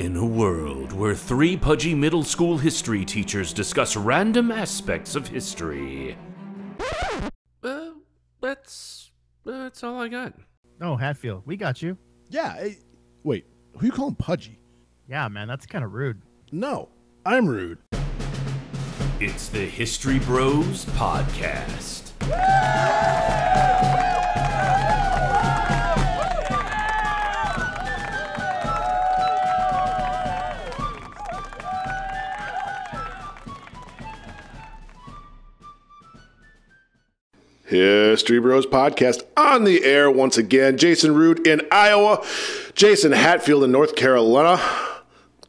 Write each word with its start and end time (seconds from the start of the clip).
In 0.00 0.16
a 0.16 0.24
world 0.24 0.92
where 0.92 1.14
three 1.14 1.58
pudgy 1.58 1.94
middle 1.94 2.24
school 2.24 2.56
history 2.56 3.04
teachers 3.04 3.52
discuss 3.52 3.96
random 3.96 4.50
aspects 4.50 5.14
of 5.14 5.28
history. 5.28 6.16
Uh, 7.62 7.90
that's 8.40 9.12
that's 9.44 9.84
all 9.84 10.00
I 10.00 10.08
got. 10.08 10.32
Oh, 10.80 10.96
Hatfield, 10.96 11.42
we 11.44 11.58
got 11.58 11.82
you. 11.82 11.98
Yeah. 12.30 12.56
eh, 12.58 12.72
wait, 13.24 13.44
who 13.76 13.84
you 13.84 13.92
calling 13.92 14.14
pudgy? 14.14 14.58
Yeah, 15.06 15.28
man, 15.28 15.46
that's 15.46 15.66
kind 15.66 15.84
of 15.84 15.92
rude. 15.92 16.22
No, 16.50 16.88
I'm 17.26 17.46
rude. 17.46 17.80
It's 19.20 19.48
the 19.50 19.66
History 19.66 20.18
Bros 20.20 20.86
podcast. 20.86 22.12
History 37.70 38.40
Bros 38.40 38.66
podcast 38.66 39.22
on 39.36 39.64
the 39.64 39.84
air 39.84 40.10
once 40.10 40.36
again. 40.36 40.76
Jason 40.76 41.14
Root 41.14 41.46
in 41.46 41.62
Iowa, 41.70 42.24
Jason 42.74 43.12
Hatfield 43.12 43.64
in 43.64 43.72
North 43.72 43.94
Carolina. 43.94 44.60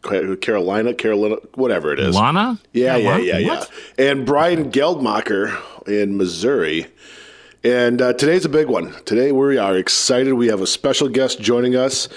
Carolina, 0.02 0.96
Carolina, 0.96 1.36
whatever 1.54 1.94
it 1.94 2.00
is. 2.00 2.16
Lana? 2.16 2.60
Yeah, 2.74 2.96
yeah, 2.98 3.12
what? 3.12 3.24
yeah, 3.24 3.38
yeah. 3.38 3.66
And 4.00 4.26
Brian 4.26 4.72
Geldmacher 4.72 5.56
in 5.88 6.18
Missouri. 6.18 6.88
And 7.64 8.02
uh, 8.02 8.14
today's 8.14 8.44
a 8.44 8.50
big 8.50 8.68
one. 8.68 8.92
Today 9.06 9.32
we 9.32 9.60
are 9.60 9.78
excited. 9.78 10.34
We 10.34 10.48
have 10.48 10.62
a 10.62 10.68
special 10.68 11.08
guest 11.10 11.40
joining 11.40 11.76
us. 11.76 12.10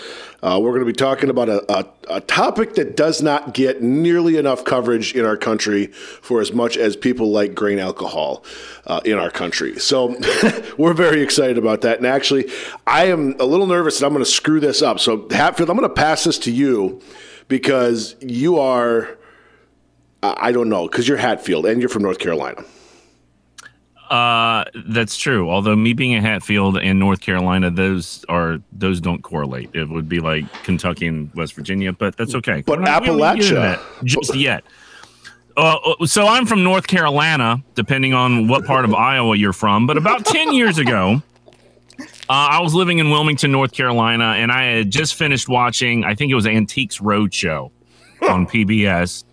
Uh, 0.43 0.59
we're 0.63 0.71
going 0.71 0.81
to 0.81 0.87
be 0.87 0.95
talking 0.95 1.29
about 1.29 1.51
a, 1.51 1.71
a, 1.71 1.87
a 2.09 2.21
topic 2.23 2.77
that 2.77 2.97
does 2.97 3.21
not 3.21 3.53
get 3.53 3.83
nearly 3.83 4.39
enough 4.39 4.65
coverage 4.65 5.15
in 5.15 5.27
our 5.27 5.37
country 5.37 5.89
for 5.89 6.41
as 6.41 6.55
much 6.55 6.79
as 6.79 6.97
people 6.97 7.31
like 7.31 7.55
grain 7.55 7.79
alcohol 7.79 8.43
uh, 8.87 9.03
in 9.05 9.19
our 9.19 9.31
country. 9.31 9.79
So 9.79 10.17
we're 10.79 10.95
very 10.95 11.21
excited 11.21 11.59
about 11.59 11.83
that. 11.83 11.99
And 11.99 12.07
actually, 12.07 12.51
I 12.87 13.07
am 13.09 13.37
a 13.39 13.45
little 13.45 13.67
nervous 13.67 13.99
that 13.99 14.07
I'm 14.07 14.13
going 14.15 14.25
to 14.25 14.31
screw 14.31 14.61
this 14.61 14.81
up. 14.81 14.99
So, 14.99 15.29
Hatfield, 15.29 15.69
I'm 15.69 15.77
going 15.77 15.89
to 15.89 15.95
pass 15.95 16.25
this 16.25 16.39
to 16.41 16.51
you 16.51 17.03
because 17.49 18.17
you 18.21 18.59
are. 18.59 19.19
I 20.23 20.53
don't 20.53 20.71
know 20.71 20.89
because 20.89 21.07
you're 21.07 21.19
Hatfield 21.19 21.67
and 21.67 21.81
you're 21.81 21.91
from 21.91 22.03
North 22.03 22.19
Carolina. 22.19 22.65
Uh, 24.15 24.65
that's 24.87 25.17
true. 25.17 25.51
Although 25.51 25.75
me 25.75 25.93
being 25.93 26.15
a 26.15 26.21
Hatfield 26.21 26.79
and 26.79 26.99
North 27.01 27.21
Carolina, 27.21 27.69
those 27.71 28.25
are 28.29 28.59
those 28.71 29.01
don't 29.01 29.23
correlate. 29.23 29.71
It 29.75 29.89
would 29.89 30.09
be 30.09 30.21
like 30.21 30.45
Kentucky 30.63 31.09
and 31.09 31.33
West 31.35 31.55
Virginia, 31.55 31.93
but 31.93 32.17
that's 32.17 32.35
okay. 32.37 32.63
But 32.65 32.79
We 32.79 32.85
don't- 32.85 33.01
we 33.03 33.07
don't 33.09 33.37
get 33.37 33.45
into 33.47 33.55
Appalachia- 33.61 34.05
just 34.05 34.37
yet. 34.37 34.63
Uh, 35.57 35.77
so 36.07 36.27
I'm 36.29 36.47
from 36.47 36.63
North 36.63 36.87
Carolina, 36.87 37.63
depending 37.75 38.15
on 38.15 38.47
what 38.47 38.65
part 38.67 38.85
of 38.85 38.95
Iowa 39.13 39.37
you're 39.37 39.53
from. 39.53 39.87
But 39.87 39.97
about 39.97 40.25
ten 40.25 40.53
years 40.53 40.79
ago, 40.79 41.21
uh, 41.99 42.05
I 42.29 42.61
was 42.61 42.73
living 42.75 42.99
in 42.99 43.11
Wilmington, 43.11 43.51
North 43.51 43.73
Carolina, 43.73 44.35
and 44.39 44.53
I 44.53 44.65
had 44.65 44.91
just 44.91 45.15
finished 45.17 45.49
watching. 45.49 46.05
I 46.05 46.15
think 46.15 46.31
it 46.31 46.35
was 46.37 46.47
Antiques 46.47 46.99
Roadshow 46.99 47.71
on 48.29 48.47
PBS. 48.53 49.25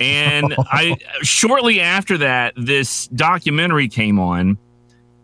And 0.00 0.54
I 0.58 0.96
shortly 1.22 1.80
after 1.80 2.18
that, 2.18 2.54
this 2.56 3.08
documentary 3.08 3.88
came 3.88 4.18
on, 4.18 4.58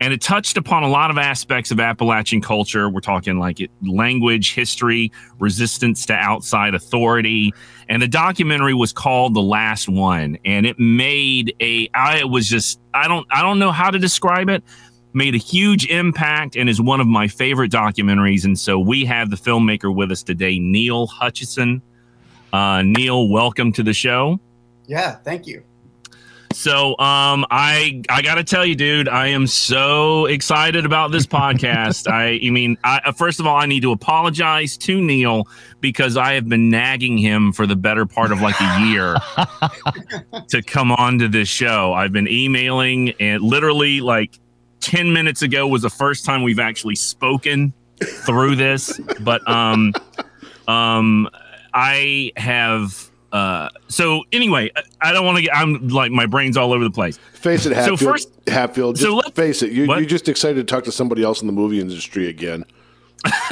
and 0.00 0.12
it 0.12 0.20
touched 0.20 0.56
upon 0.56 0.82
a 0.82 0.88
lot 0.88 1.10
of 1.10 1.18
aspects 1.18 1.70
of 1.70 1.80
Appalachian 1.80 2.40
culture. 2.40 2.88
We're 2.88 3.00
talking 3.00 3.38
like 3.38 3.60
it, 3.60 3.70
language, 3.82 4.54
history, 4.54 5.12
resistance 5.38 6.06
to 6.06 6.14
outside 6.14 6.74
authority, 6.74 7.52
and 7.88 8.02
the 8.02 8.08
documentary 8.08 8.74
was 8.74 8.92
called 8.92 9.34
"The 9.34 9.42
Last 9.42 9.88
One," 9.88 10.38
and 10.44 10.66
it 10.66 10.78
made 10.78 11.54
a. 11.60 11.88
I 11.94 12.24
was 12.24 12.48
just 12.48 12.80
I 12.92 13.08
don't 13.08 13.26
I 13.30 13.42
don't 13.42 13.58
know 13.58 13.72
how 13.72 13.90
to 13.90 13.98
describe 13.98 14.48
it. 14.48 14.62
Made 15.16 15.36
a 15.36 15.38
huge 15.38 15.86
impact 15.86 16.56
and 16.56 16.69
is 16.69 16.80
one 16.80 17.00
of 17.00 17.06
my 17.06 17.28
favorite 17.28 17.70
documentaries. 17.70 18.44
And 18.44 18.58
so 18.58 18.80
we 18.80 19.04
have 19.04 19.30
the 19.30 19.36
filmmaker 19.36 19.94
with 19.94 20.10
us 20.10 20.24
today, 20.24 20.58
Neal 20.58 21.06
Hutcheson. 21.06 21.80
Uh, 22.53 22.82
Neal, 22.82 23.28
welcome 23.28 23.72
to 23.72 23.84
the 23.84 23.92
show. 23.92 24.41
Yeah, 24.87 25.17
thank 25.17 25.47
you. 25.47 25.62
So 26.53 26.91
um 27.00 27.45
I 27.50 28.03
I 28.09 28.22
got 28.22 28.37
to 28.37 28.45
tell 28.45 28.65
you 28.65 28.77
dude, 28.77 29.09
I 29.09 29.27
am 29.28 29.47
so 29.49 30.27
excited 30.27 30.87
about 30.87 31.11
this 31.11 31.27
podcast. 31.27 32.09
I 32.11 32.39
I 32.43 32.50
mean, 32.50 32.78
I 32.84 33.00
uh, 33.05 33.12
first 33.12 33.41
of 33.41 33.47
all 33.47 33.56
I 33.56 33.67
need 33.67 33.83
to 33.83 33.91
apologize 33.93 34.77
to 34.78 35.00
Neal 35.00 35.49
because 35.81 36.17
I 36.17 36.34
have 36.34 36.49
been 36.49 36.71
nagging 36.71 37.19
him 37.19 37.53
for 37.53 37.67
the 37.67 37.75
better 37.77 38.06
part 38.06 38.31
of 38.31 38.41
like 38.41 38.55
a 38.61 38.81
year 38.87 39.17
to 40.49 40.62
come 40.62 40.93
on 40.93 41.19
to 41.19 41.28
this 41.28 41.49
show. 41.49 41.93
I've 41.93 42.12
been 42.12 42.28
emailing 42.28 43.11
and 43.21 43.43
literally 43.43 44.01
like 44.01 44.39
10 44.81 45.12
minutes 45.12 45.43
ago 45.43 45.66
was 45.66 45.83
the 45.83 45.91
first 45.91 46.25
time 46.25 46.43
we've 46.43 46.61
actually 46.61 46.97
spoken 46.97 47.72
through 48.01 48.55
this, 48.55 49.01
but 49.21 49.47
um 49.49 49.93
um 50.69 51.28
I 51.75 52.31
have 52.37 53.11
uh 53.34 53.69
so 53.89 54.22
anyway, 54.33 54.71
I, 54.77 54.83
I 55.11 55.12
don't 55.12 55.27
want 55.27 55.37
to 55.37 55.43
get 55.43 55.55
I'm 55.55 55.89
like 55.89 56.11
my 56.12 56.25
brain's 56.27 56.56
all 56.56 56.72
over 56.72 56.84
the 56.84 56.91
place. 56.91 57.19
Face 57.34 57.67
it, 57.67 57.71
So 57.71 57.75
Hatfield. 57.75 58.00
first- 58.00 58.31
Hatfield, 58.47 58.95
just 58.97 59.06
so 59.06 59.17
let- 59.17 59.34
face 59.34 59.62
it. 59.62 59.72
You, 59.72 59.84
you're 59.84 60.05
just 60.06 60.28
excited 60.28 60.55
to 60.67 60.75
talk 60.75 60.84
to 60.84 60.93
somebody 60.93 61.22
else 61.22 61.41
in 61.43 61.47
the 61.47 61.53
movie 61.53 61.81
industry 61.81 62.28
again. 62.28 62.65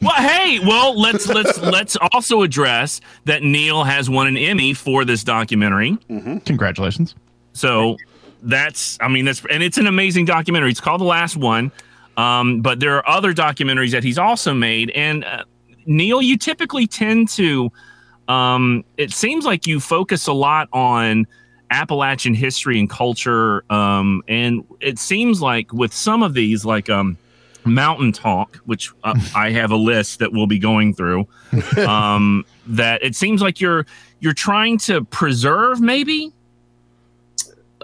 Well, 0.00 0.14
hey, 0.14 0.58
well, 0.60 0.98
let's 0.98 1.26
let's 1.28 1.58
let's 1.76 1.96
also 2.12 2.42
address 2.42 3.00
that 3.24 3.42
Neal 3.42 3.84
has 3.84 4.08
won 4.10 4.26
an 4.26 4.36
Emmy 4.36 4.74
for 4.74 5.04
this 5.04 5.24
documentary. 5.24 5.96
Congratulations. 6.44 7.14
So 7.52 7.96
that's, 8.42 8.98
I 9.00 9.08
mean, 9.08 9.24
that's, 9.24 9.42
and 9.50 9.62
it's 9.62 9.78
an 9.78 9.86
amazing 9.88 10.24
documentary. 10.26 10.70
It's 10.70 10.80
called 10.80 11.00
The 11.00 11.04
Last 11.06 11.36
One. 11.36 11.72
Um, 12.16 12.60
but 12.60 12.78
there 12.80 12.96
are 12.96 13.08
other 13.08 13.32
documentaries 13.34 13.90
that 13.92 14.04
he's 14.04 14.18
also 14.18 14.54
made. 14.54 14.90
And 14.90 15.24
uh, 15.24 15.44
Neal, 15.86 16.22
you 16.22 16.36
typically 16.36 16.86
tend 16.86 17.28
to, 17.30 17.70
um, 18.28 18.84
it 18.96 19.12
seems 19.12 19.44
like 19.44 19.66
you 19.66 19.80
focus 19.80 20.26
a 20.26 20.32
lot 20.32 20.68
on 20.72 21.26
Appalachian 21.70 22.34
history 22.34 22.78
and 22.78 22.88
culture. 22.88 23.64
Um, 23.72 24.22
and 24.28 24.64
it 24.80 24.98
seems 24.98 25.42
like 25.42 25.72
with 25.72 25.92
some 25.92 26.22
of 26.22 26.34
these, 26.34 26.64
like, 26.64 26.88
um, 26.88 27.16
Mountain 27.64 28.12
Talk, 28.12 28.56
which 28.66 28.92
uh, 29.04 29.18
I 29.34 29.50
have 29.50 29.70
a 29.70 29.76
list 29.76 30.18
that 30.20 30.32
we'll 30.32 30.46
be 30.46 30.58
going 30.58 30.94
through, 30.94 31.26
um, 31.86 32.44
that 32.66 33.02
it 33.02 33.14
seems 33.14 33.42
like 33.42 33.60
you're 33.60 33.86
you're 34.20 34.34
trying 34.34 34.78
to 34.78 35.04
preserve 35.04 35.80
maybe 35.80 36.32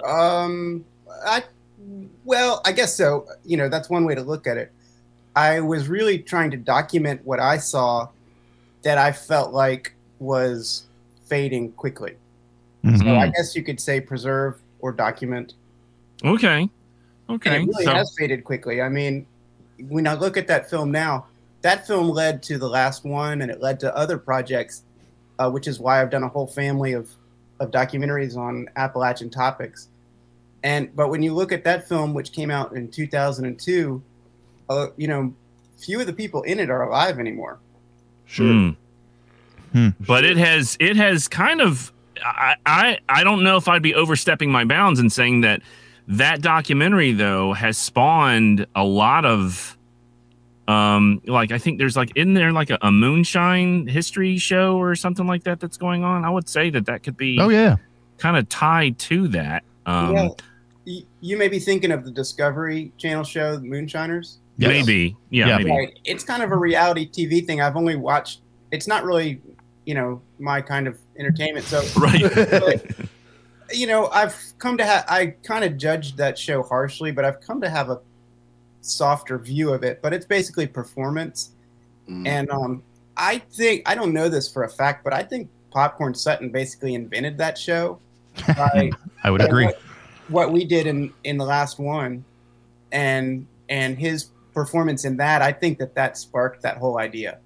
Um, 0.05 0.85
I 1.27 1.45
well, 2.25 2.61
I 2.65 2.73
guess 2.73 2.95
so. 2.95 3.27
You 3.45 3.57
know, 3.57 3.69
that's 3.69 3.89
one 3.89 4.05
way 4.05 4.15
to 4.15 4.23
look 4.23 4.47
at 4.47 4.57
it. 4.57 4.73
I 5.37 5.61
was 5.61 5.89
really 5.89 6.19
trying 6.19 6.51
to 6.53 6.57
document 6.57 7.21
what 7.25 7.41
I 7.41 7.59
saw 7.59 8.09
that 8.83 8.99
I 8.99 9.13
felt 9.13 9.53
like 9.53 9.94
was 10.19 10.85
fading 11.27 11.73
quickly. 11.73 12.15
So 12.99 13.09
I 13.17 13.29
guess 13.29 13.57
you 13.57 13.63
could 13.63 13.81
say 13.81 14.01
preserve 14.01 14.61
or 14.81 14.93
document. 14.93 15.55
Okay. 16.23 16.61
And 16.61 16.71
Okay. 17.37 17.57
it 17.63 17.67
really 17.67 17.85
So, 17.87 17.95
has 17.95 18.15
faded 18.19 18.45
quickly. 18.45 18.83
I 18.83 18.91
mean, 18.91 19.27
when 19.89 20.07
I 20.07 20.13
look 20.15 20.37
at 20.37 20.47
that 20.49 20.69
film 20.69 20.91
now, 20.91 21.27
that 21.63 21.87
film 21.87 22.11
led 22.11 22.43
to 22.45 22.59
the 22.59 22.69
last 22.69 23.05
one, 23.05 23.41
and 23.41 23.51
it 23.51 23.63
led 23.63 23.81
to 23.81 23.97
other 23.97 24.19
projects, 24.19 24.83
uh, 25.39 25.51
which 25.51 25.67
is 25.67 25.81
why 25.81 26.03
I've 26.03 26.11
done 26.11 26.23
a 26.23 26.29
whole 26.29 26.47
family 26.47 26.93
of 26.93 27.09
of 27.61 27.71
documentaries 27.71 28.37
on 28.37 28.69
Appalachian 28.77 29.31
topics. 29.31 29.89
And 30.63 30.95
but 30.95 31.09
when 31.09 31.23
you 31.23 31.33
look 31.33 31.53
at 31.53 31.65
that 31.65 31.89
film, 31.89 32.13
which 32.13 32.33
came 32.33 32.51
out 32.51 32.75
in 32.77 32.91
2002, 32.91 34.03
uh, 34.69 34.87
you 34.97 35.09
know, 35.09 35.33
few 35.79 36.01
of 36.01 36.07
the 36.07 36.13
people 36.13 36.43
in 36.43 36.61
it 36.61 36.69
are 36.69 36.83
alive 36.83 37.19
anymore. 37.19 37.59
Sure. 38.27 38.47
hmm. 38.53 38.71
Hmm. 39.75 39.89
But 40.01 40.25
it 40.25 40.37
has 40.39 40.77
it 40.81 40.97
has 40.97 41.29
kind 41.29 41.61
of 41.61 41.93
I, 42.25 42.55
I 42.65 42.99
I 43.09 43.25
don't 43.25 43.43
know 43.43 43.57
if 43.57 43.69
I'd 43.69 43.83
be 43.83 43.95
overstepping 43.95 44.51
my 44.51 44.65
bounds 44.65 45.01
in 45.01 45.11
saying 45.11 45.41
that 45.43 45.61
that 46.09 46.41
documentary 46.43 47.13
though 47.13 47.53
has 47.55 47.77
spawned 47.77 48.67
a 48.77 48.85
lot 48.85 49.25
of 49.27 49.77
um 50.69 51.21
like 51.27 51.51
I 51.53 51.59
think 51.59 51.79
there's 51.79 51.97
like 51.97 52.17
in 52.17 52.35
there 52.35 52.53
like 52.53 52.71
a, 52.71 52.79
a 52.83 52.91
moonshine 52.91 53.87
history 53.87 54.39
show 54.39 54.77
or 54.79 54.95
something 54.95 55.27
like 55.27 55.45
that 55.45 55.61
that's 55.61 55.77
going 55.77 56.05
on. 56.05 56.25
I 56.25 56.31
would 56.31 56.49
say 56.49 56.71
that 56.71 56.87
that 56.87 57.03
could 57.03 57.17
be 57.17 57.39
Oh 57.41 57.49
yeah. 57.51 57.77
kind 58.19 58.37
of 58.37 58.49
tied 58.49 58.99
to 59.01 59.29
that. 59.29 59.65
Um 59.87 60.15
yeah. 60.15 60.29
Y- 60.87 61.03
You 61.21 61.37
may 61.37 61.49
be 61.49 61.59
thinking 61.59 61.91
of 61.91 62.05
the 62.05 62.11
Discovery 62.11 62.93
Channel 62.97 63.25
show, 63.25 63.57
The 63.57 63.67
Moonshiners. 63.67 64.39
Yes. 64.57 64.69
maybe. 64.69 65.17
Yeah, 65.31 65.49
Yeah. 65.49 65.59
maybe. 65.59 65.71
Right. 65.71 65.99
It's 66.05 66.23
kind 66.23 66.43
of 66.43 66.53
a 66.53 66.57
reality 66.57 67.11
TV 67.11 67.45
thing. 67.45 67.61
I've 67.61 67.77
only 67.77 67.97
watched. 67.97 68.41
It's 68.71 68.87
not 68.87 69.05
really, 69.05 69.41
you 69.87 69.95
know, 69.95 70.21
my 70.39 70.61
kind 70.61 70.87
of 70.87 70.99
entertainment. 71.19 71.67
So, 71.67 71.83
Right. 72.01 72.85
you 73.73 73.87
know, 73.87 74.09
I've 74.09 74.37
come 74.59 74.77
to 74.79 74.85
have. 74.85 75.05
I 75.09 75.29
kind 75.43 75.65
of 75.65 75.77
judged 75.77 76.17
that 76.19 76.39
show 76.39 76.63
harshly, 76.63 77.13
but 77.13 77.25
I've 77.25 77.41
come 77.41 77.61
to 77.61 77.71
have 77.71 77.91
a 77.91 78.01
softer 78.81 79.39
view 79.39 79.73
of 79.73 79.83
it. 79.83 80.01
But 80.03 80.13
it's 80.13 80.27
basically 80.27 80.67
performance, 80.67 81.51
Mm. 82.09 82.29
and 82.29 82.51
um, 82.51 82.83
I 83.17 83.39
think 83.39 83.89
I 83.89 83.95
don't 83.95 84.13
know 84.13 84.29
this 84.29 84.53
for 84.53 84.65
a 84.65 84.69
fact, 84.69 85.05
but 85.05 85.15
I 85.15 85.23
think 85.23 85.49
Popcorn 85.71 86.15
Sutton 86.15 86.51
basically 86.51 86.95
invented 86.95 87.39
that 87.39 87.57
show. 87.57 87.99
By 88.49 88.91
I 89.25 89.31
would 89.31 89.41
agree. 89.41 89.65
What, 89.65 89.81
what 90.29 90.53
we 90.53 90.67
did 90.67 90.87
in 90.87 91.13
in 91.25 91.39
the 91.39 91.47
last 91.47 91.79
one, 91.79 92.25
and 92.93 93.47
and 93.71 93.97
his 93.97 94.27
performance 94.53 95.05
in 95.07 95.17
that, 95.17 95.41
I 95.41 95.51
think 95.53 95.79
that 95.79 95.95
that 95.95 96.19
sparked 96.19 96.61
that 96.63 96.77
whole 96.77 96.99
idea. 96.99 97.39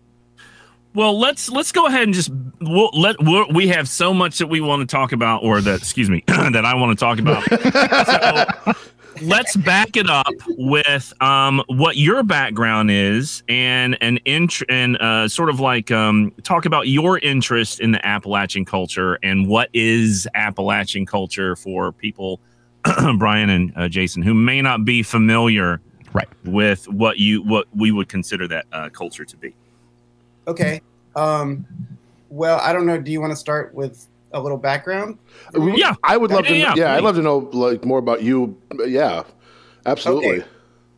Well, 0.98 1.16
let's 1.16 1.48
let's 1.48 1.70
go 1.70 1.86
ahead 1.86 2.02
and 2.02 2.12
just 2.12 2.28
we'll, 2.60 2.90
let 2.92 3.22
we'll, 3.22 3.46
we 3.52 3.68
have 3.68 3.88
so 3.88 4.12
much 4.12 4.38
that 4.38 4.48
we 4.48 4.60
want 4.60 4.80
to 4.80 4.86
talk 4.96 5.12
about, 5.12 5.44
or 5.44 5.60
that 5.60 5.78
excuse 5.78 6.10
me, 6.10 6.24
that 6.26 6.64
I 6.64 6.74
want 6.74 6.98
to 6.98 7.00
talk 7.00 7.20
about. 7.20 7.44
so 8.66 9.24
let's 9.24 9.54
back 9.58 9.96
it 9.96 10.10
up 10.10 10.26
with 10.48 11.12
um, 11.22 11.62
what 11.68 11.98
your 11.98 12.24
background 12.24 12.90
is, 12.90 13.44
and 13.48 13.96
an 14.00 14.18
int- 14.24 14.64
and 14.68 14.96
uh, 14.96 15.28
sort 15.28 15.50
of 15.50 15.60
like 15.60 15.92
um, 15.92 16.32
talk 16.42 16.66
about 16.66 16.88
your 16.88 17.20
interest 17.20 17.78
in 17.78 17.92
the 17.92 18.04
Appalachian 18.04 18.64
culture 18.64 19.20
and 19.22 19.46
what 19.46 19.68
is 19.72 20.26
Appalachian 20.34 21.06
culture 21.06 21.54
for 21.54 21.92
people, 21.92 22.40
Brian 23.18 23.50
and 23.50 23.72
uh, 23.76 23.88
Jason, 23.88 24.20
who 24.20 24.34
may 24.34 24.60
not 24.60 24.84
be 24.84 25.04
familiar 25.04 25.80
Right. 26.12 26.26
with 26.44 26.88
what 26.88 27.18
you 27.18 27.42
what 27.42 27.68
we 27.72 27.92
would 27.92 28.08
consider 28.08 28.48
that 28.48 28.66
uh, 28.72 28.88
culture 28.88 29.24
to 29.24 29.36
be. 29.36 29.54
Okay. 30.48 30.80
Um, 31.16 31.66
well, 32.30 32.58
I 32.60 32.72
don't 32.72 32.86
know. 32.86 32.98
Do 32.98 33.10
you 33.10 33.20
want 33.20 33.32
to 33.32 33.36
start 33.36 33.74
with 33.74 34.06
a 34.32 34.40
little 34.40 34.58
background? 34.58 35.18
Yeah. 35.54 35.94
I 36.04 36.16
would 36.16 36.30
love 36.30 36.44
Yeah, 36.44 36.50
to. 36.50 36.56
yeah, 36.58 36.74
Yeah, 36.76 36.94
I'd 36.94 37.02
love 37.02 37.16
to 37.16 37.22
know 37.22 37.38
like 37.52 37.84
more 37.84 37.98
about 37.98 38.22
you. 38.22 38.56
Yeah, 38.86 39.24
absolutely. 39.86 40.40
Okay. 40.40 40.46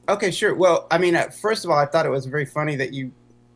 Okay, 0.08 0.30
sure. 0.32 0.56
Well, 0.56 0.88
I 0.90 0.98
mean, 0.98 1.14
uh, 1.14 1.30
first 1.40 1.64
of 1.64 1.70
all, 1.70 1.78
I 1.78 1.86
thought 1.86 2.04
it 2.04 2.08
was 2.10 2.26
very 2.26 2.44
funny 2.44 2.74
that 2.74 2.92
you 2.92 3.12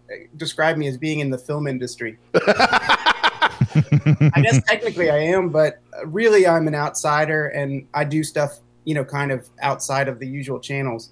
uh, 0.09 0.15
described 0.37 0.79
me 0.79 0.87
as 0.87 0.97
being 0.97 1.19
in 1.19 1.31
the 1.31 1.39
film 1.39 1.67
industry. 1.67 2.17
I 2.35 4.41
guess 4.43 4.63
technically 4.65 5.11
I 5.11 5.19
am, 5.19 5.49
but 5.49 5.81
uh, 5.99 6.07
really 6.07 6.47
I'm 6.47 6.69
an 6.69 6.75
outsider 6.75 7.49
and 7.49 7.89
I 7.95 8.05
do 8.05 8.23
stuff, 8.23 8.61
you 8.85 8.95
know, 8.95 9.05
kind 9.05 9.33
of 9.33 9.49
outside 9.63 10.07
of 10.07 10.21
the 10.21 10.27
usual 10.29 10.61
channels. 10.61 11.11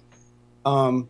Um, 0.65 1.09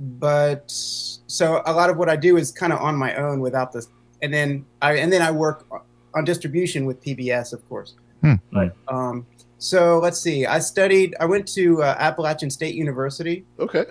but 0.00 0.64
so 0.68 1.62
a 1.66 1.72
lot 1.72 1.90
of 1.90 1.96
what 1.96 2.08
I 2.08 2.16
do 2.16 2.36
is 2.36 2.50
kind 2.50 2.72
of 2.72 2.80
on 2.80 2.96
my 2.96 3.14
own 3.16 3.40
without 3.40 3.72
this, 3.72 3.88
and 4.22 4.32
then 4.32 4.64
I 4.82 4.94
and 4.96 5.12
then 5.12 5.22
I 5.22 5.30
work 5.30 5.66
on 6.14 6.24
distribution 6.24 6.86
with 6.86 7.02
PBS, 7.02 7.52
of 7.52 7.66
course. 7.68 7.94
Hmm. 8.22 8.34
But 8.52 8.74
um, 8.88 9.26
so 9.58 9.98
let's 9.98 10.20
see. 10.20 10.46
I 10.46 10.60
studied. 10.60 11.16
I 11.20 11.26
went 11.26 11.46
to 11.54 11.82
uh, 11.82 11.96
Appalachian 11.98 12.50
State 12.50 12.74
University, 12.74 13.44
Okay. 13.58 13.84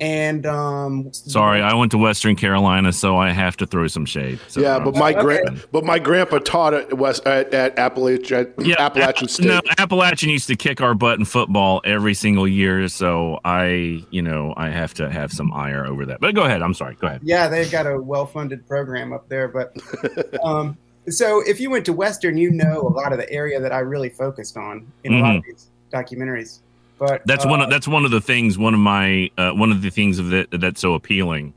And 0.00 0.46
um, 0.46 1.12
Sorry, 1.12 1.60
I 1.60 1.74
went 1.74 1.90
to 1.92 1.98
Western 1.98 2.34
Carolina, 2.36 2.92
so 2.92 3.16
I 3.16 3.30
have 3.30 3.56
to 3.58 3.66
throw 3.66 3.86
some 3.86 4.04
shade. 4.06 4.38
So, 4.48 4.60
yeah, 4.60 4.78
but 4.78 4.94
my 4.96 5.10
Okay. 5.12 5.20
grand, 5.22 5.66
but 5.72 5.84
my 5.84 5.98
grandpa 5.98 6.38
taught 6.38 6.72
at 6.74 6.94
West 6.94 7.26
at, 7.26 7.52
at 7.52 7.78
Appalachian 7.78 8.52
yeah, 8.58 8.76
Appalachian 8.78 9.24
App- 9.24 9.30
State. 9.30 9.46
No, 9.46 9.60
Appalachian 9.78 10.30
used 10.30 10.46
to 10.48 10.56
kick 10.56 10.80
our 10.80 10.94
butt 10.94 11.18
in 11.18 11.24
football 11.24 11.80
every 11.84 12.14
single 12.14 12.48
year, 12.48 12.88
so 12.88 13.38
I, 13.44 14.04
you 14.10 14.22
know, 14.22 14.54
I 14.56 14.70
have 14.70 14.94
to 14.94 15.10
have 15.10 15.32
some 15.32 15.52
ire 15.52 15.86
over 15.86 16.06
that. 16.06 16.20
But 16.20 16.34
go 16.34 16.42
ahead. 16.42 16.62
I'm 16.62 16.74
sorry. 16.74 16.96
Go 17.00 17.06
ahead. 17.06 17.20
yeah, 17.22 17.48
they've 17.48 17.70
got 17.70 17.86
a 17.86 18.00
well-funded 18.00 18.66
program 18.66 19.12
up 19.12 19.28
there. 19.28 19.48
But 19.48 19.76
um, 20.44 20.78
so 21.08 21.42
if 21.46 21.60
you 21.60 21.70
went 21.70 21.84
to 21.86 21.92
Western, 21.92 22.36
you 22.38 22.50
know 22.50 22.80
a 22.82 22.88
lot 22.88 23.12
of 23.12 23.18
the 23.18 23.30
area 23.30 23.60
that 23.60 23.72
I 23.72 23.80
really 23.80 24.08
focused 24.08 24.56
on 24.56 24.90
in 25.04 25.14
a 25.14 25.20
lot 25.20 25.36
of 25.36 25.42
these 25.44 25.68
documentaries. 25.92 26.60
But 27.00 27.22
That's 27.26 27.46
uh, 27.46 27.48
one. 27.48 27.62
Of, 27.62 27.70
that's 27.70 27.88
one 27.88 28.04
of 28.04 28.10
the 28.10 28.20
things. 28.20 28.58
One 28.58 28.74
of 28.74 28.80
my. 28.80 29.30
Uh, 29.38 29.52
one 29.52 29.72
of 29.72 29.80
the 29.82 29.88
things 29.90 30.18
of 30.18 30.28
that 30.30 30.48
that's 30.52 30.80
so 30.82 30.92
appealing 30.94 31.54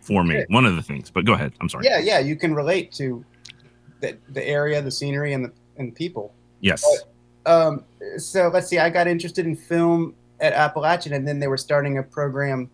for 0.00 0.24
me. 0.24 0.36
Okay. 0.38 0.46
One 0.48 0.64
of 0.64 0.74
the 0.76 0.82
things. 0.82 1.10
But 1.10 1.26
go 1.26 1.34
ahead. 1.34 1.52
I'm 1.60 1.68
sorry. 1.68 1.84
yeah, 1.84 1.98
yeah, 1.98 2.18
you 2.18 2.34
can 2.36 2.54
relate 2.54 2.90
to 2.92 3.22
the 4.00 4.16
the 4.30 4.42
area, 4.44 4.80
the 4.80 4.90
scenery, 4.90 5.34
and 5.34 5.44
the 5.44 5.52
and 5.76 5.94
people. 5.94 6.32
Yes. 6.60 6.82
um, 7.46 7.84
so 8.16 8.48
let's 8.48 8.66
see. 8.66 8.78
I 8.78 8.88
got 8.88 9.06
interested 9.06 9.44
in 9.46 9.54
film 9.56 10.14
at 10.40 10.54
Appalachian, 10.54 11.12
and 11.12 11.28
then 11.28 11.38
they 11.38 11.48
were 11.48 11.58
starting 11.58 11.98
a 11.98 12.02
program 12.02 12.70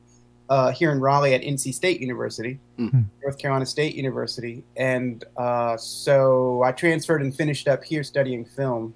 uh, 0.48 0.70
here 0.70 0.92
in 0.92 1.00
Raleigh 1.00 1.34
at 1.34 1.42
NC 1.42 1.74
State 1.74 2.00
University, 2.00 2.58
Mhm. 2.78 3.04
North 3.22 3.38
Carolina 3.38 3.66
State 3.66 3.94
University, 3.96 4.62
and 4.76 5.24
uh, 5.36 5.76
so 5.76 6.62
I 6.62 6.70
transferred 6.72 7.22
and 7.22 7.34
finished 7.34 7.66
up 7.66 7.82
here 7.82 8.04
studying 8.04 8.44
film. 8.44 8.94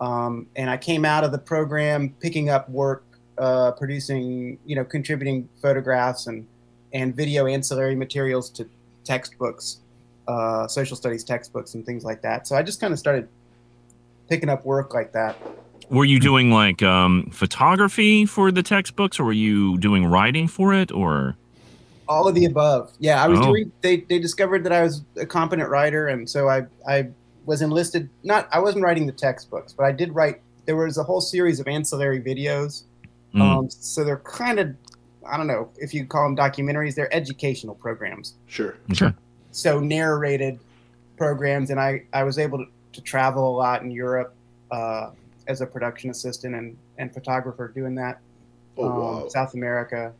Um, 0.00 0.46
and 0.56 0.68
I 0.68 0.76
came 0.76 1.04
out 1.04 1.24
of 1.24 1.32
the 1.32 1.38
program 1.38 2.14
picking 2.20 2.48
up 2.50 2.68
work, 2.68 3.04
uh, 3.38 3.72
producing, 3.72 4.58
you 4.66 4.76
know, 4.76 4.84
contributing 4.84 5.48
photographs 5.62 6.26
and 6.26 6.46
and 6.92 7.14
video 7.16 7.46
ancillary 7.46 7.96
materials 7.96 8.48
to 8.50 8.68
textbooks, 9.04 9.78
uh, 10.28 10.66
social 10.68 10.96
studies 10.96 11.24
textbooks, 11.24 11.74
and 11.74 11.84
things 11.84 12.04
like 12.04 12.22
that. 12.22 12.46
So 12.46 12.56
I 12.56 12.62
just 12.62 12.80
kind 12.80 12.92
of 12.92 12.98
started 12.98 13.28
picking 14.28 14.48
up 14.48 14.64
work 14.64 14.94
like 14.94 15.12
that. 15.12 15.36
Were 15.90 16.04
you 16.04 16.18
doing 16.20 16.50
like 16.50 16.82
um, 16.82 17.28
photography 17.32 18.24
for 18.26 18.50
the 18.50 18.62
textbooks, 18.62 19.18
or 19.20 19.24
were 19.24 19.32
you 19.32 19.76
doing 19.78 20.06
writing 20.06 20.48
for 20.48 20.72
it, 20.72 20.90
or? 20.92 21.36
All 22.08 22.28
of 22.28 22.34
the 22.34 22.44
above. 22.44 22.92
Yeah, 22.98 23.22
I 23.22 23.28
was 23.28 23.40
Oh. 23.40 23.44
doing. 23.46 23.72
They 23.80 23.98
they 24.08 24.18
discovered 24.18 24.64
that 24.64 24.72
I 24.72 24.82
was 24.82 25.02
a 25.18 25.26
competent 25.26 25.68
writer, 25.70 26.08
and 26.08 26.28
so 26.28 26.48
I 26.48 26.66
I 26.86 27.08
was 27.44 27.62
enlisted. 27.62 28.08
Not 28.22 28.48
I 28.52 28.58
wasn't 28.58 28.84
writing 28.84 29.06
the 29.06 29.12
textbooks, 29.12 29.72
but 29.72 29.84
I 29.84 29.92
did 29.92 30.14
write. 30.14 30.40
There 30.66 30.76
was 30.76 30.98
a 30.98 31.02
whole 31.02 31.20
series 31.20 31.60
of 31.60 31.68
ancillary 31.68 32.20
videos. 32.20 32.84
Mm. 33.34 33.40
Um, 33.40 33.70
so 33.70 34.04
they're 34.04 34.18
kind 34.18 34.58
of, 34.58 34.74
I 35.26 35.36
don't 35.36 35.46
know 35.46 35.68
if 35.76 35.92
you 35.92 36.06
call 36.06 36.22
them 36.24 36.36
documentaries. 36.36 36.94
They're 36.94 37.12
educational 37.14 37.74
programs. 37.74 38.34
Sure. 38.46 38.76
Sure. 38.92 39.14
So 39.50 39.80
narrated 39.80 40.58
programs, 41.16 41.70
and 41.70 41.80
I 41.80 42.04
I 42.12 42.24
was 42.24 42.38
able 42.38 42.58
to, 42.58 42.66
to 42.92 43.00
travel 43.00 43.48
a 43.48 43.54
lot 43.56 43.82
in 43.82 43.90
Europe 43.90 44.34
uh, 44.70 45.10
as 45.46 45.60
a 45.60 45.66
production 45.66 46.10
assistant 46.10 46.54
and 46.54 46.76
and 46.98 47.12
photographer 47.12 47.68
doing 47.68 47.94
that. 47.96 48.20
Oh 48.76 48.88
um, 48.88 48.98
wow. 48.98 49.28
South 49.28 49.54
America, 49.54 50.12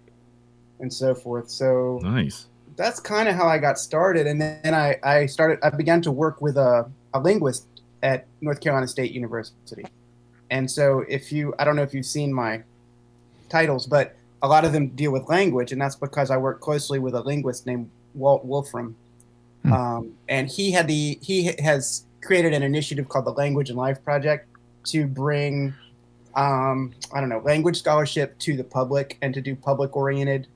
and 0.80 0.92
so 0.92 1.14
forth. 1.14 1.50
So 1.50 1.98
Nice. 2.02 2.46
that's 2.76 3.00
kind 3.00 3.28
of 3.28 3.34
how 3.34 3.48
I 3.48 3.58
got 3.58 3.78
started. 3.78 4.26
And 4.26 4.40
then 4.40 4.74
I, 4.74 4.96
I 5.02 5.26
started, 5.26 5.58
I 5.62 5.70
began 5.70 6.02
to 6.02 6.12
work 6.12 6.40
with 6.40 6.56
a, 6.56 6.88
a 7.14 7.20
linguist 7.20 7.66
at 8.02 8.26
North 8.40 8.60
Carolina 8.60 8.86
State 8.86 9.12
University. 9.12 9.84
And 10.50 10.70
so 10.70 11.04
if 11.08 11.32
you, 11.32 11.54
I 11.58 11.64
don't 11.64 11.76
know 11.76 11.82
if 11.82 11.94
you've 11.94 12.06
seen 12.06 12.32
my 12.32 12.62
titles, 13.48 13.86
but 13.86 14.14
a 14.42 14.48
lot 14.48 14.64
of 14.64 14.72
them 14.72 14.88
deal 14.88 15.10
with 15.10 15.28
language. 15.28 15.72
And 15.72 15.80
that's 15.80 15.96
because 15.96 16.30
I 16.30 16.36
work 16.36 16.60
closely 16.60 16.98
with 16.98 17.14
a 17.14 17.20
linguist 17.22 17.66
named 17.66 17.88
Walt 18.14 18.44
Wolfram. 18.44 18.94
Hmm. 19.62 19.72
Um, 19.72 20.12
and 20.28 20.48
he 20.48 20.70
had 20.70 20.86
the, 20.86 21.18
he 21.22 21.54
has 21.60 22.04
created 22.22 22.52
an 22.52 22.62
initiative 22.62 23.08
called 23.08 23.24
the 23.24 23.32
Language 23.32 23.70
and 23.70 23.78
Life 23.78 24.04
Project 24.04 24.48
to 24.84 25.06
bring, 25.06 25.72
um, 26.34 26.92
I 27.14 27.20
don't 27.20 27.30
know, 27.30 27.38
language 27.38 27.78
scholarship 27.78 28.38
to 28.40 28.56
the 28.56 28.64
public 28.64 29.16
and 29.22 29.32
to 29.32 29.40
do 29.40 29.56
public 29.56 29.96
oriented 29.96 30.46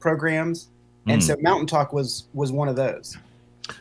programs 0.00 0.68
and 1.06 1.20
Mm. 1.22 1.24
so 1.24 1.36
Mountain 1.40 1.66
Talk 1.66 1.92
was 1.92 2.24
was 2.34 2.52
one 2.52 2.68
of 2.68 2.76
those. 2.76 3.16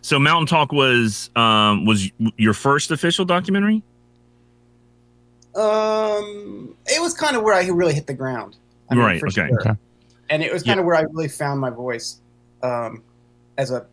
So 0.01 0.19
Mountain 0.19 0.47
Talk 0.47 0.71
was 0.71 1.29
um, 1.35 1.85
was 1.85 2.09
your 2.37 2.53
first 2.53 2.91
official 2.91 3.25
documentary. 3.25 3.83
Um, 5.55 6.75
it 6.85 7.01
was 7.01 7.13
kind 7.13 7.35
of 7.35 7.43
where 7.43 7.53
I 7.53 7.65
really 7.67 7.93
hit 7.93 8.07
the 8.07 8.13
ground. 8.13 8.57
I 8.89 8.95
mean, 8.95 9.03
Right, 9.03 9.23
okay. 9.23 9.47
sure. 9.47 9.59
Okay. 9.61 9.71
And 10.29 10.43
it 10.43 10.51
was 10.51 10.63
kind 10.63 10.79
of 10.79 10.85
where 10.85 10.95
I 10.95 11.01
really 11.01 11.27
found 11.29 11.59
my 11.61 11.69
voice, 11.69 12.19
um, 12.61 13.03
as 13.57 13.71
a, 13.71 13.85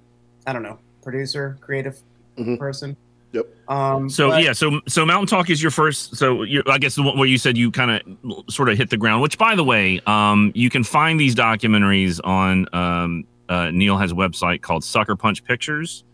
I 0.46 0.52
don't 0.52 0.62
know, 0.62 0.78
producer, 1.02 1.56
creative 1.60 1.98
Mhm. 2.38 2.58
person. 2.58 2.96
Yep. 3.32 3.46
Um, 3.68 4.08
So 4.10 4.30
but- 4.30 4.42
yeah, 4.42 4.52
so 4.52 4.80
so 4.88 5.06
Mountain 5.06 5.28
Talk 5.28 5.50
is 5.50 5.62
your 5.62 5.70
first. 5.70 6.16
So 6.16 6.42
you, 6.42 6.62
I 6.66 6.78
guess 6.78 6.96
the 6.96 7.02
one 7.02 7.16
where 7.18 7.28
you 7.28 7.38
said 7.38 7.56
you 7.56 7.70
kind 7.70 7.90
of 7.90 8.52
sort 8.52 8.68
of 8.68 8.76
hit 8.76 8.90
the 8.90 8.96
ground. 8.96 9.22
Which, 9.22 9.38
by 9.38 9.54
the 9.54 9.64
way, 9.64 10.00
um, 10.06 10.52
you 10.54 10.68
can 10.68 10.84
find 10.84 11.18
these 11.18 11.34
documentaries 11.34 12.20
on 12.24 12.66
um, 12.74 13.24
uh, 13.48 13.70
Neal 13.70 13.96
has 13.98 14.12
a 14.12 14.14
website 14.14 14.62
called 14.62 14.84
Sucker 14.84 15.16
Punch 15.16 15.44
Pictures. 15.44 16.04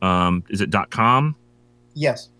Um, 0.00 0.42
is 0.48 0.60
it 0.60 0.70
dot 0.70 0.90
com? 0.90 1.36
Yes. 1.94 2.30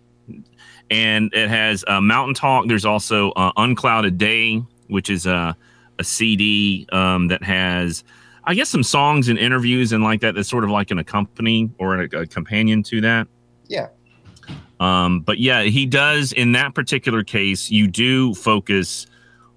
and 0.89 1.33
it 1.33 1.49
has 1.49 1.83
uh, 1.87 2.01
Mountain 2.01 2.35
Talk. 2.35 2.67
There's 2.67 2.85
also 2.85 3.31
uh, 3.31 3.51
Unclouded 3.57 4.17
Day, 4.17 4.61
which 4.87 5.09
is 5.09 5.25
a, 5.25 5.55
a 5.99 6.03
CD 6.03 6.87
um, 6.91 7.27
that 7.29 7.43
has, 7.43 8.03
I 8.43 8.53
guess, 8.53 8.69
some 8.69 8.83
songs 8.83 9.27
and 9.27 9.39
interviews 9.39 9.91
and 9.91 10.03
like 10.03 10.21
that. 10.21 10.35
That's 10.35 10.49
sort 10.49 10.63
of 10.63 10.69
like 10.69 10.91
an 10.91 10.99
accompany 10.99 11.71
or 11.77 12.01
a, 12.01 12.03
a 12.21 12.27
companion 12.27 12.83
to 12.83 13.01
that. 13.01 13.27
Yeah. 13.67 13.87
Um, 14.79 15.21
but 15.21 15.39
yeah, 15.39 15.63
he 15.63 15.85
does 15.85 16.33
in 16.33 16.51
that 16.53 16.75
particular 16.75 17.23
case. 17.23 17.71
You 17.71 17.87
do 17.87 18.33
focus 18.33 19.07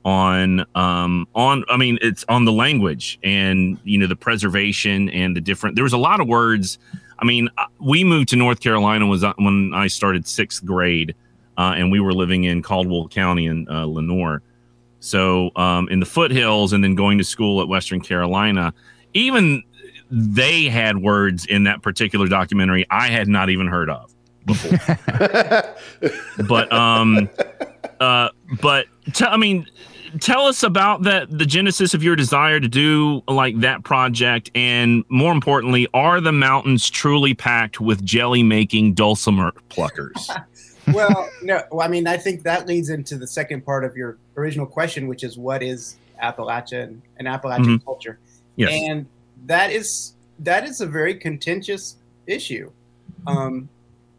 on 0.06 0.64
um 0.76 1.26
on 1.34 1.64
i 1.68 1.76
mean 1.76 1.98
it's 2.00 2.25
on 2.28 2.44
the 2.44 2.52
language 2.52 3.18
and 3.25 3.76
you 3.82 3.98
know 3.98 4.06
the 4.06 4.14
preservation 4.14 5.10
and 5.10 5.36
the 5.36 5.40
different 5.40 5.75
there 5.75 5.82
was 5.82 5.92
a 5.92 5.98
lot 5.98 6.20
of 6.20 6.28
words 6.28 6.78
i 7.18 7.25
mean 7.25 7.48
uh, 7.58 7.66
we 7.80 8.04
moved 8.04 8.28
to 8.28 8.36
north 8.36 8.60
carolina 8.60 9.04
was 9.04 9.25
when 9.38 9.72
i 9.75 9.88
started 9.88 10.25
sixth 10.25 10.64
grade 10.64 11.12
uh, 11.58 11.75
and 11.76 11.90
we 11.90 11.98
were 11.98 12.12
living 12.12 12.44
in 12.44 12.62
caldwell 12.62 13.08
county 13.08 13.46
in 13.46 13.66
uh, 13.68 13.84
Lenoir 13.84 14.42
so 15.00 15.50
um 15.56 15.88
in 15.88 15.98
the 15.98 16.06
foothills 16.06 16.72
and 16.72 16.84
then 16.84 16.94
going 16.94 17.18
to 17.18 17.25
school 17.25 17.60
at 17.60 17.66
western 17.66 18.00
carolina 18.00 18.72
even 19.12 19.60
they 20.08 20.68
had 20.68 20.98
words 20.98 21.46
in 21.46 21.64
that 21.64 21.82
particular 21.82 22.28
documentary 22.28 22.86
I 22.90 23.08
had 23.08 23.26
not 23.26 23.50
even 23.50 23.66
heard 23.66 23.90
of 23.90 24.14
before. 24.44 24.78
but 26.46 26.72
um, 26.72 27.28
uh, 27.98 28.28
but 28.62 28.86
tell 29.12 29.30
I 29.30 29.36
mean, 29.36 29.66
tell 30.20 30.46
us 30.46 30.62
about 30.62 31.02
that 31.02 31.30
the 31.30 31.46
genesis 31.46 31.94
of 31.94 32.02
your 32.02 32.16
desire 32.16 32.61
to 32.61 32.68
do 32.68 33.23
like 33.28 33.61
that 33.61 33.85
project, 33.85 34.50
and 34.54 35.04
more 35.08 35.32
importantly, 35.32 35.87
are 35.94 36.20
the 36.20 36.32
mountains 36.32 36.88
truly 36.90 37.35
packed 37.35 37.80
with 37.80 38.04
jelly 38.04 38.42
making 38.42 38.94
dulcimer 38.94 39.52
pluckers? 39.70 40.28
well, 40.92 41.28
no. 41.42 41.62
Well, 41.70 41.87
I 41.87 41.88
mean, 41.88 42.06
I 42.06 42.16
think 42.16 42.42
that 42.42 42.66
leads 42.66 42.90
into 42.90 43.16
the 43.16 43.26
second 43.26 43.64
part 43.64 43.85
of 43.85 43.96
your 43.96 44.18
original 44.37 44.66
question, 44.66 45.06
which 45.08 45.25
is 45.25 45.37
what 45.38 45.62
is 45.62 45.96
Appalachia 46.23 46.85
and, 46.85 47.02
and 47.18 47.28
Appalachian 47.28 47.78
culture? 47.80 48.18
Yes. 48.56 48.73
And 48.73 49.06
that 49.46 49.70
is 49.70 50.14
that 50.40 50.64
is 50.64 50.80
a 50.80 50.87
very 50.87 51.14
contentious 51.14 51.96
issue. 52.26 52.70
Um, 53.26 53.68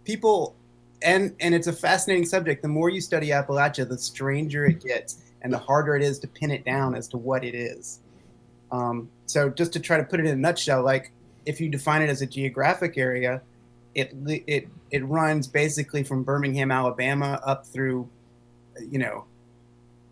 people, 0.04 0.56
and 1.02 1.36
and 1.40 1.54
it's 1.54 1.68
a 1.68 1.74
fascinating 1.74 2.26
subject. 2.26 2.62
The 2.62 2.68
more 2.68 2.90
you 2.90 3.02
study 3.02 3.30
Appalachia, 3.30 3.88
the 3.88 3.98
stranger 3.98 4.66
it 4.66 4.82
gets, 4.84 5.24
and 5.42 5.54
the 5.54 5.58
harder 5.58 5.96
it 5.96 6.04
is 6.04 6.20
to 6.20 6.28
pin 6.28 6.52
it 6.52 6.66
down 6.66 6.96
as 6.96 7.08
to 7.10 7.18
what 7.18 7.44
it 7.44 7.56
is. 7.56 8.00
Um, 8.72 9.10
so, 9.26 9.50
just 9.50 9.74
to 9.74 9.80
try 9.80 9.98
to 9.98 10.04
put 10.04 10.20
it 10.20 10.26
in 10.26 10.34
a 10.34 10.36
nutshell, 10.36 10.84
like 10.84 11.12
if 11.46 11.62
you 11.62 11.70
define 11.70 12.02
it 12.02 12.10
as 12.10 12.22
a 12.22 12.26
geographic 12.26 12.98
area, 12.98 13.42
it 13.96 14.14
it 14.26 14.68
it 14.92 15.06
runs 15.06 15.48
basically 15.48 16.04
from 16.04 16.24
Birmingham, 16.24 16.72
Alabama, 16.72 17.40
up 17.46 17.66
through, 17.66 18.08
you 18.80 19.00
know, 19.00 19.26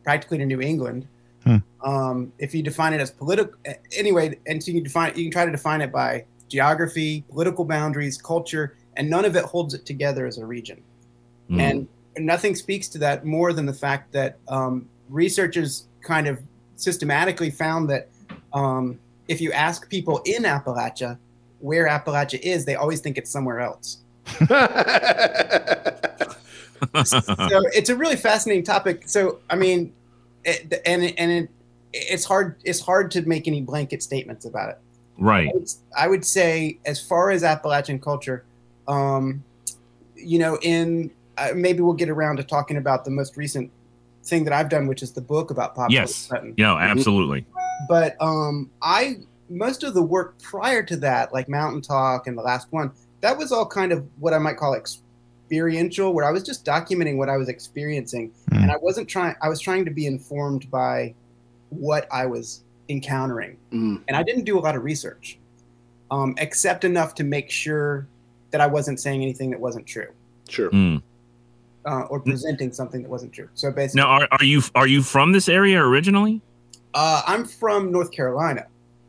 practically 0.04 0.38
to 0.38 0.46
New 0.46 0.62
England. 0.62 1.08
Hmm. 1.44 1.58
Um, 1.84 2.34
if 2.40 2.56
you 2.56 2.64
define 2.64 2.94
it 2.94 3.02
as 3.02 3.12
political, 3.12 3.54
anyway, 3.96 4.40
and 4.48 4.64
so 4.64 4.72
you 4.72 4.82
define 4.82 5.16
you 5.16 5.26
can 5.26 5.32
try 5.32 5.46
to 5.46 5.52
define 5.52 5.82
it 5.82 5.92
by 5.92 6.26
geography, 6.48 7.24
political 7.30 7.66
boundaries, 7.66 8.18
culture, 8.18 8.76
and 8.96 9.10
none 9.10 9.26
of 9.26 9.36
it 9.36 9.44
holds 9.44 9.74
it 9.74 9.86
together 9.86 10.26
as 10.26 10.38
a 10.38 10.46
region. 10.46 10.82
Mm. 11.50 11.60
And 11.60 11.88
nothing 12.26 12.56
speaks 12.56 12.88
to 12.90 12.98
that 13.00 13.26
more 13.26 13.54
than 13.54 13.66
the 13.66 13.74
fact 13.74 14.14
that 14.14 14.38
um, 14.48 14.88
researchers 15.10 15.88
kind 16.02 16.28
of 16.28 16.40
systematically 16.76 17.50
found 17.50 17.90
that 17.90 18.10
um, 18.54 19.00
if 19.28 19.42
you 19.42 19.52
ask 19.52 19.90
people 19.90 20.22
in 20.26 20.44
Appalachia 20.44 21.18
where 21.60 21.88
Appalachia 21.88 22.40
is, 22.42 22.66
they 22.66 22.76
always 22.76 23.00
think 23.00 23.18
it's 23.18 23.32
somewhere 23.32 23.60
else. 23.60 23.98
so 27.04 27.18
it's 27.74 27.90
a 27.90 27.96
really 27.96 28.16
fascinating 28.16 28.64
topic. 28.64 29.08
So 29.08 29.40
I 29.50 29.56
mean, 29.56 29.94
it, 30.44 30.82
and 30.86 31.04
and 31.18 31.32
it, 31.32 31.50
it's 31.94 32.26
hard 32.26 32.56
it's 32.64 32.80
hard 32.80 33.12
to 33.12 33.22
make 33.24 33.48
any 33.48 33.62
blanket 33.62 34.04
statements 34.04 34.46
about 34.46 34.70
it. 34.70 34.78
right. 35.18 35.50
I 35.50 35.52
would, 35.54 35.70
I 35.98 36.08
would 36.08 36.26
say, 36.26 36.80
as 36.86 37.00
far 37.00 37.32
as 37.32 37.44
Appalachian 37.44 38.00
culture, 38.00 38.44
um, 38.88 39.44
you 40.16 40.40
know, 40.40 40.58
in 40.62 41.12
uh, 41.38 41.50
maybe 41.56 41.82
we'll 41.82 41.94
get 41.94 42.10
around 42.10 42.38
to 42.38 42.44
talking 42.44 42.78
about 42.78 43.06
the 43.06 43.12
most 43.12 43.38
recent 43.38 43.72
thing 44.26 44.44
that 44.44 44.54
I've 44.54 44.70
done, 44.70 44.88
which 44.88 45.04
is 45.04 45.12
the 45.12 45.22
book 45.22 45.52
about 45.52 45.76
Pop 45.76 45.92
Yes. 45.92 46.14
Sutton. 46.16 46.54
Yeah, 46.58 46.76
absolutely. 46.76 47.46
But 47.88 48.16
um, 48.20 48.70
I 48.82 49.18
most 49.50 49.84
of 49.84 49.94
the 49.94 50.02
work 50.02 50.42
prior 50.42 50.82
to 50.84 50.96
that, 50.98 51.32
like 51.32 51.48
Mountain 51.48 51.82
Talk 51.84 52.26
and 52.28 52.36
the 52.38 52.42
last 52.42 52.68
one, 52.72 52.92
that 53.22 53.38
was 53.38 53.52
all 53.52 53.66
kind 53.66 53.92
of 53.92 54.04
what 54.20 54.34
I 54.34 54.40
might 54.40 54.58
call 54.58 54.74
experiential, 54.74 56.14
where 56.14 56.26
I 56.26 56.32
was 56.32 56.42
just 56.44 56.66
documenting 56.66 57.18
what 57.18 57.30
I 57.30 57.38
was 57.38 57.48
experiencing, 57.50 58.32
Hmm. 58.50 58.58
and 58.64 58.72
I 58.72 58.78
wasn't 58.78 59.08
trying. 59.08 59.36
I 59.42 59.50
was 59.50 59.60
trying 59.60 59.86
to 59.86 59.92
be 59.92 60.08
informed 60.08 60.70
by 60.72 61.14
what 61.70 62.08
I 62.12 62.26
was 62.26 62.64
encountering, 62.90 63.58
Mm. 63.72 64.02
and 64.08 64.16
I 64.18 64.24
didn't 64.24 64.44
do 64.46 64.58
a 64.58 64.62
lot 64.62 64.76
of 64.76 64.84
research, 64.84 65.38
um, 66.12 66.34
except 66.38 66.84
enough 66.84 67.14
to 67.16 67.24
make 67.24 67.50
sure 67.52 68.08
that 68.52 68.62
I 68.62 68.68
wasn't 68.68 69.00
saying 69.00 69.22
anything 69.22 69.50
that 69.52 69.60
wasn't 69.60 69.86
true, 69.86 70.08
Sure. 70.50 70.70
Mm. 70.72 71.02
Uh, 71.86 72.02
or 72.10 72.20
presenting 72.20 72.72
something 72.72 73.04
that 73.04 73.10
wasn't 73.10 73.34
true. 73.34 73.50
So 73.54 73.72
basically, 73.72 74.02
Now, 74.02 74.08
are, 74.08 74.28
are 74.32 74.44
you 74.44 74.62
are 74.74 74.88
you 74.88 75.02
from 75.02 75.32
this 75.32 75.48
area 75.48 75.82
originally? 75.82 76.42
uh, 76.94 77.22
I'm 77.28 77.46
from 77.46 77.92
North 77.92 78.12
Carolina. 78.12 78.66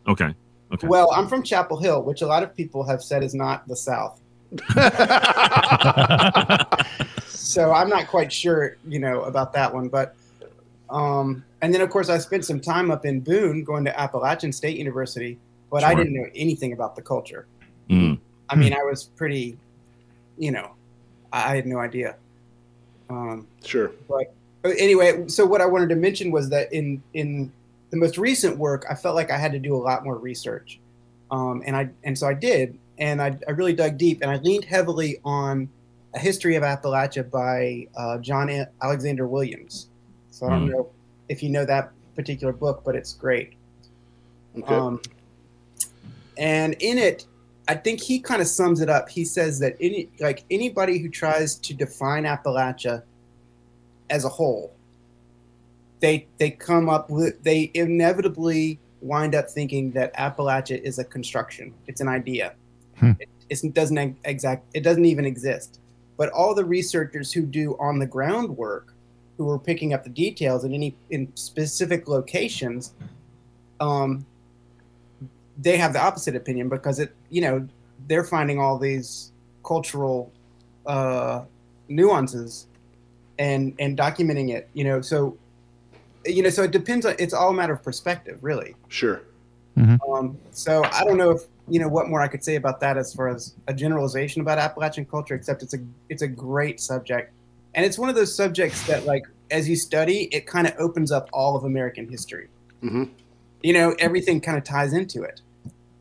Okay. 0.06 0.34
Okay. 0.72 0.88
Well, 0.88 1.10
I'm 1.12 1.28
from 1.28 1.42
Chapel 1.42 1.78
Hill, 1.78 2.02
which 2.02 2.22
a 2.22 2.26
lot 2.26 2.42
of 2.42 2.54
people 2.54 2.82
have 2.84 3.02
said 3.02 3.22
is 3.22 3.34
not 3.34 3.66
the 3.68 3.76
South. 3.76 4.20
so 7.28 7.72
I'm 7.72 7.88
not 7.88 8.08
quite 8.08 8.32
sure, 8.32 8.76
you 8.86 8.98
know, 8.98 9.22
about 9.22 9.52
that 9.52 9.72
one. 9.72 9.88
But 9.88 10.16
um, 10.90 11.44
and 11.62 11.72
then 11.72 11.80
of 11.80 11.90
course 11.90 12.08
I 12.08 12.18
spent 12.18 12.44
some 12.44 12.60
time 12.60 12.90
up 12.90 13.06
in 13.06 13.20
Boone, 13.20 13.64
going 13.64 13.84
to 13.84 13.98
Appalachian 13.98 14.52
State 14.52 14.76
University, 14.76 15.38
but 15.70 15.84
I 15.84 15.94
didn't 15.94 16.14
know 16.14 16.26
anything 16.34 16.72
about 16.72 16.96
the 16.96 17.02
culture. 17.02 17.46
Mm. 17.88 18.18
I 18.48 18.56
mean, 18.56 18.72
I 18.72 18.82
was 18.82 19.04
pretty, 19.04 19.56
you 20.38 20.50
know, 20.50 20.72
I, 21.32 21.52
I 21.52 21.56
had 21.56 21.66
no 21.66 21.78
idea. 21.78 22.16
Um, 23.08 23.46
Sure. 23.64 23.92
but 24.08 24.26
anyway, 24.78 25.28
so 25.28 25.46
what 25.46 25.60
I 25.60 25.66
wanted 25.66 25.88
to 25.90 25.96
mention 25.96 26.30
was 26.30 26.48
that 26.50 26.72
in 26.72 27.02
in 27.14 27.52
the 27.90 27.96
most 27.96 28.18
recent 28.18 28.58
work, 28.58 28.84
I 28.90 28.94
felt 28.94 29.14
like 29.14 29.30
I 29.30 29.38
had 29.38 29.52
to 29.52 29.58
do 29.58 29.74
a 29.76 29.78
lot 29.78 30.04
more 30.04 30.16
research, 30.18 30.80
um, 31.30 31.62
and 31.66 31.76
I 31.76 31.88
and 32.04 32.18
so 32.18 32.26
I 32.26 32.34
did, 32.34 32.76
and 32.98 33.22
I, 33.22 33.38
I 33.46 33.52
really 33.52 33.72
dug 33.74 33.96
deep, 33.96 34.22
and 34.22 34.30
I 34.30 34.36
leaned 34.38 34.64
heavily 34.64 35.20
on 35.24 35.68
a 36.14 36.18
history 36.18 36.56
of 36.56 36.62
Appalachia 36.64 37.30
by 37.30 37.86
uh, 37.96 38.18
John 38.18 38.48
A- 38.50 38.68
Alexander 38.82 39.26
Williams. 39.28 39.88
So 40.30 40.46
I 40.46 40.50
don't 40.50 40.62
Hmm. 40.66 40.70
know 40.72 40.90
if 41.28 41.42
you 41.42 41.48
know 41.50 41.64
that 41.64 41.92
particular 42.14 42.52
book, 42.52 42.82
but 42.84 42.96
it's 42.96 43.12
great. 43.14 43.52
Okay. 44.58 44.74
Um, 44.74 45.00
and 46.38 46.74
in 46.80 46.98
it, 46.98 47.26
I 47.68 47.74
think 47.74 48.00
he 48.00 48.20
kind 48.20 48.40
of 48.40 48.48
sums 48.48 48.80
it 48.80 48.88
up. 48.88 49.08
He 49.08 49.24
says 49.24 49.58
that 49.58 49.76
any 49.80 50.08
like 50.20 50.44
anybody 50.50 50.98
who 50.98 51.08
tries 51.08 51.56
to 51.56 51.74
define 51.74 52.24
Appalachia 52.24 53.02
as 54.08 54.24
a 54.24 54.28
whole, 54.28 54.72
they 56.00 56.26
they 56.38 56.50
come 56.50 56.88
up 56.88 57.10
with 57.10 57.42
they 57.42 57.70
inevitably 57.74 58.78
wind 59.00 59.34
up 59.34 59.50
thinking 59.50 59.90
that 59.92 60.14
Appalachia 60.16 60.80
is 60.80 60.98
a 60.98 61.04
construction. 61.04 61.74
It's 61.86 62.00
an 62.00 62.08
idea. 62.08 62.54
Hmm. 62.98 63.12
It, 63.18 63.28
it 63.50 63.74
doesn't 63.74 64.16
exact. 64.24 64.64
It 64.74 64.82
doesn't 64.82 65.04
even 65.04 65.24
exist. 65.24 65.80
But 66.16 66.30
all 66.30 66.54
the 66.54 66.64
researchers 66.64 67.32
who 67.32 67.42
do 67.42 67.76
on 67.78 67.98
the 67.98 68.06
ground 68.06 68.56
work, 68.56 68.94
who 69.36 69.50
are 69.50 69.58
picking 69.58 69.92
up 69.92 70.04
the 70.04 70.10
details 70.10 70.64
in 70.64 70.72
any 70.72 70.94
in 71.10 71.34
specific 71.34 72.06
locations, 72.06 72.92
um, 73.80 74.24
they 75.58 75.76
have 75.76 75.92
the 75.92 76.00
opposite 76.02 76.36
opinion 76.36 76.68
because 76.68 76.98
it 76.98 77.14
you 77.30 77.40
know 77.40 77.66
they're 78.08 78.24
finding 78.24 78.58
all 78.60 78.78
these 78.78 79.32
cultural 79.64 80.30
uh, 80.86 81.42
nuances 81.88 82.66
and 83.38 83.74
and 83.78 83.98
documenting 83.98 84.50
it 84.54 84.68
you 84.74 84.84
know 84.84 85.00
so 85.00 85.36
you 86.24 86.42
know 86.42 86.50
so 86.50 86.62
it 86.62 86.70
depends 86.70 87.04
on 87.06 87.14
it's 87.18 87.34
all 87.34 87.50
a 87.50 87.54
matter 87.54 87.72
of 87.74 87.82
perspective 87.82 88.38
really. 88.42 88.74
Sure. 88.88 89.22
um, 89.78 90.38
so 90.52 90.82
i 90.84 91.04
don't 91.04 91.18
know 91.18 91.30
if 91.30 91.42
you 91.68 91.78
know 91.78 91.88
what 91.88 92.08
more 92.08 92.22
i 92.22 92.28
could 92.28 92.42
say 92.42 92.56
about 92.56 92.80
that 92.80 92.96
as 92.96 93.12
far 93.12 93.28
as 93.28 93.54
a 93.66 93.74
generalization 93.74 94.40
about 94.40 94.56
appalachian 94.58 95.04
culture 95.04 95.34
except 95.34 95.62
it's 95.62 95.74
a 95.74 95.78
it's 96.08 96.22
a 96.22 96.28
great 96.28 96.80
subject. 96.80 97.32
And 97.74 97.84
it's 97.84 97.98
one 97.98 98.08
of 98.08 98.14
those 98.14 98.34
subjects 98.34 98.86
that 98.86 99.04
like 99.04 99.24
as 99.50 99.68
you 99.68 99.76
study 99.76 100.28
it 100.32 100.46
kind 100.46 100.66
of 100.66 100.72
opens 100.78 101.12
up 101.12 101.28
all 101.32 101.56
of 101.56 101.64
american 101.64 102.08
history. 102.08 102.48
Mhm. 102.82 103.10
you 103.62 103.72
know 103.74 103.94
everything 103.98 104.40
kind 104.40 104.56
of 104.56 104.64
ties 104.64 104.92
into 104.94 105.22
it 105.22 105.42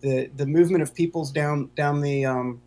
the 0.01 0.27
the 0.37 0.45
movement 0.45 0.81
of 0.81 0.93
peoples 0.93 1.31
down 1.31 1.69
down 1.75 2.01
the 2.01 2.25
um 2.25 2.61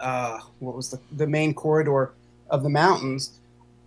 uh 0.00 0.38
what 0.60 0.74
was 0.74 0.90
the 0.90 1.00
the 1.16 1.26
main 1.26 1.54
corridor 1.54 2.12
of 2.50 2.62
the 2.62 2.68
mountains 2.68 3.38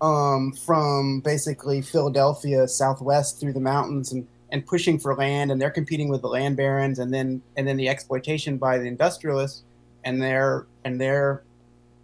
um 0.02 0.52
from 0.52 1.20
basically 1.22 1.82
philadelphia 1.82 2.68
southwest 2.68 3.40
through 3.40 3.54
the 3.54 3.60
mountains 3.60 4.12
and 4.12 4.28
and 4.52 4.66
pushing 4.66 5.00
for 5.00 5.16
land 5.16 5.52
and 5.52 5.62
they're 5.62 5.72
competing 5.72 6.10
with 6.10 6.22
the 6.22 6.28
land 6.28 6.58
barons 6.58 7.00
and 7.00 7.14
then 7.14 7.42
and 7.56 7.68
then 7.68 7.78
the 7.78 7.88
exploitation 7.88 8.58
by 8.58 8.78
the 8.78 8.86
industrialists 8.86 9.64
and 10.04 10.22
they're 10.22 10.66
and 10.84 11.00
they're 11.00 11.44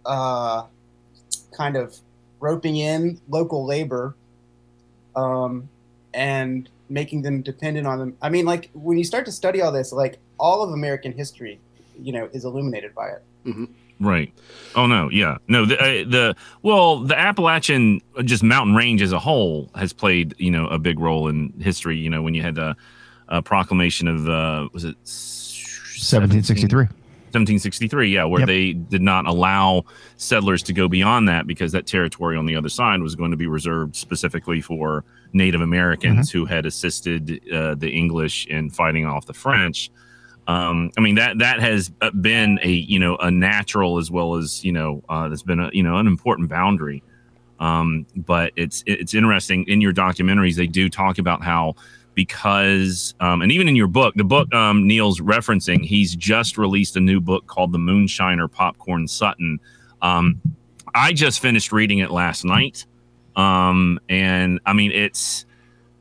uh 0.06 0.64
kind 1.56 1.76
of 1.76 1.96
roping 2.40 2.76
in 2.76 3.20
local 3.28 3.66
labor 3.66 4.14
um 5.16 5.68
and 6.14 6.68
making 6.88 7.22
them 7.22 7.42
dependent 7.42 7.86
on 7.86 7.98
them. 7.98 8.16
I 8.22 8.28
mean, 8.28 8.44
like 8.44 8.70
when 8.72 8.98
you 8.98 9.04
start 9.04 9.24
to 9.26 9.32
study 9.32 9.60
all 9.60 9.72
this, 9.72 9.92
like 9.92 10.18
all 10.38 10.62
of 10.62 10.70
American 10.70 11.12
history, 11.12 11.60
you 11.98 12.12
know, 12.12 12.28
is 12.32 12.44
illuminated 12.44 12.94
by 12.94 13.08
it. 13.08 13.22
Right. 14.00 14.32
Oh 14.76 14.86
no. 14.86 15.08
Yeah. 15.10 15.38
No. 15.48 15.66
The 15.66 15.78
uh, 15.80 15.84
the 16.08 16.36
well, 16.62 17.00
the 17.00 17.18
Appalachian 17.18 18.00
uh, 18.16 18.22
just 18.22 18.42
mountain 18.42 18.76
range 18.76 19.02
as 19.02 19.12
a 19.12 19.18
whole 19.18 19.70
has 19.74 19.92
played 19.92 20.34
you 20.38 20.50
know 20.50 20.68
a 20.68 20.78
big 20.78 21.00
role 21.00 21.28
in 21.28 21.52
history. 21.60 21.96
You 21.96 22.08
know 22.08 22.22
when 22.22 22.34
you 22.34 22.42
had 22.42 22.54
the 22.54 22.76
a 23.28 23.42
proclamation 23.42 24.06
of 24.06 24.28
uh, 24.28 24.68
was 24.72 24.84
it 24.84 24.96
1763. 24.98 26.86
1763, 27.40 28.08
yeah, 28.14 28.24
where 28.24 28.40
Yep. 28.40 28.46
they 28.48 28.72
did 28.72 29.02
not 29.02 29.26
allow 29.26 29.84
settlers 30.16 30.62
to 30.64 30.72
go 30.72 30.88
beyond 30.88 31.28
that 31.28 31.46
because 31.46 31.72
that 31.72 31.86
territory 31.86 32.36
on 32.36 32.46
the 32.46 32.56
other 32.56 32.68
side 32.68 33.00
was 33.00 33.14
going 33.14 33.30
to 33.30 33.36
be 33.36 33.46
reserved 33.46 33.96
specifically 33.96 34.60
for 34.60 35.04
Native 35.32 35.60
Americans 35.60 36.30
who 36.30 36.44
had 36.46 36.66
assisted 36.66 37.40
uh, 37.52 37.74
the 37.74 37.90
English 37.90 38.46
in 38.46 38.70
fighting 38.70 39.06
off 39.06 39.26
the 39.26 39.34
French. 39.34 39.90
um, 40.46 40.90
I 40.96 41.00
mean 41.02 41.16
that 41.16 41.38
that 41.38 41.60
has 41.60 41.90
uh, 42.00 42.10
been 42.10 42.58
a 42.62 42.70
you 42.70 42.98
know 42.98 43.16
a 43.18 43.30
natural 43.30 43.98
as 43.98 44.10
well 44.10 44.36
as 44.36 44.64
you 44.64 44.72
know 44.72 45.02
uh, 45.08 45.28
that's 45.28 45.42
been 45.42 45.60
a 45.60 45.68
you 45.72 45.82
know 45.82 45.96
an 45.98 46.06
important 46.06 46.48
boundary. 46.48 47.02
Um, 47.60 48.06
but 48.16 48.52
it's 48.56 48.82
it's 48.86 49.14
interesting 49.14 49.64
in 49.68 49.80
your 49.80 49.92
documentaries 49.92 50.54
they 50.54 50.66
do 50.68 50.88
talk 50.88 51.18
about 51.18 51.42
how 51.42 51.74
because 52.18 53.14
um, 53.20 53.42
and 53.42 53.52
even 53.52 53.68
in 53.68 53.76
your 53.76 53.86
book 53.86 54.12
the 54.16 54.24
book 54.24 54.52
um, 54.52 54.88
Neal's 54.88 55.20
referencing 55.20 55.84
he's 55.84 56.16
just 56.16 56.58
released 56.58 56.96
a 56.96 57.00
new 57.00 57.20
book 57.20 57.46
called 57.46 57.70
The 57.70 57.78
Moonshiner 57.78 58.50
Popcorn 58.50 59.06
Sutton. 59.06 59.60
Um, 60.02 60.42
I 60.96 61.12
just 61.12 61.38
finished 61.38 61.70
reading 61.70 61.98
it 61.98 62.10
last 62.10 62.44
night, 62.44 62.86
um, 63.36 64.00
and 64.08 64.58
I 64.66 64.72
mean 64.72 64.90
it's 64.90 65.46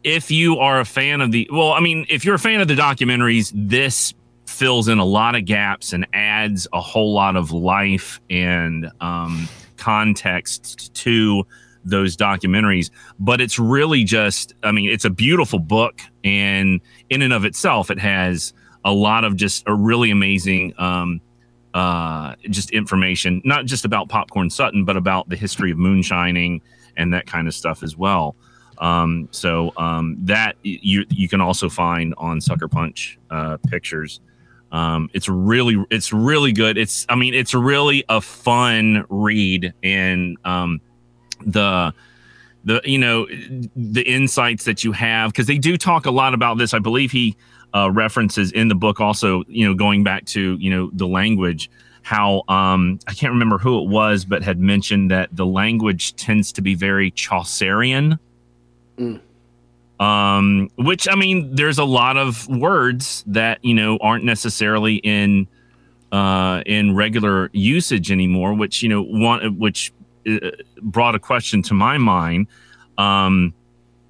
if 0.03 0.31
you 0.31 0.57
are 0.57 0.79
a 0.79 0.85
fan 0.85 1.21
of 1.21 1.31
the 1.31 1.47
well, 1.51 1.73
I 1.73 1.81
mean 1.81 2.07
if 2.09 2.25
you're 2.25 2.33
a 2.33 2.39
fan 2.39 2.61
of 2.61 2.67
the 2.67 2.73
documentaries, 2.73 3.51
this 3.53 4.15
fills 4.47 4.87
in 4.87 4.97
a 4.97 5.05
lot 5.05 5.35
of 5.35 5.45
gaps 5.45 5.93
and 5.93 6.07
adds 6.13 6.67
a 6.73 6.81
whole 6.81 7.13
lot 7.13 7.35
of 7.35 7.51
life 7.51 8.19
and 8.31 8.89
um, 9.01 9.47
context 9.77 10.91
to 10.95 11.45
those 11.89 12.15
documentaries. 12.15 12.89
But 13.19 13.41
it's 13.41 13.59
really 13.59 14.03
just, 14.03 14.53
I 14.63 14.71
mean, 14.71 14.89
it's 14.89 15.05
a 15.05 15.09
beautiful 15.09 15.59
book, 15.59 16.01
and 16.23 16.81
in 17.09 17.21
and 17.21 17.33
of 17.33 17.45
itself, 17.45 17.89
it 17.91 17.99
has 17.99 18.53
a 18.85 18.91
lot 18.91 19.23
of 19.23 19.35
just 19.35 19.63
a 19.67 19.73
really 19.73 20.11
amazing. 20.11 20.73
Um, 20.77 21.21
uh, 21.73 22.33
just 22.49 22.71
information, 22.71 23.39
not 23.45 23.65
just 23.65 23.85
about 23.85 24.09
Popcorn 24.09 24.49
Sutton, 24.49 24.83
but 24.83 24.97
about 24.97 25.29
the 25.29 25.35
history 25.35 25.69
of 25.69 25.77
moonshining 25.77 26.61
and 26.95 27.13
that 27.13 27.27
kind 27.27 27.47
of 27.47 27.53
stuff 27.53 27.83
as 27.83 27.95
well. 27.95 28.35
Um, 28.79 29.27
so 29.31 29.73
um, 29.77 30.17
that 30.21 30.55
you 30.63 31.05
you 31.09 31.27
can 31.27 31.41
also 31.41 31.69
find 31.69 32.13
on 32.17 32.41
Sucker 32.41 32.67
Punch 32.67 33.19
uh, 33.29 33.57
Pictures. 33.67 34.19
Um, 34.71 35.09
it's 35.13 35.29
really 35.29 35.83
it's 35.89 36.11
really 36.11 36.51
good. 36.51 36.77
It's 36.77 37.05
I 37.09 37.15
mean 37.15 37.33
it's 37.33 37.53
really 37.53 38.03
a 38.09 38.21
fun 38.21 39.05
read 39.09 39.73
and 39.83 40.37
um, 40.45 40.81
the 41.45 41.93
the 42.63 42.81
you 42.83 42.97
know 42.97 43.27
the 43.75 44.01
insights 44.01 44.65
that 44.65 44.83
you 44.83 44.91
have 44.91 45.31
because 45.31 45.47
they 45.47 45.57
do 45.57 45.77
talk 45.77 46.05
a 46.05 46.11
lot 46.11 46.33
about 46.33 46.57
this. 46.57 46.73
I 46.73 46.79
believe 46.79 47.11
he 47.11 47.35
uh, 47.73 47.91
references 47.91 48.51
in 48.51 48.67
the 48.67 48.75
book 48.75 48.99
also 48.99 49.43
you 49.47 49.65
know 49.65 49.73
going 49.73 50.03
back 50.03 50.25
to 50.25 50.57
you 50.59 50.69
know 50.69 50.89
the 50.93 51.07
language 51.07 51.69
how 52.07 52.41
um, 52.47 52.99
I 53.05 53.13
can't 53.13 53.33
remember 53.33 53.57
who 53.57 53.83
it 53.83 53.89
was 53.89 54.23
but 54.23 54.41
had 54.41 54.61
mentioned 54.61 55.11
that 55.11 55.27
the 55.35 55.45
language 55.45 56.15
tends 56.15 56.53
to 56.53 56.61
be 56.61 56.73
very 56.73 57.11
Chaucerian. 57.11 58.17
Mm. 58.97 59.19
Um, 59.99 60.69
which 60.77 61.09
I 61.09 61.15
mean, 61.15 61.53
there's 61.53 61.79
a 61.79 61.83
lot 61.83 62.15
of 62.15 62.47
words 62.47 63.25
that 63.27 63.59
you 63.63 63.73
know 63.73 63.97
aren't 63.97 64.23
necessarily 64.23 64.95
in 64.97 65.47
uh, 66.11 66.63
in 66.65 66.95
regular 66.95 67.49
usage 67.51 68.09
anymore. 68.09 68.53
Which 68.53 68.81
you 68.81 68.89
know, 68.89 69.01
one 69.01 69.57
which 69.57 69.91
brought 70.81 71.15
a 71.15 71.19
question 71.19 71.61
to 71.63 71.73
my 71.73 71.97
mind. 71.97 72.47
Um, 72.97 73.53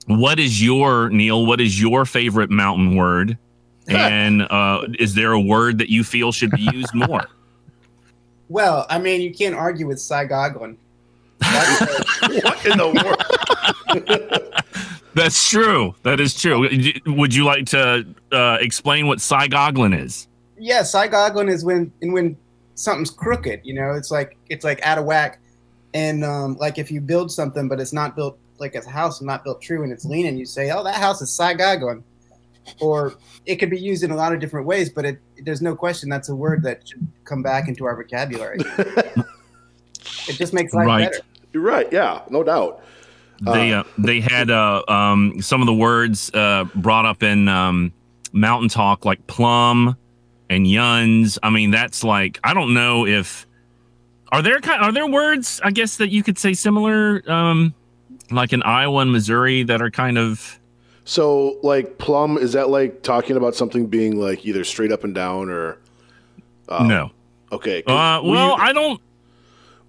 what 0.05 0.39
is 0.39 0.63
your 0.63 1.09
Neal? 1.09 1.45
What 1.45 1.59
is 1.59 1.81
your 1.81 2.05
favorite 2.05 2.49
mountain 2.49 2.95
word? 2.95 3.37
And 3.89 4.41
uh, 4.41 4.85
is 4.99 5.15
there 5.15 5.31
a 5.31 5.39
word 5.39 5.77
that 5.77 5.89
you 5.89 6.03
feel 6.03 6.33
should 6.33 6.51
be 6.51 6.67
used 6.73 6.93
more? 6.93 7.25
Well, 8.49 8.85
I 8.89 8.97
mean, 8.97 9.19
you 9.19 9.33
can't 9.33 9.55
argue 9.55 9.87
with 9.87 9.97
sigogglin. 9.97 10.77
That's 11.39 11.81
What 12.21 12.65
in 12.65 12.77
the 12.77 12.87
world? 13.99 14.63
That's 15.13 15.49
true. 15.49 15.95
That 16.03 16.21
is 16.21 16.33
true. 16.33 16.61
Would 17.07 17.35
you 17.35 17.43
like 17.43 17.65
to 17.67 18.05
uh, 18.31 18.57
explain 18.61 19.07
what 19.07 19.19
sigogglin 19.19 20.01
is? 20.01 20.29
yeah, 20.59 20.81
sigogglin 20.81 21.49
is 21.49 21.63
when 21.63 21.91
and 22.01 22.13
when 22.13 22.37
something's 22.75 23.11
crooked. 23.11 23.61
You 23.63 23.73
know, 23.75 23.91
it's 23.93 24.11
like 24.11 24.37
it's 24.49 24.63
like 24.63 24.81
out 24.83 24.97
of 24.97 25.05
whack, 25.05 25.39
and 25.93 26.23
um, 26.23 26.55
like 26.57 26.77
if 26.77 26.91
you 26.91 27.01
build 27.01 27.31
something 27.31 27.67
but 27.67 27.79
it's 27.79 27.93
not 27.93 28.15
built 28.15 28.37
like 28.59 28.75
a 28.75 28.89
house 28.89 29.21
not 29.21 29.43
built 29.43 29.61
true 29.61 29.83
and 29.83 29.91
it's 29.91 30.05
leaning, 30.05 30.37
you 30.37 30.45
say, 30.45 30.71
"Oh, 30.71 30.83
that 30.83 30.95
house 30.95 31.21
is 31.21 31.29
sigogglin," 31.29 32.03
or 32.81 33.13
it 33.45 33.57
could 33.57 33.69
be 33.69 33.79
used 33.79 34.03
in 34.03 34.11
a 34.11 34.15
lot 34.15 34.33
of 34.33 34.39
different 34.39 34.65
ways. 34.65 34.89
But 34.89 35.05
it, 35.05 35.19
there's 35.43 35.61
no 35.61 35.75
question 35.75 36.09
that's 36.09 36.29
a 36.29 36.35
word 36.35 36.63
that 36.63 36.87
should 36.87 37.07
come 37.23 37.41
back 37.43 37.67
into 37.67 37.85
our 37.85 37.95
vocabulary. 37.95 38.57
it 40.27 40.33
just 40.37 40.53
makes 40.53 40.73
life 40.73 40.87
Right. 40.87 41.11
better. 41.11 41.23
You're 41.53 41.63
right. 41.63 41.87
Yeah, 41.91 42.21
no 42.29 42.43
doubt. 42.43 42.83
They 43.41 43.71
uh, 43.73 43.83
they 43.97 44.19
had 44.19 44.49
uh, 44.49 44.83
um, 44.87 45.41
some 45.41 45.61
of 45.61 45.67
the 45.67 45.73
words 45.73 46.31
uh, 46.33 46.65
brought 46.75 47.05
up 47.05 47.21
in 47.21 47.47
um, 47.47 47.93
Mountain 48.33 48.69
Talk, 48.69 49.05
like 49.05 49.25
plum 49.27 49.95
and 50.49 50.65
yuns. 50.67 51.37
I 51.43 51.49
mean, 51.51 51.71
that's 51.71 52.03
like 52.03 52.39
I 52.43 52.53
don't 52.53 52.73
know 52.73 53.05
if 53.05 53.46
are 54.31 54.41
there 54.41 54.59
kind 54.59 54.81
are 54.81 54.91
there 54.91 55.07
words 55.07 55.59
I 55.63 55.71
guess 55.71 55.97
that 55.97 56.09
you 56.09 56.23
could 56.23 56.37
say 56.37 56.53
similar, 56.53 57.23
um, 57.31 57.73
like 58.31 58.53
in 58.53 58.61
Iowa 58.63 59.01
and 59.01 59.11
Missouri 59.11 59.63
that 59.63 59.81
are 59.81 59.89
kind 59.91 60.17
of 60.17 60.59
So, 61.05 61.57
like 61.63 61.97
plum, 61.97 62.37
is 62.37 62.53
that 62.53 62.69
like 62.69 63.01
talking 63.03 63.37
about 63.37 63.55
something 63.55 63.87
being 63.87 64.19
like 64.19 64.45
either 64.45 64.63
straight 64.63 64.91
up 64.91 65.03
and 65.03 65.15
down 65.15 65.49
or 65.49 65.77
no. 66.69 67.11
Okay. 67.51 67.81
Uh, 67.83 68.21
we- 68.23 68.31
well, 68.31 68.55
I 68.59 68.73
don't. 68.73 68.99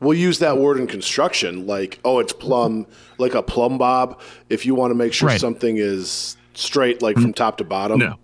We'll 0.00 0.14
use 0.16 0.38
that 0.38 0.58
word 0.58 0.78
in 0.78 0.86
construction, 0.86 1.66
like, 1.66 1.98
oh, 2.04 2.20
it's 2.20 2.32
plumb, 2.32 2.86
like 3.18 3.34
a 3.34 3.42
plumb 3.42 3.78
bob. 3.78 4.20
If 4.48 4.64
you 4.64 4.76
want 4.76 4.92
to 4.92 4.94
make 4.94 5.12
sure 5.12 5.26
Right. 5.26 5.40
something 5.40 5.76
is 5.76 6.36
straight, 6.54 7.02
like 7.02 7.16
from 7.16 7.32
top 7.32 7.58
to 7.58 7.64
bottom. 7.64 7.98
No. 7.98 8.14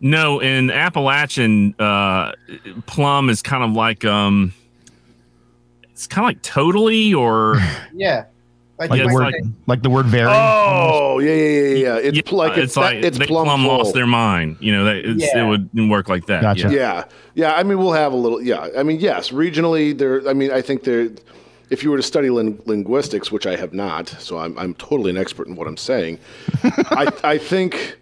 No, 0.00 0.38
in 0.38 0.70
Appalachian, 0.70 1.74
uh, 1.80 2.30
plum 2.86 3.28
is 3.28 3.42
kind 3.42 3.64
of 3.64 3.72
like 3.72 4.04
um, 4.04 4.52
it's 5.96 6.06
kind 6.06 6.24
of 6.26 6.28
like 6.28 6.42
totally 6.42 7.14
or 7.14 7.56
Yeah, 7.94 8.26
like, 8.78 8.90
Like 8.90 9.00
the 9.00 9.14
word, 9.14 9.32
say- 9.32 9.48
like 9.66 9.82
the 9.82 9.88
word 9.88 10.04
very. 10.06 10.30
Oh, 10.30 11.18
yeah, 11.18 11.30
yeah, 11.32 11.34
yeah, 11.34 11.74
yeah. 11.74 11.96
It's 11.96 12.16
Yeah, 12.18 12.22
pl- 12.26 12.36
like 12.38 12.58
it's, 12.58 12.74
that, 12.74 12.96
it's 12.96 13.16
they 13.16 13.24
plumb, 13.26 13.46
plumb 13.46 13.66
lost 13.66 13.94
their 13.94 14.06
mind. 14.06 14.58
You 14.60 14.72
know, 14.72 14.84
that 14.84 14.96
it's, 14.96 15.22
Yeah. 15.22 15.42
it 15.44 15.48
would 15.48 15.88
work 15.88 16.10
like 16.10 16.26
that. 16.26 16.42
Gotcha. 16.42 16.68
Yeah. 16.68 16.74
Yeah, 16.74 17.04
yeah. 17.34 17.52
I 17.54 17.62
mean, 17.62 17.78
we'll 17.78 17.94
have 17.94 18.12
a 18.12 18.16
little. 18.16 18.42
Yeah, 18.42 18.68
I 18.76 18.82
mean, 18.82 19.00
yes. 19.00 19.30
Regionally, 19.30 19.96
there. 19.96 20.28
I 20.28 20.34
mean, 20.34 20.52
I 20.52 20.60
think 20.60 20.84
there. 20.84 21.08
If 21.70 21.82
you 21.82 21.90
were 21.90 21.96
to 21.96 22.02
study 22.02 22.28
lin- 22.28 22.60
linguistics, 22.66 23.32
which 23.32 23.46
I 23.46 23.56
have 23.56 23.72
not, 23.72 24.08
so 24.20 24.36
I'm 24.36 24.56
I'm 24.58 24.74
totally 24.74 25.10
an 25.10 25.16
expert 25.16 25.46
in 25.48 25.56
what 25.56 25.66
I'm 25.66 25.78
saying. 25.78 26.18
I 26.62 27.10
I 27.24 27.38
think 27.38 27.98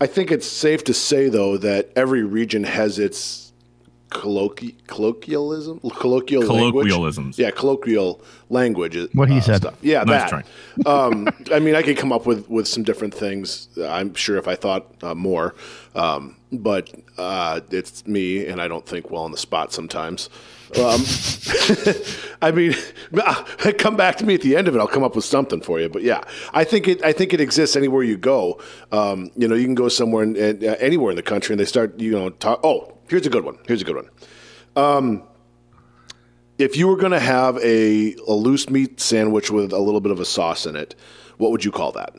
I 0.00 0.06
think 0.08 0.32
it's 0.32 0.46
safe 0.48 0.82
to 0.84 0.92
say 0.94 1.28
though 1.28 1.56
that 1.58 1.90
every 1.94 2.24
region 2.24 2.64
has 2.64 2.98
its 2.98 3.47
colloqui- 4.10 4.74
colloquialism, 4.86 5.80
colloquial 5.98 6.42
language. 6.42 6.88
Colloquialisms. 6.88 7.38
Yeah, 7.38 7.50
colloquial 7.50 8.20
language. 8.50 8.96
uh, 8.96 9.06
What 9.12 9.28
he 9.28 9.40
said. 9.40 9.58
Stuff. 9.58 9.74
Yeah, 9.82 10.04
Nice 10.04 10.30
that. 10.30 10.46
um, 10.86 11.28
I 11.52 11.58
mean, 11.58 11.74
I 11.74 11.82
could 11.82 11.96
come 11.96 12.12
up 12.12 12.26
with, 12.26 12.48
with 12.48 12.66
some 12.68 12.82
different 12.82 13.14
things. 13.14 13.68
I'm 13.82 14.14
sure 14.14 14.36
if 14.36 14.48
I 14.48 14.54
thought 14.54 14.86
uh, 15.02 15.14
more, 15.14 15.54
um, 15.94 16.36
but 16.52 16.90
uh, 17.18 17.60
it's 17.70 18.06
me, 18.06 18.46
and 18.46 18.60
I 18.60 18.68
don't 18.68 18.86
think 18.86 19.10
well 19.10 19.22
on 19.24 19.30
the 19.32 19.38
spot 19.38 19.72
sometimes. 19.72 20.30
Um, 20.76 21.00
I 22.42 22.50
mean, 22.52 22.74
come 23.78 23.96
back 23.96 24.16
to 24.16 24.26
me 24.26 24.34
at 24.34 24.42
the 24.42 24.54
end 24.54 24.68
of 24.68 24.74
it. 24.76 24.78
I'll 24.78 24.86
come 24.86 25.02
up 25.02 25.16
with 25.16 25.24
something 25.24 25.60
for 25.62 25.80
you. 25.80 25.88
But 25.88 26.02
yeah, 26.02 26.20
I 26.52 26.64
think 26.64 26.88
it. 26.88 27.02
I 27.02 27.12
think 27.12 27.32
it 27.32 27.40
exists 27.40 27.74
anywhere 27.74 28.02
you 28.02 28.18
go. 28.18 28.60
Um, 28.92 29.30
you 29.34 29.48
know, 29.48 29.54
you 29.54 29.64
can 29.64 29.74
go 29.74 29.88
somewhere 29.88 30.22
and, 30.22 30.36
and, 30.36 30.62
uh, 30.62 30.76
anywhere 30.78 31.10
in 31.10 31.16
the 31.16 31.22
country, 31.22 31.54
and 31.54 31.60
they 31.60 31.64
start. 31.64 31.98
You 31.98 32.12
know, 32.12 32.30
talk. 32.30 32.60
Oh, 32.62 32.97
here's 33.08 33.26
a 33.26 33.30
good 33.30 33.44
one. 33.44 33.58
Here's 33.66 33.82
a 33.82 33.84
good 33.84 33.96
one. 33.96 34.08
Um, 34.76 35.22
if 36.58 36.76
you 36.76 36.88
were 36.88 36.96
going 36.96 37.12
to 37.12 37.20
have 37.20 37.56
a, 37.58 38.14
a 38.26 38.32
loose 38.32 38.68
meat 38.68 39.00
sandwich 39.00 39.50
with 39.50 39.72
a 39.72 39.78
little 39.78 40.00
bit 40.00 40.12
of 40.12 40.20
a 40.20 40.24
sauce 40.24 40.66
in 40.66 40.76
it, 40.76 40.94
what 41.36 41.50
would 41.50 41.64
you 41.64 41.70
call 41.70 41.92
that? 41.92 42.14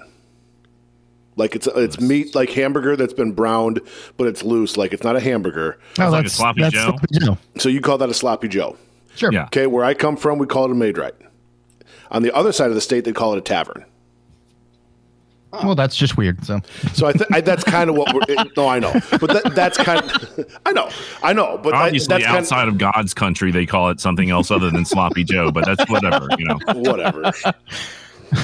Like 1.35 1.55
it's 1.55 1.67
it's 1.67 2.01
meat 2.01 2.35
like 2.35 2.49
hamburger 2.49 2.97
that's 2.97 3.13
been 3.13 3.31
browned, 3.31 3.79
but 4.17 4.27
it's 4.27 4.43
loose. 4.43 4.75
Like 4.75 4.91
it's 4.91 5.03
not 5.03 5.15
a 5.15 5.21
hamburger. 5.21 5.79
Oh, 5.97 6.09
like 6.09 6.25
a 6.25 6.29
sloppy 6.29 6.61
that's 6.61 6.73
Joe? 6.73 6.89
sloppy 6.89 7.07
Joe. 7.19 7.37
So 7.57 7.69
you 7.69 7.79
call 7.79 7.97
that 7.99 8.09
a 8.09 8.13
sloppy 8.13 8.49
Joe. 8.49 8.77
Sure. 9.15 9.31
Yeah. 9.31 9.45
Okay, 9.45 9.65
where 9.65 9.85
I 9.85 9.93
come 9.93 10.17
from, 10.17 10.37
we 10.37 10.47
call 10.47 10.65
it 10.65 10.71
a 10.71 10.75
Maid-Rite. 10.75 11.15
On 12.11 12.23
the 12.23 12.35
other 12.35 12.51
side 12.51 12.69
of 12.69 12.75
the 12.75 12.81
state, 12.81 13.05
they 13.05 13.13
call 13.13 13.33
it 13.33 13.37
a 13.37 13.41
tavern. 13.41 13.85
Well, 15.51 15.75
that's 15.75 15.95
just 15.95 16.15
weird. 16.15 16.45
So 16.45 16.61
So 16.93 17.07
I, 17.07 17.11
th- 17.11 17.29
I 17.31 17.41
that's 17.41 17.63
kind 17.63 17.89
of 17.89 17.95
what 17.95 18.13
we're. 18.13 18.21
It, 18.27 18.55
no, 18.55 18.67
I 18.67 18.79
know, 18.79 18.93
but 19.19 19.27
that, 19.27 19.53
that's 19.55 19.77
kind. 19.77 19.99
Of, 19.99 20.59
I 20.65 20.71
know, 20.71 20.89
I 21.23 21.33
know, 21.33 21.57
but 21.57 21.73
Obviously, 21.73 22.13
that's 22.13 22.25
kind 22.25 22.37
outside 22.37 22.67
of 22.67 22.77
God's 22.77 23.13
country, 23.13 23.51
they 23.51 23.65
call 23.65 23.89
it 23.89 23.99
something 23.99 24.29
else 24.29 24.51
other 24.51 24.69
than 24.69 24.85
sloppy 24.85 25.23
Joe, 25.23 25.51
but 25.51 25.65
that's 25.65 25.89
whatever, 25.89 26.27
you 26.37 26.45
know. 26.45 26.59
whatever. 26.73 27.31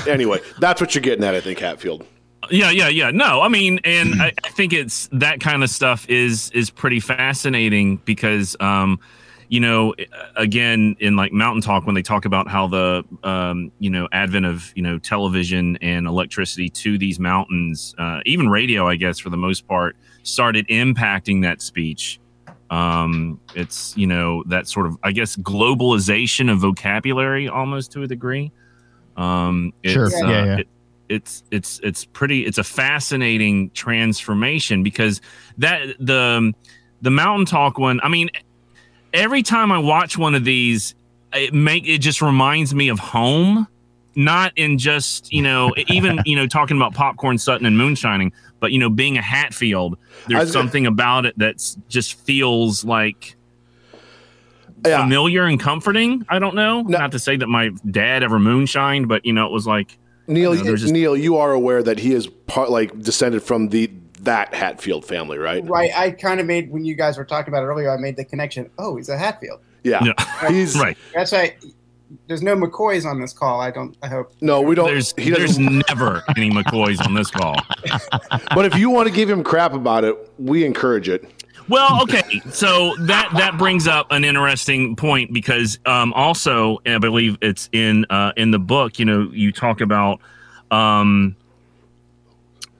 anyway, 0.08 0.40
that's 0.60 0.82
what 0.82 0.96
you're 0.96 1.02
getting 1.02 1.24
at, 1.24 1.36
I 1.36 1.42
think, 1.42 1.60
Hatfield. 1.60 2.06
Yeah, 2.50 2.70
yeah, 2.72 2.90
yeah. 2.90 3.12
No, 3.12 3.42
I 3.42 3.48
mean, 3.48 3.80
and 3.84 4.22
I, 4.22 4.34
I 4.44 4.50
think 4.50 4.74
it's 4.74 5.08
that 5.12 5.40
kind 5.40 5.64
of 5.64 5.70
stuff 5.70 6.08
is 6.10 6.52
is 6.52 6.70
pretty 6.70 7.00
fascinating 7.00 7.98
because, 7.98 8.56
um, 8.60 9.00
you 9.56 9.62
know, 9.62 9.94
again, 10.36 10.98
in 11.00 11.16
like 11.16 11.32
Mountain 11.32 11.62
Talk, 11.62 11.86
when 11.86 11.96
they 11.96 12.02
talk 12.02 12.26
about 12.26 12.50
how 12.50 12.68
the, 12.68 13.04
um, 13.24 13.72
you 13.80 13.90
know, 13.90 14.06
advent 14.12 14.46
of 14.46 14.74
you 14.76 14.84
know 14.84 15.00
television 15.00 15.78
and 15.82 16.08
electricity 16.08 16.68
to 16.84 16.98
these 16.98 17.20
mountains, 17.20 17.96
uh, 17.98 18.20
even 18.26 18.50
radio, 18.50 18.86
I 18.88 18.96
guess 18.98 19.18
for 19.18 19.30
the 19.30 19.38
most 19.38 19.66
part, 19.66 19.96
started 20.24 20.68
impacting 20.68 21.42
that 21.44 21.62
speech. 21.62 22.20
Um, 22.70 23.40
it's 23.56 23.96
you 23.96 24.08
know 24.08 24.44
that 24.48 24.68
sort 24.68 24.88
of 24.88 24.98
I 25.04 25.12
guess 25.14 25.38
globalization 25.38 26.52
of 26.52 26.60
vocabulary 26.60 27.48
almost 27.48 27.92
to 27.94 28.04
a 28.04 28.08
degree. 28.08 28.52
Um, 29.16 29.72
it's, 29.84 29.94
Sure. 29.94 30.08
uh, 30.08 30.30
Yeah, 30.30 30.46
yeah. 30.46 30.58
it- 30.58 30.68
it's 31.08 31.44
it's 31.52 31.80
it's 31.84 32.04
pretty. 32.04 32.46
It's 32.48 32.58
a 32.58 32.64
fascinating 32.64 33.70
transformation 33.76 34.82
because 34.82 35.22
that 35.60 35.80
the 36.00 36.52
the 37.04 37.12
mountain 37.12 37.46
talk 37.46 37.78
one. 37.78 38.00
I 38.02 38.10
mean, 38.10 38.30
every 39.16 39.42
time 39.44 39.72
I 39.72 39.80
watch 39.80 40.18
one 40.18 40.36
of 40.36 40.44
these, 40.44 40.94
it 41.34 41.54
make 41.54 41.88
it 41.88 42.00
just 42.00 42.22
reminds 42.22 42.74
me 42.76 42.90
of 42.90 43.00
home. 43.00 43.68
Not 44.18 44.54
in 44.56 44.78
just 44.78 45.32
you 45.34 45.42
know 45.42 45.74
even 45.88 46.20
you 46.26 46.36
know 46.36 46.48
talking 46.48 46.78
about 46.78 46.94
popcorn 46.94 47.38
Sutton 47.38 47.66
and 47.66 47.78
moonshining, 47.78 48.32
but 48.62 48.72
you 48.72 48.80
know 48.80 48.90
being 48.90 49.18
a 49.18 49.22
Hatfield. 49.22 49.98
There's 50.28 50.40
was 50.46 50.52
gonna- 50.52 50.64
something 50.66 50.86
about 50.86 51.26
it 51.26 51.38
that 51.40 51.62
just 51.90 52.14
feels 52.26 52.86
like 52.86 53.36
Yeah. 54.86 55.02
familiar 55.02 55.44
and 55.46 55.60
comforting. 55.60 56.26
I 56.30 56.40
don't 56.40 56.56
know. 56.56 56.82
No. 56.82 56.98
Not 57.00 57.12
to 57.12 57.20
say 57.20 57.36
that 57.38 57.48
my 57.48 57.72
dad 57.90 58.24
ever 58.24 58.40
moonshined, 58.40 59.08
but 59.10 59.26
you 59.26 59.34
know 59.34 59.46
it 59.46 59.52
was 59.52 59.68
like 59.68 59.98
Neal, 60.28 60.56
You 60.56 60.64
know, 60.64 60.76
just- 60.76 60.92
Neal, 60.94 61.16
you 61.18 61.38
are 61.38 61.52
aware 61.52 61.84
that 61.84 62.00
he 62.00 62.14
is 62.14 62.26
part 62.48 62.72
like 62.72 62.98
descended 63.02 63.44
from 63.44 63.70
the 63.70 63.92
that 64.26 64.54
Hatfield 64.54 65.06
family, 65.06 65.38
right? 65.38 65.64
Right. 65.68 65.92
I 65.96 66.12
kind 66.12 66.40
of 66.40 66.46
made 66.46 66.70
when 66.70 66.86
you 66.86 66.96
guys 66.96 67.18
were 67.18 67.26
talking 67.26 67.54
about 67.54 67.64
it 67.64 67.68
earlier. 67.68 67.90
I 67.90 67.98
made 67.98 68.18
the 68.18 68.26
connection. 68.26 68.70
Oh, 68.78 68.98
he's 68.98 69.10
a 69.10 69.18
Hatfield. 69.18 69.62
Yeah, 69.84 70.04
Yeah. 70.04 70.50
he's 70.52 70.78
right. 70.78 70.98
That's 71.14 71.32
right. 71.32 71.56
There's 72.28 72.42
no 72.44 72.56
McCoys 72.56 73.06
on 73.06 73.20
this 73.20 73.34
call. 73.34 73.60
I 73.62 73.72
don't. 73.72 73.96
I 74.02 74.08
hope. 74.08 74.32
no, 74.42 74.62
we 74.62 74.76
don't. 74.76 74.86
There's 74.88 75.14
he 75.18 75.32
there's 75.32 75.58
never 75.58 76.24
any 76.38 76.52
McCoys 76.52 77.04
on 77.06 77.14
this 77.14 77.32
call. 77.32 77.56
but 78.56 78.66
if 78.66 78.76
you 78.76 78.90
want 78.90 79.08
to 79.08 79.14
give 79.14 79.30
him 79.30 79.44
crap 79.44 79.74
about 79.74 80.04
it, 80.04 80.16
we 80.38 80.66
encourage 80.66 81.10
it. 81.10 81.26
Well, 81.68 82.02
okay, 82.04 82.42
so 82.52 82.96
that 83.02 83.30
that 83.34 83.58
brings 83.58 83.88
up 83.88 84.08
an 84.12 84.24
interesting 84.24 84.96
point 84.96 85.34
because 85.34 85.80
um, 85.88 86.14
also 86.14 86.80
I 86.86 87.00
believe 87.00 87.38
it's 87.42 87.70
in 87.72 88.06
uh, 88.12 88.34
in 88.38 88.52
the 88.52 88.60
book. 88.60 89.00
You 89.00 89.06
know, 89.06 89.30
you 89.34 89.52
talk 89.52 89.82
about 89.82 90.20
um, 90.70 91.36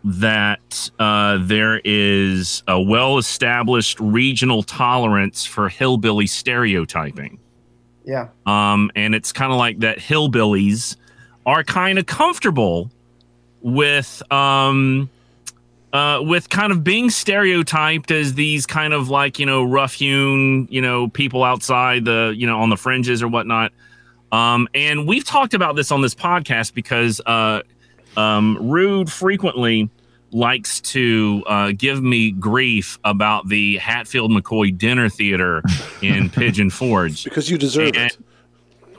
that 0.06 0.92
uh, 1.00 1.40
there 1.42 1.82
is 1.84 2.62
a 2.68 2.80
well 2.80 3.18
established 3.18 4.00
regional 4.00 4.62
tolerance 4.62 5.46
for 5.46 5.68
hillbilly 5.68 6.28
stereotyping. 6.28 7.40
Yeah. 8.06 8.30
Um, 8.46 8.92
and 8.96 9.16
it's 9.16 9.32
kind 9.32 9.52
of 9.52 9.58
like 9.58 9.80
that 9.80 9.98
hillbillies 9.98 10.96
are 11.46 11.64
kind 11.64 11.98
of 11.98 12.06
comfortable 12.06 12.92
with 13.62 14.22
um 14.32 15.10
uh 15.92 16.22
with 16.24 16.50
kind 16.50 16.72
of 16.72 16.84
being 16.84 17.10
stereotyped 17.10 18.12
as 18.12 18.36
these 18.36 18.68
kind 18.68 18.94
of 18.94 19.10
like 19.10 19.40
you 19.40 19.46
know 19.46 19.64
rough 19.64 19.94
hewn 19.94 20.68
you 20.70 20.82
know 20.82 21.08
people 21.10 21.44
outside 21.44 22.06
the 22.06 22.32
you 22.38 22.46
know 22.46 22.60
on 22.60 22.70
the 22.70 22.78
fringes 22.78 23.24
or 23.24 23.28
whatnot 23.28 23.72
um 24.32 24.68
and 24.76 25.08
we've 25.08 25.24
talked 25.24 25.56
about 25.56 25.76
this 25.76 25.92
on 25.92 26.02
this 26.02 26.14
podcast 26.14 26.76
because 26.76 27.20
uh 27.26 27.62
um 28.18 28.58
rude 28.62 29.12
frequently 29.12 29.90
likes 30.32 30.82
to 30.82 31.44
uh, 31.48 31.72
give 31.78 32.04
me 32.04 32.32
grief 32.32 33.00
about 33.06 33.48
the 33.48 33.78
Hatfield 33.78 34.32
McCoy 34.32 34.78
Dinner 34.78 35.08
Theater 35.08 35.64
in 36.02 36.30
Pigeon 36.32 36.70
Forge. 36.70 37.24
Because 37.24 37.50
you 37.50 37.58
deserve 37.58 37.88
And- 37.96 37.98
it. 37.98 38.18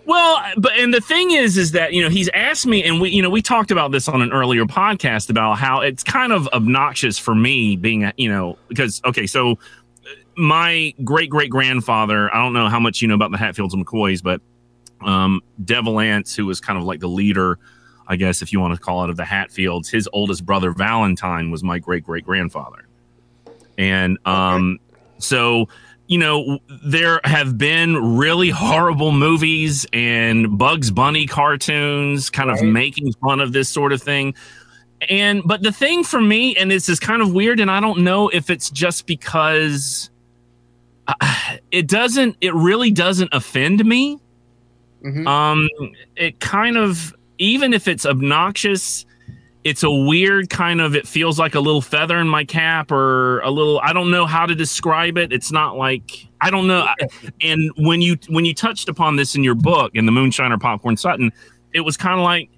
Well, 0.07 0.41
but 0.57 0.73
and 0.79 0.95
the 0.95 1.01
thing 1.01 1.33
is, 1.33 1.59
is 1.59 1.73
that 1.73 1.93
you 1.93 2.01
know 2.01 2.09
he's 2.09 2.29
asked 2.33 2.65
me, 2.65 2.85
and 2.85 3.01
we 3.01 3.11
you 3.11 3.21
know 3.23 3.29
we 3.29 3.43
talked 3.43 3.73
about 3.73 3.91
this 3.91 4.07
on 4.09 4.23
an 4.23 4.33
earlier 4.33 4.65
podcast 4.65 5.31
about 5.31 5.59
how 5.59 5.81
it's 5.81 6.05
kind 6.05 6.33
of 6.33 6.47
obnoxious 6.49 7.19
for 7.19 7.35
me 7.35 7.75
being 7.75 8.05
a 8.05 8.13
you 8.17 8.29
know 8.29 8.57
because 8.69 9.03
okay, 9.05 9.27
so 9.27 9.53
uh, 9.53 9.57
my 10.37 10.95
great 11.03 11.29
great 11.29 11.51
grandfather, 11.51 12.33
I 12.33 12.39
don't 12.41 12.53
know 12.53 12.69
how 12.69 12.79
much 12.79 13.03
you 13.03 13.09
know 13.09 13.15
about 13.15 13.33
the 13.33 13.37
Hatfields 13.37 13.75
and 13.75 13.85
McCoys, 13.85 14.23
but 14.23 14.41
um, 15.05 15.41
Devil 15.65 15.99
Anse, 15.99 16.37
who 16.37 16.47
was 16.47 16.61
kind 16.61 16.79
of 16.79 16.85
like 16.85 17.01
the 17.01 17.09
leader, 17.09 17.59
I 18.09 18.17
guess 18.17 18.43
if 18.43 18.53
you 18.53 18.61
want 18.61 18.75
to 18.75 18.81
call 18.81 19.05
it, 19.05 19.11
of 19.11 19.17
the 19.17 19.25
Hatfields, 19.25 19.89
his 19.89 20.09
oldest 20.13 20.47
brother 20.47 20.71
Valentine 20.73 21.51
was 21.51 21.63
my 21.63 21.79
great 21.79 22.05
great 22.05 22.25
grandfather, 22.25 22.87
and 23.77 24.19
um, 24.27 24.79
so 25.19 25.69
you 26.09 26.19
know, 26.19 26.59
there 26.85 27.21
have 27.25 27.59
been 27.59 28.17
really 28.17 28.51
horrible 28.51 29.11
movies 29.13 29.87
and 29.93 30.57
Bugs 30.57 30.91
Bunny 30.91 31.27
cartoons 31.27 32.31
kind 32.31 32.51
of 32.51 32.63
making 32.63 33.13
fun 33.15 33.41
of 33.41 33.53
this 33.53 33.69
sort 33.69 33.93
of 33.93 34.01
thing. 34.01 34.35
And, 35.09 35.43
but 35.45 35.63
the 35.63 35.73
thing 35.73 36.05
for 36.05 36.21
me, 36.21 36.57
and 36.57 36.71
this 36.71 36.89
is 36.89 37.01
kind 37.01 37.23
of 37.23 37.33
weird, 37.35 37.61
and 37.61 37.71
I 37.71 37.81
don't 37.81 38.05
know 38.05 38.29
if 38.29 38.51
it's 38.51 38.71
just 38.71 39.07
because 39.07 40.11
uh, 41.09 41.57
it 41.73 41.89
doesn't, 41.89 42.37
it 42.41 42.55
really 42.55 42.93
doesn't 42.93 43.31
offend 43.33 43.85
me. 43.85 44.19
Mhm. 45.05 45.27
Um, 45.27 45.69
it 46.15 46.41
kind 46.41 46.77
of, 46.77 47.15
even 47.39 47.75
if 47.75 47.89
it's 47.89 48.07
obnoxious, 48.07 49.07
it's 49.67 49.83
a 49.83 49.91
weird 49.91 50.49
kind 50.49 50.81
of 50.81 50.95
it 50.95 51.09
feels 51.09 51.41
like 51.41 51.57
a 51.57 51.61
little 51.61 51.81
feather 51.81 52.19
in 52.19 52.29
my 52.29 52.45
cap 52.45 52.93
or 52.93 53.41
a 53.41 53.51
little 53.51 53.81
i 53.81 53.93
don't 53.93 54.13
know 54.13 54.25
how 54.25 54.47
to 54.47 54.55
describe 54.55 55.19
it. 55.19 55.33
It's 55.33 55.51
not 55.51 55.77
like 55.77 56.29
i 56.41 56.51
don't 56.51 56.69
know. 56.69 56.87
And 57.43 57.73
when 57.77 58.01
you 58.01 58.17
when 58.29 58.45
you 58.45 58.55
touched 58.55 58.89
upon 58.89 59.17
this 59.17 59.35
in 59.35 59.43
your 59.43 59.57
book 59.57 59.91
in 59.95 60.07
the 60.07 60.13
moonshiner 60.13 60.61
popcorn 60.61 60.97
sutton 60.97 61.33
it 61.75 61.81
was 61.81 61.97
kind 61.97 62.15
of 62.15 62.23
like 62.25 62.49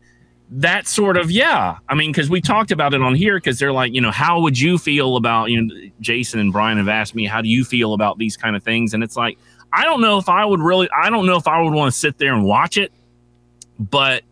that 0.50 0.86
sort 0.86 1.16
of 1.16 1.30
yeah. 1.30 1.78
I 1.88 1.94
mean 1.94 2.12
because 2.12 2.28
we 2.28 2.42
talked 2.42 2.72
about 2.72 2.92
it 2.92 3.00
on 3.00 3.14
here 3.14 3.38
because 3.38 3.58
they're 3.58 3.72
like 3.72 3.94
you 3.94 4.02
know 4.02 4.10
how 4.10 4.40
would 4.40 4.58
you 4.58 4.76
feel 4.76 5.16
about 5.16 5.50
you 5.50 5.62
know 5.62 5.74
jason 6.00 6.40
and 6.40 6.52
brian 6.52 6.76
have 6.76 6.88
asked 6.88 7.14
me 7.14 7.24
how 7.24 7.40
do 7.40 7.48
you 7.48 7.64
feel 7.64 7.94
about 7.94 8.18
these 8.18 8.36
kind 8.36 8.54
of 8.54 8.62
things? 8.62 8.92
And 8.92 9.02
it's 9.02 9.16
like 9.16 9.38
i 9.72 9.82
don't 9.82 10.02
know 10.02 10.18
if 10.18 10.28
i 10.28 10.44
would 10.44 10.60
really 10.60 10.90
i 10.94 11.08
don't 11.08 11.24
know 11.24 11.36
if 11.36 11.48
i 11.48 11.58
would 11.58 11.72
want 11.72 11.90
to 11.90 11.98
sit 11.98 12.18
there 12.18 12.34
and 12.34 12.44
watch 12.44 12.76
it 12.76 12.92
but 13.78 14.24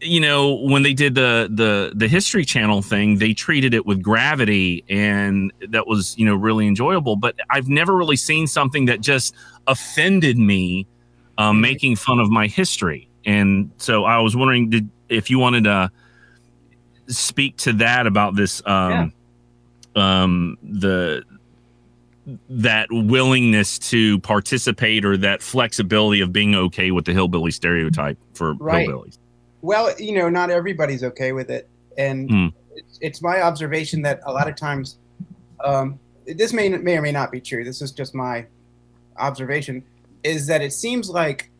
you 0.00 0.20
know 0.20 0.54
when 0.54 0.82
they 0.82 0.94
did 0.94 1.14
the 1.14 1.48
the 1.52 1.92
the 1.94 2.08
history 2.08 2.44
channel 2.44 2.80
thing 2.82 3.18
they 3.18 3.34
treated 3.34 3.74
it 3.74 3.84
with 3.84 4.02
gravity 4.02 4.82
and 4.88 5.52
that 5.68 5.86
was 5.86 6.16
you 6.18 6.24
know 6.24 6.34
really 6.34 6.66
enjoyable. 6.66 7.16
But 7.16 7.36
i've 7.50 7.68
never 7.68 7.94
really 7.96 8.16
seen 8.16 8.46
something 8.46 8.86
that 8.86 9.00
just 9.00 9.34
offended 9.66 10.38
me 10.38 10.86
um, 11.38 11.60
making 11.60 11.96
fun 11.96 12.18
of 12.18 12.30
my 12.30 12.46
history. 12.46 13.08
And 13.26 13.70
so 13.76 14.04
i 14.04 14.18
was 14.18 14.34
wondering 14.34 14.70
did 14.70 14.88
if 15.08 15.28
you 15.30 15.38
wanted 15.38 15.64
to 15.64 15.90
speak 17.08 17.56
to 17.58 17.72
that 17.74 18.06
about 18.06 18.36
this 18.36 18.62
um 18.66 19.12
um 19.96 20.56
the 20.62 21.24
that 22.48 22.86
willingness 22.90 23.78
to 23.78 24.18
participate 24.20 25.04
or 25.04 25.16
that 25.16 25.42
flexibility 25.42 26.20
of 26.20 26.32
being 26.32 26.54
okay 26.54 26.90
with 26.92 27.04
the 27.04 27.12
hillbilly 27.12 27.50
stereotype 27.50 28.16
for 28.34 28.54
Right. 28.54 28.88
hillbillies 28.88 29.18
Well, 29.62 29.94
you 29.98 30.12
know, 30.12 30.28
not 30.28 30.50
everybody's 30.50 31.04
okay 31.04 31.32
with 31.32 31.50
it, 31.50 31.68
and 31.98 32.30
Hmm. 32.30 32.46
it's, 32.74 32.98
it's 33.00 33.22
my 33.22 33.42
observation 33.42 34.02
that 34.02 34.20
a 34.24 34.32
lot 34.32 34.48
of 34.48 34.56
times, 34.56 34.96
um, 35.64 35.98
this 36.26 36.52
may 36.52 36.68
may 36.68 36.96
or 36.96 37.02
may 37.02 37.12
not 37.12 37.30
be 37.30 37.40
true. 37.40 37.64
This 37.64 37.82
is 37.82 37.90
just 37.92 38.14
my 38.14 38.46
observation. 39.18 39.82
Is 40.22 40.46
that 40.46 40.62
it 40.62 40.72
seems 40.72 41.10
like, 41.10 41.50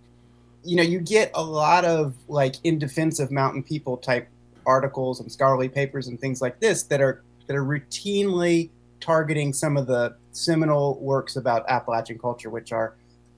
you 0.65 0.77
know, 0.77 0.83
you 0.83 1.01
get 1.01 1.31
a 1.35 1.43
lot 1.43 1.85
of 1.85 2.15
like 2.29 2.57
in 2.65 2.79
defense 2.79 3.19
of 3.19 3.31
mountain 3.31 3.63
people 3.63 3.97
type 3.97 4.29
articles 4.67 5.21
and 5.21 5.31
scholarly 5.33 5.69
papers 5.69 6.07
and 6.09 6.21
things 6.21 6.41
like 6.41 6.61
this 6.61 6.85
that 6.85 7.01
are 7.01 7.23
that 7.47 7.57
are 7.57 7.65
routinely 7.65 8.71
targeting 9.01 9.53
some 9.53 9.77
of 9.77 9.87
the 9.87 10.15
seminal 10.33 10.99
works 11.01 11.37
about 11.37 11.65
Appalachian 11.69 12.19
culture, 12.19 12.51
which 12.51 12.71
are, 12.71 12.95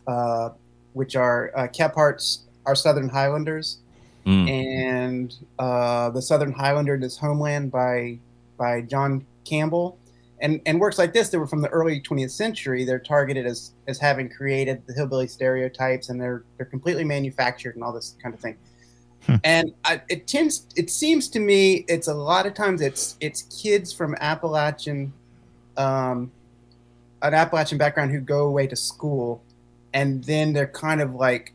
uh, 0.06 0.50
which 0.92 1.16
are 1.16 1.50
uh, 1.56 1.68
Kephart's 1.68 2.44
"Our 2.66 2.74
Southern 2.74 3.08
Highlanders." 3.08 3.78
Mm. 4.26 4.48
and 4.48 5.36
uh, 5.58 6.10
the 6.10 6.22
Southern 6.22 6.52
Highlander 6.52 6.94
and 6.94 7.02
His 7.02 7.16
Homeland 7.18 7.72
by 7.72 8.18
by 8.56 8.82
John 8.82 9.26
Campbell, 9.44 9.98
and 10.40 10.60
and 10.64 10.80
works 10.80 10.98
like 10.98 11.12
this 11.12 11.30
that 11.30 11.38
were 11.38 11.46
from 11.46 11.60
the 11.60 11.68
early 11.70 12.00
20th 12.00 12.30
century. 12.30 12.84
They're 12.84 13.00
targeted 13.00 13.46
as 13.46 13.72
as 13.88 13.98
having 13.98 14.28
created 14.28 14.82
the 14.86 14.92
hillbilly 14.92 15.26
stereotypes, 15.26 16.08
and 16.08 16.20
they're 16.20 16.44
they're 16.56 16.66
completely 16.66 17.04
manufactured 17.04 17.74
and 17.74 17.82
all 17.82 17.92
this 17.92 18.16
kind 18.22 18.34
of 18.34 18.40
thing. 18.40 18.56
Hmm. 19.26 19.34
And 19.44 19.74
I, 19.84 20.02
it 20.08 20.26
tends, 20.26 20.66
it 20.76 20.90
seems 20.90 21.28
to 21.30 21.40
me, 21.40 21.84
it's 21.88 22.08
a 22.08 22.14
lot 22.14 22.46
of 22.46 22.54
times 22.54 22.80
it's 22.80 23.16
it's 23.20 23.42
kids 23.42 23.92
from 23.92 24.16
Appalachian, 24.20 25.12
um, 25.76 26.32
an 27.22 27.34
Appalachian 27.34 27.78
background 27.78 28.10
who 28.10 28.20
go 28.20 28.46
away 28.46 28.66
to 28.66 28.76
school, 28.76 29.42
and 29.94 30.24
then 30.24 30.52
they're 30.52 30.66
kind 30.66 31.00
of 31.00 31.14
like, 31.14 31.52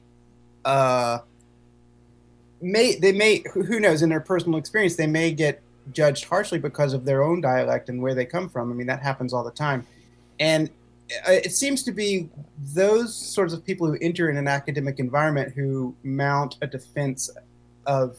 uh, 0.64 1.20
may 2.62 2.96
they 2.96 3.12
may 3.12 3.44
who 3.54 3.80
knows 3.80 4.02
in 4.02 4.10
their 4.10 4.20
personal 4.20 4.58
experience 4.58 4.96
they 4.96 5.08
may 5.08 5.32
get 5.32 5.62
judged 5.92 6.26
harshly 6.26 6.60
because 6.60 6.94
of 6.94 7.06
their 7.06 7.24
own 7.24 7.40
dialect 7.42 7.90
and 7.90 8.02
where 8.02 8.16
they 8.16 8.26
come 8.26 8.50
from. 8.50 8.72
I 8.72 8.76
mean 8.76 8.88
that 8.88 9.02
happens 9.02 9.34
all 9.34 9.44
the 9.44 9.52
time, 9.52 9.86
and 10.40 10.70
uh, 11.28 11.32
it 11.32 11.54
seems 11.54 11.84
to 11.84 11.92
be 11.92 12.30
those 12.74 13.16
sorts 13.16 13.54
of 13.54 13.64
people 13.64 13.88
who 13.88 13.98
enter 14.02 14.30
in 14.30 14.38
an 14.38 14.48
academic 14.48 15.00
environment 15.00 15.54
who 15.54 15.96
mount 16.04 16.58
a 16.62 16.68
defense 16.68 17.30
of 17.86 18.18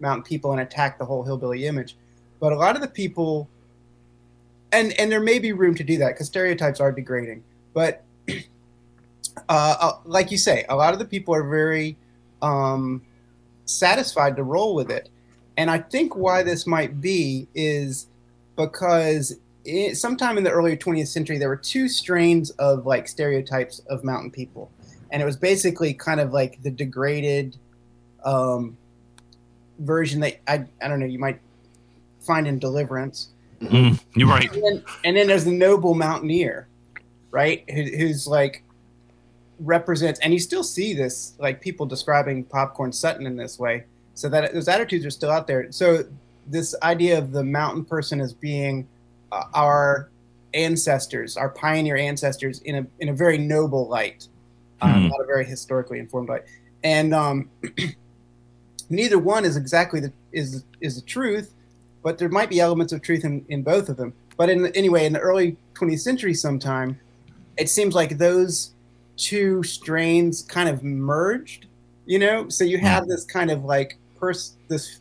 mountain 0.00 0.22
people 0.22 0.52
and 0.52 0.60
attack 0.60 0.98
the 0.98 1.04
whole 1.04 1.22
hillbilly 1.22 1.66
image. 1.66 1.96
But 2.40 2.52
a 2.52 2.56
lot 2.56 2.76
of 2.76 2.82
the 2.82 2.88
people, 2.88 3.48
and 4.72 4.92
and 4.98 5.10
there 5.10 5.20
may 5.20 5.38
be 5.38 5.52
room 5.52 5.74
to 5.74 5.84
do 5.84 5.98
that 5.98 6.14
because 6.14 6.26
stereotypes 6.26 6.80
are 6.80 6.92
degrading. 6.92 7.42
But 7.74 8.02
uh, 8.28 8.32
uh, 9.48 9.92
like 10.04 10.30
you 10.30 10.38
say, 10.38 10.64
a 10.68 10.76
lot 10.76 10.92
of 10.92 10.98
the 10.98 11.04
people 11.04 11.34
are 11.34 11.44
very 11.44 11.96
um, 12.42 13.02
satisfied 13.66 14.36
to 14.36 14.42
roll 14.42 14.74
with 14.74 14.90
it, 14.90 15.10
and 15.56 15.70
I 15.70 15.78
think 15.78 16.16
why 16.16 16.42
this 16.42 16.66
might 16.66 17.00
be 17.00 17.46
is 17.54 18.06
because 18.56 19.38
it, 19.64 19.96
sometime 19.96 20.38
in 20.38 20.44
the 20.44 20.50
early 20.50 20.76
20th 20.76 21.08
century 21.08 21.38
there 21.38 21.48
were 21.48 21.56
two 21.56 21.88
strains 21.88 22.50
of 22.50 22.86
like 22.86 23.08
stereotypes 23.08 23.80
of 23.90 24.04
mountain 24.04 24.30
people, 24.30 24.70
and 25.10 25.22
it 25.22 25.24
was 25.24 25.36
basically 25.36 25.92
kind 25.92 26.20
of 26.20 26.32
like 26.32 26.62
the 26.62 26.70
degraded 26.70 27.56
um, 28.24 28.76
version 29.78 30.20
that 30.20 30.40
I 30.48 30.64
I 30.82 30.88
don't 30.88 31.00
know 31.00 31.06
you 31.06 31.18
might 31.18 31.40
find 32.20 32.46
in 32.46 32.58
Deliverance. 32.58 33.28
Mm, 33.60 33.98
you're 34.14 34.28
right. 34.28 34.52
And 34.52 34.62
then, 34.62 34.84
and 35.04 35.16
then 35.16 35.26
there's 35.28 35.44
the 35.44 35.52
noble 35.52 35.94
mountaineer, 35.94 36.68
right? 37.30 37.64
Who, 37.70 37.82
who's 37.82 38.26
like 38.26 38.62
represents, 39.60 40.20
and 40.20 40.32
you 40.32 40.38
still 40.38 40.62
see 40.62 40.94
this, 40.94 41.34
like 41.38 41.60
people 41.60 41.86
describing 41.86 42.44
Popcorn 42.44 42.92
Sutton 42.92 43.26
in 43.26 43.36
this 43.36 43.58
way. 43.58 43.84
So 44.14 44.28
that 44.30 44.54
those 44.54 44.68
attitudes 44.68 45.04
are 45.04 45.10
still 45.10 45.30
out 45.30 45.46
there. 45.46 45.70
So 45.72 46.04
this 46.46 46.74
idea 46.82 47.18
of 47.18 47.32
the 47.32 47.44
mountain 47.44 47.84
person 47.84 48.20
as 48.20 48.32
being 48.32 48.88
uh, 49.32 49.44
our 49.54 50.10
ancestors, 50.54 51.36
our 51.36 51.50
pioneer 51.50 51.96
ancestors, 51.96 52.60
in 52.60 52.76
a 52.76 52.86
in 53.00 53.10
a 53.10 53.12
very 53.12 53.38
noble 53.38 53.88
light, 53.88 54.28
um, 54.80 55.08
not 55.08 55.20
a 55.20 55.26
very 55.26 55.44
historically 55.44 55.98
informed 55.98 56.28
light, 56.28 56.44
and 56.82 57.14
um, 57.14 57.50
neither 58.88 59.18
one 59.18 59.44
is 59.44 59.56
exactly 59.56 60.00
the 60.00 60.12
is 60.32 60.64
is 60.80 60.96
the 60.96 61.06
truth, 61.06 61.52
but 62.02 62.18
there 62.18 62.28
might 62.28 62.48
be 62.48 62.60
elements 62.60 62.92
of 62.92 63.02
truth 63.02 63.24
in, 63.24 63.44
in 63.48 63.62
both 63.62 63.88
of 63.88 63.96
them. 63.96 64.14
But 64.36 64.50
in 64.50 64.66
anyway, 64.74 65.06
in 65.06 65.12
the 65.12 65.20
early 65.20 65.56
20th 65.74 66.00
century, 66.00 66.34
sometime, 66.34 66.98
it 67.56 67.68
seems 67.68 67.94
like 67.94 68.18
those 68.18 68.72
two 69.16 69.62
strains 69.62 70.42
kind 70.42 70.68
of 70.68 70.82
merged. 70.82 71.66
You 72.04 72.20
know, 72.20 72.48
so 72.48 72.62
you 72.64 72.78
have 72.78 73.08
this 73.08 73.24
kind 73.24 73.50
of 73.50 73.64
like 73.64 73.98
pers- 74.18 74.56
this 74.68 75.00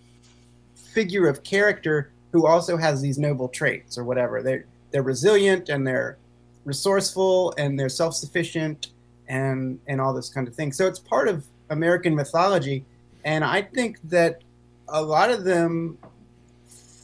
figure 0.76 1.28
of 1.28 1.44
character 1.44 2.12
who 2.32 2.48
also 2.48 2.78
has 2.78 3.02
these 3.02 3.18
noble 3.18 3.48
traits 3.48 3.98
or 3.98 4.04
whatever. 4.04 4.42
They're 4.42 4.66
they're 4.92 5.04
resilient 5.04 5.70
and 5.70 5.86
they're 5.86 6.18
resourceful 6.64 7.54
and 7.58 7.80
they're 7.80 7.90
self-sufficient 7.90 8.88
and 9.28 9.80
and 9.88 10.02
all 10.02 10.14
this 10.14 10.30
kind 10.30 10.48
of 10.48 10.56
thing. 10.56 10.72
So 10.72 10.88
it's 10.88 11.00
part 11.00 11.28
of 11.28 11.46
American 11.70 12.16
mythology, 12.16 12.86
and 13.24 13.44
I 13.44 13.62
think 13.62 14.00
that 14.10 14.42
a 14.88 15.02
lot 15.02 15.30
of 15.30 15.44
them 15.44 15.98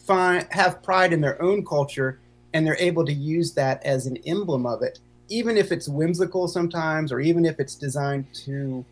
find 0.06 0.48
have 0.52 0.82
pride 0.82 1.14
in 1.14 1.22
their 1.22 1.42
own 1.42 1.64
culture 1.66 2.20
and 2.54 2.66
they're 2.66 2.78
able 2.78 3.06
to 3.06 3.14
use 3.14 3.54
that 3.54 3.84
as 3.86 4.06
an 4.06 4.18
emblem 4.26 4.66
of 4.66 4.82
it, 4.82 5.00
even 5.32 5.58
if 5.58 5.72
it's 5.72 5.88
whimsical 5.88 6.48
sometimes, 6.48 7.12
or 7.12 7.20
even 7.20 7.46
if 7.46 7.60
it's 7.60 7.76
designed 7.76 8.26
to, 8.34 8.84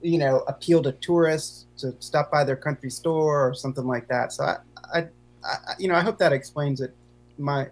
you 0.00 0.18
know, 0.18 0.38
appeal 0.48 0.82
to 0.82 0.92
tourists 0.92 1.66
to 1.78 1.94
stop 2.00 2.30
by 2.30 2.42
their 2.42 2.56
country 2.56 2.90
store 2.90 3.46
or 3.48 3.54
something 3.54 3.86
like 3.86 4.08
that. 4.08 4.32
So 4.32 4.44
I, 4.44 4.56
I, 4.94 5.06
I 5.44 5.56
you 5.78 5.88
know, 5.88 5.94
I 5.94 6.00
hope 6.00 6.18
that 6.18 6.32
explains 6.32 6.80
it. 6.80 6.94
My 7.38 7.68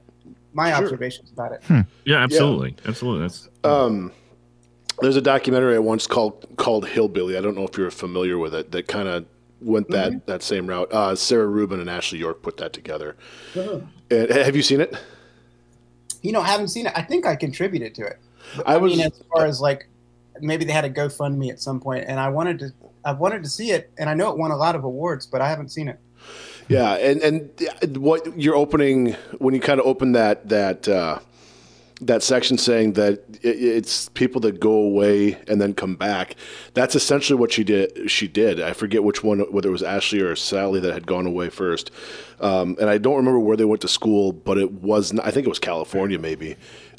my 0.53 0.70
Sure. 0.70 0.83
observations 0.83 1.31
about 1.33 1.53
it. 1.53 1.87
Yeah, 2.05 2.18
absolutely, 2.18 2.77
absolutely. 2.85 3.22
That's 3.22 3.48
Um, 3.64 4.12
there's 5.01 5.16
a 5.16 5.22
documentary 5.22 5.75
I 5.75 5.79
once 5.79 6.07
called 6.07 6.46
called 6.57 6.87
Hillbilly. 6.87 7.38
I 7.38 7.40
don't 7.40 7.57
know 7.57 7.64
if 7.64 7.79
you're 7.79 7.90
familiar 7.90 8.37
with 8.38 8.55
it. 8.55 8.70
That 8.72 8.87
kind 8.88 9.09
of 9.09 9.25
went 9.62 9.88
that 9.90 10.27
that 10.27 10.42
same 10.42 10.66
route. 10.66 10.92
Uh, 10.92 11.14
Sally 11.16 11.46
Rubin 11.46 11.81
and 11.81 11.88
Ashley 11.88 12.18
York 12.18 12.42
put 12.42 12.59
that 12.59 12.72
together. 12.75 13.16
And, 14.11 14.31
have 14.31 14.55
you 14.55 14.62
seen 14.62 14.81
it? 14.83 14.94
You 16.23 16.33
know, 16.33 16.41
I 16.41 16.49
haven't 16.49 16.69
seen 16.69 16.87
it. 16.87 16.93
I 16.97 17.03
think 17.03 17.27
I 17.27 17.37
contributed 17.37 17.95
to 17.97 18.03
it. 18.03 18.19
I 18.67 18.77
was. 18.77 18.97
mean, 18.97 19.07
as 19.07 19.23
far 19.33 19.47
as 19.47 19.61
like 19.61 19.89
maybe 20.41 20.65
they 20.65 20.73
had 20.73 20.85
a 20.85 20.91
GoFundMe 20.91 21.51
at 21.51 21.61
some 21.61 21.81
point, 21.81 22.05
and 22.09 22.19
I 22.19 22.29
wanted 22.29 22.59
to, 22.61 22.73
I 23.05 23.13
wanted 23.13 23.43
to 23.43 23.49
see 23.49 23.71
it, 23.71 23.91
and 23.99 24.09
I 24.09 24.15
know 24.15 24.31
it 24.31 24.39
won 24.39 24.51
a 24.51 24.57
lot 24.57 24.75
of 24.75 24.85
awards, 24.85 25.27
but 25.27 25.41
I 25.41 25.49
haven't 25.49 25.71
seen 25.71 25.89
it. 25.89 25.99
Yeah, 26.69 26.95
and 26.95 27.21
and 27.21 27.97
what 27.99 28.39
you're 28.39 28.55
opening 28.55 29.13
when 29.39 29.55
you 29.55 29.61
kind 29.61 29.81
of 29.81 29.87
open 29.87 30.13
that 30.13 30.49
that 30.49 30.89
uh, 30.89 31.19
that 32.07 32.23
section 32.23 32.59
saying 32.59 32.95
that 32.95 33.25
it, 33.43 33.62
it's 33.62 34.09
people 34.11 34.41
that 34.43 34.61
go 34.61 34.73
away 34.73 35.38
and 35.49 35.61
then 35.61 35.75
come 35.75 35.95
back. 35.95 36.37
That's 36.75 36.95
essentially 36.95 37.38
what 37.38 37.53
she 37.53 37.65
did. 37.65 38.11
She 38.11 38.29
did. 38.29 38.61
I 38.61 38.73
forget 38.73 39.05
which 39.05 39.23
one, 39.23 39.41
whether 39.53 39.69
it 39.69 39.73
was 39.73 39.83
Ashley 39.83 40.21
or 40.21 40.37
Sally 40.37 40.81
that 40.81 40.93
had 40.93 41.07
gone 41.07 41.27
away 41.27 41.49
first, 41.49 41.91
um, 42.41 42.77
and 42.81 42.91
I 42.91 42.99
don't 42.99 43.17
remember 43.17 43.38
where 43.38 43.57
they 43.57 43.65
went 43.65 43.83
to 43.83 43.88
school, 43.88 44.33
but 44.33 44.59
it 44.59 44.73
was 44.73 45.19
I 45.21 45.31
think 45.31 45.47
it 45.47 45.51
was 45.51 45.59
California 45.59 46.19
maybe, 46.19 46.57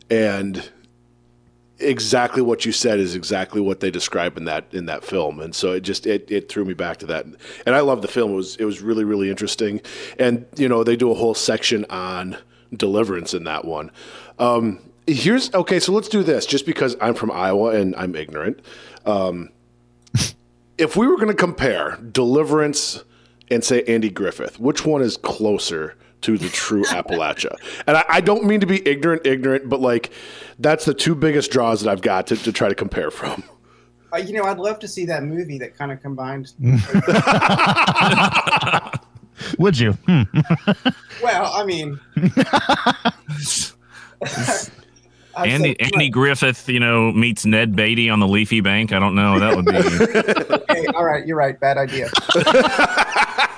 and 0.09 0.69
exactly 1.79 2.41
what 2.41 2.65
you 2.65 2.71
said 2.71 2.99
is 2.99 3.15
exactly 3.15 3.59
what 3.59 3.79
they 3.79 3.91
describe 3.91 4.37
in 4.37 4.45
that 4.45 4.65
in 4.71 4.85
that 4.85 5.03
film 5.03 5.39
and 5.39 5.55
so 5.55 5.71
it 5.71 5.81
just 5.81 6.05
it, 6.05 6.29
it 6.31 6.47
threw 6.47 6.63
me 6.63 6.73
back 6.73 6.97
to 6.97 7.05
that 7.05 7.25
and 7.65 7.75
i 7.75 7.79
love 7.79 8.03
the 8.03 8.07
film 8.07 8.31
it 8.31 8.35
was 8.35 8.55
it 8.57 8.65
was 8.65 8.81
really 8.81 9.03
really 9.03 9.29
interesting 9.29 9.81
and 10.19 10.45
you 10.55 10.69
know 10.69 10.83
they 10.83 10.95
do 10.95 11.11
a 11.11 11.15
whole 11.15 11.33
section 11.33 11.83
on 11.89 12.37
deliverance 12.75 13.33
in 13.33 13.43
that 13.43 13.65
one 13.65 13.91
um 14.37 14.79
here's 15.07 15.53
okay 15.53 15.79
so 15.79 15.91
let's 15.91 16.07
do 16.07 16.23
this 16.23 16.45
just 16.45 16.65
because 16.65 16.95
i'm 17.01 17.13
from 17.13 17.31
iowa 17.31 17.75
and 17.75 17.95
i'm 17.95 18.15
ignorant 18.15 18.59
um 19.05 19.49
if 20.77 20.95
we 20.95 21.07
were 21.07 21.15
going 21.15 21.27
to 21.27 21.33
compare 21.33 21.97
deliverance 22.11 23.03
and 23.51 23.63
say 23.63 23.83
andy 23.83 24.09
griffith 24.09 24.59
which 24.59 24.85
one 24.85 25.01
is 25.01 25.17
closer 25.17 25.95
to 26.23 26.37
the 26.37 26.49
true 26.49 26.83
Appalachia. 26.85 27.55
And 27.85 27.97
I, 27.97 28.05
I 28.09 28.21
don't 28.21 28.45
mean 28.45 28.61
to 28.61 28.65
be 28.65 28.85
ignorant, 28.87 29.27
ignorant, 29.27 29.69
but 29.69 29.81
like 29.81 30.11
that's 30.57 30.85
the 30.85 30.93
two 30.93 31.15
biggest 31.15 31.51
draws 31.51 31.81
that 31.81 31.91
I've 31.91 32.01
got 32.01 32.27
to, 32.27 32.37
to 32.37 32.51
try 32.51 32.69
to 32.69 32.75
compare 32.75 33.11
from. 33.11 33.43
Uh, 34.11 34.17
you 34.17 34.33
know, 34.33 34.43
I'd 34.43 34.59
love 34.59 34.79
to 34.79 34.87
see 34.87 35.05
that 35.05 35.23
movie 35.23 35.59
that 35.59 35.77
kind 35.77 35.91
of 35.91 36.01
combined. 36.01 36.53
Would 39.57 39.79
you? 39.79 39.93
Hmm. 39.93 40.23
well, 41.23 41.51
I 41.53 41.65
mean, 41.65 41.99
I'd 45.35 45.49
Andy 45.49 45.75
say- 45.79 45.89
Andy 45.93 46.09
Griffith, 46.09 46.69
you 46.69 46.79
know, 46.79 47.11
meets 47.11 47.45
Ned 47.45 47.75
Beatty 47.75 48.09
on 48.09 48.19
the 48.19 48.27
leafy 48.27 48.61
bank. 48.61 48.91
I 48.93 48.99
don't 48.99 49.15
know. 49.15 49.39
That 49.39 49.55
would 49.55 49.65
be. 49.65 49.73
Okay, 50.73 50.87
all 50.95 51.05
right, 51.05 51.25
you're 51.27 51.37
right. 51.37 51.59
Bad 51.59 51.77
idea. 51.77 52.09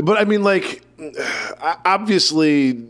But 0.00 0.16
I 0.16 0.24
mean, 0.24 0.44
like, 0.44 0.82
obviously, 1.84 2.84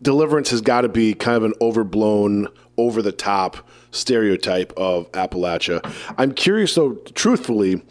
Deliverance 0.00 0.48
has 0.50 0.62
got 0.62 0.80
to 0.82 0.88
be 0.88 1.12
kind 1.14 1.36
of 1.36 1.44
an 1.44 1.52
overblown, 1.60 2.48
over 2.76 3.02
the 3.02 3.12
top 3.12 3.58
stereotype 3.92 4.72
of 4.76 5.10
Appalachia. 5.12 5.80
I'm 6.18 6.32
curious, 6.32 6.74
though, 6.74 6.94
truthfully, 7.14 7.82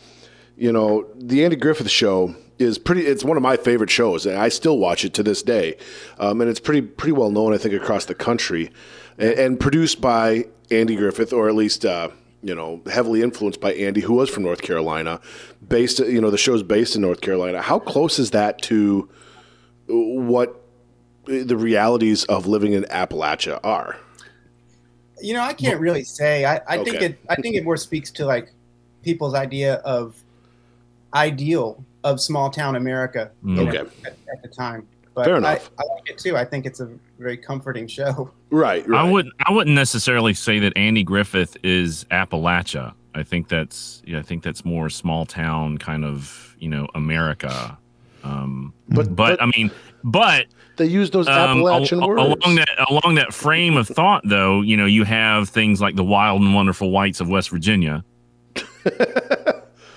you 0.58 0.72
know, 0.72 1.08
the 1.16 1.44
Andy 1.46 1.56
Griffith 1.56 1.90
show 1.90 2.36
is 2.60 2.78
pretty. 2.78 3.02
It's 3.06 3.24
one 3.24 3.38
of 3.38 3.44
my 3.44 3.58
favorite 3.58 3.90
shows, 3.90 4.26
and 4.26 4.38
I 4.38 4.50
still 4.50 4.78
watch 4.78 5.04
it 5.06 5.14
to 5.16 5.24
this 5.24 5.42
day. 5.44 5.78
Um, 6.20 6.42
and 6.42 6.50
it's 6.50 6.60
pretty 6.60 6.82
pretty 6.82 7.14
well 7.14 7.32
known, 7.32 7.54
I 7.54 7.58
think, 7.58 7.74
across 7.74 8.06
the 8.06 8.16
country, 8.16 8.72
and, 9.18 9.34
and 9.34 9.60
produced 9.60 10.02
by 10.02 10.46
Andy 10.72 10.96
Griffith, 10.96 11.34
or 11.34 11.48
at 11.48 11.56
least. 11.56 11.86
Uh, 11.86 12.10
you 12.46 12.54
know, 12.54 12.82
heavily 12.92 13.22
influenced 13.22 13.62
by 13.62 13.72
Andy, 13.72 14.02
who 14.02 14.16
was 14.16 14.30
from 14.30 14.44
North 14.44 14.62
Carolina, 14.62 15.22
based. 15.66 16.00
You 16.00 16.20
know, 16.20 16.30
the 16.30 16.38
show's 16.38 16.62
based 16.62 16.94
in 16.94 17.02
North 17.02 17.22
Carolina. 17.22 17.62
How 17.62 17.80
close 17.80 18.20
is 18.20 18.32
that 18.32 18.62
to 18.64 19.10
what 19.88 20.62
the 21.26 21.56
realities 21.56 22.26
of 22.26 22.46
living 22.46 22.74
in 22.74 22.84
Appalachia 22.84 23.62
are? 23.64 23.98
You 25.22 25.34
know, 25.34 25.42
I 25.42 25.54
can't 25.54 25.80
really 25.80 26.04
say. 26.04 26.44
I, 26.44 26.60
I 26.68 26.84
think 26.84 27.02
it. 27.02 27.18
I 27.30 27.36
think 27.36 27.56
it 27.56 27.64
more 27.64 27.78
speaks 27.78 28.12
to 28.12 28.26
like 28.26 28.52
people's 29.04 29.36
idea 29.36 29.76
of 29.76 30.22
ideal 31.14 31.84
of 32.04 32.20
small 32.22 32.50
town 32.50 32.76
America. 32.76 33.32
you 33.46 33.56
know, 33.56 33.68
Okay. 33.70 33.78
at, 34.06 34.14
at 34.32 34.42
the 34.42 34.48
time. 34.50 34.88
But 35.16 35.26
Fair 35.26 35.36
I, 35.36 35.38
enough. 35.38 35.70
I 35.78 35.84
like 35.94 36.10
it 36.10 36.18
too. 36.18 36.36
I 36.36 36.44
think 36.44 36.66
it's 36.66 36.80
a 36.80 36.90
very 37.20 37.38
comforting 37.38 37.88
show. 37.88 38.32
Right. 38.50 38.88
right. 38.88 39.06
I 39.06 39.10
wouldn't. 39.10 39.34
I 39.46 39.52
wouldn't 39.52 39.76
necessarily 39.76 40.34
say 40.34 40.58
that 40.60 40.74
Andy 40.76 41.04
Griffith 41.04 41.56
is 41.64 42.06
Appalachia. 42.12 42.94
I 43.16 43.22
think 43.24 43.48
that's. 43.48 44.02
Yeah, 44.08 44.20
I 44.20 44.22
think 44.24 44.44
that's 44.44 44.66
more 44.66 44.90
small 44.90 45.26
town 45.28 45.78
kind 45.78 46.04
of. 46.04 46.56
You 46.60 46.70
know, 46.70 46.88
America. 46.96 47.78
Um, 48.24 48.74
But- 48.90 49.08
but, 49.08 49.38
but- 49.38 49.42
I 49.44 49.48
mean, 49.58 49.70
but 50.06 50.46
They 50.78 50.86
use 50.86 51.12
those 51.12 51.28
um, 51.28 51.34
Appalachian 51.60 52.02
al- 52.02 52.08
words. 52.08 52.22
along 52.42 52.56
that 52.56 52.70
along 52.90 53.16
that 53.16 53.34
frame 53.34 53.76
of 53.78 53.88
thought, 53.88 54.22
though, 54.26 54.62
you 54.62 54.78
know, 54.78 54.86
you 54.86 55.04
have 55.04 55.50
things 55.50 55.80
like 55.82 55.96
the 55.98 56.04
wild 56.06 56.42
and 56.42 56.56
wonderful 56.56 56.90
whites 56.90 57.20
of 57.20 57.28
West 57.30 57.50
Virginia. 57.50 58.04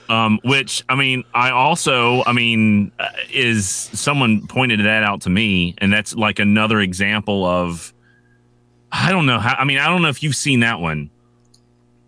um, 0.08 0.40
which 0.44 0.84
I 0.88 0.94
mean, 0.94 1.24
I 1.34 1.50
also, 1.50 2.22
I 2.24 2.32
mean, 2.32 2.92
uh, 2.98 3.08
is 3.32 3.68
someone 3.68 4.46
pointed 4.46 4.80
that 4.80 5.02
out 5.02 5.22
to 5.22 5.30
me, 5.30 5.74
and 5.78 5.92
that's 5.92 6.14
like 6.14 6.38
another 6.38 6.80
example 6.80 7.44
of. 7.44 7.92
I 8.92 9.10
don't 9.10 9.26
know 9.26 9.38
how. 9.38 9.54
I 9.58 9.64
mean, 9.64 9.78
I 9.78 9.88
don't 9.88 10.02
know 10.02 10.08
if 10.08 10.22
you've 10.22 10.36
seen 10.36 10.60
that 10.60 10.80
one. 10.80 11.10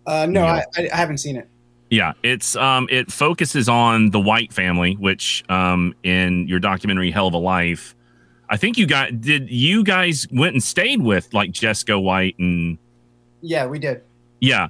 Uh, 0.07 0.25
no, 0.25 0.45
Yeah. 0.45 0.63
I, 0.77 0.89
I, 0.91 0.95
haven't 0.95 1.19
seen 1.19 1.35
it. 1.35 1.47
Yeah, 1.91 2.13
it's 2.23 2.55
um 2.55 2.87
it 2.89 3.11
focuses 3.11 3.67
on 3.69 4.11
the 4.11 4.19
White 4.19 4.53
family, 4.53 4.95
which 4.95 5.43
um 5.49 5.93
in 6.03 6.47
your 6.47 6.59
documentary 6.59 7.11
Hell 7.11 7.27
of 7.27 7.33
a 7.33 7.37
Life, 7.37 7.95
I 8.49 8.57
think 8.57 8.77
you 8.77 8.87
got 8.87 9.21
did 9.21 9.49
you 9.49 9.83
guys 9.83 10.25
went 10.31 10.53
and 10.53 10.63
stayed 10.63 11.01
with 11.01 11.33
like 11.33 11.51
Jesco 11.51 12.01
White 12.01 12.37
and 12.39 12.77
Yeah, 13.41 13.65
we 13.67 13.77
did. 13.77 14.01
yeah. 14.39 14.69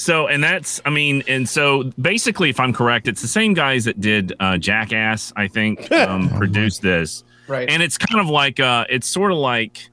So 0.00 0.28
and 0.28 0.42
that's 0.42 0.80
I 0.86 0.90
mean 0.90 1.22
and 1.28 1.46
so 1.46 1.84
basically 2.00 2.48
if 2.48 2.58
I'm 2.58 2.72
correct 2.72 3.06
it's 3.06 3.20
the 3.20 3.28
same 3.28 3.52
guys 3.52 3.84
that 3.84 4.00
did 4.00 4.32
uh, 4.40 4.56
Jackass 4.56 5.30
I 5.36 5.46
think 5.46 5.92
um, 6.08 6.30
produced 6.30 6.80
this. 6.80 7.22
Right. 7.46 7.68
and 7.68 7.82
it's 7.82 7.98
kind 7.98 8.18
of 8.18 8.30
like 8.30 8.60
uh 8.60 8.86
it's 8.88 9.06
sort 9.06 9.30
of 9.30 9.36
like 9.36 9.90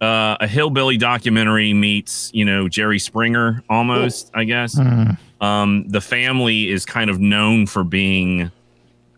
uh, 0.00 0.38
a 0.40 0.46
hillbilly 0.46 0.96
documentary 0.96 1.74
meets 1.74 2.30
you 2.32 2.46
know 2.46 2.66
Jerry 2.66 2.98
Springer 2.98 3.62
almost 3.68 4.30
I 4.32 4.44
guess. 4.44 4.78
Hmm. 4.78 5.10
um, 5.42 5.86
the 5.88 6.00
family 6.00 6.70
is 6.70 6.86
kind 6.86 7.10
of 7.10 7.20
known 7.20 7.66
for 7.66 7.84
being 7.84 8.50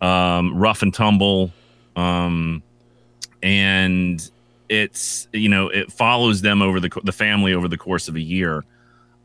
um, 0.00 0.58
rough 0.58 0.82
and 0.82 0.92
tumble 0.92 1.52
um, 1.94 2.60
and 3.40 4.28
it's 4.68 5.28
you 5.32 5.48
know 5.48 5.68
it 5.68 5.92
follows 5.92 6.42
them 6.42 6.60
over 6.60 6.80
the 6.80 6.90
the 7.04 7.12
family 7.12 7.54
over 7.54 7.68
the 7.68 7.78
course 7.78 8.08
of 8.08 8.16
a 8.16 8.20
year 8.20 8.64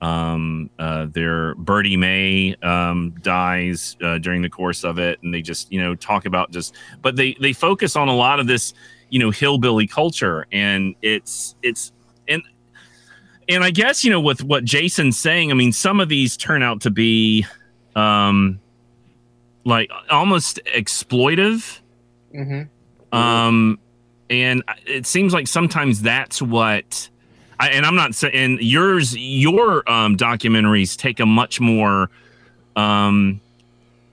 um 0.03 0.69
uh 0.79 1.05
their 1.05 1.55
Bertie 1.55 1.97
Mae 1.97 2.55
um 2.61 3.11
dies 3.21 3.95
uh, 4.03 4.17
during 4.17 4.41
the 4.41 4.49
course 4.49 4.83
of 4.83 4.99
it 4.99 5.21
and 5.23 5.33
they 5.33 5.41
just 5.41 5.71
you 5.71 5.81
know 5.81 5.95
talk 5.95 6.25
about 6.25 6.51
just 6.51 6.75
but 7.01 7.15
they 7.15 7.35
they 7.39 7.53
focus 7.53 7.95
on 7.95 8.09
a 8.09 8.15
lot 8.15 8.39
of 8.39 8.47
this 8.47 8.73
you 9.09 9.19
know 9.19 9.31
hillbilly 9.31 9.87
culture 9.87 10.45
and 10.51 10.95
it's 11.01 11.55
it's 11.63 11.93
and 12.27 12.41
and 13.47 13.63
i 13.63 13.71
guess 13.71 14.03
you 14.03 14.11
know 14.11 14.19
with 14.19 14.43
what 14.43 14.65
jason's 14.65 15.17
saying 15.17 15.51
i 15.51 15.53
mean 15.53 15.71
some 15.71 15.99
of 15.99 16.09
these 16.09 16.35
turn 16.35 16.61
out 16.61 16.81
to 16.81 16.89
be 16.89 17.45
um 17.95 18.59
like 19.65 19.89
almost 20.09 20.59
exploitive. 20.75 21.79
Hmm 22.33 22.63
um 23.13 23.79
and 24.29 24.63
it 24.85 25.05
seems 25.05 25.33
like 25.33 25.47
sometimes 25.47 26.01
that's 26.01 26.41
what 26.41 27.09
I, 27.59 27.69
and 27.69 27.85
i'm 27.85 27.95
not 27.95 28.15
saying 28.15 28.59
yours 28.61 29.15
your 29.17 29.89
um 29.89 30.17
documentaries 30.17 30.97
take 30.97 31.19
a 31.19 31.25
much 31.25 31.59
more 31.59 32.09
um 32.75 33.39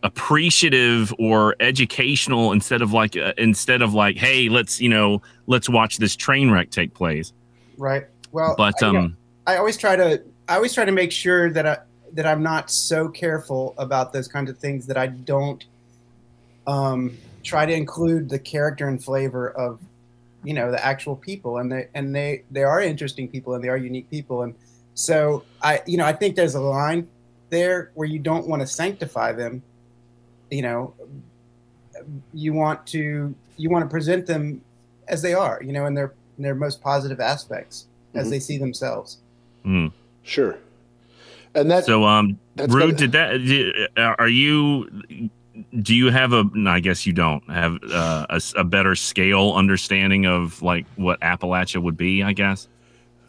appreciative 0.02 1.12
or 1.18 1.56
educational 1.60 2.52
instead 2.52 2.80
of 2.80 2.92
like 2.92 3.16
uh, 3.16 3.32
instead 3.36 3.82
of 3.82 3.92
like 3.94 4.16
hey 4.16 4.48
let's 4.48 4.80
you 4.80 4.88
know 4.88 5.20
let's 5.46 5.68
watch 5.68 5.98
this 5.98 6.16
train 6.16 6.50
wreck 6.50 6.70
take 6.70 6.94
place 6.94 7.32
Right. 7.80 8.04
Well, 8.30 8.54
but 8.56 8.74
I- 8.82 8.86
you 8.86 8.92
know, 8.92 8.98
um 9.00 9.16
I 9.46 9.56
always 9.56 9.76
try 9.76 9.96
to 9.96 10.22
I 10.48 10.56
always 10.56 10.74
try 10.74 10.84
to 10.84 10.92
make 10.92 11.10
sure 11.10 11.50
that 11.50 11.66
I 11.66 11.78
that 12.12 12.26
I'm 12.26 12.42
not 12.42 12.70
so 12.70 13.08
careful 13.08 13.74
about 13.78 14.12
those 14.12 14.28
kinds 14.28 14.50
of 14.50 14.58
things 14.58 14.86
that 14.86 14.96
I 14.96 15.06
don't 15.08 15.64
um, 16.66 17.16
try 17.42 17.64
to 17.66 17.72
include 17.72 18.28
the 18.28 18.38
character 18.38 18.86
and 18.88 19.02
flavor 19.02 19.50
of 19.50 19.80
you 20.44 20.54
know 20.54 20.70
the 20.70 20.84
actual 20.84 21.16
people 21.16 21.58
and 21.58 21.70
they 21.70 21.88
and 21.94 22.14
they 22.14 22.42
they 22.50 22.62
are 22.62 22.80
interesting 22.80 23.28
people 23.28 23.54
and 23.54 23.62
they 23.62 23.68
are 23.68 23.76
unique 23.76 24.08
people 24.10 24.42
and 24.42 24.54
so 24.94 25.44
I 25.62 25.82
you 25.86 25.96
know 25.98 26.06
I 26.06 26.12
think 26.12 26.34
there's 26.36 26.54
a 26.54 26.60
line 26.60 27.08
there 27.50 27.90
where 27.94 28.08
you 28.08 28.18
don't 28.18 28.46
want 28.46 28.60
to 28.62 28.66
sanctify 28.66 29.32
them 29.32 29.62
you 30.50 30.62
know 30.62 30.94
you 32.32 32.52
want 32.52 32.86
to 32.88 33.34
you 33.56 33.70
want 33.70 33.84
to 33.84 33.88
present 33.90 34.26
them 34.26 34.62
as 35.08 35.20
they 35.22 35.34
are 35.34 35.60
you 35.62 35.72
know 35.72 35.86
in 35.86 35.94
their 35.94 36.14
in 36.38 36.42
their 36.44 36.54
most 36.54 36.80
positive 36.80 37.20
aspects 37.20 37.86
as 38.14 38.26
Mhm. 38.26 38.30
they 38.30 38.40
see 38.40 38.58
themselves 38.58 39.18
hmm. 39.64 39.88
Sure. 40.22 40.56
And 41.54 41.70
that 41.70 41.84
so 41.84 42.04
um 42.04 42.38
that's 42.56 42.72
Rude, 42.72 42.96
gotta- 42.96 43.38
did 43.38 43.86
that? 43.96 44.14
Are 44.18 44.28
you? 44.28 44.88
Do 45.82 45.94
you 45.94 46.10
have 46.10 46.32
a? 46.32 46.44
No, 46.54 46.70
I 46.70 46.80
guess 46.80 47.06
you 47.06 47.12
don't 47.12 47.42
have 47.50 47.78
uh, 47.92 48.26
a, 48.30 48.34
s- 48.34 48.54
a 48.56 48.64
better 48.64 48.94
scale 48.94 49.52
understanding 49.54 50.26
of 50.26 50.60
like 50.62 50.86
what 50.96 51.20
Appalachia 51.20 51.82
would 51.82 51.96
be. 51.96 52.22
I 52.22 52.32
guess. 52.32 52.68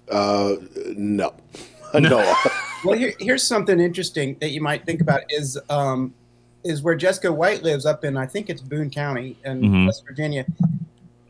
uh, 0.10 0.56
no, 0.96 1.34
no. 1.94 2.36
Well, 2.84 2.98
here, 2.98 3.14
here's 3.20 3.44
something 3.44 3.80
interesting 3.80 4.38
that 4.42 4.50
you 4.50 4.60
might 4.60 4.88
think 4.88 5.02
about 5.02 5.22
is 5.30 5.56
um, 5.70 6.16
is 6.64 6.82
where 6.82 6.98
Jesco 6.98 7.32
White 7.32 7.62
lives 7.62 7.86
up 7.86 8.04
in 8.04 8.18
I 8.18 8.26
think 8.26 8.50
it's 8.50 8.60
Boone 8.62 8.90
County 8.90 9.38
in 9.46 9.62
Mhm. 9.62 9.86
West 9.86 10.04
Virginia, 10.08 10.44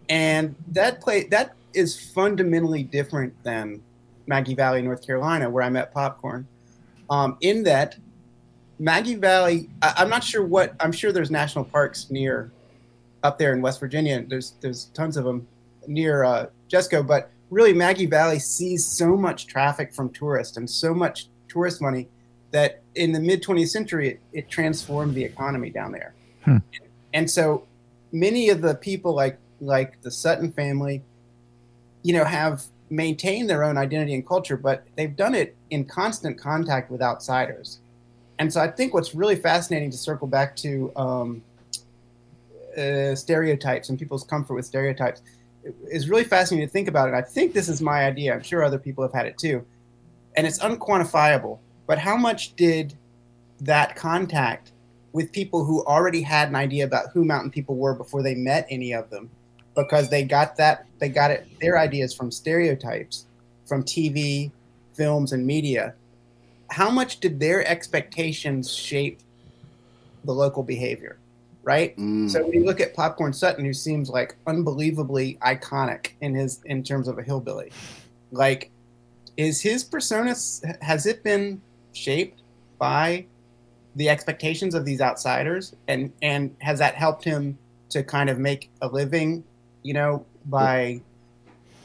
and 0.07 0.55
that 0.69 1.01
play 1.01 1.25
that 1.25 1.55
is 1.73 1.99
fundamentally 2.11 2.83
different 2.83 3.33
than 3.43 3.81
Maggie 4.27 4.55
Valley, 4.55 4.81
North 4.81 5.05
Carolina, 5.05 5.49
where 5.49 5.61
I 5.63 5.69
met 5.69 5.93
Popcorn. 5.93 6.47
Um, 7.09 7.35
in 7.41 7.63
that 7.63 7.97
Maggie 8.81 9.15
Valley, 9.15 9.69
I, 9.83 9.93
I'm 9.97 10.09
not 10.09 10.23
sure 10.23 10.43
what 10.43 10.73
I'm 10.79 10.91
sure 10.91 11.11
there's 11.11 11.29
national 11.29 11.65
parks 11.65 12.09
near 12.09 12.51
up 13.21 13.37
there 13.37 13.53
in 13.53 13.61
West 13.61 13.79
Virginia. 13.79 14.25
There's 14.27 14.55
there's 14.59 14.85
tons 14.85 15.17
of 15.17 15.23
them 15.23 15.47
near 15.87 16.23
uh, 16.23 16.47
Jesco, 16.67 17.05
but 17.05 17.29
really 17.51 17.73
Maggie 17.73 18.07
Valley 18.07 18.39
sees 18.39 18.83
so 18.83 19.15
much 19.15 19.45
traffic 19.45 19.93
from 19.93 20.09
tourists 20.09 20.57
and 20.57 20.67
so 20.67 20.95
much 20.95 21.27
tourist 21.47 21.79
money 21.79 22.07
that 22.49 22.81
in 22.95 23.11
the 23.11 23.19
mid 23.19 23.43
20th 23.43 23.69
century 23.69 24.09
it, 24.09 24.19
it 24.33 24.49
transformed 24.49 25.13
the 25.13 25.23
economy 25.23 25.69
down 25.69 25.91
there. 25.91 26.15
Hmm. 26.43 26.57
And 27.13 27.29
so 27.29 27.67
many 28.11 28.49
of 28.49 28.61
the 28.61 28.73
people 28.73 29.13
like 29.13 29.37
like 29.59 30.01
the 30.01 30.09
Sutton 30.09 30.51
family, 30.51 31.03
you 32.01 32.13
know, 32.13 32.25
have 32.25 32.63
maintained 32.89 33.47
their 33.47 33.63
own 33.63 33.77
identity 33.77 34.15
and 34.15 34.27
culture, 34.27 34.57
but 34.57 34.87
they've 34.97 35.15
done 35.15 35.35
it 35.35 35.55
in 35.69 35.85
constant 35.85 36.39
contact 36.39 36.89
with 36.89 36.99
outsiders. 36.99 37.79
And 38.41 38.51
so 38.51 38.59
I 38.59 38.69
think 38.69 38.95
what's 38.95 39.13
really 39.13 39.35
fascinating 39.35 39.91
to 39.91 39.97
circle 39.97 40.25
back 40.25 40.55
to 40.55 40.91
um, 40.95 41.43
uh, 42.75 43.13
stereotypes 43.13 43.89
and 43.89 43.99
people's 43.99 44.23
comfort 44.23 44.55
with 44.55 44.65
stereotypes 44.65 45.21
is 45.91 46.09
really 46.09 46.23
fascinating 46.23 46.67
to 46.67 46.73
think 46.73 46.87
about 46.87 47.07
it. 47.07 47.13
I 47.13 47.21
think 47.21 47.53
this 47.53 47.69
is 47.69 47.83
my 47.83 48.03
idea. 48.03 48.33
I'm 48.33 48.41
sure 48.41 48.63
other 48.63 48.79
people 48.79 49.03
have 49.03 49.13
had 49.13 49.27
it 49.27 49.37
too. 49.37 49.63
And 50.35 50.47
it's 50.47 50.57
unquantifiable. 50.57 51.59
But 51.85 51.99
how 51.99 52.17
much 52.17 52.55
did 52.55 52.95
that 53.59 53.95
contact 53.95 54.71
with 55.13 55.31
people 55.31 55.63
who 55.63 55.85
already 55.85 56.23
had 56.23 56.47
an 56.47 56.55
idea 56.55 56.83
about 56.83 57.11
who 57.13 57.23
mountain 57.23 57.51
people 57.51 57.75
were 57.75 57.93
before 57.93 58.23
they 58.23 58.33
met 58.33 58.65
any 58.71 58.91
of 58.91 59.11
them? 59.11 59.29
Because 59.75 60.09
they 60.09 60.23
got 60.23 60.57
that 60.57 60.87
they 60.97 61.09
got 61.09 61.29
it 61.29 61.45
their 61.59 61.77
ideas 61.77 62.11
from 62.11 62.31
stereotypes, 62.31 63.27
from 63.67 63.83
TV, 63.83 64.49
films, 64.95 65.31
and 65.31 65.45
media. 65.45 65.93
How 66.71 66.89
much 66.89 67.19
did 67.19 67.39
their 67.39 67.67
expectations 67.67 68.73
shape 68.73 69.19
the 70.23 70.31
local 70.31 70.63
behavior? 70.63 71.19
Right? 71.63 71.95
Mm. 71.97 72.29
So 72.31 72.41
when 72.43 72.53
you 72.53 72.65
look 72.65 72.79
at 72.79 72.95
Popcorn 72.95 73.33
Sutton, 73.33 73.63
who 73.63 73.73
seems 73.73 74.09
like 74.09 74.35
unbelievably 74.47 75.37
iconic 75.43 76.11
in 76.21 76.33
his 76.33 76.61
in 76.65 76.81
terms 76.81 77.07
of 77.07 77.19
a 77.19 77.23
hillbilly, 77.23 77.71
like 78.31 78.71
is 79.37 79.61
his 79.61 79.83
persona 79.83 80.33
has 80.81 81.05
it 81.05 81.23
been 81.23 81.61
shaped 81.93 82.41
by 82.79 83.25
the 83.95 84.09
expectations 84.09 84.73
of 84.73 84.85
these 84.85 85.01
outsiders, 85.01 85.75
and 85.87 86.11
and 86.23 86.55
has 86.61 86.79
that 86.79 86.95
helped 86.95 87.23
him 87.23 87.57
to 87.89 88.01
kind 88.01 88.29
of 88.29 88.39
make 88.39 88.71
a 88.81 88.87
living, 88.87 89.43
you 89.83 89.93
know, 89.93 90.25
by 90.45 90.99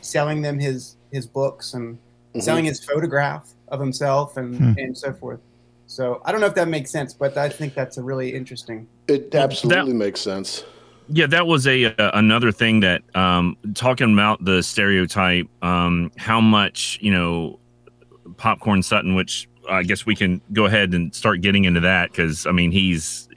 selling 0.00 0.40
them 0.40 0.58
his 0.58 0.96
his 1.12 1.26
books 1.26 1.74
and 1.74 1.98
Mhm. 2.34 2.42
selling 2.42 2.64
his 2.64 2.82
photograph 2.82 3.52
of 3.68 3.80
himself 3.80 4.36
and 4.36 4.56
Hmm. 4.56 4.72
and 4.78 4.96
so 4.96 5.12
forth. 5.12 5.40
So 5.86 6.20
I 6.24 6.32
don't 6.32 6.40
know 6.40 6.48
if 6.48 6.54
that 6.54 6.68
makes 6.68 6.90
sense, 6.90 7.14
but 7.14 7.36
I 7.36 7.48
think 7.48 7.74
that's 7.74 7.96
a 7.96 8.02
really 8.02 8.34
interesting. 8.34 8.88
It 9.06 9.34
absolutely 9.34 9.92
makes 9.92 10.20
sense. 10.20 10.64
Yeah, 11.08 11.26
that 11.26 11.46
was 11.46 11.68
a 11.68 11.84
uh, 11.84 12.10
another 12.14 12.50
thing 12.50 12.80
that 12.80 13.02
um, 13.14 13.56
talking 13.74 14.12
about 14.12 14.44
the 14.44 14.62
stereotype, 14.62 15.46
um, 15.62 16.10
how 16.16 16.40
much 16.40 16.98
you 17.00 17.12
know, 17.12 17.60
popcorn 18.36 18.82
Sutton, 18.82 19.14
which 19.14 19.48
I 19.70 19.84
guess 19.84 20.04
we 20.04 20.16
can 20.16 20.40
go 20.52 20.64
ahead 20.66 20.94
and 20.94 21.14
start 21.14 21.40
getting 21.40 21.64
into 21.64 21.80
that 21.80 22.10
because 22.10 22.46
I 22.46 22.52
mean 22.52 22.72
he's, 22.72 23.28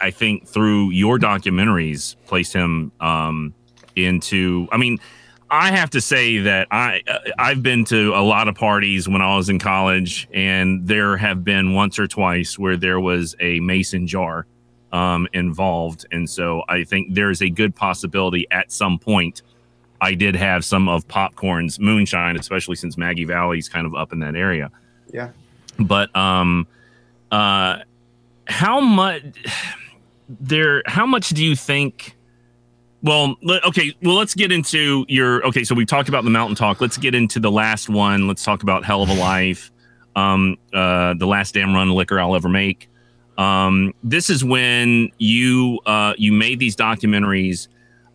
I 0.00 0.10
think 0.10 0.48
through 0.48 0.90
your 0.90 1.18
documentaries 1.18 2.16
placed 2.26 2.54
him 2.54 2.92
um, 3.00 3.52
into. 3.96 4.66
I 4.72 4.78
mean, 4.78 4.98
I 5.50 5.70
have 5.72 5.90
to 5.90 6.00
say 6.00 6.38
that 6.38 6.68
I 6.70 7.02
uh, 7.08 7.18
I've 7.38 7.62
been 7.62 7.84
to 7.86 8.14
a 8.14 8.22
lot 8.22 8.48
of 8.48 8.54
parties 8.54 9.08
when 9.08 9.20
I 9.20 9.36
was 9.36 9.48
in 9.48 9.58
college, 9.58 10.28
and 10.32 10.86
there 10.86 11.16
have 11.16 11.44
been 11.44 11.74
once 11.74 11.98
or 11.98 12.06
twice 12.06 12.58
where 12.58 12.76
there 12.76 13.00
was 13.00 13.34
a 13.40 13.60
mason 13.60 14.06
jar 14.06 14.46
um, 14.92 15.26
involved. 15.32 16.06
And 16.12 16.28
so 16.28 16.62
I 16.68 16.84
think 16.84 17.14
there's 17.14 17.42
a 17.42 17.50
good 17.50 17.74
possibility 17.74 18.46
at 18.50 18.70
some 18.72 18.98
point 18.98 19.42
I 20.00 20.14
did 20.14 20.34
have 20.34 20.64
some 20.64 20.88
of 20.88 21.06
Popcorn's 21.08 21.78
moonshine, 21.78 22.36
especially 22.36 22.76
since 22.76 22.96
Maggie 22.96 23.24
Valley's 23.24 23.68
kind 23.68 23.86
of 23.86 23.94
up 23.94 24.12
in 24.12 24.20
that 24.20 24.34
area. 24.34 24.70
Yeah. 25.12 25.30
But 25.78 26.14
um, 26.16 26.66
uh, 27.30 27.78
how 28.46 28.80
much 28.80 29.22
there? 30.28 30.82
How 30.86 31.06
much 31.06 31.30
do 31.30 31.44
you 31.44 31.54
think? 31.54 32.16
Well, 33.02 33.36
okay. 33.64 33.94
Well, 34.02 34.16
let's 34.16 34.34
get 34.34 34.52
into 34.52 35.06
your. 35.08 35.46
Okay, 35.46 35.64
so 35.64 35.74
we've 35.74 35.86
talked 35.86 36.08
about 36.08 36.24
the 36.24 36.30
mountain 36.30 36.56
talk. 36.56 36.80
Let's 36.80 36.98
get 36.98 37.14
into 37.14 37.40
the 37.40 37.50
last 37.50 37.88
one. 37.88 38.28
Let's 38.28 38.44
talk 38.44 38.62
about 38.62 38.84
Hell 38.84 39.02
of 39.02 39.08
a 39.08 39.14
Life. 39.14 39.70
Um, 40.16 40.56
uh, 40.72 41.14
the 41.14 41.26
last 41.26 41.54
damn 41.54 41.74
run 41.74 41.90
liquor 41.90 42.20
I'll 42.20 42.36
ever 42.36 42.48
make 42.48 42.88
um, 43.38 43.94
this 44.04 44.28
is 44.28 44.44
when 44.44 45.10
you 45.18 45.80
uh, 45.86 46.14
you 46.18 46.32
made 46.32 46.58
these 46.58 46.76
documentaries 46.76 47.68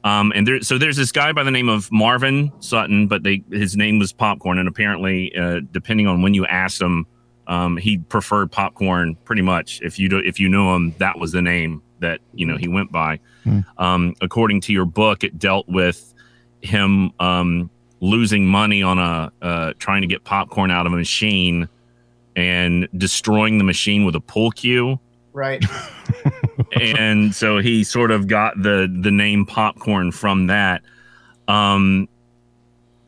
Um, 0.05 0.31
and 0.35 0.47
there, 0.47 0.61
so 0.61 0.77
there's 0.77 0.97
this 0.97 1.11
guy 1.11 1.33
by 1.33 1.43
the 1.43 1.51
name 1.51 1.67
of 1.67 1.91
Marvin 1.91 2.51
Sutton, 2.59 3.07
but 3.07 3.23
they 3.23 3.43
his 3.51 3.75
name 3.75 3.97
was 3.97 4.13
Popcorn, 4.13 4.59
and 4.59 4.67
apparently, 4.67 5.35
uh, 5.35 5.61
depending 5.71 6.07
on 6.07 6.21
when 6.21 6.35
you 6.35 6.45
asked 6.45 6.79
him, 6.79 7.07
um, 7.47 7.75
he 7.75 7.97
preferred 7.97 8.51
Popcorn 8.51 9.15
pretty 9.25 9.41
much. 9.41 9.81
If 9.81 9.97
you 9.97 10.07
do, 10.07 10.19
if 10.19 10.39
you 10.39 10.47
knew 10.47 10.69
him, 10.75 10.93
that 10.99 11.17
was 11.17 11.31
the 11.31 11.41
name 11.41 11.81
that 12.01 12.19
you 12.35 12.45
know 12.45 12.55
he 12.55 12.67
went 12.67 12.91
by. 12.91 13.19
Hmm. 13.45 13.59
Um, 13.77 14.15
according 14.19 14.59
to 14.61 14.73
your 14.73 14.85
book, 14.85 15.23
it 15.23 15.39
dealt 15.39 15.69
with 15.69 16.13
him 16.61 17.11
um, 17.21 17.69
losing 18.01 18.45
money 18.45 18.83
on 18.83 18.99
a 18.99 19.31
uh, 19.41 19.73
trying 19.79 20.01
to 20.01 20.07
get 20.07 20.25
popcorn 20.25 20.71
out 20.71 20.85
of 20.85 20.91
a 20.91 20.97
machine 20.97 21.69
and 22.35 22.89
destroying 22.97 23.57
the 23.59 23.63
machine 23.63 24.03
with 24.03 24.15
a 24.15 24.19
pull 24.19 24.51
cue 24.51 24.99
Right. 25.35 25.61
and 26.81 27.35
so 27.35 27.57
he 27.57 27.83
sort 27.83 28.09
of 28.09 28.27
got 28.27 28.61
the 28.61 28.89
the 29.01 29.11
name 29.11 29.45
popcorn 29.45 30.13
from 30.13 30.47
that 30.47 30.81
um 31.49 32.07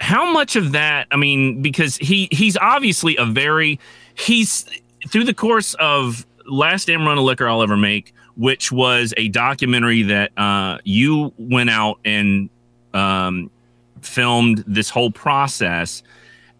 how 0.01 0.31
much 0.31 0.57
of 0.57 0.73
that 0.73 1.07
i 1.11 1.15
mean 1.15 1.61
because 1.61 1.95
he 1.97 2.27
he's 2.31 2.57
obviously 2.57 3.15
a 3.15 3.25
very 3.25 3.79
he's 4.13 4.65
through 5.07 5.23
the 5.23 5.33
course 5.33 5.73
of 5.75 6.25
last 6.45 6.87
damn 6.87 7.05
run 7.05 7.17
of 7.17 7.23
liquor 7.23 7.47
i'll 7.47 7.63
ever 7.63 7.77
make 7.77 8.13
which 8.37 8.71
was 8.71 9.13
a 9.17 9.27
documentary 9.29 10.03
that 10.03 10.31
uh 10.37 10.77
you 10.83 11.33
went 11.37 11.69
out 11.69 11.99
and 12.05 12.49
um 12.93 13.49
filmed 14.01 14.63
this 14.67 14.89
whole 14.89 15.11
process 15.11 16.03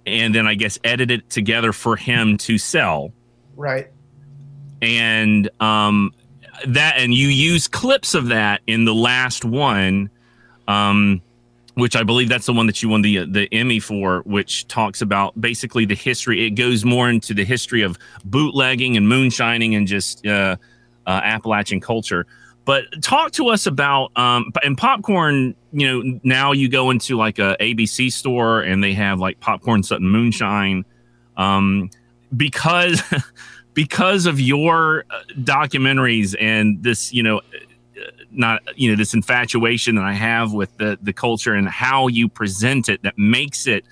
and 0.05 0.34
then 0.36 0.47
i 0.47 0.55
guess 0.55 0.78
edited 0.84 1.21
it 1.21 1.30
together 1.30 1.71
for 1.71 1.95
him 1.95 2.38
to 2.38 2.57
sell 2.57 3.11
Right. 3.55 3.88
and 4.82 5.49
um 5.59 6.13
that 6.67 6.95
and 6.97 7.13
you 7.13 7.28
use 7.28 7.67
clips 7.67 8.13
of 8.15 8.28
that 8.30 8.61
in 8.67 8.86
the 8.86 8.93
last 8.95 9.45
one 9.45 10.09
um 10.67 11.21
which 11.75 11.95
I 11.95 12.01
believe 12.01 12.28
that's 12.28 12.47
the 12.47 12.53
one 12.53 12.65
that 12.65 12.82
you 12.82 12.89
won 12.89 13.03
the 13.03 13.23
the 13.28 13.47
Emmy 13.53 13.80
for, 13.80 14.21
which 14.25 14.67
talks 14.67 14.99
about 15.03 15.39
basically 15.39 15.86
the 15.86 15.93
history. 15.93 16.43
It 16.47 16.55
goes 16.55 16.84
more 16.84 17.07
into 17.07 17.36
the 17.36 17.45
history 17.45 17.84
of 17.84 17.99
bootlegging 18.25 18.97
and 18.97 19.07
moonshining 19.07 19.75
and 19.75 19.86
just 19.86 20.25
uh, 20.25 20.55
uh, 21.08 21.22
Appalachian 21.24 21.82
culture. 21.82 22.28
But 22.66 23.01
talk 23.01 23.32
to 23.34 23.47
us 23.47 23.66
about 23.66 24.12
um, 24.18 24.51
and 24.62 24.78
popcorn. 24.78 25.55
You 25.72 26.03
know, 26.03 26.20
now 26.24 26.51
you 26.51 26.68
go 26.68 26.89
into 26.89 27.16
like 27.16 27.39
a 27.39 27.55
ABC 27.60 28.12
store 28.12 28.62
and 28.62 28.84
they 28.84 28.93
have 28.93 29.20
like 29.20 29.39
popcorn 29.39 29.84
Sutton 29.84 30.10
moonshine, 30.10 30.84
um, 31.38 31.89
because 32.36 33.01
because 33.74 34.26
of 34.26 34.39
your 34.39 35.05
uh, 35.10 35.22
documentaries 35.39 36.36
and 36.39 36.84
this, 36.84 37.14
you 37.14 37.24
know, 37.24 37.39
not 38.32 38.62
you 38.76 38.89
know 38.89 38.95
this 38.95 39.14
infatuation 39.14 39.95
that 39.95 40.03
I 40.03 40.14
have 40.14 40.53
with 40.53 40.76
the 40.78 40.99
the 41.01 41.14
culture 41.14 41.53
and 41.53 41.68
how 41.68 42.08
you 42.08 42.28
present 42.28 42.89
it 42.89 43.01
that 43.03 43.18
makes 43.18 43.68
it 43.68 43.86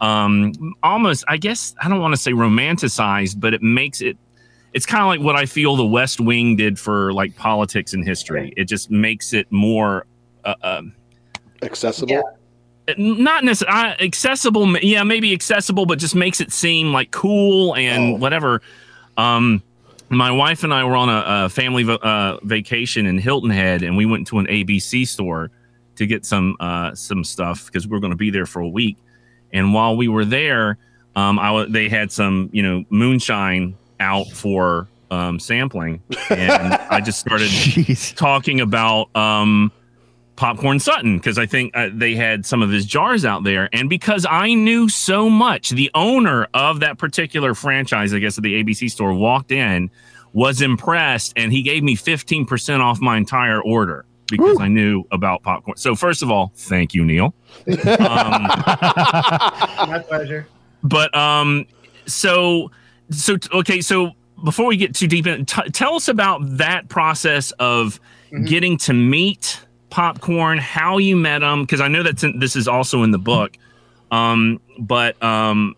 um 0.00 0.52
almost 0.82 1.24
I 1.28 1.36
guess 1.36 1.74
I 1.80 1.88
don't 1.88 2.00
want 2.00 2.14
to 2.14 2.20
say 2.20 2.32
romanticized 2.32 3.40
but 3.40 3.54
it 3.54 3.62
makes 3.62 4.00
it 4.00 4.16
it's 4.72 4.86
kind 4.86 5.02
of 5.02 5.08
like 5.08 5.20
what 5.20 5.36
I 5.36 5.46
feel 5.46 5.76
the 5.76 5.84
West 5.86 6.20
Wing 6.20 6.56
did 6.56 6.78
for 6.78 7.12
like 7.12 7.34
politics 7.36 7.92
and 7.92 8.04
history 8.04 8.52
it 8.56 8.64
just 8.64 8.90
makes 8.90 9.32
it 9.32 9.50
more 9.50 10.06
uh, 10.44 10.54
um 10.62 10.94
Accessible. 11.62 12.10
Yeah. 12.12 12.94
not 12.96 13.44
necessarily 13.44 13.94
accessible 14.00 14.76
yeah 14.78 15.02
maybe 15.02 15.32
accessible 15.34 15.84
but 15.86 15.98
just 15.98 16.14
makes 16.14 16.40
it 16.40 16.50
seem 16.52 16.92
like 16.92 17.10
cool 17.10 17.74
and 17.76 18.14
Oh. 18.14 18.16
whatever 18.16 18.62
um 19.18 19.62
my 20.08 20.30
wife 20.30 20.64
and 20.64 20.72
i 20.72 20.82
were 20.84 20.96
on 20.96 21.08
a, 21.08 21.44
a 21.44 21.48
family 21.50 21.82
va- 21.82 22.00
uh, 22.00 22.38
vacation 22.42 23.06
in 23.06 23.18
hilton 23.18 23.50
head 23.50 23.82
and 23.82 23.96
we 23.96 24.06
went 24.06 24.26
to 24.28 24.38
an 24.38 24.46
abc 24.46 25.06
store 25.06 25.50
to 25.96 26.06
get 26.06 26.24
some 26.24 26.56
uh 26.60 26.94
some 26.94 27.22
stuff 27.22 27.66
because 27.66 27.86
we 27.86 27.90
were 27.92 28.00
going 28.00 28.10
to 28.12 28.16
be 28.16 28.30
there 28.30 28.46
for 28.46 28.60
a 28.60 28.68
week 28.68 28.96
and 29.52 29.74
while 29.74 29.96
we 29.96 30.08
were 30.08 30.24
there 30.24 30.78
um 31.16 31.38
i 31.38 31.66
they 31.68 31.88
had 31.88 32.10
some 32.10 32.48
you 32.52 32.62
know 32.62 32.82
moonshine 32.88 33.76
out 34.00 34.26
for 34.28 34.88
um 35.10 35.38
sampling 35.40 36.00
and 36.30 36.74
i 36.90 37.00
just 37.00 37.18
started 37.20 37.48
Jeez. 37.50 38.14
talking 38.16 38.60
about 38.60 39.14
um, 39.16 39.70
Popcorn 40.36 40.80
Sutton 40.80 41.18
because 41.18 41.36
I 41.36 41.44
think 41.44 41.76
uh, 41.76 41.90
they 41.92 42.14
had 42.14 42.46
some 42.46 42.62
of 42.62 42.70
his 42.70 42.86
jars 42.86 43.26
out 43.26 43.44
there. 43.44 43.68
And 43.74 43.90
because 43.90 44.24
I 44.24 44.54
knew 44.54 44.88
so 44.88 45.28
much, 45.28 45.68
the 45.68 45.90
owner 45.94 46.48
of 46.54 46.80
that 46.80 46.96
particular 46.96 47.54
franchise, 47.54 48.14
I 48.14 48.20
guess, 48.20 48.38
at 48.38 48.44
the 48.44 48.64
ABC 48.64 48.90
store, 48.90 49.12
walked 49.12 49.52
in, 49.52 49.90
was 50.32 50.62
impressed, 50.62 51.34
and 51.36 51.52
he 51.52 51.60
gave 51.60 51.82
me 51.82 51.94
15% 51.94 52.80
off 52.80 53.00
my 53.02 53.18
entire 53.18 53.60
order 53.60 54.06
because 54.28 54.58
I 54.58 54.68
knew 54.68 55.04
about 55.12 55.42
popcorn. 55.42 55.76
So, 55.76 55.94
first 55.94 56.22
of 56.22 56.30
all, 56.30 56.52
thank 56.54 56.94
you, 56.94 57.04
Neal. 57.04 57.34
Um, 57.68 57.76
My 59.90 60.02
pleasure. 60.08 60.46
but 60.82 61.14
um 61.14 61.66
so 62.06 62.70
so 63.10 63.36
okay 63.52 63.80
so 63.80 64.12
before 64.44 64.66
we 64.66 64.76
get 64.76 64.94
too 64.94 65.06
deep 65.06 65.26
in 65.26 65.44
t- 65.44 65.68
tell 65.70 65.94
us 65.94 66.08
about 66.08 66.40
that 66.58 66.88
process 66.88 67.50
of 67.58 68.00
Mhm. 68.32 68.46
getting 68.48 68.76
to 68.78 68.92
meet 68.92 69.60
popcorn 69.90 70.58
how 70.58 70.98
you 70.98 71.16
met 71.16 71.42
him 71.42 71.62
because 71.62 71.80
i 71.80 71.88
know 71.88 72.02
that 72.04 72.18
this 72.38 72.54
is 72.54 72.68
also 72.68 73.02
in 73.02 73.10
the 73.10 73.18
book 73.18 73.56
um 74.12 74.60
but 74.78 75.20
um 75.22 75.74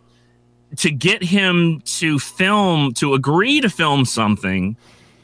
to 0.76 0.90
get 0.90 1.22
him 1.22 1.80
to 1.86 2.18
film 2.18 2.92
to 2.94 3.14
agree 3.14 3.60
to 3.62 3.70
film 3.70 4.04
something 4.04 4.76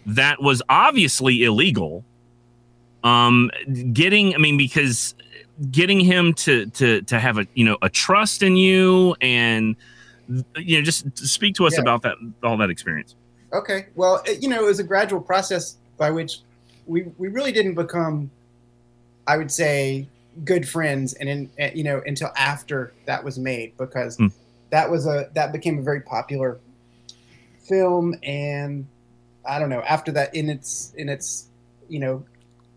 that 0.07 0.43
was 0.43 0.63
obviously 0.71 1.43
illegal 1.45 2.03
um 3.05 3.51
getting 3.93 4.35
i 4.35 4.39
mean 4.39 4.57
because 4.57 5.15
getting 5.71 6.01
him 6.01 6.33
to 6.33 6.65
to 6.67 7.03
to 7.03 7.19
have 7.21 7.37
a 7.39 7.47
you 7.55 7.65
know 7.65 7.77
a 7.83 7.89
trust 7.91 8.43
in 8.43 8.57
you 8.57 9.15
and 9.21 9.77
you 10.57 10.79
know 10.79 10.83
just 10.83 11.16
speak 11.18 11.55
to 11.55 11.66
us 11.66 11.74
Yeah. 11.74 11.81
about 11.81 12.03
that 12.03 12.16
all 12.43 12.57
that 12.57 12.70
experience 12.70 13.14
Okay. 13.51 13.87
Well, 13.95 14.22
it, 14.26 14.43
you 14.43 14.49
know, 14.51 14.62
it 14.62 14.66
was 14.66 14.79
a 14.79 14.85
gradual 14.85 15.22
process 15.22 15.79
by 15.97 16.11
which 16.11 16.41
we 16.87 17.05
we 17.16 17.29
really 17.29 17.51
didn't 17.51 17.76
become, 17.76 18.31
I 19.26 19.39
would 19.39 19.51
say, 19.51 20.07
good 20.45 20.68
friends, 20.68 21.14
and 21.14 21.31
in 21.31 21.51
eh, 21.59 21.70
you 21.74 21.83
know 21.83 22.03
until 22.05 22.31
after 22.37 22.93
that 23.07 23.24
was 23.24 23.39
made 23.39 23.74
because 23.79 24.18
Hmm. 24.18 24.26
that 24.68 24.91
was 24.91 25.07
a 25.07 25.31
that 25.33 25.51
became 25.53 25.79
a 25.79 25.83
very 25.83 26.03
popular 26.03 26.59
film, 27.66 28.14
and 28.22 28.87
I 29.47 29.59
don't 29.59 29.70
know 29.70 29.81
after 29.83 30.12
that 30.12 30.35
in 30.35 30.51
its 30.51 30.93
in 30.99 31.09
its 31.09 31.49
you 31.89 32.01
know 32.01 32.22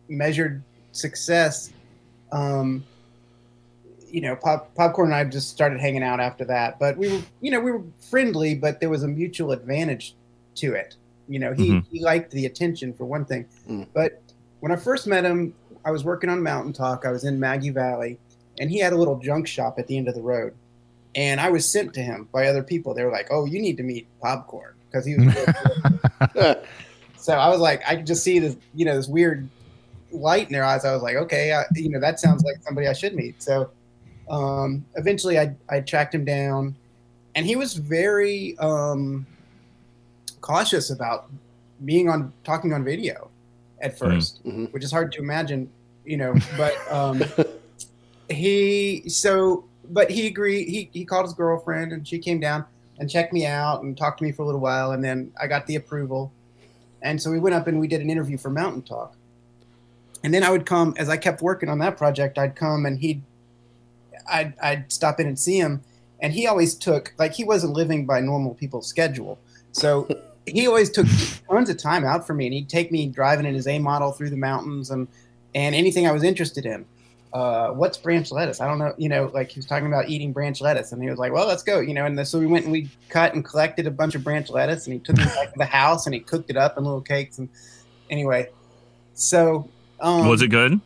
measured 0.07 0.63
success. 0.93 1.73
Um, 2.31 2.85
you 4.13 4.21
know, 4.21 4.35
Pop, 4.35 4.73
Popcorn 4.75 5.07
and 5.07 5.15
I 5.15 5.23
just 5.23 5.49
started 5.49 5.79
hanging 5.79 6.03
out 6.03 6.19
after 6.19 6.45
that. 6.45 6.79
But 6.79 6.97
we 6.97 7.09
were, 7.11 7.21
you 7.41 7.51
know, 7.51 7.59
we 7.59 7.71
were 7.71 7.83
friendly, 8.09 8.55
but 8.55 8.79
there 8.79 8.89
was 8.89 9.03
a 9.03 9.07
mutual 9.07 9.51
advantage 9.51 10.15
to 10.55 10.73
it. 10.73 10.95
You 11.27 11.39
know, 11.39 11.53
he, 11.53 11.69
Mhm. 11.69 11.85
he 11.91 12.03
liked 12.03 12.31
the 12.31 12.45
attention 12.45 12.93
for 12.93 13.05
one 13.05 13.25
thing. 13.25 13.45
Mm. 13.69 13.87
But 13.93 14.21
when 14.59 14.71
I 14.71 14.75
first 14.75 15.07
met 15.07 15.23
him, 15.23 15.53
I 15.85 15.91
was 15.91 16.03
working 16.03 16.29
on 16.29 16.43
Mountain 16.43 16.73
Talk. 16.73 17.05
I 17.05 17.11
was 17.11 17.23
in 17.23 17.39
Maggie 17.39 17.69
Valley, 17.69 18.19
and 18.59 18.69
he 18.69 18.79
had 18.79 18.93
a 18.93 18.97
little 18.97 19.17
junk 19.17 19.47
shop 19.47 19.79
at 19.79 19.87
the 19.87 19.97
end 19.97 20.07
of 20.07 20.15
the 20.15 20.21
road. 20.21 20.53
And 21.15 21.39
I 21.41 21.49
was 21.49 21.67
sent 21.67 21.93
to 21.95 22.01
him 22.01 22.27
by 22.31 22.47
other 22.47 22.63
people. 22.63 22.93
They 22.93 23.03
were 23.03 23.11
like, 23.11 23.27
"Oh, 23.31 23.45
you 23.45 23.61
need 23.61 23.77
to 23.77 23.83
meet 23.83 24.07
Popcorn 24.21 24.73
because 24.89 25.05
he 25.05 25.15
was." 25.15 25.33
Really 26.35 26.55
so 27.17 27.33
I 27.33 27.49
was 27.49 27.59
like, 27.59 27.81
I 27.87 27.95
could 27.95 28.07
just 28.07 28.23
see 28.23 28.39
this, 28.39 28.55
you 28.73 28.85
know, 28.85 28.95
this 28.95 29.07
weird 29.07 29.47
light 30.11 30.47
in 30.47 30.53
their 30.53 30.63
eyes. 30.63 30.85
I 30.85 30.93
was 30.93 31.01
like, 31.01 31.15
okay, 31.15 31.53
I, 31.53 31.63
you 31.75 31.89
know, 31.89 31.99
that 31.99 32.19
sounds 32.19 32.43
like 32.43 32.57
somebody 32.61 32.87
I 32.87 32.93
should 32.93 33.15
meet. 33.15 33.41
So 33.41 33.69
um, 34.31 34.85
eventually, 34.95 35.37
I 35.37 35.53
I 35.69 35.81
tracked 35.81 36.15
him 36.15 36.25
down, 36.25 36.75
and 37.35 37.45
he 37.45 37.55
was 37.55 37.73
very 37.75 38.57
um, 38.59 39.25
cautious 40.41 40.89
about 40.89 41.29
being 41.85 42.09
on 42.09 42.31
talking 42.43 42.73
on 42.73 42.83
video 42.83 43.29
at 43.81 43.97
1st 43.97 44.43
Mhm. 44.45 44.71
which 44.73 44.83
is 44.83 44.91
hard 44.91 45.11
to 45.13 45.19
imagine, 45.19 45.69
you 46.05 46.15
know. 46.17 46.33
But 46.57 46.75
um, 46.91 47.23
he 48.29 49.03
so, 49.09 49.65
but 49.89 50.09
he 50.09 50.27
agreed. 50.27 50.67
He 50.69 50.89
he 50.93 51.05
called 51.05 51.25
his 51.25 51.33
girlfriend, 51.33 51.91
and 51.91 52.07
she 52.07 52.17
came 52.19 52.39
down 52.39 52.65
and 52.99 53.09
checked 53.09 53.33
me 53.33 53.45
out 53.45 53.83
and 53.83 53.97
talked 53.97 54.19
to 54.19 54.23
me 54.23 54.31
for 54.31 54.43
a 54.43 54.45
little 54.45 54.61
while, 54.61 54.91
and 54.91 55.03
then 55.03 55.31
I 55.41 55.47
got 55.47 55.65
the 55.67 55.75
approval, 55.75 56.31
and 57.01 57.21
so 57.21 57.31
we 57.31 57.39
went 57.39 57.55
up 57.55 57.67
and 57.67 57.79
we 57.79 57.87
did 57.87 58.01
an 58.01 58.09
interview 58.09 58.37
for 58.37 58.49
Mountain 58.49 58.83
Talk. 58.83 59.15
And 60.23 60.31
then 60.31 60.43
I 60.43 60.51
would 60.51 60.67
come 60.67 60.93
as 60.97 61.09
I 61.09 61.17
kept 61.17 61.41
working 61.41 61.67
on 61.67 61.79
that 61.79 61.97
project. 61.97 62.37
I'd 62.37 62.55
come 62.55 62.85
and 62.85 62.99
he'd, 62.99 63.23
I'd 64.29 64.53
I'd 64.59 64.91
stop 64.91 65.19
in 65.19 65.27
and 65.27 65.37
see 65.37 65.57
him, 65.57 65.81
and 66.19 66.33
he 66.33 66.47
always 66.47 66.75
took 66.75 67.13
like 67.17 67.33
he 67.33 67.43
wasn't 67.43 67.73
living 67.73 68.05
by 68.05 68.19
normal 68.19 68.53
people's 68.55 68.87
schedule, 68.87 69.39
so 69.71 70.07
he 70.45 70.67
always 70.67 70.89
took 70.89 71.07
tons 71.49 71.69
of 71.69 71.77
time 71.77 72.05
out 72.05 72.25
for 72.25 72.33
me, 72.33 72.45
and 72.45 72.53
he'd 72.53 72.69
take 72.69 72.91
me 72.91 73.07
driving 73.07 73.45
in 73.45 73.53
his 73.53 73.67
A 73.67 73.79
model 73.79 74.11
through 74.11 74.29
the 74.29 74.37
mountains 74.37 74.91
and 74.91 75.07
and 75.53 75.75
anything 75.75 76.07
I 76.07 76.11
was 76.11 76.23
interested 76.23 76.65
in. 76.65 76.85
Uh, 77.33 77.69
what's 77.69 77.97
branch 77.97 78.29
lettuce? 78.31 78.59
I 78.59 78.67
don't 78.67 78.77
know. 78.77 78.93
You 78.97 79.07
know, 79.07 79.31
like 79.33 79.51
he 79.51 79.59
was 79.59 79.65
talking 79.65 79.87
about 79.87 80.09
eating 80.09 80.33
branch 80.33 80.59
lettuce, 80.59 80.91
and 80.91 81.01
he 81.01 81.09
was 81.09 81.17
like, 81.17 81.31
"Well, 81.31 81.47
let's 81.47 81.63
go." 81.63 81.79
You 81.79 81.93
know, 81.93 82.05
and 82.05 82.27
so 82.27 82.39
we 82.39 82.45
went 82.45 82.65
and 82.65 82.73
we 82.73 82.89
cut 83.09 83.33
and 83.33 83.43
collected 83.43 83.87
a 83.87 83.91
bunch 83.91 84.15
of 84.15 84.23
branch 84.23 84.49
lettuce, 84.49 84.85
and 84.85 84.93
he 84.93 84.99
took 84.99 85.17
it 85.17 85.25
back 85.27 85.53
to 85.53 85.57
the 85.57 85.65
house 85.65 86.05
and 86.05 86.13
he 86.13 86.19
cooked 86.19 86.49
it 86.49 86.57
up 86.57 86.77
in 86.77 86.83
little 86.83 87.01
cakes. 87.01 87.37
And 87.37 87.47
anyway, 88.09 88.49
so 89.13 89.69
um, 90.01 90.27
was 90.27 90.41
it 90.41 90.49
good 90.49 90.81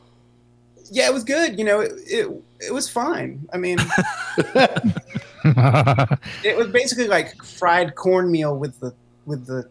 yeah, 0.92 1.08
it 1.08 1.14
was 1.14 1.24
good. 1.24 1.58
You 1.58 1.66
know, 1.66 1.80
it 1.80 1.94
it, 2.06 2.44
it 2.66 2.74
was 2.74 2.90
fine. 2.90 3.48
I 3.54 3.58
mean, 3.58 3.78
it 6.44 6.58
was 6.58 6.68
basically 6.68 7.08
like 7.08 7.44
fried 7.44 7.96
cornmeal 7.96 8.58
with 8.58 8.80
the 8.80 8.94
with 9.26 9.46
the 9.46 9.70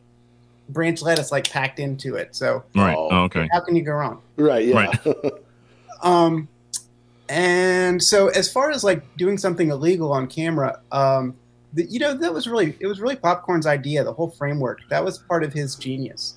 branch 0.68 1.02
lettuce 1.02 1.30
like 1.30 1.48
packed 1.50 1.78
into 1.78 2.16
it. 2.16 2.34
So 2.34 2.64
Right. 2.74 2.96
Oh, 2.96 3.24
okay. 3.24 3.48
how 3.52 3.60
can 3.60 3.76
you 3.76 3.82
go 3.82 3.92
wrong? 3.92 4.22
Right. 4.36 4.66
Yeah. 4.66 4.76
Right. 4.76 5.16
Um, 6.02 6.48
and 7.30 8.02
so 8.02 8.28
as 8.28 8.52
far 8.52 8.70
as 8.70 8.84
like 8.84 9.16
doing 9.16 9.38
something 9.38 9.70
illegal 9.70 10.12
on 10.12 10.26
camera, 10.26 10.80
um, 10.92 11.34
the, 11.72 11.84
you 11.86 11.98
know, 11.98 12.12
that 12.14 12.34
was 12.34 12.46
really 12.46 12.76
it 12.78 12.86
was 12.86 13.00
really 13.00 13.16
Popcorn's 13.16 13.66
idea. 13.66 14.04
The 14.04 14.12
whole 14.12 14.30
framework 14.30 14.80
that 14.90 15.02
was 15.02 15.18
part 15.18 15.42
of 15.42 15.52
his 15.52 15.76
genius, 15.76 16.34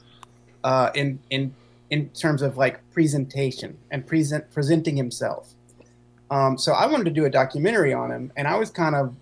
uh, 0.64 0.90
in 0.96 1.20
in 1.30 1.54
in 1.90 2.10
terms 2.10 2.42
of 2.42 2.58
like 2.58 2.80
presentation 2.92 3.78
and 3.92 4.08
present 4.08 4.50
presenting 4.52 4.96
himself. 4.96 5.54
Um, 6.30 6.58
so 6.58 6.74
I 6.74 6.86
wanted 6.86 7.06
to 7.06 7.12
do 7.12 7.26
a 7.26 7.30
documentary 7.30 7.94
on 7.94 8.12
him, 8.12 8.32
and 8.36 8.48
I 8.48 8.58
was 8.58 8.70
kind 8.70 8.96
of 8.96 9.16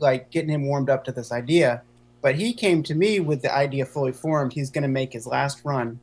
like 0.00 0.30
getting 0.30 0.50
him 0.50 0.66
warmed 0.66 0.90
up 0.90 1.04
to 1.04 1.12
this 1.12 1.30
idea. 1.32 1.82
But 2.20 2.34
he 2.34 2.52
came 2.52 2.82
to 2.84 2.94
me 2.94 3.20
with 3.20 3.42
the 3.42 3.54
idea 3.54 3.86
fully 3.86 4.12
formed. 4.12 4.52
He's 4.52 4.70
going 4.70 4.82
to 4.82 4.88
make 4.88 5.12
his 5.12 5.26
last 5.26 5.64
run, 5.64 6.00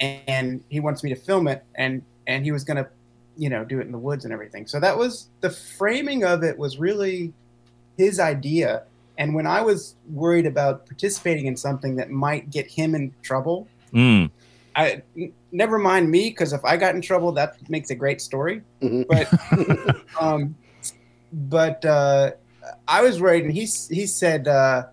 and 0.00 0.62
he 0.68 0.80
wants 0.80 1.02
me 1.02 1.10
to 1.10 1.16
film 1.16 1.48
it, 1.48 1.64
and 1.74 2.02
and 2.26 2.44
he 2.44 2.52
was 2.52 2.64
going 2.64 2.76
to, 2.76 2.88
you 3.36 3.48
know, 3.48 3.64
do 3.64 3.80
it 3.80 3.86
in 3.86 3.92
the 3.92 3.98
woods 3.98 4.24
and 4.24 4.32
everything. 4.32 4.66
So 4.66 4.80
that 4.80 4.96
was 4.96 5.28
the 5.40 5.50
framing 5.50 6.24
of 6.24 6.42
it 6.42 6.58
was 6.58 6.78
really 6.78 7.32
his 7.96 8.20
idea. 8.20 8.84
And 9.16 9.34
when 9.34 9.46
I 9.46 9.60
was 9.60 9.94
worried 10.10 10.46
about 10.46 10.86
participating 10.86 11.46
in 11.46 11.56
something 11.56 11.96
that 11.96 12.10
might 12.10 12.50
get 12.50 12.66
him 12.66 12.94
in 12.94 13.14
trouble, 13.22 13.68
Mm. 13.94 14.30
I 14.76 15.02
never 15.54 15.78
mind 15.78 16.10
me 16.10 16.28
because 16.28 16.52
if 16.52 16.62
I 16.64 16.76
got 16.76 16.94
in 16.94 17.00
trouble, 17.00 17.32
that 17.32 17.56
makes 17.70 17.88
a 17.90 17.94
great 17.94 18.20
story. 18.20 18.60
Mhm. 18.82 19.06
But 19.08 20.04
um, 20.20 20.54
but 21.32 21.82
uh, 21.84 22.32
I 22.86 23.00
was 23.02 23.20
worried, 23.20 23.44
and 23.44 23.52
he 23.52 23.64
he 23.90 24.06
said, 24.06 24.48
uh, 24.48 24.84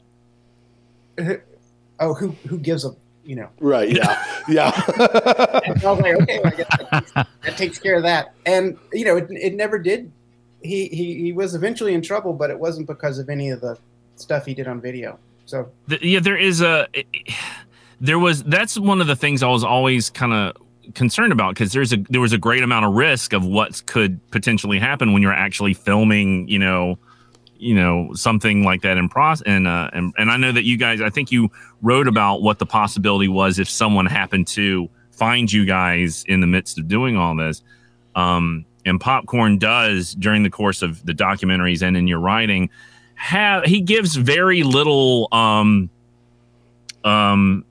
"Oh, 2.00 2.14
who 2.14 2.30
who 2.48 2.58
gives 2.58 2.86
a 2.86 2.96
you 3.26 3.36
know?" 3.36 3.50
Right. 3.60 3.90
Yeah. 3.90 4.26
Yeah. 4.48 4.72
And 4.98 5.84
I 5.86 5.92
was 5.92 6.00
like, 6.02 6.16
"Okay, 6.24 6.40
well, 6.44 6.52
I 6.52 6.56
guess 6.58 6.68
that 6.70 6.90
takes, 6.90 7.12
that 7.14 7.58
takes 7.58 7.78
care 7.80 7.96
of 7.96 8.04
that." 8.04 8.34
And 8.48 8.76
you 8.92 9.06
know, 9.06 9.18
it, 9.18 9.28
it 9.30 9.54
never 9.54 9.78
did. 9.78 10.12
He, 10.64 10.88
he 10.88 11.22
he 11.22 11.32
was 11.32 11.54
eventually 11.54 11.94
in 11.94 12.02
trouble, 12.02 12.34
but 12.34 12.50
it 12.50 12.58
wasn't 12.58 12.88
because 12.88 13.20
of 13.20 13.30
any 13.30 13.52
of 13.52 13.62
the 13.62 13.78
stuff 14.16 14.46
he 14.48 14.56
did 14.56 14.68
on 14.68 14.82
video. 14.82 15.20
So 15.46 15.70
Th- 15.90 16.02
yeah, 16.02 16.20
there 16.20 16.38
is 16.38 16.62
a. 16.62 16.88
There 18.02 18.20
was. 18.20 18.44
That's 18.44 18.78
one 18.78 19.00
of 19.00 19.08
the 19.08 19.16
things 19.16 19.44
I 19.44 19.48
was 19.48 19.64
always 19.64 20.10
kind 20.10 20.34
of 20.34 20.94
concerned 20.94 21.32
about 21.32 21.54
because 21.54 21.72
there's 21.72 21.94
a 21.94 21.98
there 22.10 22.20
was 22.20 22.34
a 22.34 22.38
great 22.38 22.64
amount 22.64 22.86
of 22.86 22.94
risk 22.94 23.34
of 23.34 23.46
what 23.46 23.86
could 23.86 24.20
potentially 24.32 24.80
happen 24.80 25.14
when 25.14 25.22
you're 25.22 25.32
actually 25.32 25.74
filming. 25.74 26.48
You 26.50 26.60
know, 26.60 27.00
you 27.58 27.76
know 27.76 28.14
something 28.14 28.64
like 28.64 28.82
that 28.82 28.98
in 28.98 29.08
process. 29.08 29.46
And 29.46 29.68
uh, 29.68 29.90
and 29.94 30.14
and 30.18 30.32
I 30.32 30.38
know 30.38 30.52
that 30.52 30.64
you 30.64 30.78
guys. 30.78 31.00
I 31.00 31.10
think 31.10 31.32
you 31.32 31.50
wrote 31.82 32.08
about 32.08 32.42
what 32.42 32.60
the 32.60 32.66
possibility 32.66 33.28
was 33.28 33.60
if 33.60 33.70
someone 33.70 34.08
happened 34.08 34.48
to 34.48 34.90
find 35.12 35.52
you 35.52 35.66
guys 35.66 36.26
in 36.28 36.42
the 36.42 36.48
midst 36.48 36.80
of 36.80 36.88
doing 36.88 37.16
all 37.16 37.36
this. 37.36 37.62
Um, 38.16 38.66
and 38.86 39.00
popcorn 39.00 39.58
does 39.58 40.14
during 40.16 40.44
the 40.44 40.50
course 40.50 40.82
of 40.82 41.06
the 41.06 41.14
documentaries 41.14 41.82
and 41.82 41.96
in 41.96 42.08
your 42.08 42.20
writing 42.20 42.70
have 43.16 43.64
he 43.66 43.82
gives 43.82 44.16
very 44.16 44.64
little 44.64 45.28
um 45.32 45.90
um 47.04 47.64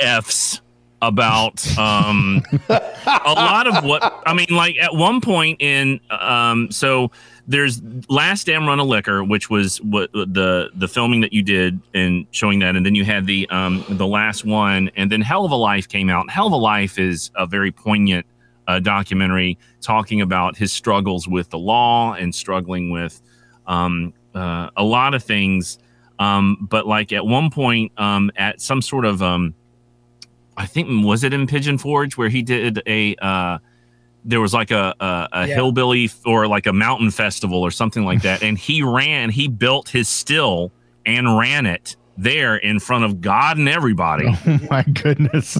f's 0.00 0.60
about 1.02 1.66
um 1.78 2.42
a 2.68 3.32
lot 3.32 3.66
of 3.66 3.84
what 3.84 4.22
i 4.24 4.32
mean 4.32 4.46
like 4.50 4.76
at 4.78 4.94
one 4.94 5.20
point 5.20 5.60
in 5.60 6.00
um 6.10 6.70
so 6.70 7.10
there's 7.46 7.82
last 8.08 8.46
damn 8.46 8.66
run 8.66 8.80
of 8.80 8.86
liquor 8.86 9.22
which 9.22 9.50
was 9.50 9.76
what 9.82 10.10
the 10.12 10.70
the 10.74 10.88
filming 10.88 11.20
that 11.20 11.34
you 11.34 11.42
did 11.42 11.78
and 11.92 12.26
showing 12.30 12.58
that 12.60 12.76
and 12.76 12.86
then 12.86 12.94
you 12.94 13.04
had 13.04 13.26
the 13.26 13.48
um 13.50 13.84
the 13.90 14.06
last 14.06 14.44
one 14.44 14.90
and 14.96 15.12
then 15.12 15.20
hell 15.20 15.44
of 15.44 15.50
a 15.50 15.56
life 15.56 15.86
came 15.86 16.08
out 16.08 16.30
hell 16.30 16.46
of 16.46 16.52
a 16.52 16.56
life 16.56 16.98
is 16.98 17.30
a 17.36 17.46
very 17.46 17.70
poignant 17.70 18.24
uh, 18.68 18.80
documentary 18.80 19.58
talking 19.80 20.20
about 20.20 20.56
his 20.56 20.72
struggles 20.72 21.28
with 21.28 21.50
the 21.50 21.58
law 21.58 22.14
and 22.14 22.34
struggling 22.34 22.90
with 22.90 23.22
um, 23.66 24.12
uh, 24.34 24.70
a 24.76 24.84
lot 24.84 25.14
of 25.14 25.22
things. 25.22 25.78
Um, 26.18 26.66
but 26.68 26.86
like 26.86 27.12
at 27.12 27.26
one 27.26 27.50
point, 27.50 27.92
um, 27.98 28.30
at 28.36 28.60
some 28.60 28.80
sort 28.80 29.04
of, 29.04 29.22
um, 29.22 29.54
I 30.56 30.66
think 30.66 31.04
was 31.04 31.24
it 31.24 31.32
in 31.32 31.46
Pigeon 31.46 31.78
Forge 31.78 32.16
where 32.16 32.28
he 32.28 32.42
did 32.42 32.82
a, 32.86 33.14
uh, 33.16 33.58
there 34.24 34.40
was 34.40 34.52
like 34.54 34.70
a 34.70 34.94
a, 35.00 35.28
a 35.32 35.46
Yeah. 35.48 35.54
hillbilly 35.54 36.10
or 36.24 36.46
like 36.48 36.66
a 36.66 36.72
mountain 36.72 37.10
festival 37.10 37.62
or 37.62 37.70
something 37.70 38.04
like 38.04 38.22
that, 38.22 38.42
and 38.46 38.58
he 38.58 38.82
ran, 38.82 39.30
he 39.30 39.48
built 39.48 39.88
his 39.88 40.08
still 40.08 40.72
and 41.04 41.38
ran 41.38 41.66
it 41.66 41.96
there 42.18 42.56
in 42.56 42.80
front 42.80 43.04
of 43.04 43.20
God 43.20 43.58
and 43.58 43.68
everybody 43.68 44.24
oh 44.26 44.58
my 44.70 44.82
goodness. 44.82 45.58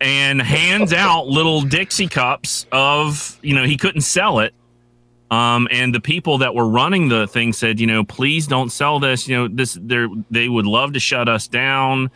and 0.00 0.40
hands 0.40 0.92
out 0.94 1.26
little 1.26 1.60
Dixie 1.60 2.08
cups 2.08 2.66
of, 2.72 3.38
you 3.42 3.54
know, 3.54 3.64
he 3.64 3.76
couldn't 3.76 4.00
sell 4.00 4.38
it. 4.40 4.54
Um, 5.30 5.68
and 5.70 5.94
the 5.94 6.00
people 6.00 6.38
that 6.38 6.54
were 6.54 6.66
running 6.66 7.08
the 7.10 7.26
thing 7.26 7.52
said, 7.52 7.78
you 7.78 7.86
know, 7.86 8.02
please 8.02 8.46
don't 8.46 8.70
sell 8.72 8.98
this. 8.98 9.28
You 9.28 9.36
know, 9.36 9.48
this 9.48 9.78
they 9.80 10.06
they 10.30 10.48
would 10.48 10.64
love 10.66 10.94
to 10.94 11.00
shut 11.00 11.28
us 11.28 11.46
down. 11.46 12.10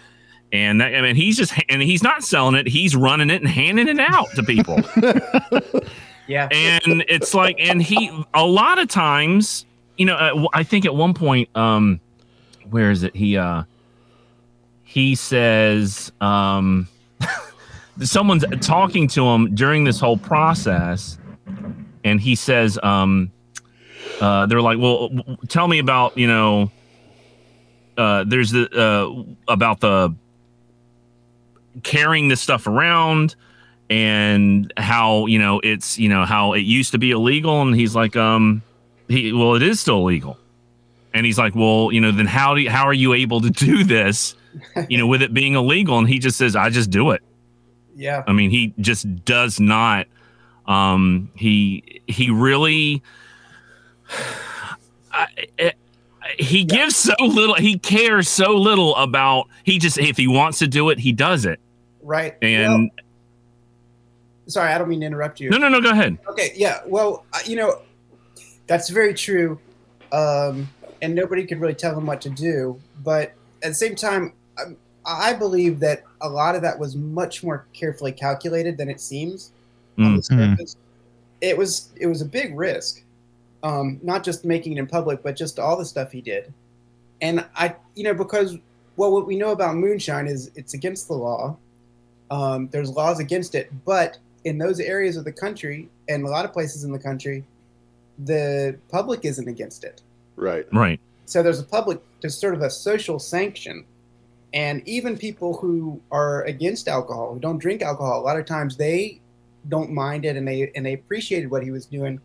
And 0.52 0.82
that, 0.82 0.94
I 0.94 1.00
mean, 1.00 1.16
he's 1.16 1.38
just 1.38 1.54
and 1.70 1.80
he's 1.80 2.02
not 2.02 2.22
selling 2.22 2.54
it. 2.54 2.68
He's 2.68 2.94
running 2.94 3.30
it 3.30 3.40
and 3.40 3.48
handing 3.48 3.88
it 3.88 3.98
out 3.98 4.28
to 4.34 4.42
people. 4.42 4.78
yeah, 6.26 6.48
and 6.52 7.04
it's 7.08 7.32
like, 7.32 7.56
and 7.58 7.82
he 7.82 8.10
a 8.34 8.44
lot 8.44 8.78
of 8.78 8.88
times, 8.88 9.64
you 9.96 10.04
know, 10.04 10.14
uh, 10.14 10.46
I 10.52 10.62
think 10.62 10.84
at 10.84 10.94
one 10.94 11.14
point, 11.14 11.48
um, 11.56 12.00
where 12.68 12.90
is 12.90 13.02
it? 13.02 13.16
He 13.16 13.38
uh, 13.38 13.62
he 14.84 15.14
says, 15.14 16.12
um, 16.20 16.86
someone's 18.02 18.44
talking 18.60 19.08
to 19.08 19.24
him 19.26 19.54
during 19.54 19.84
this 19.84 19.98
whole 19.98 20.18
process, 20.18 21.16
and 22.04 22.20
he 22.20 22.34
says, 22.34 22.78
um, 22.82 23.32
uh, 24.20 24.44
they're 24.44 24.60
like, 24.60 24.78
well, 24.78 25.08
w- 25.08 25.36
tell 25.48 25.66
me 25.66 25.78
about, 25.78 26.18
you 26.18 26.26
know, 26.26 26.70
uh, 27.96 28.24
there's 28.26 28.50
the 28.50 28.68
uh, 28.78 29.50
about 29.50 29.80
the 29.80 30.14
carrying 31.82 32.28
this 32.28 32.40
stuff 32.40 32.66
around 32.66 33.34
and 33.90 34.72
how 34.76 35.26
you 35.26 35.38
know 35.38 35.60
it's 35.62 35.98
you 35.98 36.08
know 36.08 36.24
how 36.24 36.52
it 36.52 36.60
used 36.60 36.92
to 36.92 36.98
be 36.98 37.10
illegal. 37.10 37.62
And 37.62 37.74
he's 37.74 37.94
like 37.94 38.16
um 38.16 38.62
he 39.08 39.32
well 39.32 39.54
it 39.54 39.62
is 39.62 39.80
still 39.80 39.98
illegal. 39.98 40.38
And 41.14 41.26
he's 41.26 41.38
like 41.38 41.54
well 41.54 41.92
you 41.92 42.00
know 42.00 42.10
then 42.12 42.26
how 42.26 42.54
do 42.54 42.62
you, 42.62 42.70
how 42.70 42.84
are 42.84 42.94
you 42.94 43.12
able 43.14 43.40
to 43.40 43.50
do 43.50 43.84
this 43.84 44.34
you 44.88 44.98
know 44.98 45.06
with 45.06 45.22
it 45.22 45.34
being 45.34 45.54
illegal? 45.54 45.98
And 45.98 46.08
he 46.08 46.18
just 46.18 46.38
says 46.38 46.56
i 46.56 46.70
just 46.70 46.90
do 46.90 47.10
it. 47.10 47.22
Yeah, 47.94 48.22
i 48.26 48.32
mean 48.32 48.50
he 48.50 48.72
just 48.78 49.24
does 49.24 49.60
not 49.60 50.06
um 50.66 51.30
he 51.34 52.00
he 52.06 52.30
really 52.30 53.02
I, 55.12 55.74
He 56.38 56.64
gives 56.64 56.96
so 56.96 57.14
little 57.20 57.54
he 57.56 57.78
cares 57.78 58.28
so 58.28 58.52
little 58.56 58.94
about 58.96 59.48
he 59.64 59.78
just 59.78 59.98
if 59.98 60.16
he 60.16 60.26
wants 60.28 60.58
to 60.60 60.66
do 60.68 60.88
it 60.90 60.98
he 60.98 61.12
does 61.12 61.44
it 61.44 61.58
right. 62.02 62.36
and 62.42 62.90
Well, 62.94 63.04
sorry, 64.48 64.72
I 64.72 64.78
don't 64.78 64.88
mean 64.88 65.00
to 65.00 65.06
interrupt 65.06 65.40
you. 65.40 65.50
no 65.50 65.58
no 65.58 65.68
no 65.68 65.80
go 65.80 65.90
ahead 65.90 66.18
Okay, 66.28 66.52
yeah. 66.54 66.80
Well, 66.86 67.24
you 67.44 67.56
know, 67.56 67.82
that's 68.66 68.88
very 68.88 69.14
true. 69.14 69.58
Um, 70.12 70.68
and 71.00 71.14
nobody 71.14 71.44
could 71.46 71.60
really 71.60 71.74
tell 71.74 71.96
him 71.96 72.06
what 72.06 72.20
to 72.22 72.30
do. 72.30 72.78
But 73.02 73.32
at 73.62 73.70
the 73.70 73.74
same 73.74 73.96
time, 73.96 74.32
I, 74.58 74.62
I 75.06 75.32
believe 75.32 75.80
that 75.80 76.04
a 76.20 76.28
lot 76.28 76.54
of 76.54 76.62
that 76.62 76.78
was 76.78 76.94
much 76.96 77.42
more 77.42 77.66
carefully 77.72 78.12
calculated 78.12 78.76
than 78.76 78.88
it 78.88 79.00
seems 79.00 79.52
Mm. 79.98 80.24
surface. 80.24 80.76
It 81.40 81.58
was 81.58 81.88
it 81.96 82.06
was 82.06 82.22
a 82.22 82.24
big 82.24 82.56
risk, 82.56 83.02
um, 83.62 84.00
not 84.02 84.24
just 84.24 84.44
making 84.44 84.76
it 84.76 84.78
in 84.78 84.86
public, 84.86 85.22
but 85.22 85.36
just 85.36 85.58
all 85.58 85.76
the 85.76 85.84
stuff 85.84 86.12
he 86.12 86.20
did. 86.20 86.52
And 87.20 87.46
I, 87.54 87.76
you 87.94 88.04
know, 88.04 88.14
because 88.14 88.58
well, 88.96 89.12
what 89.12 89.26
we 89.26 89.36
know 89.36 89.52
about 89.52 89.76
moonshine 89.76 90.26
is 90.26 90.50
it's 90.54 90.74
against 90.74 91.08
the 91.08 91.14
law. 91.14 91.56
Um, 92.30 92.68
there's 92.72 92.90
laws 92.90 93.20
against 93.20 93.54
it, 93.54 93.70
but 93.84 94.18
in 94.44 94.58
those 94.58 94.80
areas 94.80 95.16
of 95.16 95.24
the 95.24 95.32
country 95.32 95.88
and 96.08 96.24
a 96.24 96.28
lot 96.28 96.44
of 96.44 96.52
places 96.52 96.84
in 96.84 96.92
the 96.92 96.98
country, 96.98 97.44
the 98.24 98.76
public 98.90 99.24
isn't 99.24 99.48
against 99.48 99.84
it. 99.84 100.02
right. 100.36 100.66
right 100.72 101.00
So 101.26 101.42
there's 101.42 101.60
a 101.60 101.64
public, 101.64 102.00
there's 102.20 102.38
sort 102.38 102.54
of 102.54 102.62
a 102.62 102.70
social 102.70 103.18
sanction. 103.18 103.84
And 104.54 104.86
even 104.86 105.16
people 105.16 105.56
who 105.56 106.00
are 106.10 106.42
against 106.42 106.88
alcohol, 106.88 107.34
who 107.34 107.40
don't 107.40 107.58
drink 107.58 107.80
alcohol, 107.82 108.20
a 108.20 108.24
lot 108.24 108.38
of 108.38 108.44
times 108.44 108.76
they 108.76 109.20
don't 109.68 109.90
mind 109.90 110.24
it 110.24 110.36
and 110.36 110.46
they 110.46 110.70
and 110.74 110.84
they 110.84 110.92
appreciated 110.92 111.50
what 111.50 111.62
he 111.62 111.70
was 111.70 111.86
doing. 111.86 112.20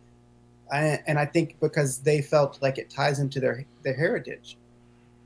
And, 0.72 1.00
and 1.06 1.18
I 1.18 1.24
think 1.26 1.56
because 1.60 1.98
they 1.98 2.20
felt 2.20 2.58
like 2.60 2.78
it 2.78 2.90
ties 2.90 3.18
into 3.18 3.40
their 3.40 3.64
their 3.82 3.94
heritage. 3.94 4.56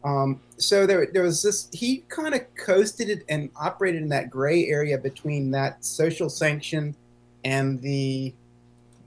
Um, 0.05 0.41
so 0.57 0.85
there, 0.87 1.07
there 1.13 1.23
was 1.23 1.43
this. 1.43 1.69
He 1.73 1.99
kind 2.09 2.35
of 2.35 2.41
coasted 2.57 3.09
it 3.09 3.25
and 3.29 3.51
operated 3.57 4.03
in 4.03 4.09
that 4.09 4.31
gray 4.31 4.67
area 4.67 4.99
between 4.99 5.51
that 5.53 5.85
social 5.85 6.29
sanction 6.29 6.95
and 7.45 7.81
the 7.83 8.33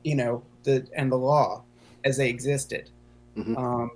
you 0.03 0.15
know, 0.15 0.43
the 0.63 0.87
and 0.95 1.11
the 1.11 1.17
law 1.17 1.63
as 2.05 2.15
they 2.17 2.29
existed. 2.29 2.89
Mhm. 3.35 3.57
Um, 3.57 3.91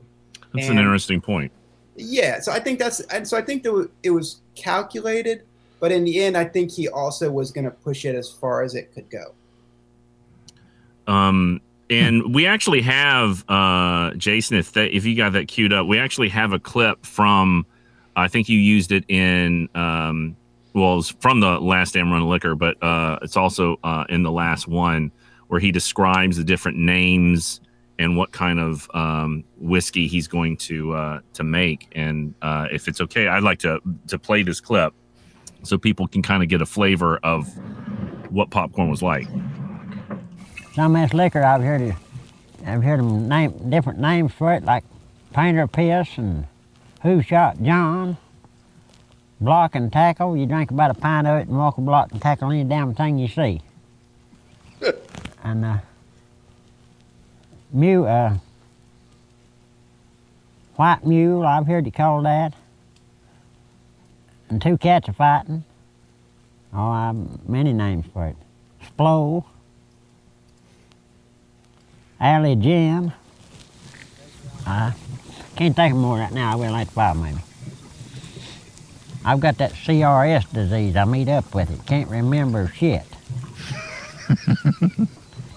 That's 0.54 0.68
and- 0.68 0.78
an 0.80 0.84
interesting 0.84 1.22
point. 1.22 1.52
yeah, 1.96 2.40
so 2.42 2.52
I 2.52 2.60
think 2.60 2.80
that's 2.80 3.00
and 3.02 3.28
so 3.28 3.38
I 3.38 3.42
think 3.42 3.64
that 3.64 3.90
it 4.04 4.10
was 4.12 4.42
calculated, 4.56 5.44
but 5.80 5.92
in 5.92 6.04
the 6.04 6.22
end, 6.22 6.36
I 6.36 6.44
think 6.46 6.72
he 6.72 6.88
also 6.90 7.32
was 7.32 7.52
going 7.52 7.66
to 7.66 7.72
push 7.72 8.04
it 8.06 8.16
as 8.16 8.30
far 8.32 8.64
as 8.64 8.76
it 8.76 8.94
could 8.94 9.10
go. 9.10 9.34
Um, 11.08 11.62
and 11.90 12.34
we 12.34 12.46
actually 12.46 12.82
have 12.82 13.44
uh, 13.50 14.12
Jason. 14.16 14.58
If 14.58 14.74
that, 14.74 14.96
if 14.96 15.06
you 15.06 15.16
got 15.16 15.34
that 15.34 15.48
queued 15.48 15.74
up, 15.74 15.88
we 15.88 16.00
actually 16.00 16.30
have 16.30 16.54
a 16.54 16.60
clip 16.60 17.06
from. 17.06 17.66
I 18.16 18.28
think 18.28 18.50
you 18.50 18.58
used 18.58 18.92
it 18.92 19.06
in. 19.08 19.70
Um, 19.76 20.36
well, 20.74 21.00
it's 21.00 21.10
from 21.10 21.40
the 21.40 21.60
last 21.60 21.94
damn 21.96 22.12
run 22.12 22.22
of 22.22 22.28
liquor, 22.28 22.56
but 22.56 22.82
uh, 22.84 23.20
it's 23.22 23.38
also 23.38 23.78
uh, 23.84 24.06
in 24.10 24.24
the 24.24 24.32
last 24.32 24.68
one 24.68 25.12
where 25.48 25.60
he 25.60 25.72
describes 25.72 26.38
the 26.38 26.44
different 26.44 26.78
names 26.78 27.60
and 27.98 28.16
what 28.16 28.32
kind 28.32 28.60
of 28.60 28.90
um, 28.94 29.44
whiskey 29.58 30.08
he's 30.08 30.28
going 30.28 30.58
to 30.58 30.94
uh, 30.94 31.20
to 31.34 31.44
make. 31.44 31.88
And 31.94 32.36
uh, 32.42 32.68
if 32.72 32.88
it's 32.88 33.02
okay, 33.02 33.28
I'd 33.28 33.44
like 33.44 33.60
to 33.60 33.82
to 34.08 34.20
play 34.20 34.44
this 34.44 34.62
clip 34.62 34.94
so 35.64 35.78
people 35.78 36.08
can 36.08 36.22
kind 36.22 36.44
of 36.44 36.50
get 36.50 36.62
a 36.62 36.66
flavor 36.66 37.18
of 37.24 37.48
what 38.32 38.52
popcorn 38.52 38.90
was 38.90 39.02
like. 39.02 39.28
Some 40.80 40.96
of 40.96 41.02
this 41.02 41.14
liquor 41.14 41.44
I've 41.44 41.62
heard 41.62 41.94
I've 42.66 42.84
heard 42.84 43.00
them 43.02 43.28
name 43.28 43.70
different 43.70 44.00
names 44.00 44.32
for 44.32 44.54
it, 44.54 44.64
like 44.64 44.86
Painter 45.34 45.68
Piss 45.68 46.18
and 46.18 46.48
Who 47.02 47.22
Shot 47.22 47.62
John. 47.62 48.16
Block 49.42 49.76
and 49.76 49.92
tackle. 49.92 50.38
You 50.38 50.46
drink 50.46 50.72
about 50.72 50.92
a 50.92 50.94
pint 50.94 51.28
of 51.28 51.38
it 51.38 51.50
and 51.50 51.58
walk 51.58 51.78
a 51.78 51.82
block 51.82 52.14
and 52.14 52.22
tackle 52.22 52.50
any 52.50 52.64
damn 52.64 52.96
thing 52.96 53.18
you 53.18 53.28
see. 53.28 53.62
and 55.44 55.66
uh, 55.66 55.78
mule, 57.74 58.08
uh, 58.08 58.36
white 60.78 61.06
mule, 61.06 61.46
I've 61.46 61.68
heard 61.68 61.88
it 61.88 61.94
call 61.94 62.22
that. 62.22 62.54
And 64.48 64.62
two 64.62 64.78
cats 64.78 65.10
are 65.10 65.14
fighting. 65.14 65.66
Oh, 66.74 66.88
I've 66.90 67.50
many 67.50 67.74
names 67.74 68.06
for 68.14 68.28
it. 68.28 68.38
Splow. 68.82 69.44
Alley 72.20 72.56
Jim. 72.56 73.12
I 74.66 74.94
can't 75.56 75.76
think 75.76 75.94
of 75.94 76.00
more 76.00 76.18
right 76.18 76.32
now. 76.32 76.54
I 76.54 76.56
will 76.56 76.72
like 76.72 76.92
five 76.92 77.18
maybe. 77.18 77.40
I've 79.26 79.40
got 79.40 79.58
that 79.58 79.74
CRS 79.74 80.52
disease. 80.52 80.96
I 80.96 81.06
meet 81.06 81.28
up 81.28 81.54
with 81.54 81.70
it. 81.72 81.86
Can't 81.86 82.10
remember 82.10 82.72
shit. 82.76 83.04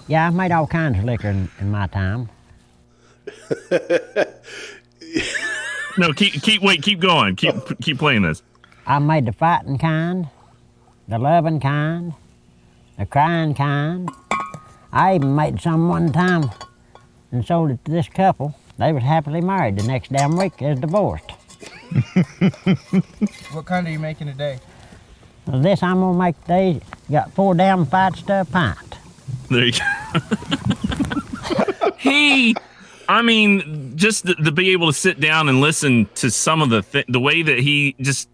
yeah, 0.07 0.27
I've 0.27 0.35
made 0.35 0.51
all 0.51 0.67
kinds 0.67 0.99
of 0.99 1.05
liquor 1.05 1.29
in, 1.29 1.49
in 1.59 1.71
my 1.71 1.87
time. 1.87 2.29
No, 5.95 6.11
keep 6.11 6.41
keep 6.41 6.61
wait, 6.63 6.81
keep 6.81 6.99
going. 6.99 7.35
Keep 7.35 7.79
keep 7.79 7.99
playing 7.99 8.23
this. 8.23 8.41
I 8.87 8.97
made 8.97 9.27
the 9.27 9.31
fighting 9.31 9.77
kind, 9.77 10.27
the 11.07 11.19
loving 11.19 11.59
kind, 11.59 12.13
the 12.97 13.05
crying 13.05 13.53
kind. 13.53 14.09
I 14.93 15.15
even 15.15 15.35
made 15.35 15.59
some 15.59 15.89
one 15.89 16.11
time 16.11 16.51
and 17.31 17.43
sold 17.43 17.71
it 17.71 17.83
to 17.85 17.91
this 17.91 18.07
couple. 18.07 18.55
They 18.77 18.93
was 18.93 19.01
happily 19.03 19.41
married 19.41 19.77
the 19.77 19.87
next 19.87 20.11
damn 20.11 20.37
week 20.37 20.61
as 20.61 20.79
divorced. 20.79 21.31
What 23.53 23.65
kind 23.65 23.87
are 23.87 23.91
you 23.91 23.99
making 23.99 24.27
today? 24.27 24.59
Well, 25.45 25.61
this 25.61 25.83
I'm 25.83 25.99
gonna 25.99 26.17
make 26.17 26.43
they 26.45 26.81
got 27.11 27.31
four 27.33 27.53
damn 27.53 27.85
fights 27.85 28.21
to 28.23 28.41
a 28.41 28.45
pint. 28.45 28.97
There 29.49 29.65
you 29.65 29.73
go. 29.73 30.19
he, 31.97 32.55
I 33.07 33.21
mean, 33.21 33.93
just 33.95 34.25
to, 34.25 34.35
to 34.35 34.51
be 34.51 34.71
able 34.71 34.87
to 34.87 34.93
sit 34.93 35.19
down 35.19 35.49
and 35.49 35.61
listen 35.61 36.09
to 36.15 36.31
some 36.31 36.61
of 36.61 36.69
the 36.69 36.81
th- 36.81 37.05
the 37.07 37.19
way 37.19 37.41
that 37.41 37.59
he 37.59 37.95
just 37.99 38.29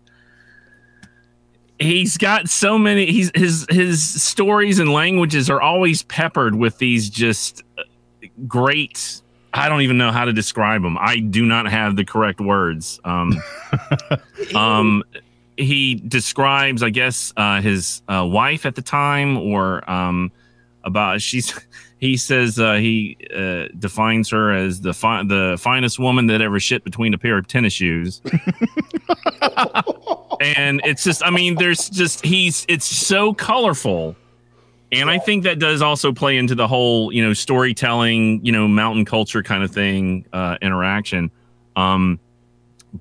he's 1.79 2.17
got 2.17 2.49
so 2.49 2.77
many 2.77 3.05
he's 3.05 3.31
his 3.33 3.65
his 3.69 4.21
stories 4.21 4.79
and 4.79 4.91
languages 4.91 5.49
are 5.49 5.61
always 5.61 6.03
peppered 6.03 6.55
with 6.55 6.77
these 6.77 7.09
just 7.09 7.63
uh, 7.77 7.83
great 8.47 9.21
I 9.53 9.69
don't 9.69 9.81
even 9.81 9.97
know 9.97 10.11
how 10.11 10.25
to 10.25 10.33
describe 10.33 10.83
them. 10.83 10.97
I 10.99 11.19
do 11.19 11.45
not 11.45 11.67
have 11.67 11.95
the 11.95 12.05
correct 12.05 12.39
words. 12.39 12.99
Um, 13.03 13.41
um, 14.55 15.03
he 15.57 15.95
describes, 15.95 16.83
I 16.83 16.89
guess, 16.89 17.33
uh, 17.35 17.61
his 17.61 18.01
uh, 18.07 18.25
wife 18.29 18.65
at 18.65 18.75
the 18.75 18.81
time, 18.81 19.37
or 19.37 19.89
um, 19.89 20.31
about 20.83 21.21
she's. 21.21 21.53
He 22.01 22.15
says 22.15 22.57
uh, 22.57 22.75
he 22.75 23.17
uh, 23.35 23.65
defines 23.77 24.29
her 24.29 24.53
as 24.53 24.79
the 24.79 24.93
fi- 24.93 25.23
the 25.23 25.57
finest 25.59 25.99
woman 25.99 26.27
that 26.27 26.39
ever 26.39 26.57
shit 26.57 26.85
between 26.85 27.13
a 27.13 27.17
pair 27.17 27.37
of 27.37 27.45
tennis 27.45 27.73
shoes. 27.73 28.21
and 30.39 30.81
it's 30.83 31.03
just, 31.03 31.23
I 31.23 31.29
mean, 31.29 31.55
there's 31.55 31.89
just 31.89 32.25
he's 32.25 32.65
it's 32.69 32.85
so 32.85 33.33
colorful. 33.33 34.15
And 34.91 35.09
I 35.09 35.19
think 35.19 35.43
that 35.43 35.59
does 35.59 35.83
also 35.83 36.11
play 36.11 36.37
into 36.37 36.55
the 36.55 36.67
whole, 36.67 37.11
you 37.11 37.23
know, 37.23 37.33
storytelling, 37.33 38.43
you 38.43 38.51
know, 38.51 38.67
mountain 38.67 39.05
culture 39.05 39.43
kind 39.43 39.63
of 39.63 39.69
thing, 39.69 40.25
uh, 40.33 40.57
interaction. 40.63 41.29
Um, 41.75 42.19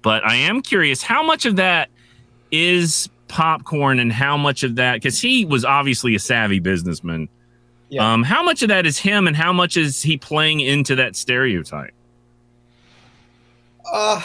but 0.02 0.22
I 0.22 0.34
am 0.34 0.60
curious 0.60 1.02
how 1.02 1.22
much 1.22 1.46
of 1.46 1.56
that 1.56 1.88
is 2.50 3.08
popcorn 3.28 4.00
and 4.00 4.12
how 4.12 4.36
much 4.36 4.64
of 4.64 4.74
that, 4.76 4.94
because 4.94 5.18
he 5.18 5.46
was 5.46 5.64
obviously 5.64 6.14
a 6.14 6.18
savvy 6.18 6.58
businessman. 6.58 7.28
Yeah. 7.88 8.12
Um, 8.12 8.22
how 8.22 8.42
much 8.42 8.62
of 8.62 8.68
that 8.68 8.84
is 8.84 8.98
him 8.98 9.26
and 9.26 9.34
how 9.34 9.54
much 9.54 9.78
is 9.78 10.02
he 10.02 10.18
playing 10.18 10.60
into 10.60 10.94
that 10.96 11.16
stereotype? 11.16 11.94
Uh, 13.90 14.22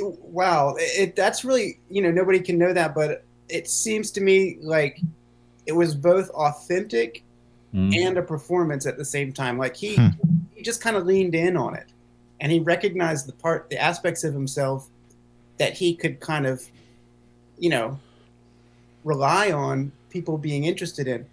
wow, 0.00 0.74
it, 0.78 1.14
that's 1.16 1.44
really 1.44 1.78
you 1.90 2.02
know 2.02 2.10
nobody 2.10 2.40
can 2.40 2.58
know 2.58 2.72
that, 2.72 2.94
but 2.94 3.24
it 3.48 3.68
seems 3.68 4.10
to 4.12 4.20
me 4.20 4.58
like 4.60 5.00
it 5.66 5.72
was 5.72 5.94
both 5.94 6.30
authentic 6.30 7.22
Mm. 7.74 7.96
and 7.96 8.18
a 8.18 8.22
performance 8.22 8.84
at 8.84 8.98
the 8.98 9.04
same 9.04 9.32
time. 9.32 9.56
Like 9.56 9.74
he 9.74 9.96
Hmm. 9.96 10.08
he 10.54 10.62
just 10.62 10.82
kind 10.82 10.94
of 10.94 11.06
leaned 11.06 11.34
in 11.34 11.56
on 11.56 11.74
it, 11.74 11.86
and 12.38 12.52
he 12.52 12.60
recognized 12.60 13.26
the 13.26 13.32
part, 13.32 13.70
the 13.70 13.78
aspects 13.78 14.24
of 14.24 14.34
himself 14.34 14.88
that 15.56 15.72
he 15.72 15.94
could 15.94 16.20
kind 16.20 16.46
of, 16.46 16.62
you 17.58 17.70
know, 17.70 17.98
rely 19.04 19.50
on 19.52 19.90
people 20.10 20.36
being 20.36 20.64
interested 20.64 21.08
in. 21.08 21.24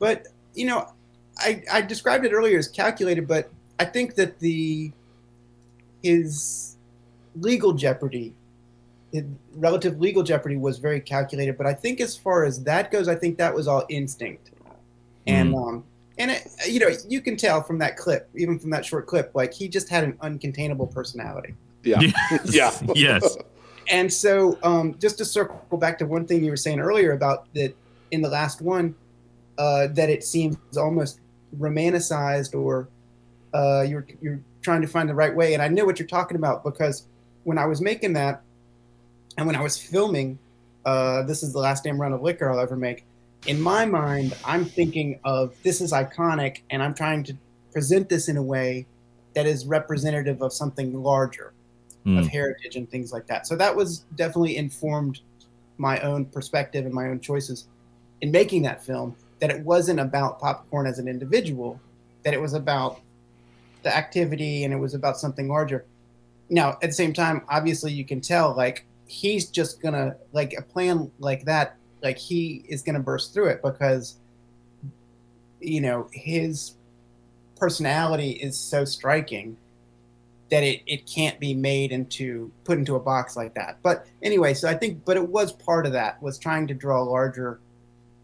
But 0.00 0.26
you 0.54 0.66
know, 0.66 0.88
I 1.38 1.62
I 1.72 1.80
described 1.80 2.24
it 2.24 2.32
earlier 2.32 2.58
as 2.58 2.66
calculated, 2.66 3.28
but 3.28 3.48
I 3.78 3.84
think 3.84 4.16
that 4.16 4.40
the 4.40 4.90
his 6.02 6.73
legal 7.40 7.72
jeopardy 7.72 8.34
his 9.12 9.24
relative 9.54 10.00
legal 10.00 10.22
jeopardy 10.22 10.56
was 10.56 10.78
very 10.78 11.00
calculated 11.00 11.56
but 11.56 11.66
i 11.66 11.72
think 11.72 12.00
as 12.00 12.16
far 12.16 12.44
as 12.44 12.62
that 12.62 12.90
goes 12.90 13.08
i 13.08 13.14
think 13.14 13.38
that 13.38 13.54
was 13.54 13.68
all 13.68 13.84
instinct 13.88 14.50
and 15.26 15.54
um 15.54 15.84
and 16.18 16.30
it, 16.30 16.46
you 16.68 16.80
know 16.80 16.88
you 17.08 17.20
can 17.20 17.36
tell 17.36 17.62
from 17.62 17.78
that 17.78 17.96
clip 17.96 18.28
even 18.34 18.58
from 18.58 18.70
that 18.70 18.84
short 18.84 19.06
clip 19.06 19.30
like 19.34 19.52
he 19.52 19.68
just 19.68 19.88
had 19.88 20.04
an 20.04 20.12
uncontainable 20.14 20.92
personality 20.92 21.54
Yeah. 21.82 22.00
Yes. 22.00 22.82
Yeah. 22.86 22.94
yes. 22.94 23.36
and 23.90 24.12
so 24.12 24.58
um, 24.62 24.96
just 24.98 25.18
to 25.18 25.24
circle 25.24 25.78
back 25.78 25.98
to 25.98 26.06
one 26.06 26.26
thing 26.26 26.44
you 26.44 26.50
were 26.50 26.56
saying 26.56 26.80
earlier 26.80 27.12
about 27.12 27.52
that 27.54 27.74
in 28.10 28.22
the 28.22 28.28
last 28.28 28.62
one 28.62 28.94
uh, 29.58 29.88
that 29.88 30.08
it 30.08 30.24
seems 30.24 30.56
almost 30.76 31.20
romanticized 31.58 32.54
or 32.58 32.88
uh, 33.52 33.82
you're 33.82 34.06
you're 34.20 34.40
trying 34.62 34.80
to 34.80 34.88
find 34.88 35.08
the 35.08 35.14
right 35.14 35.34
way 35.34 35.54
and 35.54 35.62
i 35.62 35.68
know 35.68 35.84
what 35.84 35.98
you're 35.98 36.08
talking 36.08 36.36
about 36.36 36.64
because 36.64 37.06
when 37.44 37.58
i 37.58 37.64
was 37.66 37.80
making 37.80 38.12
that 38.14 38.42
and 39.38 39.46
when 39.46 39.56
i 39.56 39.62
was 39.62 39.78
filming 39.78 40.38
uh, 40.84 41.22
this 41.22 41.42
is 41.42 41.52
the 41.54 41.58
last 41.58 41.84
damn 41.84 41.98
run 41.98 42.12
of 42.12 42.20
liquor 42.20 42.50
i'll 42.50 42.60
ever 42.60 42.76
make 42.76 43.04
in 43.46 43.60
my 43.60 43.86
mind 43.86 44.36
i'm 44.44 44.64
thinking 44.64 45.18
of 45.24 45.54
this 45.62 45.80
is 45.80 45.92
iconic 45.92 46.60
and 46.70 46.82
i'm 46.82 46.94
trying 46.94 47.22
to 47.24 47.34
present 47.72 48.08
this 48.08 48.28
in 48.28 48.36
a 48.36 48.42
way 48.42 48.86
that 49.34 49.46
is 49.46 49.66
representative 49.66 50.42
of 50.42 50.52
something 50.52 51.02
larger 51.02 51.52
of 52.06 52.26
Mm. 52.26 52.28
heritage 52.28 52.76
and 52.76 52.90
things 52.90 53.14
like 53.14 53.26
that. 53.28 53.46
So 53.46 53.56
that 53.56 53.74
was 53.74 54.00
definitely 54.14 54.58
informed 54.58 55.20
my 55.78 55.98
own 56.00 56.26
perspective 56.26 56.84
and 56.84 56.92
my 56.92 57.08
own 57.08 57.18
choices 57.18 57.66
in 58.20 58.30
making 58.30 58.60
that 58.62 58.84
film. 58.84 59.16
That 59.40 59.48
it 59.50 59.64
wasn't 59.64 60.00
about 60.00 60.38
popcorn 60.38 60.86
as 60.86 60.98
an 60.98 61.08
individual, 61.08 61.80
that 62.22 62.34
it 62.34 62.40
was 62.42 62.52
about 62.52 63.00
the 63.82 63.96
activity 63.96 64.64
and 64.64 64.74
it 64.74 64.76
was 64.76 64.92
about 64.92 65.16
something 65.18 65.48
larger. 65.48 65.86
Now, 66.50 66.70
at 66.82 66.90
the 66.90 66.92
same 66.92 67.12
time, 67.12 67.42
obviously, 67.48 67.92
you 67.92 68.04
can 68.04 68.20
tell 68.20 68.54
like 68.54 68.86
he's 69.06 69.50
just 69.50 69.80
gonna 69.80 70.16
like 70.32 70.54
a 70.56 70.62
plan 70.62 71.10
like 71.18 71.44
that, 71.44 71.76
like 72.02 72.18
he 72.18 72.64
is 72.68 72.82
gonna 72.82 73.00
burst 73.00 73.32
through 73.32 73.48
it 73.48 73.62
because 73.62 74.16
you 75.60 75.80
know 75.80 76.08
his 76.12 76.74
personality 77.56 78.30
is 78.30 78.58
so 78.58 78.84
striking 78.84 79.56
that 80.50 80.62
it, 80.62 80.82
it 80.86 81.06
can't 81.06 81.40
be 81.40 81.54
made 81.54 81.90
into 81.90 82.52
put 82.64 82.78
into 82.78 82.96
a 82.96 83.00
box 83.00 83.36
like 83.36 83.54
that. 83.54 83.78
But 83.82 84.06
anyway, 84.22 84.54
so 84.54 84.68
I 84.68 84.74
think 84.74 85.04
but 85.04 85.16
it 85.16 85.28
was 85.28 85.52
part 85.52 85.86
of 85.86 85.92
that 85.92 86.22
was 86.22 86.38
trying 86.38 86.66
to 86.66 86.74
draw 86.74 87.02
larger 87.02 87.60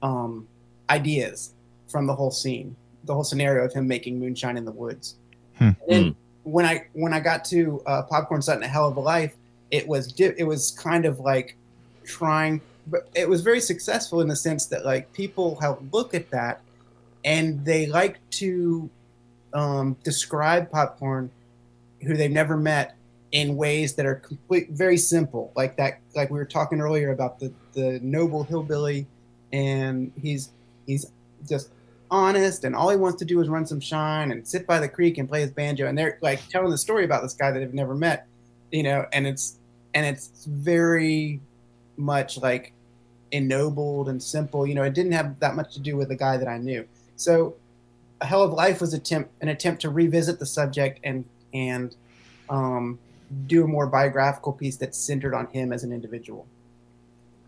um, 0.03 0.47
ideas 0.91 1.55
from 1.89 2.07
the 2.07 2.15
whole 2.15 2.31
scene. 2.31 2.77
the 3.05 3.15
whole 3.15 3.25
scenario 3.25 3.65
of 3.65 3.73
him 3.73 3.89
making 3.89 4.19
moonshine 4.21 4.57
in 4.57 4.65
the 4.65 4.73
woods. 4.73 5.17
Hmm. 5.57 5.65
And 5.65 5.77
then 5.89 6.17
when 6.51 6.65
I 6.65 6.87
when 6.93 7.13
I 7.13 7.21
got 7.21 7.45
to 7.47 7.83
uh, 7.87 8.03
Popcorn 8.03 8.43
Sutton, 8.43 8.63
A 8.63 8.69
Hell 8.69 8.89
of 8.89 8.97
a 8.97 9.01
Life, 9.01 9.35
it 9.71 9.87
was 9.87 10.13
it 10.19 10.47
was 10.47 10.73
kind 10.73 11.05
of 11.05 11.21
like 11.21 11.57
trying, 12.05 12.61
but 12.87 13.09
it 13.15 13.29
was 13.29 13.41
very 13.41 13.61
successful 13.61 14.21
in 14.21 14.29
the 14.29 14.37
sense 14.37 14.67
that 14.67 14.85
like 14.85 15.13
people 15.13 15.59
look 15.93 16.15
at 16.15 16.31
that 16.31 16.61
and 17.25 17.65
they 17.65 17.87
like 17.87 18.19
to 18.31 18.89
um, 19.53 19.97
describe 20.05 20.71
popcorn 20.71 21.31
who 22.03 22.17
they've 22.17 22.31
never 22.31 22.57
met 22.57 22.97
in 23.33 23.57
ways 23.57 23.95
that 23.95 24.07
are 24.07 24.17
complete 24.17 24.71
very 24.71 24.97
simple 24.97 25.53
like 25.55 25.77
that 25.77 26.01
like 26.17 26.31
we 26.31 26.39
were 26.39 26.45
talking 26.45 26.81
earlier 26.81 27.13
about 27.13 27.39
the 27.39 27.53
the 27.75 28.01
noble 28.03 28.43
hillbilly 28.43 29.07
and 29.53 30.11
he's 30.21 30.51
he's 30.87 31.13
just 31.49 31.71
honest 32.11 32.65
and 32.65 32.75
all 32.75 32.91
he 32.91 32.97
wants 32.97 33.19
to 33.19 33.25
do 33.25 33.41
is 33.41 33.49
run 33.49 33.67
some 33.67 33.81
shine 33.81 34.33
and 34.33 34.47
sit 34.47 34.67
by 34.67 34.79
the 34.79 34.89
creek 34.89 35.19
and 35.19 35.29
play 35.29 35.41
his 35.41 35.51
banjo. 35.51 35.87
And 35.87 35.97
they're 35.97 36.19
like 36.21 36.47
telling 36.49 36.71
the 36.71 36.79
story 36.79 37.05
about 37.05 37.23
this 37.23 37.35
guy 37.35 37.51
that 37.51 37.59
they've 37.59 37.75
never 37.75 37.95
met 37.95 38.27
you 38.71 38.83
know 38.83 39.07
and 39.13 39.27
it's 39.27 39.59
and 39.95 40.07
it's 40.07 40.45
very 40.47 41.41
much 41.97 42.39
like 42.39 42.73
ennobled 43.33 44.09
and 44.09 44.23
simple. 44.23 44.67
You 44.67 44.75
know 44.75 44.83
it 44.83 44.95
didn't 44.95 45.13
have 45.13 45.39
that 45.41 45.55
much 45.55 45.75
to 45.75 45.81
do 45.81 45.97
with 45.97 46.09
the 46.09 46.17
guy 46.17 46.37
that 46.37 46.49
i 46.49 46.59
knew. 46.59 46.87
So 47.17 47.57
a 48.21 48.27
hell 48.27 48.43
of 48.43 48.53
life 48.53 48.81
was 48.81 48.95
attempt 48.95 49.31
an 49.41 49.49
attempt 49.49 49.83
to 49.83 49.91
revisit 49.91 50.39
the 50.39 50.47
subject 50.47 51.01
and 51.05 51.25
and 51.53 51.95
um, 52.49 52.99
do 53.47 53.65
a 53.65 53.67
more 53.67 53.87
biographical 53.87 54.53
piece 54.53 54.77
that's 54.77 54.99
centered 54.99 55.35
on 55.35 55.47
him 55.49 55.73
as 55.73 55.85
an 55.85 55.93
individual 55.93 56.47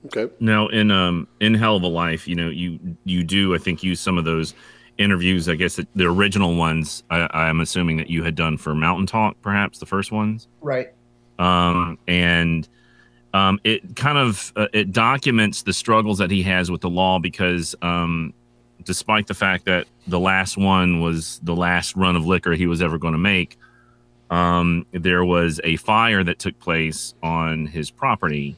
Okay. 0.07 0.33
Now, 0.41 0.69
in 0.69 0.91
um 0.91 1.29
in 1.41 1.55
Hell 1.55 1.77
of 1.77 1.83
a 1.83 1.89
Life, 1.89 2.27
you 2.27 2.35
know, 2.35 2.49
you 2.49 2.79
you 3.05 3.23
do 3.23 3.55
I 3.55 3.59
think 3.59 3.83
use 3.83 4.01
some 4.01 4.19
of 4.19 4.25
those 4.25 4.55
interviews. 4.99 5.49
I 5.49 5.55
guess 5.55 5.77
the 5.95 6.05
original 6.05 6.57
ones. 6.57 7.03
I, 7.11 7.29
I'm 7.33 7.61
assuming 7.61 7.97
that 7.99 8.11
you 8.11 8.23
had 8.25 8.35
done 8.35 8.57
for 8.57 8.75
Mountain 8.75 9.07
Talk, 9.07 9.37
perhaps 9.43 9.79
the 9.79 9.87
first 9.87 10.13
ones. 10.13 10.49
right 10.61 10.93
um, 11.39 11.99
and 12.07 12.69
um, 13.35 13.59
it 13.65 13.97
kind 13.97 14.19
of 14.19 14.53
uh, 14.57 14.69
it 14.73 14.93
documents 14.93 15.63
the 15.63 15.73
struggles 15.73 16.19
that 16.19 16.31
he 16.31 16.43
has 16.43 16.71
with 16.71 16.81
the 16.81 16.91
law 16.91 17.19
because 17.19 17.75
um, 17.83 18.33
despite 18.85 19.27
the 19.27 19.35
fact 19.35 19.65
that 19.65 19.87
the 20.07 20.21
last 20.21 20.57
one 20.57 21.01
was 21.01 21.41
the 21.43 21.55
last 21.55 21.97
run 21.97 22.17
of 22.17 22.27
liquor 22.27 22.53
he 22.53 22.67
was 22.67 22.83
ever 22.83 22.99
going 22.99 23.13
to 23.13 23.19
make 23.19 23.59
um, 24.31 24.87
there 24.93 25.25
was 25.25 25.61
a 25.65 25.77
fire 25.77 26.23
that 26.25 26.39
took 26.39 26.59
place 26.59 27.15
on 27.23 27.67
his 27.67 27.91
property 27.91 28.57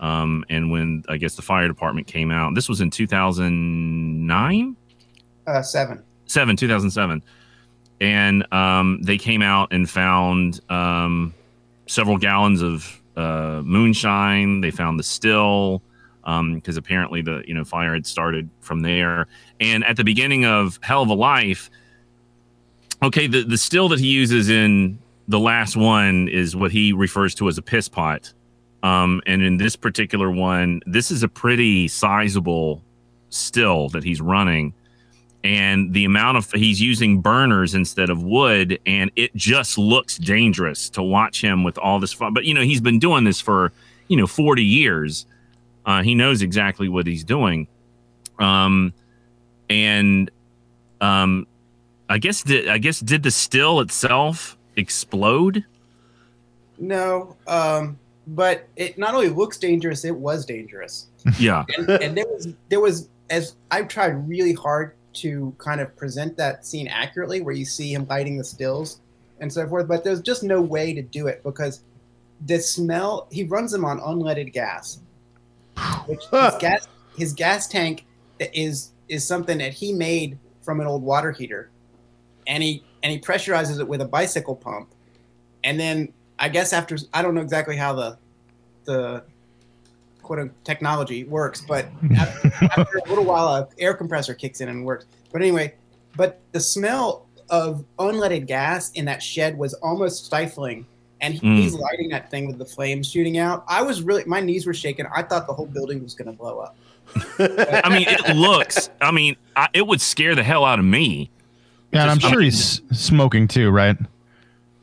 um, 0.00 0.44
and 0.48 0.70
when 0.70 1.04
i 1.08 1.16
guess 1.16 1.34
the 1.36 1.42
fire 1.42 1.68
department 1.68 2.06
came 2.06 2.30
out 2.30 2.54
this 2.54 2.68
was 2.68 2.80
in 2.80 2.90
2009 2.90 4.76
uh, 5.46 5.62
seven. 5.62 6.02
7 6.26 6.56
2007 6.56 7.22
and 8.00 8.52
um, 8.52 9.00
they 9.02 9.16
came 9.16 9.42
out 9.42 9.72
and 9.72 9.88
found 9.88 10.60
um, 10.68 11.32
several 11.86 12.18
gallons 12.18 12.60
of 12.60 13.00
uh, 13.16 13.62
moonshine. 13.64 14.60
They 14.60 14.72
found 14.72 14.98
the 14.98 15.04
still 15.04 15.82
because 16.24 16.76
apparently 16.76 17.20
the 17.20 17.42
you 17.46 17.54
know 17.54 17.64
fire 17.64 17.94
had 17.94 18.06
started 18.06 18.48
from 18.60 18.80
there. 18.80 19.26
And 19.60 19.84
at 19.84 19.96
the 19.96 20.04
beginning 20.04 20.44
of 20.44 20.78
hell 20.82 21.02
of 21.02 21.08
a 21.08 21.14
life 21.14 21.70
okay 23.02 23.26
the, 23.26 23.42
the 23.42 23.58
still 23.58 23.88
that 23.88 23.98
he 23.98 24.06
uses 24.06 24.48
in 24.48 24.98
the 25.26 25.40
last 25.40 25.76
one 25.76 26.28
is 26.28 26.54
what 26.54 26.70
he 26.70 26.92
refers 26.92 27.34
to 27.34 27.48
as 27.48 27.58
a 27.58 27.62
piss 27.62 27.88
pot 27.88 28.32
um, 28.82 29.22
and 29.26 29.42
in 29.42 29.56
this 29.56 29.76
particular 29.76 30.30
one 30.30 30.80
this 30.86 31.10
is 31.10 31.22
a 31.22 31.28
pretty 31.28 31.88
sizable 31.88 32.82
still 33.30 33.88
that 33.90 34.04
he's 34.04 34.20
running. 34.20 34.74
And 35.44 35.92
the 35.92 36.04
amount 36.04 36.38
of 36.38 36.52
he's 36.52 36.80
using 36.80 37.20
burners 37.20 37.74
instead 37.74 38.10
of 38.10 38.22
wood 38.22 38.78
and 38.86 39.10
it 39.16 39.34
just 39.34 39.76
looks 39.76 40.16
dangerous 40.16 40.88
to 40.90 41.02
watch 41.02 41.42
him 41.42 41.64
with 41.64 41.78
all 41.78 41.98
this 41.98 42.12
fun. 42.12 42.32
But 42.32 42.44
you 42.44 42.54
know 42.54 42.62
he's 42.62 42.80
been 42.80 43.00
doing 43.00 43.24
this 43.24 43.40
for 43.40 43.72
you 44.08 44.16
know 44.16 44.26
40 44.26 44.64
years. 44.64 45.26
Uh, 45.84 46.02
he 46.02 46.14
knows 46.14 46.42
exactly 46.42 46.88
what 46.88 47.06
he's 47.06 47.24
doing. 47.24 47.66
Um 48.38 48.92
and 49.68 50.30
um 51.00 51.46
i 52.08 52.18
guess 52.18 52.42
did 52.42 52.68
i 52.68 52.76
guess 52.78 53.00
did 53.00 53.22
the 53.22 53.30
still 53.30 53.80
itself 53.80 54.56
explode? 54.76 55.64
No 56.78 57.36
um, 57.46 57.98
but 58.26 58.68
it 58.76 58.98
not 58.98 59.14
only 59.14 59.28
looks 59.28 59.58
dangerous 59.58 60.04
it 60.04 60.14
was 60.14 60.44
dangerous. 60.46 61.08
Yeah. 61.38 61.64
And, 61.76 61.88
and 61.88 62.16
there 62.16 62.26
was 62.26 62.48
there 62.68 62.80
was 62.80 63.08
as 63.30 63.54
i've 63.70 63.86
tried 63.86 64.28
really 64.28 64.52
hard 64.52 64.94
to 65.14 65.54
kind 65.58 65.80
of 65.80 65.94
present 65.96 66.36
that 66.36 66.66
scene 66.66 66.88
accurately 66.88 67.40
where 67.40 67.54
you 67.54 67.64
see 67.64 67.94
him 67.94 68.06
lighting 68.08 68.36
the 68.36 68.44
stills 68.44 69.00
and 69.40 69.52
so 69.52 69.68
forth 69.68 69.86
but 69.86 70.02
there's 70.02 70.20
just 70.20 70.42
no 70.42 70.60
way 70.60 70.92
to 70.92 71.02
do 71.02 71.28
it 71.28 71.42
because 71.44 71.82
the 72.46 72.58
smell 72.58 73.28
he 73.30 73.44
runs 73.44 73.70
them 73.70 73.84
on 73.84 74.00
unleaded 74.00 74.52
gas 74.52 74.98
which 76.06 76.22
his 76.24 76.54
gas 76.58 76.88
his 77.16 77.32
gas 77.32 77.68
tank 77.68 78.04
is 78.52 78.92
is 79.08 79.26
something 79.26 79.58
that 79.58 79.72
he 79.72 79.92
made 79.92 80.38
from 80.62 80.80
an 80.80 80.86
old 80.86 81.02
water 81.02 81.32
heater. 81.32 81.70
And 82.46 82.62
he 82.62 82.82
and 83.02 83.12
he 83.12 83.18
pressurizes 83.18 83.80
it 83.80 83.86
with 83.86 84.00
a 84.00 84.06
bicycle 84.06 84.56
pump. 84.56 84.88
And 85.64 85.78
then 85.78 86.12
i 86.42 86.48
guess 86.48 86.72
after 86.74 86.98
i 87.14 87.22
don't 87.22 87.34
know 87.34 87.40
exactly 87.40 87.76
how 87.76 87.94
the 87.94 88.18
the 88.84 89.22
quote 90.22 90.38
unquote 90.38 90.64
technology 90.64 91.24
works, 91.24 91.60
but 91.66 91.86
after, 92.16 92.52
after 92.78 92.98
a 92.98 93.08
little 93.08 93.24
while, 93.24 93.48
a 93.48 93.68
air 93.78 93.92
compressor 93.94 94.34
kicks 94.34 94.60
in 94.60 94.68
and 94.68 94.84
works. 94.84 95.04
But 95.32 95.40
anyway, 95.42 95.74
but 96.16 96.40
the 96.52 96.60
smell 96.60 97.26
of 97.50 97.84
unleaded 97.98 98.46
gas 98.46 98.92
in 98.92 99.04
that 99.06 99.20
shed 99.22 99.58
was 99.58 99.74
almost 99.74 100.26
stifling. 100.26 100.86
And 101.20 101.34
Mm. 101.40 101.56
he's 101.58 101.74
lighting 101.74 102.08
that 102.10 102.30
thing 102.30 102.46
with 102.46 102.58
the 102.58 102.64
flames 102.64 103.08
shooting 103.10 103.38
out. 103.38 103.64
I 103.68 103.82
was 103.82 104.02
really, 104.02 104.24
my 104.24 104.40
knees 104.40 104.64
were 104.66 104.74
shaking. 104.74 105.06
I 105.14 105.22
thought 105.22 105.46
the 105.48 105.52
whole 105.54 105.66
building 105.66 106.02
was 106.02 106.14
going 106.14 106.30
to 106.30 106.36
blow 106.36 106.58
up. 106.60 106.76
i 107.38 107.88
mean 107.88 108.06
it 108.08 108.36
looks 108.36 108.88
i 109.00 109.10
mean 109.10 109.36
I, 109.56 109.68
it 109.74 109.86
would 109.86 110.00
scare 110.00 110.34
the 110.36 110.42
hell 110.44 110.64
out 110.64 110.78
of 110.78 110.84
me 110.84 111.30
Yeah, 111.92 112.02
and 112.02 112.10
I'm 112.12 112.18
Just- 112.20 112.32
sure 112.32 112.40
he's 112.40 112.80
smoking 112.92 113.48
too, 113.48 113.70
right? 113.70 113.96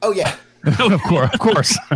Oh 0.02 0.12
yeah. 0.12 0.36
of 0.80 1.02
course, 1.04 1.34
of 1.34 1.40
course. 1.40 1.78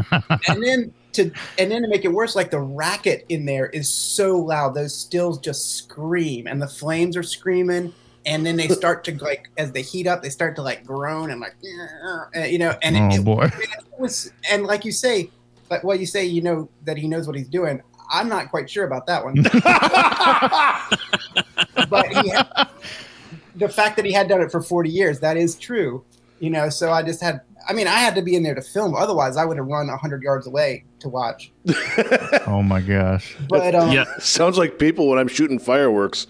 and 0.47 0.63
then 0.63 0.93
to 1.13 1.31
and 1.59 1.71
then 1.71 1.81
to 1.81 1.87
make 1.87 2.05
it 2.05 2.11
worse, 2.11 2.35
like 2.35 2.51
the 2.51 2.59
racket 2.59 3.25
in 3.29 3.45
there 3.45 3.67
is 3.67 3.89
so 3.89 4.37
loud; 4.37 4.73
those 4.73 4.95
stills 4.95 5.39
just 5.39 5.77
scream, 5.77 6.47
and 6.47 6.61
the 6.61 6.67
flames 6.67 7.17
are 7.17 7.23
screaming. 7.23 7.93
And 8.25 8.45
then 8.45 8.55
they 8.55 8.69
start 8.69 9.03
to 9.03 9.21
like, 9.21 9.49
as 9.57 9.73
they 9.73 9.81
heat 9.81 10.07
up, 10.07 10.23
they 10.23 10.29
start 10.29 10.55
to 10.55 10.61
like 10.61 10.85
groan 10.85 11.31
and 11.31 11.41
like, 11.41 11.57
uh, 12.33 12.43
you 12.43 12.57
know, 12.57 12.73
and 12.81 12.95
oh 12.95 13.09
it, 13.09 13.19
it 13.19 13.25
boy. 13.25 13.49
was, 13.99 14.31
and 14.49 14.63
like 14.63 14.85
you 14.85 14.93
say, 14.93 15.29
like 15.69 15.83
well, 15.83 15.99
you 15.99 16.05
say, 16.05 16.23
you 16.23 16.41
know 16.41 16.69
that 16.85 16.97
he 16.97 17.05
knows 17.05 17.27
what 17.27 17.35
he's 17.35 17.49
doing. 17.49 17.81
I'm 18.09 18.29
not 18.29 18.49
quite 18.49 18.69
sure 18.69 18.85
about 18.85 19.07
that 19.07 19.25
one, 19.25 19.33
but 21.89 22.07
he 22.07 22.29
had, 22.29 22.69
the 23.55 23.69
fact 23.69 23.95
that 23.95 24.05
he 24.05 24.11
had 24.11 24.27
done 24.27 24.41
it 24.41 24.51
for 24.51 24.61
40 24.61 24.89
years, 24.89 25.19
that 25.19 25.37
is 25.37 25.55
true, 25.55 26.03
you 26.39 26.49
know. 26.49 26.69
So 26.69 26.91
I 26.91 27.03
just 27.03 27.21
had, 27.21 27.41
I 27.67 27.73
mean, 27.73 27.87
I 27.87 27.99
had 27.99 28.15
to 28.15 28.21
be 28.21 28.35
in 28.35 28.43
there 28.43 28.55
to 28.55 28.61
film, 28.61 28.93
otherwise 28.95 29.37
I 29.37 29.45
would 29.45 29.57
have 29.57 29.65
run 29.67 29.87
100 29.87 30.21
yards 30.21 30.47
away 30.47 30.83
to 30.99 31.09
watch. 31.09 31.51
Oh 32.45 32.61
my 32.61 32.81
gosh. 32.81 33.35
But 33.49 33.73
um, 33.75 33.91
yeah 33.91 34.05
Sounds 34.19 34.57
like 34.57 34.77
people 34.79 35.07
when 35.07 35.17
I'm 35.19 35.27
shooting 35.29 35.59
fireworks. 35.59 36.27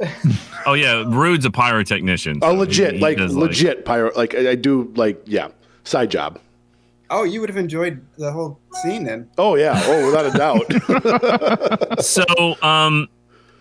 oh 0.66 0.74
yeah 0.74 1.02
rude's 1.08 1.44
a 1.44 1.50
pyrotechnician 1.50 2.38
Oh, 2.42 2.48
so 2.50 2.52
he- 2.52 2.58
legit, 2.60 2.94
he 2.94 3.00
like 3.00 3.16
does, 3.18 3.34
legit 3.34 3.84
pyro. 3.84 4.12
Like 4.14 4.34
I, 4.36 4.50
I 4.50 4.54
do, 4.54 4.92
like 4.94 5.20
yeah, 5.26 5.48
side 5.84 6.10
job. 6.10 6.38
oh, 7.10 7.24
you 7.24 7.40
would 7.40 7.48
have 7.50 7.56
enjoyed 7.56 8.00
the 8.16 8.30
whole 8.30 8.60
scene 8.82 9.02
then. 9.04 9.28
Oh 9.38 9.56
yeah, 9.56 9.80
oh 9.86 10.06
without 10.06 10.26
a 10.26 10.38
doubt. 10.38 12.02
so 12.04 12.24
um 12.62 13.08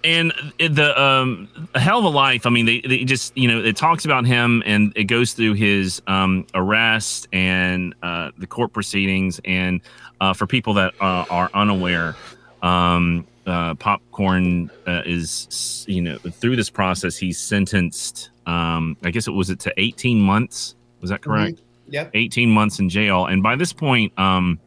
and 0.04 0.32
the 0.60 1.02
um 1.02 1.48
hell 1.76 2.00
of 2.00 2.06
a 2.06 2.10
life. 2.10 2.46
I 2.46 2.50
mean 2.50 2.66
they, 2.66 2.82
they 2.82 3.04
just 3.04 3.36
you 3.38 3.48
know 3.48 3.60
it 3.64 3.76
talks 3.76 4.06
about 4.06 4.26
him 4.26 4.64
and 4.66 4.94
it 4.96 5.06
goes 5.06 5.34
through 5.34 5.54
his 5.54 6.02
um 6.08 6.46
arrest 6.54 7.28
and 7.34 7.94
uh 8.04 8.32
the 8.38 8.48
court 8.48 8.74
proceedings 8.74 9.40
and 9.46 9.82
uh 10.22 10.34
for 10.34 10.48
people 10.48 10.74
that 10.76 10.94
uh, 11.02 11.26
are 11.30 11.50
unaware 11.54 12.16
um 12.62 13.26
uh 13.46 13.74
popcorn 13.76 14.70
uh, 14.88 15.02
is 15.06 15.86
you 15.88 16.02
know 16.02 16.18
through 16.18 16.56
this 16.56 16.70
process 16.70 17.16
he's 17.16 17.38
sentenced 17.40 18.30
um 18.46 18.98
i 19.04 19.12
guess 19.12 19.28
it 19.28 19.32
was 19.32 19.50
it 19.50 19.60
to 19.60 19.74
18 19.78 20.20
months? 20.20 20.76
Was 21.02 21.10
that 21.12 21.22
correct? 21.22 21.62
Yep. 21.90 22.12
18 22.14 22.50
months 22.50 22.80
in 22.80 22.90
jail. 22.90 23.26
And 23.26 23.42
by 23.44 23.56
this 23.56 23.74
point 23.74 24.18
um 24.20 24.60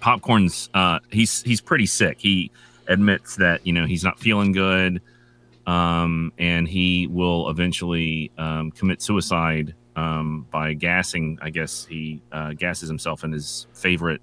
popcorn's 0.00 0.68
uh 0.74 0.98
he's 1.10 1.42
he's 1.42 1.60
pretty 1.60 1.86
sick. 1.86 2.18
He 2.20 2.50
admits 2.88 3.36
that 3.36 3.66
you 3.66 3.72
know 3.72 3.86
he's 3.86 4.04
not 4.04 4.18
feeling 4.18 4.52
good 4.52 5.00
um 5.66 6.32
and 6.38 6.66
he 6.68 7.06
will 7.06 7.48
eventually 7.48 8.30
um 8.38 8.70
commit 8.72 9.00
suicide 9.00 9.74
um 9.96 10.46
by 10.50 10.72
gassing 10.74 11.38
i 11.42 11.50
guess 11.50 11.84
he 11.84 12.20
uh 12.32 12.52
gasses 12.54 12.88
himself 12.88 13.22
in 13.24 13.30
his 13.32 13.66
favorite 13.74 14.20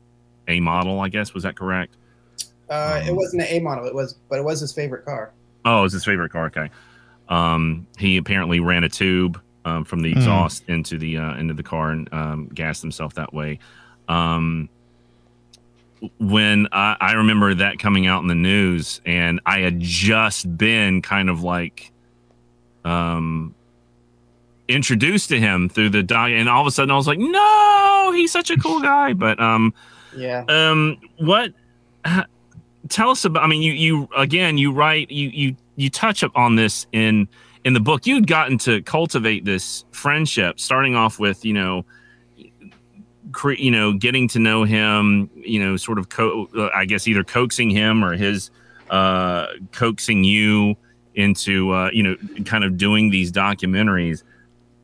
a 0.47 0.59
model 0.59 0.99
i 0.99 1.07
guess 1.09 1.33
was 1.33 1.43
that 1.43 1.55
correct 1.55 1.95
Uh, 2.69 3.01
it 3.05 3.09
Um, 3.09 3.15
wasn't 3.15 3.41
an 3.43 3.47
A 3.49 3.59
model, 3.61 3.85
it 3.85 3.95
was, 3.95 4.15
but 4.29 4.37
it 4.37 4.43
was 4.43 4.59
his 4.59 4.73
favorite 4.73 5.05
car. 5.05 5.33
oh 5.65 5.79
it 5.79 5.83
was 5.83 5.93
his 5.93 6.03
favorite 6.05 6.31
car 6.31 6.47
okay 6.47 6.69
um 7.29 7.87
he 7.97 8.17
apparently 8.17 8.59
ran 8.59 8.83
a 8.83 8.89
tube 8.89 9.39
um, 9.65 9.83
from 9.85 10.01
the 10.01 10.09
Hmm. 10.11 10.17
exhaust 10.17 10.63
into 10.67 10.97
the 10.97 11.17
uh, 11.17 11.35
into 11.37 11.53
the 11.53 11.63
car 11.63 11.91
and 11.91 12.11
um, 12.13 12.47
gassed 12.53 12.81
himself 12.81 13.13
that 13.15 13.33
way. 13.33 13.59
Um, 14.07 14.69
when 16.19 16.67
I, 16.71 16.95
I 16.99 17.11
remember 17.13 17.53
that 17.55 17.79
coming 17.79 18.07
out 18.07 18.21
in 18.21 18.27
the 18.27 18.35
news, 18.35 19.01
and 19.05 19.39
I 19.45 19.59
had 19.59 19.79
just 19.79 20.57
been 20.57 21.01
kind 21.01 21.29
of 21.29 21.43
like 21.43 21.91
um, 22.85 23.53
introduced 24.67 25.29
to 25.29 25.39
him 25.39 25.69
through 25.69 25.89
the 25.89 26.03
doc, 26.03 26.29
and 26.29 26.47
all 26.49 26.61
of 26.61 26.67
a 26.67 26.71
sudden 26.71 26.91
I 26.91 26.95
was 26.95 27.07
like, 27.07 27.19
"No, 27.19 28.11
he's 28.15 28.31
such 28.31 28.49
a 28.49 28.57
cool 28.57 28.81
guy." 28.93 29.13
But 29.13 29.39
um, 29.39 29.73
Yeah. 30.15 30.45
um, 30.47 30.97
what? 31.17 31.53
Tell 32.87 33.09
us 33.11 33.25
about. 33.25 33.43
I 33.43 33.47
mean, 33.47 33.61
you 33.61 33.73
you 33.73 34.09
again, 34.17 34.57
you 34.57 34.71
write 34.71 35.11
you 35.11 35.29
you 35.29 35.55
you 35.75 35.89
touch 35.89 36.23
up 36.23 36.31
on 36.35 36.55
this 36.55 36.87
in 36.91 37.27
in 37.65 37.73
the 37.73 37.79
book. 37.79 38.07
You'd 38.07 38.25
gotten 38.25 38.57
to 38.59 38.81
cultivate 38.81 39.45
this 39.45 39.85
friendship, 39.91 40.59
starting 40.59 40.95
off 40.95 41.19
with 41.19 41.43
you 41.45 41.53
know, 41.53 41.85
cre- 43.31 43.51
you 43.53 43.71
know, 43.71 43.93
getting 43.93 44.27
to 44.29 44.39
know 44.39 44.63
him. 44.63 45.29
You 45.35 45.63
know, 45.63 45.77
sort 45.77 45.99
of 45.99 46.09
co- 46.09 46.49
uh, 46.55 46.69
I 46.75 46.85
guess 46.85 47.07
either 47.07 47.23
coaxing 47.23 47.69
him 47.69 48.03
or 48.03 48.15
his 48.15 48.51
uh, 48.89 49.47
coaxing 49.71 50.23
you 50.23 50.75
into 51.15 51.71
uh, 51.71 51.89
you 51.91 52.03
know, 52.03 52.15
kind 52.45 52.63
of 52.63 52.77
doing 52.77 53.09
these 53.09 53.31
documentaries. 53.31 54.23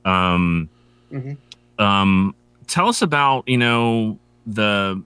Um, 0.03 0.69
Mhm. 1.11 1.37
um, 1.79 2.35
tell 2.67 2.87
us 2.87 3.01
about 3.01 3.47
you 3.47 3.57
know 3.57 4.17
the 4.45 5.01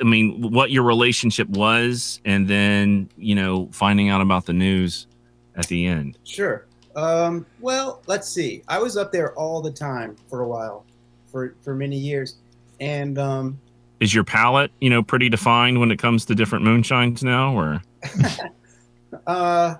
I 0.00 0.04
mean, 0.04 0.50
what 0.50 0.72
your 0.72 0.82
relationship 0.82 1.48
was, 1.48 2.20
and 2.24 2.48
then 2.48 3.08
you 3.16 3.34
know, 3.34 3.68
finding 3.72 4.08
out 4.08 4.20
about 4.20 4.46
the 4.46 4.52
news 4.52 5.06
at 5.54 5.68
the 5.68 5.86
end. 5.86 6.18
Sure. 6.24 6.66
Um, 6.96 7.46
well, 7.60 8.02
let's 8.06 8.28
see. 8.28 8.62
I 8.68 8.78
was 8.78 8.96
up 8.96 9.12
there 9.12 9.32
all 9.34 9.60
the 9.62 9.70
time 9.70 10.16
for 10.28 10.40
a 10.42 10.48
while, 10.48 10.84
for 11.30 11.54
for 11.62 11.74
many 11.74 11.96
years, 11.96 12.36
and 12.80 13.18
um, 13.18 13.60
Is 14.00 14.14
your 14.14 14.24
palate, 14.24 14.70
you 14.80 14.90
know, 14.90 15.02
pretty 15.02 15.28
defined 15.28 15.80
when 15.80 15.90
it 15.90 15.98
comes 15.98 16.24
to 16.26 16.34
different 16.34 16.64
moonshines 16.64 17.22
now, 17.22 17.56
or 17.56 17.82
uh, 19.26 19.76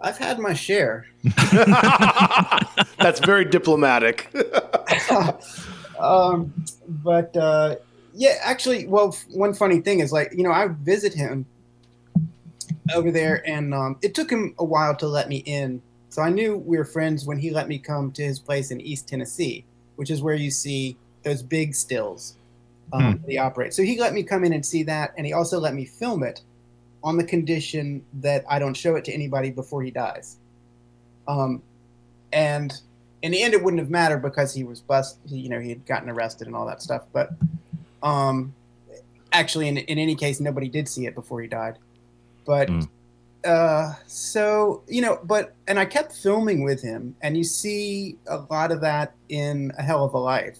I've 0.00 0.18
had 0.18 0.38
my 0.38 0.54
share. 0.54 1.06
That's 2.98 3.20
very 3.20 3.44
diplomatic. 3.44 4.34
um, 5.98 6.52
but 6.88 7.36
uh, 7.36 7.76
yeah, 8.14 8.38
actually, 8.42 8.86
well, 8.86 9.16
one 9.30 9.54
funny 9.54 9.80
thing 9.80 10.00
is 10.00 10.12
like 10.12 10.32
you 10.32 10.42
know 10.42 10.52
I 10.52 10.68
visit 10.68 11.14
him 11.14 11.46
over 12.94 13.10
there, 13.10 13.46
and 13.48 13.74
um, 13.74 13.98
it 14.02 14.14
took 14.14 14.30
him 14.30 14.54
a 14.58 14.64
while 14.64 14.94
to 14.96 15.06
let 15.06 15.28
me 15.28 15.38
in. 15.38 15.82
So 16.08 16.22
I 16.22 16.30
knew 16.30 16.56
we 16.56 16.78
were 16.78 16.84
friends 16.84 17.26
when 17.26 17.38
he 17.38 17.50
let 17.50 17.68
me 17.68 17.78
come 17.78 18.10
to 18.12 18.22
his 18.22 18.38
place 18.38 18.70
in 18.70 18.80
East 18.80 19.08
Tennessee, 19.08 19.64
which 19.96 20.10
is 20.10 20.22
where 20.22 20.34
you 20.34 20.50
see 20.50 20.96
those 21.26 21.42
big 21.42 21.74
stills 21.74 22.36
um, 22.92 23.18
that 23.22 23.30
he 23.30 23.36
operates. 23.36 23.76
So 23.76 23.82
he 23.82 23.98
let 24.00 24.14
me 24.14 24.22
come 24.22 24.44
in 24.44 24.52
and 24.52 24.64
see 24.64 24.84
that, 24.84 25.12
and 25.18 25.26
he 25.26 25.32
also 25.32 25.58
let 25.58 25.74
me 25.74 25.84
film 25.84 26.22
it 26.22 26.40
on 27.02 27.16
the 27.16 27.24
condition 27.24 28.02
that 28.20 28.44
I 28.48 28.58
don't 28.58 28.74
show 28.74 28.94
it 28.96 29.04
to 29.06 29.12
anybody 29.12 29.50
before 29.50 29.82
he 29.82 29.90
dies. 29.90 30.36
Um, 31.28 31.62
and 32.32 32.72
in 33.22 33.32
the 33.32 33.42
end, 33.42 33.54
it 33.54 33.62
wouldn't 33.62 33.80
have 33.80 33.90
mattered 33.90 34.22
because 34.22 34.54
he 34.54 34.64
was 34.64 34.80
bust. 34.80 35.18
He, 35.28 35.38
you 35.38 35.48
know, 35.48 35.60
he 35.60 35.68
had 35.68 35.84
gotten 35.84 36.08
arrested 36.08 36.46
and 36.46 36.54
all 36.56 36.66
that 36.66 36.80
stuff. 36.80 37.02
But 37.12 37.30
um, 38.02 38.54
actually, 39.32 39.68
in, 39.68 39.78
in 39.78 39.98
any 39.98 40.14
case, 40.14 40.38
nobody 40.40 40.68
did 40.68 40.88
see 40.88 41.06
it 41.06 41.14
before 41.14 41.40
he 41.42 41.48
died. 41.48 41.76
But 42.46 42.68
Mm. 42.68 42.88
uh, 43.44 43.94
so 44.06 44.82
you 44.88 45.02
know, 45.02 45.18
but 45.24 45.54
and 45.66 45.78
I 45.78 45.84
kept 45.84 46.12
filming 46.12 46.62
with 46.62 46.82
him, 46.82 47.16
and 47.22 47.36
you 47.36 47.44
see 47.44 48.16
a 48.28 48.38
lot 48.50 48.70
of 48.70 48.80
that 48.82 49.12
in 49.28 49.72
A 49.78 49.82
Hell 49.82 50.04
of 50.04 50.14
a 50.14 50.18
Life. 50.18 50.58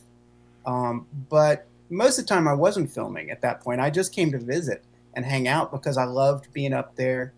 Um, 0.66 1.06
but 1.30 1.66
most 1.90 2.18
of 2.18 2.26
the 2.26 2.28
time, 2.28 2.48
I 2.48 2.54
wasn't 2.54 2.90
filming 2.90 3.30
at 3.30 3.40
that 3.42 3.60
point. 3.60 3.80
I 3.80 3.90
just 3.90 4.12
came 4.12 4.32
to 4.32 4.38
visit 4.38 4.84
and 5.14 5.24
hang 5.24 5.48
out 5.48 5.70
because 5.72 5.96
I 5.96 6.04
loved 6.04 6.52
being 6.52 6.72
up 6.72 6.94
there. 6.96 7.32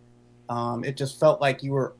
Um, 0.48 0.82
it 0.84 0.96
just 0.96 1.20
felt 1.20 1.40
like 1.40 1.62
you 1.62 1.72
were, 1.72 1.92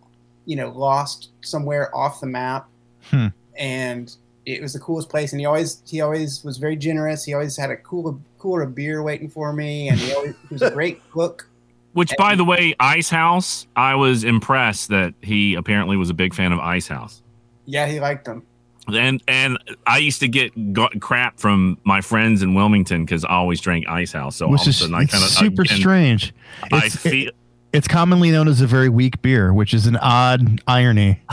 you 0.47 0.57
know, 0.57 0.71
lost 0.71 1.29
somewhere 1.43 1.95
off 1.95 2.21
the 2.21 2.27
map, 2.27 2.67
Hmm. 3.11 3.27
and 3.59 4.15
it 4.47 4.63
was 4.63 4.73
the 4.73 4.79
coolest 4.81 5.11
place. 5.11 5.33
And 5.33 5.41
he 5.41 5.45
always 5.47 5.83
he 5.87 6.01
always 6.01 6.43
was 6.43 6.57
very 6.57 6.77
generous. 6.77 7.25
He 7.25 7.35
always 7.35 7.57
had 7.57 7.71
a 7.71 7.77
cooler 7.77 8.15
cooler 8.39 8.63
of 8.63 8.75
beer 8.75 9.03
waiting 9.03 9.29
for 9.29 9.53
me, 9.53 9.89
and 9.89 9.99
he 9.99 10.13
always 10.15 10.35
he 10.49 10.55
was 10.55 10.63
a 10.63 10.71
great 10.71 11.01
cook. 11.13 11.49
which, 11.93 12.13
by 12.17 12.35
the 12.35 12.45
way, 12.45 12.75
Ice 12.81 13.11
House. 13.11 13.67
I 13.77 13.95
was 13.97 14.25
impressed 14.25 14.89
that 14.89 15.13
he 15.21 15.55
apparently 15.55 15.97
was 15.99 16.09
a 16.11 16.15
big 16.15 16.33
fan 16.33 16.53
of 16.53 16.59
Ice 16.61 16.89
House, 16.89 17.23
Yeah, 17.67 17.87
he 17.87 18.01
liked 18.01 18.25
them. 18.25 18.43
And 18.91 19.23
and 19.29 19.59
I 19.87 19.99
used 19.99 20.21
to 20.21 20.29
get 20.29 20.73
go- 20.73 20.89
crap 21.01 21.39
from 21.39 21.79
my 21.85 22.01
friends 22.01 22.43
in 22.43 22.55
Wilmington 22.55 23.05
because 23.05 23.25
I 23.25 23.31
always 23.31 23.61
drank 23.61 23.89
Ice 23.89 24.13
House. 24.13 24.37
So 24.37 24.47
all 24.47 24.53
Which 24.53 24.63
of 24.63 24.69
a 24.69 24.73
sudden, 24.73 24.95
I 24.95 25.03
it's 25.03 25.13
kind 25.13 25.25
of 25.25 25.31
super 25.31 25.65
strange. 25.65 26.33
I 26.73 26.87
It's, 26.87 27.05
it- 27.07 27.35
it's 27.73 27.87
commonly 27.87 28.31
known 28.31 28.49
as 28.49 28.63
a 28.63 28.67
very 28.67 28.89
weak 28.89 29.21
beer, 29.21 29.53
which 29.53 29.75
is 29.75 29.87
an 29.87 29.97
odd 29.97 30.63
irony. 30.67 31.21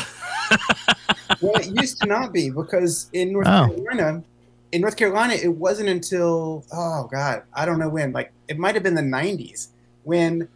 Well, 1.42 1.56
it 1.56 1.68
used 1.82 2.02
to 2.02 2.08
not 2.08 2.32
be 2.34 2.50
because 2.50 3.10
in 3.12 3.34
North 3.34 3.48
Oh. 3.48 3.68
Carolina, 3.68 4.24
in 4.72 4.82
North 4.82 4.96
Carolina, 4.96 5.34
it 5.34 5.48
wasn't 5.56 5.90
until 5.90 6.64
oh 6.72 7.10
god, 7.12 7.44
I 7.54 7.66
don't 7.66 7.80
know 7.80 7.90
when. 7.90 8.12
Like 8.12 8.32
it 8.48 8.58
might 8.60 8.76
have 8.76 8.84
been 8.84 8.94
the 8.96 9.02
'90s 9.02 9.70
when 10.04 10.48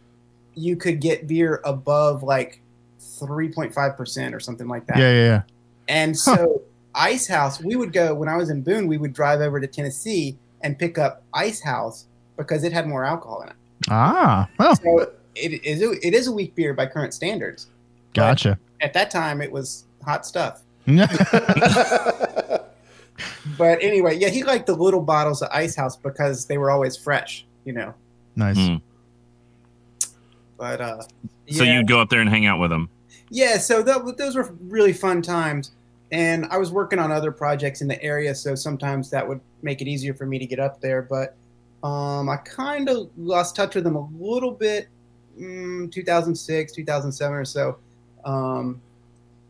you 0.54 0.76
could 0.76 1.00
get 1.00 1.26
beer 1.26 1.60
above 1.64 2.22
like 2.22 2.60
3.5 3.00 3.96
percent 3.96 4.34
or 4.34 4.40
something 4.40 4.68
like 4.68 4.86
that. 4.86 4.96
Yeah, 4.98 5.12
yeah, 5.12 5.24
yeah. 5.24 5.42
And 5.88 6.16
so 6.16 6.62
Ice 6.94 7.26
House, 7.26 7.60
we 7.62 7.76
would 7.76 7.92
go 7.92 8.14
when 8.14 8.28
I 8.28 8.36
was 8.36 8.50
in 8.50 8.62
Boone. 8.62 8.86
We 8.86 8.98
would 8.98 9.12
drive 9.12 9.40
over 9.40 9.60
to 9.60 9.66
Tennessee 9.66 10.36
and 10.62 10.78
pick 10.78 10.98
up 10.98 11.22
Ice 11.34 11.60
House 11.60 12.06
because 12.36 12.64
it 12.64 12.72
had 12.72 12.86
more 12.86 13.04
alcohol 13.04 13.42
in 13.42 13.48
it. 13.50 13.54
Ah, 13.88 14.48
well, 14.58 14.76
So 14.76 15.10
it 15.34 15.64
is 15.64 15.82
a, 15.82 15.92
it 16.06 16.14
is 16.14 16.26
a 16.26 16.32
weak 16.32 16.54
beer 16.54 16.74
by 16.74 16.86
current 16.86 17.14
standards. 17.14 17.68
gotcha. 18.14 18.58
At 18.80 18.92
that 18.94 19.10
time, 19.10 19.40
it 19.40 19.50
was 19.52 19.84
hot 20.04 20.26
stuff. 20.26 20.62
But 23.58 23.82
anyway, 23.82 24.16
yeah, 24.16 24.28
he 24.28 24.42
liked 24.44 24.66
the 24.66 24.74
little 24.74 25.02
bottles 25.02 25.42
of 25.42 25.50
Ice 25.52 25.76
House 25.76 25.94
because 25.96 26.46
they 26.46 26.56
were 26.56 26.70
always 26.70 26.96
fresh, 26.96 27.44
you 27.64 27.72
know. 27.74 27.94
nice. 28.36 28.56
Hmm. 28.56 28.76
But 30.56 30.80
uh, 30.80 31.02
So 31.50 31.64
you'd 31.64 31.86
go 31.88 32.00
up 32.00 32.08
there 32.08 32.20
and 32.20 32.28
hang 32.30 32.46
out 32.46 32.58
with 32.58 32.72
him. 32.72 32.88
Yeah, 33.28 33.58
so 33.58 33.82
tho- 33.82 34.12
those 34.12 34.36
were 34.36 34.50
really 34.68 34.92
fun 34.94 35.20
times. 35.22 35.72
And 36.12 36.46
I 36.46 36.58
was 36.58 36.72
working 36.72 36.98
on 36.98 37.12
other 37.12 37.30
projects 37.30 37.82
in 37.82 37.88
the 37.88 38.02
area, 38.02 38.34
so 38.34 38.54
sometimes 38.54 39.10
that 39.10 39.26
would 39.26 39.40
make 39.62 39.80
it 39.80 39.88
easier 39.88 40.12
for 40.14 40.26
me 40.26 40.38
to 40.38 40.46
get 40.46 40.58
up 40.58 40.80
there. 40.80 41.02
But 41.02 41.36
um, 41.86 42.28
I 42.28 42.36
kind 42.38 42.88
of 42.88 43.10
lost 43.16 43.54
touch 43.54 43.74
with 43.74 43.84
them 43.84 43.96
a 43.96 44.08
little 44.18 44.50
bit, 44.50 44.88
mm, 45.38 45.90
2006, 45.90 46.72
2007 46.72 47.36
or 47.36 47.44
so. 47.44 47.78
Um, 48.24 48.80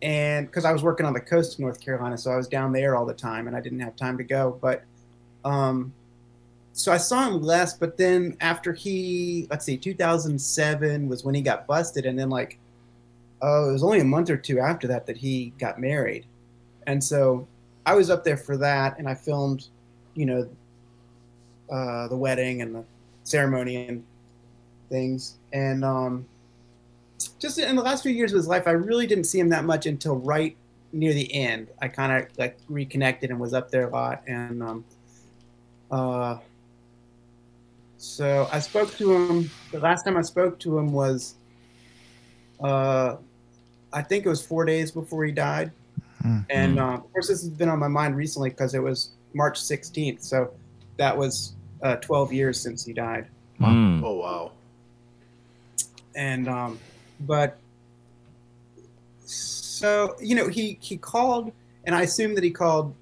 and 0.03 0.47
because 0.47 0.65
I 0.65 0.73
was 0.73 0.83
working 0.83 1.07
on 1.07 1.13
the 1.13 1.21
coast 1.21 1.55
of 1.55 1.61
North 1.61 1.81
Carolina, 1.81 2.17
so 2.17 2.31
I 2.31 2.37
was 2.37 2.49
down 2.49 2.73
there 2.73 2.97
all 2.97 3.05
the 3.05 3.15
time 3.15 3.47
and 3.47 3.57
I 3.57 3.61
didn't 3.61 3.81
have 3.81 3.97
time 3.97 4.17
to 4.19 4.25
go. 4.25 4.59
But 4.61 4.85
um, 5.45 5.93
so 6.73 6.93
I 6.93 6.97
saw 6.97 7.27
him 7.27 7.43
less, 7.43 7.75
but 7.75 7.97
then 7.97 8.37
after 8.41 8.73
he, 8.73 9.47
let's 9.51 9.65
see, 9.65 9.77
2007 9.77 11.09
was 11.09 11.25
when 11.25 11.35
he 11.35 11.43
got 11.43 11.67
busted. 11.67 12.07
And 12.07 12.19
then, 12.19 12.31
like, 12.31 12.59
oh, 13.43 13.71
it 13.71 13.73
was 13.73 13.83
only 13.83 14.01
a 14.01 14.05
month 14.05 14.31
or 14.31 14.37
two 14.37 14.61
after 14.61 14.87
that 14.89 15.07
that 15.07 15.17
he 15.17 15.53
got 15.59 15.81
married. 15.81 16.27
And 16.87 17.03
so 17.03 17.47
I 17.87 17.95
was 17.95 18.11
up 18.11 18.25
there 18.25 18.37
for 18.37 18.57
that 18.59 18.99
and 18.99 19.09
I 19.09 19.15
filmed, 19.15 19.69
you 20.15 20.27
know, 20.27 20.49
uh, 21.71 22.09
the 22.09 22.17
wedding 22.17 22.63
and 22.63 22.75
the 22.75 22.85
ceremony 23.25 23.87
and 23.87 24.05
things. 24.89 25.37
And 25.53 25.85
um, 25.85 26.27
just 27.39 27.59
in 27.59 27.77
the 27.77 27.83
last 27.83 28.03
few 28.03 28.13
years 28.13 28.33
of 28.33 28.37
his 28.37 28.49
life, 28.49 28.67
I 28.67 28.73
really 28.73 29.07
didn't 29.07 29.25
see 29.25 29.39
him 29.39 29.49
that 29.51 29.65
much 29.65 29.87
until 29.87 30.17
right 30.17 30.57
near 30.93 31.15
the 31.15 31.33
end. 31.33 31.69
I 31.81 31.89
kind 31.89 32.13
of 32.13 32.29
like 32.39 32.59
reconnected 32.69 33.31
and 33.31 33.39
was 33.39 33.55
up 33.55 33.71
there 33.71 33.89
a 33.89 33.91
lot. 33.91 34.23
And 34.27 34.63
um, 34.63 34.85
uh, 35.91 36.39
so 37.97 38.49
I 38.53 38.61
spoke 38.61 38.97
to 38.97 39.13
him. 39.15 39.51
The 39.73 39.79
last 39.79 40.05
time 40.05 40.17
I 40.17 40.23
spoke 40.23 40.59
to 40.61 40.79
him 40.79 40.93
was, 40.93 41.35
uh, 42.63 43.17
I 43.93 44.03
think 44.03 44.27
it 44.27 44.29
was 44.29 44.45
four 44.45 44.65
days 44.65 44.91
before 44.91 45.25
he 45.25 45.33
died. 45.33 45.73
Hmm. 46.23 46.39
And 46.51 46.79
uh, 46.79 46.95
of 46.95 47.13
course, 47.13 47.29
this 47.29 47.41
has 47.41 47.49
been 47.51 47.69
on 47.69 47.79
my 47.79 47.89
mind 47.89 48.17
recently 48.17 48.51
because 48.51 48.75
it 48.75 48.83
was 48.83 49.11
March 49.35 49.59
16th. 49.61 50.23
So 50.23 50.53
that 50.99 51.17
was 51.17 51.55
uh, 51.83 51.97
12 51.97 52.33
years 52.33 52.61
since 52.61 52.85
he 52.85 52.93
died. 52.93 53.27
Mm. 53.61 54.03
oh 54.03 54.17
wow. 54.17 54.53
and 56.15 56.49
um, 56.49 56.79
but 57.21 57.59
so 59.25 60.17
you 60.21 60.35
know 60.35 60.49
he 60.49 60.79
he 60.81 60.97
called 60.97 61.53
and 61.85 61.95
i 61.95 62.03
assume 62.03 62.35
that 62.35 62.45
he 62.45 62.51
called 62.51 62.95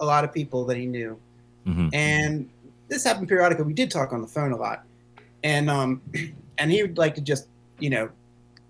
a 0.00 0.04
lot 0.04 0.24
of 0.24 0.32
people 0.32 0.64
that 0.64 0.76
he 0.76 0.86
knew 0.86 1.18
Mhm. 1.66 1.90
and 1.92 2.48
this 2.88 3.04
happened 3.04 3.28
periodically 3.28 3.64
we 3.64 3.74
did 3.74 3.90
talk 3.90 4.12
on 4.14 4.22
the 4.22 4.26
phone 4.28 4.52
a 4.52 4.56
lot 4.56 4.84
and 5.44 5.68
um 5.70 6.00
and 6.58 6.70
he 6.70 6.82
would 6.82 6.96
like 6.96 7.14
to 7.14 7.20
just 7.20 7.46
you 7.78 7.90
know 7.90 8.08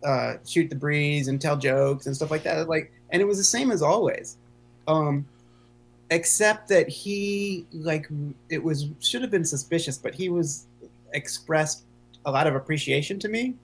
uh 0.05 0.35
shoot 0.45 0.69
the 0.69 0.77
breeze 0.77 1.29
and 1.29 1.41
tell 1.41 1.57
jokes 1.57 2.07
and 2.07 2.17
stuff 2.17 2.31
like 2.31 2.43
that 2.43 2.69
like 2.69 2.93
and 3.11 3.23
it 3.23 3.25
was 3.27 3.39
the 3.39 3.45
same 3.45 3.71
as 3.71 3.83
always 3.83 4.37
Um, 4.87 5.27
except 6.11 6.69
that 6.69 6.89
he 6.89 7.67
like 7.73 8.09
it 8.49 8.63
was 8.63 8.87
should 9.01 9.23
have 9.23 9.31
been 9.31 9.45
suspicious, 9.45 9.99
but 9.99 10.15
he 10.15 10.29
was 10.29 10.67
expressed 11.13 11.85
a 12.25 12.31
lot 12.31 12.47
of 12.47 12.55
appreciation 12.55 13.19
to 13.21 13.29
me. 13.29 13.55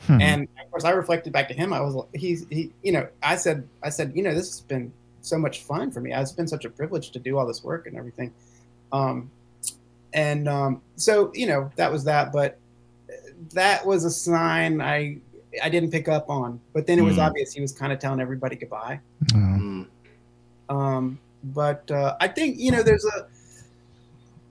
Hmm. 0.00 0.20
And 0.20 0.48
of 0.62 0.70
course, 0.70 0.84
I 0.84 0.90
reflected 0.90 1.32
back 1.32 1.48
to 1.48 1.54
him. 1.54 1.72
I 1.72 1.80
was 1.80 2.04
he's 2.14 2.46
he, 2.50 2.72
you 2.82 2.92
know, 2.92 3.08
I 3.22 3.36
said, 3.36 3.66
I 3.82 3.90
said, 3.90 4.12
you 4.14 4.22
know, 4.22 4.34
this 4.34 4.48
has 4.48 4.60
been 4.60 4.92
so 5.22 5.38
much 5.38 5.62
fun 5.62 5.90
for 5.90 6.00
me. 6.00 6.12
It's 6.12 6.32
been 6.32 6.48
such 6.48 6.64
a 6.64 6.70
privilege 6.70 7.10
to 7.10 7.18
do 7.18 7.38
all 7.38 7.46
this 7.46 7.64
work 7.64 7.86
and 7.86 7.96
everything. 7.96 8.32
Um, 8.92 9.30
and 10.12 10.48
um, 10.48 10.82
so 10.96 11.32
you 11.34 11.46
know, 11.46 11.70
that 11.76 11.90
was 11.90 12.04
that. 12.04 12.32
But 12.32 12.58
that 13.52 13.86
was 13.86 14.04
a 14.04 14.10
sign 14.10 14.80
I 14.80 15.18
I 15.62 15.68
didn't 15.68 15.90
pick 15.90 16.08
up 16.08 16.28
on. 16.30 16.60
But 16.72 16.86
then 16.86 16.98
it 16.98 17.02
was 17.02 17.14
Hmm. 17.16 17.22
obvious 17.22 17.52
he 17.52 17.60
was 17.60 17.72
kind 17.72 17.92
of 17.92 17.98
telling 17.98 18.20
everybody 18.20 18.56
goodbye. 18.56 19.00
Mm. 19.32 19.86
Um, 20.68 21.18
but 21.44 21.90
uh, 21.90 22.16
I 22.20 22.28
think 22.28 22.58
you 22.58 22.70
know 22.72 22.82
there's 22.82 23.04
a. 23.04 23.26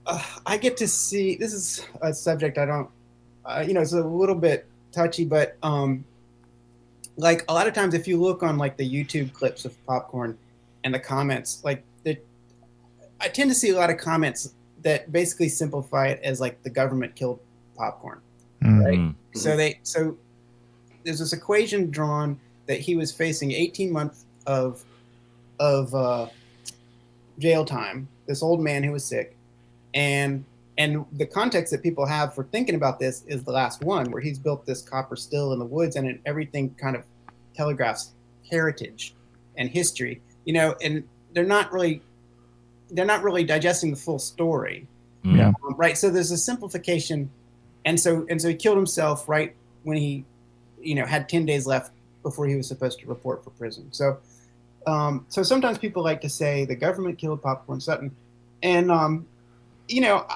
Uh, 0.06 0.22
I 0.46 0.56
get 0.56 0.76
to 0.78 0.86
see 0.88 1.36
this 1.36 1.52
is 1.52 1.84
a 2.00 2.14
subject 2.14 2.58
I 2.58 2.64
don't, 2.66 2.88
uh, 3.44 3.64
you 3.66 3.74
know, 3.74 3.80
it's 3.80 3.92
a 3.92 4.00
little 4.02 4.36
bit 4.36 4.66
touchy, 4.92 5.24
but 5.24 5.56
um, 5.64 6.04
like 7.16 7.44
a 7.48 7.54
lot 7.54 7.66
of 7.66 7.74
times 7.74 7.92
if 7.92 8.06
you 8.06 8.20
look 8.20 8.42
on 8.42 8.56
like 8.56 8.76
the 8.76 8.88
YouTube 8.88 9.32
clips 9.32 9.64
of 9.64 9.74
popcorn 9.86 10.38
and 10.84 10.94
the 10.94 11.00
comments, 11.00 11.60
like 11.64 11.82
the, 12.04 12.16
I 13.20 13.28
tend 13.28 13.50
to 13.50 13.54
see 13.54 13.70
a 13.70 13.74
lot 13.76 13.90
of 13.90 13.98
comments 13.98 14.54
that 14.82 15.10
basically 15.10 15.48
simplify 15.48 16.06
it 16.08 16.20
as 16.22 16.40
like 16.40 16.62
the 16.62 16.70
government 16.70 17.16
killed 17.16 17.40
popcorn. 17.76 18.20
mm. 18.62 18.84
Right. 18.84 18.98
Mm. 18.98 19.14
So 19.34 19.56
they 19.56 19.80
so 19.82 20.16
there's 21.06 21.20
this 21.20 21.32
equation 21.32 21.90
drawn 21.90 22.38
that 22.66 22.80
he 22.80 22.96
was 22.96 23.12
facing 23.12 23.52
18 23.52 23.90
months 23.90 24.26
of 24.46 24.84
of 25.58 25.94
uh, 25.94 26.26
jail 27.38 27.64
time. 27.64 28.08
This 28.26 28.42
old 28.42 28.60
man 28.60 28.82
who 28.82 28.92
was 28.92 29.04
sick, 29.04 29.36
and 29.94 30.44
and 30.76 31.06
the 31.12 31.24
context 31.24 31.70
that 31.70 31.82
people 31.82 32.04
have 32.04 32.34
for 32.34 32.44
thinking 32.44 32.74
about 32.74 32.98
this 32.98 33.22
is 33.26 33.44
the 33.44 33.52
last 33.52 33.82
one 33.82 34.10
where 34.10 34.20
he's 34.20 34.38
built 34.38 34.66
this 34.66 34.82
copper 34.82 35.16
still 35.16 35.52
in 35.52 35.58
the 35.58 35.64
woods, 35.64 35.96
and 35.96 36.06
it, 36.08 36.20
everything 36.26 36.74
kind 36.74 36.96
of 36.96 37.04
telegraphs 37.54 38.10
heritage 38.50 39.14
and 39.56 39.70
history. 39.70 40.20
You 40.44 40.54
know, 40.54 40.74
and 40.82 41.04
they're 41.32 41.44
not 41.44 41.72
really 41.72 42.02
they're 42.90 43.06
not 43.06 43.22
really 43.22 43.44
digesting 43.44 43.92
the 43.92 43.96
full 43.96 44.18
story. 44.18 44.86
Yeah. 45.22 45.48
um, 45.48 45.74
right 45.76 45.98
so 45.98 46.08
there's 46.08 46.30
a 46.30 46.38
simplification 46.38 47.30
and 47.84 47.98
so 47.98 48.26
and 48.30 48.40
so 48.40 48.48
he 48.48 48.54
killed 48.54 48.76
himself 48.76 49.28
right 49.28 49.56
when 49.82 49.96
he 49.96 50.24
you 50.86 50.94
know 50.94 51.04
had 51.06 51.28
10 51.28 51.46
days 51.46 51.66
left 51.66 51.92
before 52.22 52.46
he 52.46 52.56
was 52.56 52.66
supposed 52.66 52.98
to 53.00 53.06
report 53.06 53.44
for 53.44 53.50
prison. 53.50 53.88
So 53.92 54.18
um, 54.86 55.26
so 55.28 55.42
sometimes 55.42 55.78
people 55.78 56.02
like 56.02 56.20
to 56.20 56.28
say 56.28 56.64
the 56.64 56.76
government 56.76 57.18
killed 57.18 57.42
popcorn 57.42 57.80
sutton. 57.80 58.14
And 58.62 58.90
um, 58.90 59.26
you 59.88 60.00
know 60.00 60.26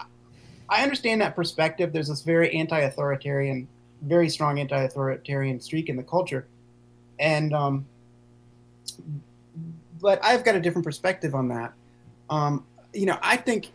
I, 0.68 0.82
understand 0.82 1.20
that 1.20 1.34
perspective. 1.36 1.92
There's 1.92 2.09
this 2.09 2.22
very 2.22 2.55
anti-authoritarian 2.55 3.68
very 4.03 4.28
strong 4.30 4.59
anti-authoritarian 4.59 5.61
streak 5.61 5.88
in 5.88 5.96
the 5.96 6.03
culture. 6.03 6.46
And 7.18 7.53
um, 7.53 7.86
but 10.01 10.18
i've 10.24 10.44
got 10.44 10.55
a 10.55 10.61
different 10.61 10.84
perspective 10.84 11.34
on 11.34 11.48
that. 11.48 11.72
Um, 12.28 12.64
you 12.92 13.07
know 13.07 13.18
i 13.22 13.36
think 13.36 13.70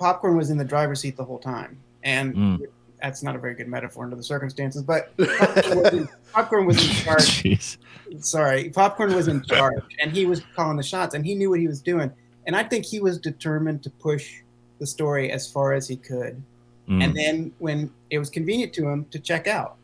popcorn 0.00 0.36
was 0.36 0.50
in 0.50 0.56
the 0.56 0.64
driver's 0.64 1.00
seat 1.00 1.16
the 1.16 1.24
whole 1.24 1.38
time. 1.38 1.78
And 2.02 2.34
Mm. 2.34 2.66
That's 3.02 3.22
not 3.22 3.34
a 3.36 3.38
very 3.38 3.54
good 3.54 3.68
metaphor 3.68 4.04
under 4.04 4.16
the 4.16 4.22
circumstances 4.22 4.82
but 4.82 5.16
popcorn 5.38 5.82
was 5.82 5.92
in, 5.92 6.08
popcorn 6.32 6.66
was 6.66 6.76
in 6.88 6.94
charge 7.04 7.42
Jeez. 7.42 7.76
sorry 8.20 8.70
popcorn 8.70 9.14
was 9.14 9.28
in 9.28 9.42
charge 9.42 9.82
and 10.00 10.12
he 10.12 10.26
was 10.26 10.42
calling 10.56 10.76
the 10.76 10.82
shots 10.82 11.14
and 11.14 11.24
he 11.24 11.34
knew 11.34 11.50
what 11.50 11.60
he 11.60 11.66
was 11.68 11.80
doing 11.80 12.10
and 12.46 12.56
i 12.56 12.62
think 12.62 12.84
he 12.84 13.00
was 13.00 13.18
determined 13.18 13.82
to 13.82 13.90
push 13.90 14.40
the 14.78 14.86
story 14.86 15.30
as 15.30 15.50
far 15.50 15.72
as 15.72 15.86
he 15.88 15.96
could 15.96 16.42
Mm. 16.88 17.04
and 17.04 17.16
then 17.16 17.52
when 17.60 17.92
it 18.10 18.18
was 18.18 18.30
convenient 18.30 18.72
to 18.72 18.88
him 18.88 19.04
to 19.12 19.20
check 19.20 19.46
out 19.46 19.76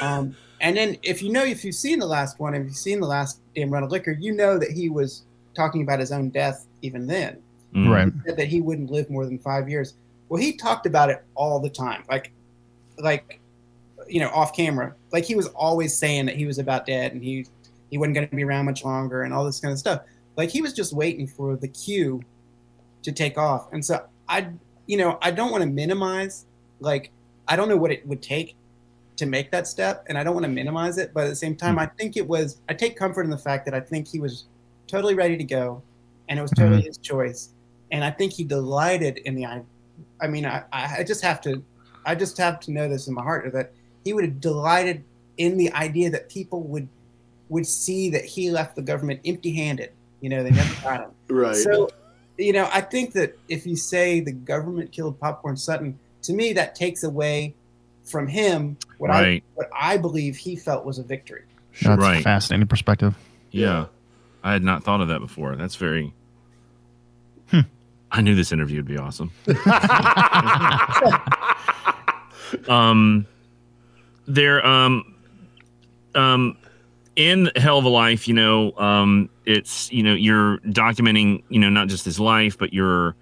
um, 0.00 0.36
and 0.60 0.76
then 0.76 0.96
if 1.02 1.20
you 1.20 1.32
know 1.32 1.42
if 1.42 1.64
you've 1.64 1.74
seen 1.74 1.98
the 1.98 2.06
last 2.06 2.38
one 2.38 2.54
if 2.54 2.64
you've 2.64 2.76
seen 2.76 3.00
the 3.00 3.06
last 3.06 3.40
damn 3.56 3.68
run 3.68 3.82
of 3.82 3.90
liquor 3.90 4.12
you 4.12 4.32
know 4.32 4.56
that 4.56 4.70
he 4.70 4.88
was 4.88 5.24
talking 5.56 5.82
about 5.82 5.98
his 5.98 6.12
own 6.12 6.28
death 6.30 6.66
even 6.82 7.06
then 7.06 7.38
Mm. 7.74 7.90
Right. 7.92 8.12
said 8.24 8.36
that 8.38 8.46
he 8.48 8.60
wouldn't 8.62 8.90
live 8.90 9.10
more 9.10 9.26
than 9.26 9.38
five 9.38 9.68
years. 9.68 9.94
Well, 10.30 10.40
he 10.40 10.52
talked 10.54 10.86
about 10.86 11.10
it 11.10 11.22
all 11.34 11.58
the 11.60 11.68
time, 11.68 12.04
like, 12.08 12.32
like, 12.98 13.40
you 14.08 14.20
know, 14.20 14.28
off 14.30 14.54
camera. 14.54 14.94
Like 15.12 15.24
he 15.24 15.34
was 15.34 15.46
always 15.48 15.96
saying 15.96 16.26
that 16.26 16.36
he 16.36 16.46
was 16.46 16.58
about 16.58 16.86
dead 16.86 17.12
and 17.12 17.22
he 17.22 17.46
he 17.90 17.98
wasn't 17.98 18.14
going 18.14 18.28
to 18.28 18.34
be 18.34 18.44
around 18.44 18.64
much 18.64 18.84
longer 18.84 19.22
and 19.22 19.32
all 19.32 19.44
this 19.44 19.60
kind 19.60 19.72
of 19.72 19.78
stuff. 19.78 20.02
Like 20.36 20.50
he 20.50 20.60
was 20.60 20.72
just 20.72 20.92
waiting 20.92 21.26
for 21.26 21.56
the 21.56 21.68
cue 21.68 22.22
to 23.02 23.12
take 23.12 23.38
off. 23.38 23.72
And 23.72 23.84
so 23.84 24.04
I, 24.28 24.48
you 24.86 24.96
know, 24.96 25.18
I 25.22 25.30
don't 25.30 25.50
want 25.50 25.62
to 25.62 25.70
minimize. 25.70 26.46
Like 26.80 27.10
I 27.48 27.56
don't 27.56 27.68
know 27.68 27.76
what 27.76 27.92
it 27.92 28.06
would 28.06 28.22
take 28.22 28.56
to 29.16 29.24
make 29.24 29.50
that 29.50 29.66
step, 29.66 30.04
and 30.08 30.18
I 30.18 30.24
don't 30.24 30.34
want 30.34 30.44
to 30.44 30.52
minimize 30.52 30.98
it. 30.98 31.14
But 31.14 31.24
at 31.24 31.28
the 31.30 31.36
same 31.36 31.56
time, 31.56 31.74
hmm. 31.74 31.80
I 31.80 31.86
think 31.86 32.16
it 32.16 32.26
was. 32.26 32.60
I 32.68 32.74
take 32.74 32.96
comfort 32.96 33.22
in 33.22 33.30
the 33.30 33.38
fact 33.38 33.64
that 33.64 33.74
I 33.74 33.80
think 33.80 34.08
he 34.08 34.18
was 34.18 34.44
totally 34.86 35.14
ready 35.14 35.36
to 35.36 35.44
go, 35.44 35.82
and 36.28 36.38
it 36.38 36.42
was 36.42 36.50
totally 36.50 36.82
hmm. 36.82 36.88
his 36.88 36.98
choice 36.98 37.50
and 37.90 38.04
I 38.04 38.10
think 38.10 38.32
he 38.32 38.44
delighted 38.44 39.18
in 39.18 39.34
the. 39.34 39.46
I, 39.46 39.62
I 40.20 40.26
mean, 40.26 40.46
I, 40.46 40.64
I 40.72 41.04
just 41.04 41.22
have 41.22 41.40
to, 41.42 41.62
I 42.06 42.14
just 42.14 42.38
have 42.38 42.60
to 42.60 42.70
know 42.70 42.88
this 42.88 43.08
in 43.08 43.14
my 43.14 43.22
heart 43.22 43.52
that 43.52 43.72
he 44.04 44.12
would 44.12 44.24
have 44.24 44.40
delighted 44.40 45.04
in 45.36 45.56
the 45.58 45.72
idea 45.72 46.10
that 46.10 46.28
people 46.30 46.62
would 46.62 46.88
would 47.48 47.66
see 47.66 48.10
that 48.10 48.24
he 48.24 48.50
left 48.50 48.74
the 48.76 48.82
government 48.82 49.20
empty-handed. 49.24 49.92
You 50.20 50.30
know, 50.30 50.42
they 50.42 50.50
never 50.50 50.74
got 50.82 51.00
him. 51.02 51.10
Right. 51.28 51.54
So, 51.56 51.88
you 52.38 52.52
know, 52.52 52.68
I 52.72 52.80
think 52.80 53.12
that 53.12 53.38
if 53.48 53.66
you 53.66 53.76
say 53.76 54.20
the 54.20 54.32
government 54.32 54.90
killed 54.92 55.20
Popcorn 55.20 55.56
Sutton, 55.56 55.98
to 56.22 56.32
me 56.32 56.52
that 56.54 56.74
takes 56.74 57.02
away 57.04 57.54
from 58.04 58.26
him 58.28 58.76
what 58.98 59.10
I 59.10 59.42
what 59.54 59.68
I 59.76 59.96
believe 59.96 60.36
he 60.36 60.56
felt 60.56 60.84
was 60.84 60.98
a 60.98 61.02
victory. 61.02 61.42
That's 61.82 62.00
Right. 62.00 62.20
a 62.20 62.22
fascinating 62.22 62.66
perspective. 62.68 63.14
Yeah. 63.50 63.86
I 64.42 64.52
had 64.52 64.62
not 64.62 64.84
thought 64.84 65.00
of 65.00 65.08
that 65.08 65.18
before. 65.20 65.56
That's 65.56 65.74
very. 65.76 66.14
I 68.12 68.20
knew 68.20 68.34
this 68.34 68.52
interview 68.52 68.78
would 68.78 68.86
be 68.86 68.98
awesome. 68.98 69.32
um, 72.68 73.26
there, 74.26 74.64
um, 74.64 75.14
um, 76.14 76.56
in 77.16 77.50
Hell 77.56 77.78
of 77.78 77.84
a 77.84 77.88
Life, 77.88 78.28
you 78.28 78.34
know, 78.34 78.76
um, 78.76 79.28
it's 79.44 79.90
you 79.92 80.02
know 80.02 80.14
you're 80.14 80.58
documenting, 80.58 81.42
you 81.48 81.58
know, 81.58 81.70
not 81.70 81.88
just 81.88 82.04
his 82.04 82.20
life, 82.20 82.58
but 82.58 82.72
you're, 82.72 83.16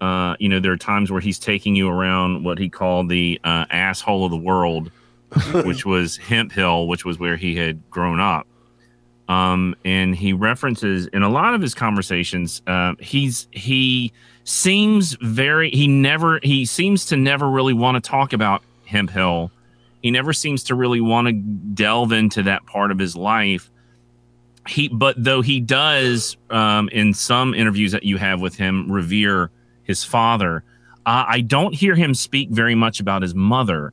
uh, 0.00 0.36
you 0.38 0.48
know, 0.48 0.60
there 0.60 0.72
are 0.72 0.76
times 0.76 1.10
where 1.10 1.20
he's 1.20 1.38
taking 1.38 1.74
you 1.74 1.88
around 1.88 2.44
what 2.44 2.58
he 2.58 2.68
called 2.68 3.08
the 3.08 3.40
uh, 3.44 3.64
asshole 3.70 4.24
of 4.24 4.30
the 4.30 4.36
world, 4.36 4.90
which 5.64 5.86
was 5.86 6.18
Hemp 6.18 6.52
Hill, 6.52 6.86
which 6.86 7.04
was 7.04 7.18
where 7.18 7.36
he 7.36 7.56
had 7.56 7.88
grown 7.90 8.20
up. 8.20 8.46
Um, 9.30 9.76
and 9.84 10.16
he 10.16 10.32
references 10.32 11.06
in 11.06 11.22
a 11.22 11.28
lot 11.28 11.54
of 11.54 11.62
his 11.62 11.72
conversations, 11.72 12.62
uh, 12.66 12.94
he's 12.98 13.46
he 13.52 14.12
seems 14.42 15.16
very 15.22 15.70
he 15.70 15.86
never 15.86 16.40
he 16.42 16.64
seems 16.64 17.06
to 17.06 17.16
never 17.16 17.48
really 17.48 17.72
want 17.72 18.02
to 18.02 18.10
talk 18.10 18.32
about 18.32 18.64
Hemp 18.86 19.10
Hill. 19.10 19.52
He 20.02 20.10
never 20.10 20.32
seems 20.32 20.64
to 20.64 20.74
really 20.74 21.00
want 21.00 21.28
to 21.28 21.32
delve 21.32 22.10
into 22.10 22.42
that 22.42 22.66
part 22.66 22.90
of 22.90 22.98
his 22.98 23.14
life. 23.14 23.70
He, 24.66 24.88
but 24.88 25.22
though 25.22 25.42
he 25.42 25.60
does, 25.60 26.36
um, 26.50 26.88
in 26.88 27.14
some 27.14 27.54
interviews 27.54 27.92
that 27.92 28.02
you 28.02 28.16
have 28.16 28.40
with 28.40 28.56
him, 28.56 28.90
revere 28.90 29.50
his 29.84 30.02
father. 30.02 30.64
Uh, 31.06 31.24
I 31.28 31.40
don't 31.40 31.72
hear 31.72 31.94
him 31.94 32.14
speak 32.14 32.50
very 32.50 32.74
much 32.74 32.98
about 32.98 33.22
his 33.22 33.34
mother, 33.34 33.92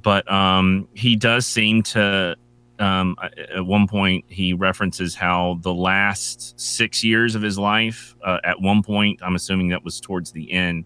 but 0.00 0.30
um, 0.32 0.88
he 0.94 1.16
does 1.16 1.44
seem 1.44 1.82
to. 1.82 2.36
Um, 2.78 3.16
at 3.20 3.66
one 3.66 3.86
point, 3.88 4.24
he 4.28 4.52
references 4.52 5.14
how 5.14 5.58
the 5.62 5.74
last 5.74 6.58
six 6.60 7.02
years 7.02 7.34
of 7.34 7.42
his 7.42 7.58
life, 7.58 8.14
uh, 8.24 8.38
at 8.44 8.60
one 8.60 8.82
point, 8.82 9.20
I'm 9.22 9.34
assuming 9.34 9.68
that 9.70 9.84
was 9.84 10.00
towards 10.00 10.30
the 10.32 10.52
end, 10.52 10.84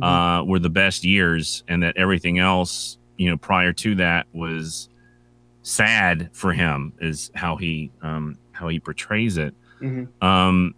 uh, 0.00 0.42
were 0.46 0.58
the 0.58 0.70
best 0.70 1.04
years, 1.04 1.64
and 1.68 1.82
that 1.82 1.96
everything 1.96 2.38
else, 2.38 2.98
you 3.16 3.30
know, 3.30 3.36
prior 3.36 3.72
to 3.72 3.94
that 3.96 4.26
was 4.32 4.88
sad 5.62 6.30
for 6.32 6.52
him, 6.52 6.92
is 7.00 7.30
how 7.34 7.56
he 7.56 7.90
um, 8.02 8.38
how 8.52 8.68
he 8.68 8.78
portrays 8.78 9.36
it. 9.36 9.54
Mhm. 9.80 10.08
Um, 10.22 10.74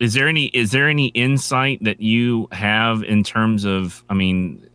is 0.00 0.14
there 0.14 0.28
any 0.28 0.46
is 0.46 0.70
there 0.70 0.88
any 0.88 1.08
insight 1.08 1.78
that 1.82 2.00
you 2.00 2.48
have 2.52 3.02
in 3.04 3.22
terms 3.22 3.64
of? 3.64 4.04
I 4.08 4.14
mean, 4.14 4.66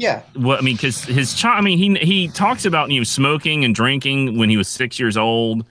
Yeah. 0.00 0.22
Well, 0.34 0.56
I 0.56 0.62
mean, 0.62 0.76
because 0.76 1.04
his 1.04 1.34
child. 1.34 1.58
I 1.58 1.60
mean, 1.60 1.78
he 1.78 1.94
he 2.04 2.28
talks 2.28 2.64
about 2.64 2.90
you 2.90 3.00
know 3.00 3.04
smoking 3.04 3.64
and 3.64 3.74
drinking 3.74 4.38
when 4.38 4.48
he 4.48 4.56
was 4.56 4.66
six 4.66 4.98
years 4.98 5.18
old, 5.18 5.66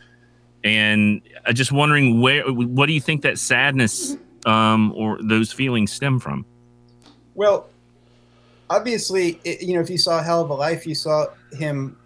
and 0.63 1.21
I 1.47 1.51
just 1.51 1.71
wondering 1.71 2.21
where. 2.21 2.43
What 2.43 2.85
do 2.85 2.93
you 2.93 3.01
think 3.01 3.23
that 3.23 3.39
sadness 3.39 4.15
um, 4.45 4.93
or 4.95 5.17
those 5.21 5.51
feelings 5.51 5.91
stem 5.91 6.19
from? 6.19 6.45
Well, 7.33 7.69
obviously, 8.69 9.39
it, 9.43 9.63
you 9.63 9.73
know, 9.73 9.81
if 9.81 9.89
you 9.89 9.97
saw 9.97 10.21
Hell 10.21 10.41
of 10.41 10.51
a 10.51 10.53
Life, 10.53 10.85
you 10.85 10.93
saw 10.93 11.25
him 11.51 11.97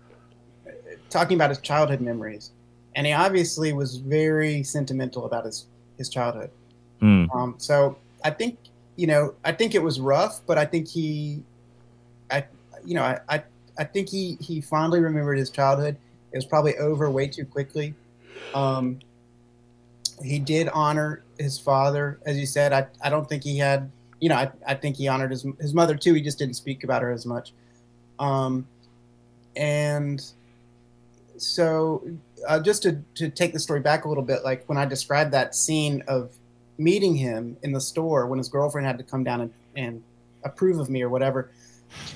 talking 1.09 1.35
about 1.35 1.49
his 1.49 1.59
childhood 1.59 1.99
memories, 1.99 2.51
and 2.95 3.05
he 3.05 3.11
obviously 3.11 3.73
was 3.73 3.97
very 3.97 4.63
sentimental 4.63 5.25
about 5.25 5.43
his 5.43 5.65
his 5.97 6.07
childhood. 6.07 6.51
Hmm. 7.01 7.25
Um, 7.35 7.55
so 7.57 7.97
I 8.23 8.29
think 8.29 8.57
you 8.95 9.07
know 9.07 9.35
I 9.43 9.51
think 9.51 9.75
it 9.75 9.83
was 9.83 9.99
rough, 9.99 10.39
but 10.45 10.57
I 10.57 10.63
think 10.63 10.87
he, 10.87 11.43
I 12.33 12.45
you 12.85 12.95
know 12.95 13.03
I 13.03 13.19
I, 13.29 13.43
I 13.77 13.83
think 13.83 14.09
he 14.09 14.37
he 14.41 14.61
fondly 14.61 14.99
remembered 14.99 15.37
his 15.37 15.49
childhood. 15.49 15.97
It 16.31 16.37
was 16.37 16.45
probably 16.45 16.75
over 16.77 17.09
way 17.09 17.27
too 17.27 17.45
quickly. 17.45 17.93
Um, 18.53 18.99
he 20.23 20.39
did 20.39 20.69
honor 20.69 21.23
his 21.37 21.59
father, 21.59 22.19
as 22.25 22.37
you 22.37 22.45
said. 22.45 22.73
I, 22.73 22.87
I 23.03 23.09
don't 23.09 23.27
think 23.27 23.43
he 23.43 23.57
had, 23.57 23.91
you 24.19 24.29
know, 24.29 24.35
I, 24.35 24.51
I 24.67 24.75
think 24.75 24.95
he 24.95 25.07
honored 25.07 25.31
his 25.31 25.45
his 25.59 25.73
mother 25.73 25.95
too. 25.95 26.13
He 26.13 26.21
just 26.21 26.37
didn't 26.37 26.55
speak 26.55 26.83
about 26.83 27.01
her 27.01 27.11
as 27.11 27.25
much. 27.25 27.53
Um, 28.19 28.67
and 29.55 30.23
so, 31.37 32.07
uh, 32.47 32.59
just 32.59 32.83
to 32.83 33.01
to 33.15 33.29
take 33.29 33.53
the 33.53 33.59
story 33.59 33.79
back 33.79 34.05
a 34.05 34.07
little 34.07 34.23
bit, 34.23 34.43
like 34.43 34.63
when 34.67 34.77
I 34.77 34.85
described 34.85 35.31
that 35.31 35.55
scene 35.55 36.03
of 36.07 36.31
meeting 36.77 37.15
him 37.15 37.57
in 37.63 37.71
the 37.71 37.81
store 37.81 38.25
when 38.25 38.39
his 38.39 38.49
girlfriend 38.49 38.87
had 38.87 38.97
to 38.97 39.03
come 39.03 39.23
down 39.23 39.41
and, 39.41 39.53
and 39.75 40.03
approve 40.43 40.79
of 40.79 40.89
me 40.89 41.01
or 41.01 41.09
whatever, 41.09 41.51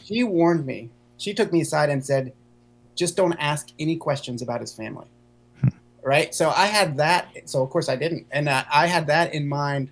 she 0.03 0.23
warned 0.23 0.65
me. 0.65 0.89
She 1.17 1.34
took 1.34 1.51
me 1.51 1.61
aside 1.61 1.89
and 1.89 2.05
said, 2.05 2.34
"Just 2.95 3.15
don't 3.15 3.34
ask 3.34 3.69
any 3.80 3.95
questions 3.95 4.41
about 4.41 4.61
his 4.61 4.73
family." 4.73 5.07
right? 6.07 6.34
So 6.34 6.49
I 6.49 6.67
had 6.67 6.95
that. 6.97 7.28
So 7.45 7.61
of 7.61 7.69
course 7.69 7.89
I 7.89 7.97
didn't, 7.97 8.25
and 8.32 8.47
uh, 8.47 8.63
I 8.73 8.88
had 8.88 9.07
that 9.07 9.34
in 9.34 9.47
mind, 9.47 9.89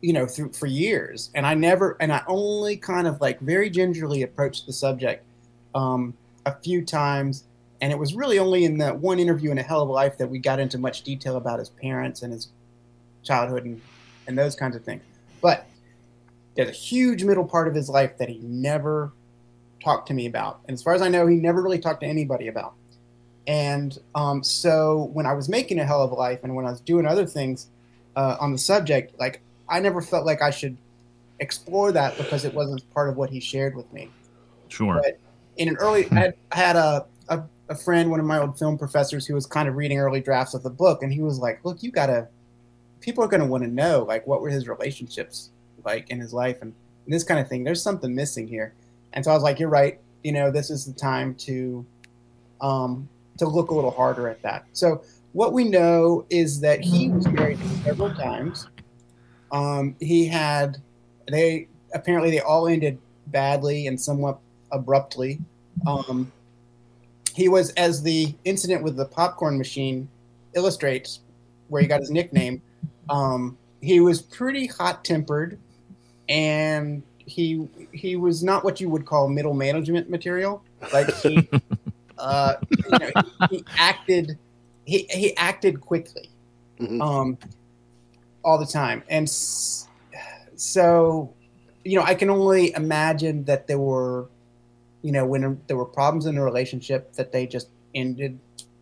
you 0.00 0.14
know, 0.14 0.26
through 0.26 0.52
for 0.52 0.66
years. 0.66 1.30
And 1.34 1.46
I 1.46 1.52
never, 1.52 1.98
and 2.00 2.10
I 2.10 2.22
only 2.26 2.78
kind 2.78 3.06
of 3.06 3.20
like 3.20 3.38
very 3.40 3.68
gingerly 3.68 4.22
approached 4.22 4.64
the 4.64 4.72
subject 4.72 5.24
um, 5.74 6.14
a 6.46 6.54
few 6.60 6.84
times. 6.84 7.44
And 7.82 7.92
it 7.92 7.98
was 7.98 8.14
really 8.14 8.38
only 8.38 8.64
in 8.64 8.78
that 8.78 8.98
one 8.98 9.18
interview 9.18 9.50
in 9.50 9.58
A 9.58 9.62
Hell 9.62 9.82
of 9.82 9.90
a 9.90 9.92
Life 9.92 10.16
that 10.18 10.28
we 10.28 10.38
got 10.38 10.58
into 10.58 10.78
much 10.78 11.02
detail 11.02 11.36
about 11.36 11.58
his 11.58 11.68
parents 11.68 12.22
and 12.22 12.32
his 12.32 12.48
childhood 13.22 13.66
and, 13.66 13.80
and 14.26 14.38
those 14.38 14.56
kinds 14.56 14.74
of 14.74 14.84
things. 14.84 15.02
But 15.42 15.66
there's 16.58 16.70
a 16.70 16.72
huge 16.72 17.22
middle 17.22 17.44
part 17.44 17.68
of 17.68 17.74
his 17.74 17.88
life 17.88 18.18
that 18.18 18.28
he 18.28 18.40
never 18.40 19.12
talked 19.82 20.08
to 20.08 20.14
me 20.14 20.26
about. 20.26 20.58
And 20.66 20.74
as 20.74 20.82
far 20.82 20.92
as 20.92 21.00
I 21.00 21.08
know, 21.08 21.24
he 21.28 21.36
never 21.36 21.62
really 21.62 21.78
talked 21.78 22.00
to 22.00 22.06
anybody 22.06 22.48
about. 22.48 22.74
And 23.46 23.96
um, 24.16 24.42
so 24.42 25.08
when 25.12 25.24
I 25.24 25.34
was 25.34 25.48
making 25.48 25.78
a 25.78 25.84
hell 25.84 26.02
of 26.02 26.10
a 26.10 26.16
life 26.16 26.40
and 26.42 26.56
when 26.56 26.66
I 26.66 26.70
was 26.70 26.80
doing 26.80 27.06
other 27.06 27.26
things 27.26 27.68
uh, 28.16 28.38
on 28.40 28.50
the 28.50 28.58
subject, 28.58 29.16
like 29.20 29.40
I 29.68 29.78
never 29.78 30.02
felt 30.02 30.26
like 30.26 30.42
I 30.42 30.50
should 30.50 30.76
explore 31.38 31.92
that 31.92 32.18
because 32.18 32.44
it 32.44 32.52
wasn't 32.52 32.82
part 32.92 33.08
of 33.08 33.16
what 33.16 33.30
he 33.30 33.38
shared 33.38 33.76
with 33.76 33.90
me. 33.92 34.10
Sure. 34.66 35.00
But 35.00 35.16
in 35.58 35.68
an 35.68 35.76
early, 35.76 36.10
I 36.10 36.14
had, 36.14 36.34
I 36.50 36.56
had 36.56 36.74
a, 36.74 37.06
a, 37.28 37.42
a 37.68 37.76
friend, 37.76 38.10
one 38.10 38.18
of 38.18 38.26
my 38.26 38.40
old 38.40 38.58
film 38.58 38.76
professors, 38.76 39.28
who 39.28 39.34
was 39.34 39.46
kind 39.46 39.68
of 39.68 39.76
reading 39.76 40.00
early 40.00 40.20
drafts 40.20 40.54
of 40.54 40.64
the 40.64 40.70
book, 40.70 41.04
and 41.04 41.12
he 41.12 41.22
was 41.22 41.38
like, 41.38 41.64
"Look, 41.64 41.84
you 41.84 41.92
gotta, 41.92 42.26
people 43.00 43.22
are 43.22 43.28
gonna 43.28 43.46
want 43.46 43.62
to 43.62 43.70
know 43.70 44.02
like 44.02 44.26
what 44.26 44.40
were 44.40 44.50
his 44.50 44.66
relationships 44.66 45.50
like 45.84 46.10
in 46.10 46.20
his 46.20 46.32
life 46.32 46.58
and, 46.62 46.72
and 47.04 47.14
this 47.14 47.24
kind 47.24 47.40
of 47.40 47.48
thing. 47.48 47.64
There's 47.64 47.82
something 47.82 48.14
missing 48.14 48.46
here." 48.48 48.74
And 49.12 49.24
so 49.24 49.30
I 49.30 49.34
was 49.34 49.42
like, 49.42 49.58
"You're 49.58 49.68
right. 49.68 49.98
You 50.22 50.32
know, 50.32 50.50
this 50.50 50.70
is 50.70 50.84
the 50.84 50.92
time 50.92 51.34
to." 51.36 51.84
Um, 52.60 53.08
to 53.38 53.46
look 53.46 53.70
a 53.70 53.74
little 53.74 53.92
harder 53.92 54.28
at 54.28 54.42
that. 54.42 54.64
So 54.72 55.02
what 55.32 55.52
we 55.52 55.64
know 55.64 56.26
is 56.28 56.60
that 56.60 56.80
he 56.80 57.08
was 57.08 57.26
married 57.28 57.58
several 57.84 58.12
times. 58.12 58.66
Um, 59.52 59.94
he 60.00 60.26
had 60.26 60.78
they 61.30 61.68
apparently 61.94 62.30
they 62.30 62.40
all 62.40 62.68
ended 62.68 62.98
badly 63.28 63.86
and 63.86 64.00
somewhat 64.00 64.38
abruptly. 64.72 65.38
Um, 65.86 66.32
he 67.34 67.48
was, 67.48 67.70
as 67.74 68.02
the 68.02 68.34
incident 68.44 68.82
with 68.82 68.96
the 68.96 69.04
popcorn 69.04 69.56
machine 69.56 70.08
illustrates, 70.54 71.20
where 71.68 71.80
he 71.80 71.88
got 71.88 72.00
his 72.00 72.10
nickname. 72.10 72.60
Um, 73.08 73.56
he 73.80 74.00
was 74.00 74.20
pretty 74.20 74.66
hot 74.66 75.04
tempered, 75.04 75.58
and 76.28 77.02
he 77.18 77.68
he 77.92 78.16
was 78.16 78.42
not 78.42 78.64
what 78.64 78.80
you 78.80 78.88
would 78.88 79.04
call 79.06 79.28
middle 79.28 79.54
management 79.54 80.08
material. 80.10 80.62
Like 80.92 81.12
he 81.16 81.48
uh, 82.18 82.54
you 82.90 82.98
know, 82.98 83.10
he, 83.48 83.56
he 83.56 83.64
acted 83.78 84.38
he 84.84 85.06
he 85.10 85.36
acted 85.36 85.80
quickly 85.80 86.30
Mhm. 86.80 87.02
um 87.02 87.38
all 88.44 88.56
the 88.56 88.64
time 88.64 89.02
and 89.08 89.28
so 90.56 91.34
you 91.84 91.98
know 91.98 92.04
i 92.04 92.14
can 92.14 92.30
only 92.30 92.72
imagine 92.74 93.44
that 93.44 93.66
there 93.66 93.78
were 93.80 94.28
you 95.02 95.10
know 95.12 95.26
when 95.26 95.60
there 95.66 95.76
were 95.76 95.84
problems 95.84 96.26
in 96.26 96.36
the 96.36 96.40
relationship 96.40 97.12
that 97.14 97.32
they 97.32 97.46
just 97.46 97.68
ended 97.96 98.38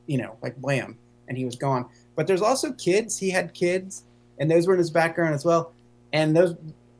you 0.06 0.18
know 0.18 0.36
like 0.42 0.56
blam 0.58 0.98
and 1.28 1.38
he 1.38 1.44
was 1.44 1.56
gone 1.56 1.86
but 2.16 2.26
there's 2.26 2.42
also 2.42 2.72
kids 2.74 3.18
he 3.18 3.30
had 3.30 3.54
kids 3.54 4.04
and 4.38 4.50
those 4.50 4.66
were 4.66 4.74
in 4.74 4.78
his 4.78 4.90
background 4.90 5.34
as 5.34 5.44
well 5.44 5.72
and 6.12 6.36
those 6.36 6.54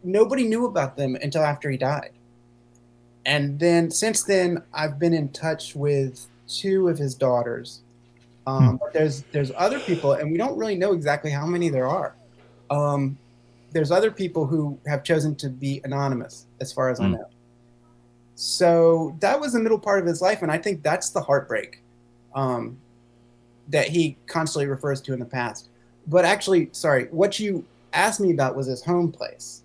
nobody 0.07 0.45
knew 0.45 0.67
about 0.67 0.97
them 0.97 1.17
until 1.17 1.43
after 1.43 1.69
he 1.69 1.77
died. 1.77 2.11
And 3.27 3.59
then 3.59 3.91
since 3.91 4.23
then 4.23 4.63
i've 4.73 4.99
been 4.99 5.13
in 5.13 5.33
touch 5.33 5.75
with 5.75 6.29
two 6.47 6.89
of 6.89 6.97
his 6.97 7.15
daughters. 7.15 7.83
Um, 8.47 8.79
but 8.81 8.93
there's 8.95 9.25
there's 9.33 9.51
other 9.57 9.81
people 9.81 10.13
and 10.13 10.31
we 10.31 10.39
don't 10.39 10.57
really 10.57 10.77
know 10.77 10.93
exactly 10.93 11.31
how 11.33 11.45
many 11.45 11.69
there 11.69 11.89
are. 11.89 12.17
Um, 12.71 13.19
there's 13.73 13.91
other 13.91 14.13
people 14.13 14.47
who 14.47 14.79
have 14.87 15.03
chosen 15.03 15.35
to 15.37 15.51
be 15.51 15.81
anonymous 15.85 16.47
as 16.61 16.73
far 16.73 16.89
as 16.89 17.01
i 17.01 17.07
Hmm. 17.07 17.13
know. 17.15 17.27
So 18.37 19.17
that 19.21 19.41
was 19.41 19.55
the 19.55 19.59
middle 19.61 19.79
part 19.79 19.99
of 19.99 20.07
his 20.07 20.23
life 20.23 20.43
and 20.43 20.53
i 20.53 20.59
think 20.59 20.83
that's 20.83 21.11
the 21.11 21.21
heartbreak 21.21 21.83
um, 22.35 22.79
that 23.69 23.89
he 23.89 24.17
constantly 24.29 24.69
refers 24.69 25.01
to 25.03 25.13
in 25.13 25.19
the 25.19 25.27
past. 25.27 25.71
But 26.07 26.25
actually 26.25 26.69
sorry 26.71 27.07
what 27.11 27.41
you 27.41 27.67
asked 27.93 28.21
me 28.21 28.31
about 28.31 28.55
was 28.55 28.67
his 28.69 28.85
home 28.85 29.11
place 29.11 29.63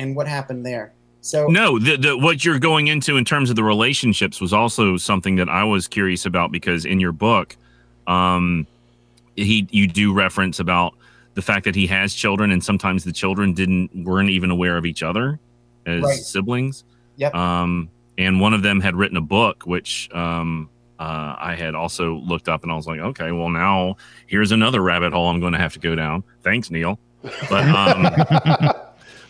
and 0.00 0.16
what 0.16 0.26
happened 0.26 0.64
there 0.66 0.92
so 1.22 1.46
No, 1.48 1.78
the, 1.78 1.96
the 1.96 2.16
what 2.16 2.44
you're 2.44 2.58
going 2.58 2.86
into 2.88 3.16
in 3.18 3.24
terms 3.26 3.50
of 3.50 3.56
the 3.56 3.62
relationships 3.62 4.40
was 4.40 4.52
also 4.52 4.96
something 4.96 5.36
that 5.36 5.48
I 5.50 5.64
was 5.64 5.86
curious 5.86 6.24
about 6.24 6.50
because 6.50 6.86
in 6.86 6.98
your 6.98 7.12
book, 7.12 7.56
um, 8.06 8.66
he 9.36 9.66
you 9.70 9.86
do 9.86 10.14
reference 10.14 10.60
about 10.60 10.94
the 11.34 11.42
fact 11.42 11.64
that 11.66 11.74
he 11.74 11.86
has 11.88 12.14
children 12.14 12.50
and 12.50 12.64
sometimes 12.64 13.04
the 13.04 13.12
children 13.12 13.52
didn't 13.52 13.90
weren't 13.94 14.30
even 14.30 14.50
aware 14.50 14.76
of 14.78 14.86
each 14.86 15.02
other 15.02 15.38
as 15.84 16.02
Right. 16.02 16.16
siblings. 16.16 16.84
Yep. 17.16 17.34
Um, 17.34 17.90
and 18.16 18.40
one 18.40 18.54
of 18.54 18.62
them 18.62 18.80
had 18.80 18.96
written 18.96 19.16
a 19.18 19.20
book, 19.22 19.64
which 19.66 20.08
um, 20.14 20.70
uh, 20.98 21.36
I 21.38 21.54
had 21.54 21.74
also 21.74 22.14
looked 22.14 22.48
up, 22.48 22.62
and 22.62 22.72
I 22.72 22.76
was 22.76 22.86
like, 22.86 23.00
okay, 23.00 23.30
well 23.30 23.50
now 23.50 23.96
here's 24.26 24.52
another 24.52 24.80
rabbit 24.80 25.12
hole 25.12 25.28
I'm 25.28 25.40
going 25.40 25.52
to 25.52 25.58
have 25.58 25.74
to 25.74 25.80
go 25.80 25.94
down. 25.94 26.24
Thanks, 26.42 26.70
Neal. 26.70 26.98
But 27.50 27.64
um, 27.68 28.72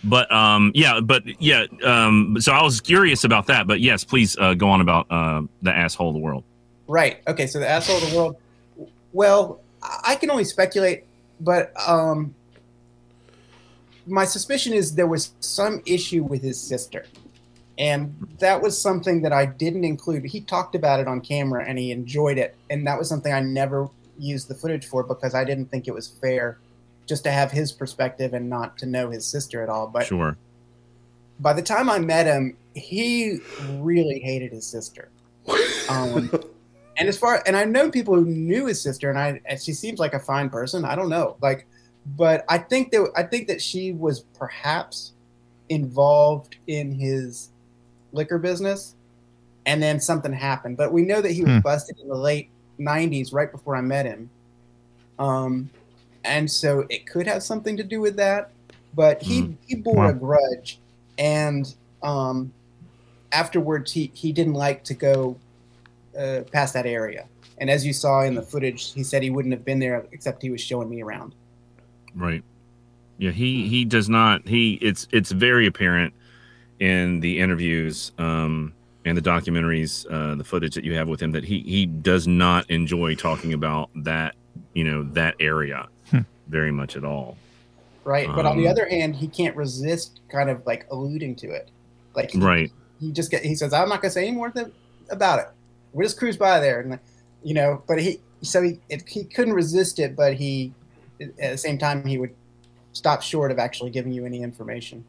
but 0.04 0.30
um 0.32 0.72
yeah 0.74 0.98
but 1.00 1.22
yeah 1.40 1.66
um 1.84 2.36
so 2.40 2.52
i 2.52 2.62
was 2.62 2.80
curious 2.80 3.24
about 3.24 3.46
that 3.46 3.66
but 3.66 3.80
yes 3.80 4.02
please 4.02 4.36
uh, 4.38 4.54
go 4.54 4.68
on 4.68 4.80
about 4.80 5.06
uh 5.10 5.42
the 5.62 5.70
asshole 5.70 6.08
of 6.08 6.14
the 6.14 6.20
world 6.20 6.42
Right. 6.90 7.22
Okay. 7.28 7.46
So 7.46 7.60
the 7.60 7.68
asshole 7.68 7.98
of 7.98 8.10
the 8.10 8.16
world. 8.16 8.36
Well, 9.12 9.60
I 9.80 10.00
I 10.06 10.14
can 10.16 10.28
only 10.28 10.44
speculate, 10.44 11.04
but 11.40 11.72
um, 11.88 12.34
my 14.08 14.24
suspicion 14.24 14.72
is 14.72 14.96
there 14.96 15.06
was 15.06 15.32
some 15.38 15.82
issue 15.86 16.24
with 16.24 16.42
his 16.42 16.60
sister, 16.60 17.06
and 17.78 18.12
that 18.40 18.60
was 18.60 18.76
something 18.76 19.22
that 19.22 19.32
I 19.32 19.46
didn't 19.46 19.84
include. 19.84 20.24
He 20.24 20.40
talked 20.40 20.74
about 20.74 20.98
it 20.98 21.06
on 21.06 21.20
camera, 21.20 21.64
and 21.64 21.78
he 21.78 21.92
enjoyed 21.92 22.38
it, 22.38 22.56
and 22.70 22.84
that 22.88 22.98
was 22.98 23.08
something 23.08 23.32
I 23.32 23.40
never 23.40 23.88
used 24.18 24.48
the 24.48 24.56
footage 24.56 24.84
for 24.84 25.04
because 25.04 25.32
I 25.32 25.44
didn't 25.44 25.66
think 25.66 25.86
it 25.86 25.94
was 25.94 26.08
fair 26.08 26.58
just 27.10 27.24
to 27.24 27.30
have 27.30 27.50
his 27.50 27.72
perspective 27.72 28.32
and 28.32 28.48
not 28.48 28.78
to 28.78 28.86
know 28.86 29.10
his 29.10 29.26
sister 29.26 29.62
at 29.62 29.68
all. 29.68 29.86
But 29.88 30.06
sure 30.06 30.38
by 31.40 31.52
the 31.54 31.62
time 31.62 31.88
I 31.88 31.98
met 31.98 32.26
him, 32.26 32.56
he 32.74 33.38
really 33.58 34.20
hated 34.20 34.52
his 34.52 34.66
sister. 34.66 35.10
Um, 35.88 36.30
and 36.98 37.08
as 37.08 37.18
far 37.18 37.42
and 37.46 37.56
I've 37.56 37.68
known 37.68 37.90
people 37.90 38.14
who 38.14 38.26
knew 38.26 38.66
his 38.66 38.80
sister, 38.80 39.10
and 39.10 39.18
I 39.18 39.40
and 39.46 39.60
she 39.60 39.72
seems 39.72 39.98
like 39.98 40.14
a 40.14 40.20
fine 40.20 40.50
person. 40.50 40.84
I 40.84 40.94
don't 40.94 41.08
know, 41.08 41.36
like, 41.40 41.66
but 42.16 42.44
I 42.48 42.58
think 42.58 42.92
that 42.92 43.10
I 43.16 43.22
think 43.24 43.48
that 43.48 43.60
she 43.60 43.92
was 43.92 44.20
perhaps 44.38 45.12
involved 45.68 46.56
in 46.66 46.92
his 46.92 47.50
liquor 48.12 48.38
business, 48.38 48.94
and 49.66 49.82
then 49.82 49.98
something 49.98 50.32
happened. 50.32 50.76
But 50.76 50.92
we 50.92 51.02
know 51.02 51.20
that 51.20 51.32
he 51.32 51.42
was 51.42 51.54
Hmm. 51.54 51.60
busted 51.60 51.98
in 51.98 52.08
the 52.08 52.14
late 52.14 52.50
'90s, 52.78 53.32
right 53.32 53.50
before 53.50 53.76
I 53.76 53.80
met 53.80 54.06
him. 54.06 54.30
Um, 55.18 55.70
and 56.24 56.50
so 56.50 56.84
it 56.90 57.06
could 57.06 57.26
have 57.26 57.42
something 57.42 57.76
to 57.76 57.82
do 57.84 58.00
with 58.00 58.16
that. 58.16 58.50
But 58.94 59.22
he 59.22 59.40
Hmm. 59.42 59.52
he 59.66 59.76
bore 59.76 60.04
Wow. 60.04 60.10
a 60.10 60.14
grudge, 60.14 60.78
and 61.18 61.72
um, 62.02 62.52
afterwards 63.32 63.92
he 63.92 64.10
he 64.14 64.32
didn't 64.32 64.54
like 64.54 64.82
to 64.84 64.94
go 64.94 65.36
uh, 66.18 66.40
past 66.52 66.74
that 66.74 66.86
area. 66.86 67.26
And 67.58 67.70
as 67.70 67.84
you 67.86 67.92
saw 67.92 68.22
in 68.22 68.34
the 68.34 68.42
footage, 68.42 68.92
he 68.92 69.04
said 69.04 69.22
he 69.22 69.30
wouldn't 69.30 69.52
have 69.52 69.64
been 69.64 69.78
there 69.78 70.06
except 70.12 70.42
he 70.42 70.50
was 70.50 70.60
showing 70.60 70.88
me 70.90 71.02
around. 71.02 71.34
right 72.14 72.42
yeah 73.18 73.30
he 73.30 73.68
he 73.68 73.84
does 73.84 74.08
not 74.08 74.48
he 74.48 74.74
it's 74.82 75.06
it's 75.12 75.30
very 75.30 75.66
apparent 75.66 76.12
in 76.80 77.20
the 77.20 77.38
interviews 77.38 78.10
um 78.18 78.72
and 79.06 79.16
the 79.16 79.22
documentaries, 79.22 80.04
uh, 80.10 80.34
the 80.34 80.44
footage 80.44 80.74
that 80.74 80.84
you 80.84 80.94
have 80.94 81.08
with 81.08 81.20
him, 81.22 81.30
that 81.32 81.44
he 81.44 81.60
he 81.60 81.86
does 81.86 82.26
not 82.28 82.68
enjoy 82.70 83.14
talking 83.14 83.52
about 83.54 83.88
that 83.94 84.34
you 84.74 84.84
know 84.84 85.02
that 85.14 85.34
area. 85.40 85.88
Very 86.50 86.70
much 86.72 86.96
at 86.96 87.04
all. 87.04 87.36
right. 88.04 88.26
But 88.34 88.44
on 88.46 88.56
the 88.56 88.66
Um, 88.66 88.70
other 88.72 88.88
hand, 88.88 89.14
he 89.16 89.28
can't 89.28 89.54
resist 89.56 90.20
kind 90.30 90.50
of 90.50 90.66
like 90.66 90.86
alluding 90.90 91.36
to 91.36 91.48
it. 91.50 91.70
Like 92.14 92.32
he, 92.32 92.38
Right. 92.38 92.72
he 93.00 93.12
just 93.12 93.30
get 93.30 93.44
he 93.44 93.54
says, 93.54 93.72
"I'm 93.72 93.88
not 93.88 94.02
gonna 94.02 94.10
say 94.10 94.26
any 94.26 94.36
more 94.36 94.50
th- 94.50 94.66
about 95.10 95.38
it. 95.38 95.48
We 95.92 96.04
just 96.04 96.18
cruise 96.18 96.36
by 96.36 96.58
there," 96.60 96.80
and 96.80 96.98
you 97.44 97.54
know. 97.54 97.82
But 97.86 98.00
he 98.00 98.20
so 98.42 98.62
he 98.62 98.78
it, 98.88 99.06
he 99.08 99.24
couldn't 99.24 99.54
resist 99.54 99.98
it, 100.00 100.16
but 100.16 100.34
he 100.34 100.72
at 101.20 101.52
the 101.52 101.58
same 101.58 101.78
time 101.78 102.04
he 102.04 102.18
would 102.18 102.34
stop 102.92 103.22
short 103.22 103.50
of 103.52 103.58
actually 103.58 103.90
giving 103.90 104.12
you 104.12 104.24
any 104.26 104.42
information. 104.42 105.04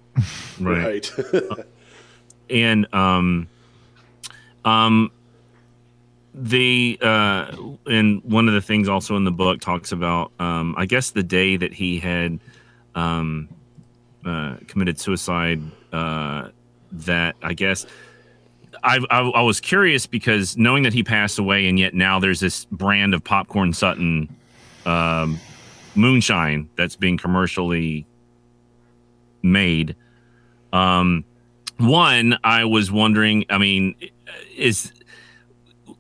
Right. 0.60 1.12
Right. 1.18 1.66
and 2.50 2.94
um 2.94 3.48
um 4.66 5.12
the 6.34 6.98
uh 7.02 7.54
and 7.88 8.24
one 8.24 8.48
of 8.48 8.54
the 8.54 8.62
things 8.62 8.88
also 8.88 9.18
in 9.18 9.26
the 9.26 9.32
book 9.32 9.60
talks 9.60 9.92
about 9.92 10.32
um 10.40 10.74
i 10.78 10.86
guess 10.86 11.12
the 11.12 11.24
day 11.24 11.58
that 11.58 11.74
he 11.74 12.00
had 12.00 12.40
um 12.96 13.50
uh 14.26 14.56
committed 14.68 14.98
suicide 15.00 15.62
uh 15.92 16.48
that 16.92 17.36
i 17.44 17.54
guess 17.54 17.86
I, 18.82 19.00
I 19.10 19.20
i 19.20 19.42
was 19.42 19.60
curious 19.60 20.06
because 20.06 20.56
knowing 20.56 20.84
that 20.84 20.94
he 20.94 21.04
passed 21.04 21.38
away 21.38 21.68
and 21.68 21.78
yet 21.78 21.94
now 21.94 22.20
there's 22.20 22.40
this 22.40 22.64
brand 22.66 23.14
of 23.14 23.24
popcorn 23.24 23.74
sutton 23.74 24.34
um 24.86 25.38
moonshine 25.96 26.70
that's 26.78 26.96
being 26.96 27.18
commercially 27.18 28.06
made 29.44 29.98
um 30.72 31.26
one 31.78 32.38
i 32.46 32.64
was 32.64 32.90
wondering 32.90 33.44
i 33.50 33.58
mean 33.58 33.96
is 34.56 34.94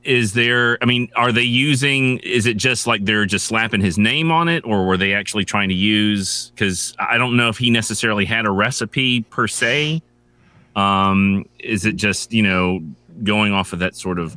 is 0.03 0.34
there 0.34 0.78
i 0.82 0.86
mean 0.86 1.10
are 1.15 1.32
they 1.32 1.41
using 1.44 2.18
is 2.19 2.45
it 2.45 2.57
just 2.57 2.88
like 2.88 3.06
they're 3.06 3.26
just 3.26 3.45
slapping 3.48 3.80
his 3.82 3.98
name 3.98 4.32
on 4.32 4.48
it 4.49 4.64
or 4.65 4.86
were 4.86 4.98
they 4.98 5.14
actually 5.14 5.45
trying 5.45 5.69
to 5.69 5.76
use 5.76 6.52
because 6.56 6.95
i 6.99 7.18
don't 7.18 7.36
know 7.38 7.49
if 7.49 7.57
he 7.57 7.69
necessarily 7.69 8.26
had 8.26 8.45
a 8.45 8.52
recipe 8.52 9.22
per 9.22 9.48
se 9.48 10.02
um 10.76 11.45
is 11.60 11.86
it 11.86 11.95
just 11.95 12.32
you 12.34 12.41
know 12.41 12.80
going 13.23 13.53
off 13.53 13.73
of 13.73 13.80
that 13.80 13.95
sort 13.95 14.18
of 14.19 14.36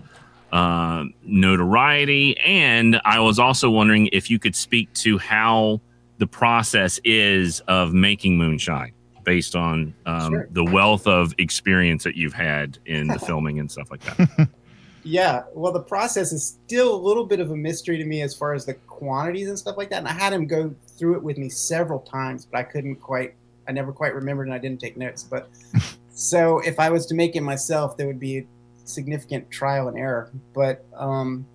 uh, 0.53 1.05
notoriety 1.25 2.37
and 2.39 3.01
i 3.05 3.19
was 3.19 3.39
also 3.39 3.71
wondering 3.71 4.09
if 4.13 4.31
you 4.31 4.39
could 4.39 4.55
speak 4.55 4.93
to 4.95 5.19
how 5.19 5.81
the 6.19 6.27
process 6.27 7.01
is 7.05 7.61
of 7.67 7.93
making 7.93 8.37
moonshine 8.39 8.93
based 9.25 9.57
on 9.57 9.95
um, 10.07 10.31
Sure. 10.33 10.49
the 10.53 10.63
wealth 10.65 11.07
of 11.07 11.35
experience 11.39 12.05
that 12.05 12.15
you've 12.15 12.35
had 12.35 12.79
in 12.87 13.07
the 13.09 13.19
filming 13.19 13.59
and 13.59 13.71
stuff 13.73 13.91
like 13.91 14.01
that. 14.03 14.49
Yeah, 15.07 15.43
well, 15.53 15.71
the 15.71 15.83
process 15.83 16.33
is 16.33 16.59
still 16.65 16.95
a 16.95 16.97
little 16.97 17.27
bit 17.27 17.39
of 17.39 17.51
a 17.51 17.57
mystery 17.57 17.99
to 17.99 18.05
me 18.07 18.23
as 18.23 18.35
far 18.35 18.55
as 18.55 18.65
the 18.65 18.73
quantities 18.75 19.49
and 19.49 19.59
stuff 19.59 19.77
like 19.77 19.91
that. 19.91 19.99
And 19.99 20.09
I 20.09 20.13
had 20.13 20.33
him 20.33 20.47
go 20.47 20.75
through 20.97 21.17
it 21.17 21.23
with 21.23 21.37
me 21.37 21.51
several 21.51 22.01
times, 22.01 22.47
but 22.47 22.59
I 22.59 22.63
couldn't 22.63 22.97
quite, 22.97 23.35
I 23.69 23.73
never 23.73 23.93
quite 23.93 24.15
remembered 24.15 24.47
and 24.47 24.55
I 24.55 24.59
didn't 24.59 24.81
take 24.81 24.97
notes. 24.97 25.23
But 25.23 25.51
so 26.15 26.61
if 26.61 26.81
I 26.81 26.89
was 26.89 27.05
to 27.07 27.15
make 27.15 27.37
it 27.37 27.43
myself, 27.43 27.99
there 27.99 28.07
would 28.07 28.19
be 28.19 28.47
significant 28.87 29.51
trial 29.51 29.89
and 29.89 29.99
error. 29.99 30.31
But 30.55 30.87
um, 30.97 31.47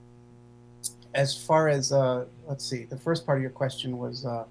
as 1.15 1.35
far 1.35 1.69
as, 1.69 1.91
uh, 1.91 2.25
let's 2.47 2.63
see, 2.63 2.85
the 2.85 2.97
first 2.97 3.25
part 3.25 3.39
of 3.39 3.41
your 3.41 3.51
question 3.51 3.97
was, 3.97 4.27
uh, 4.27 4.45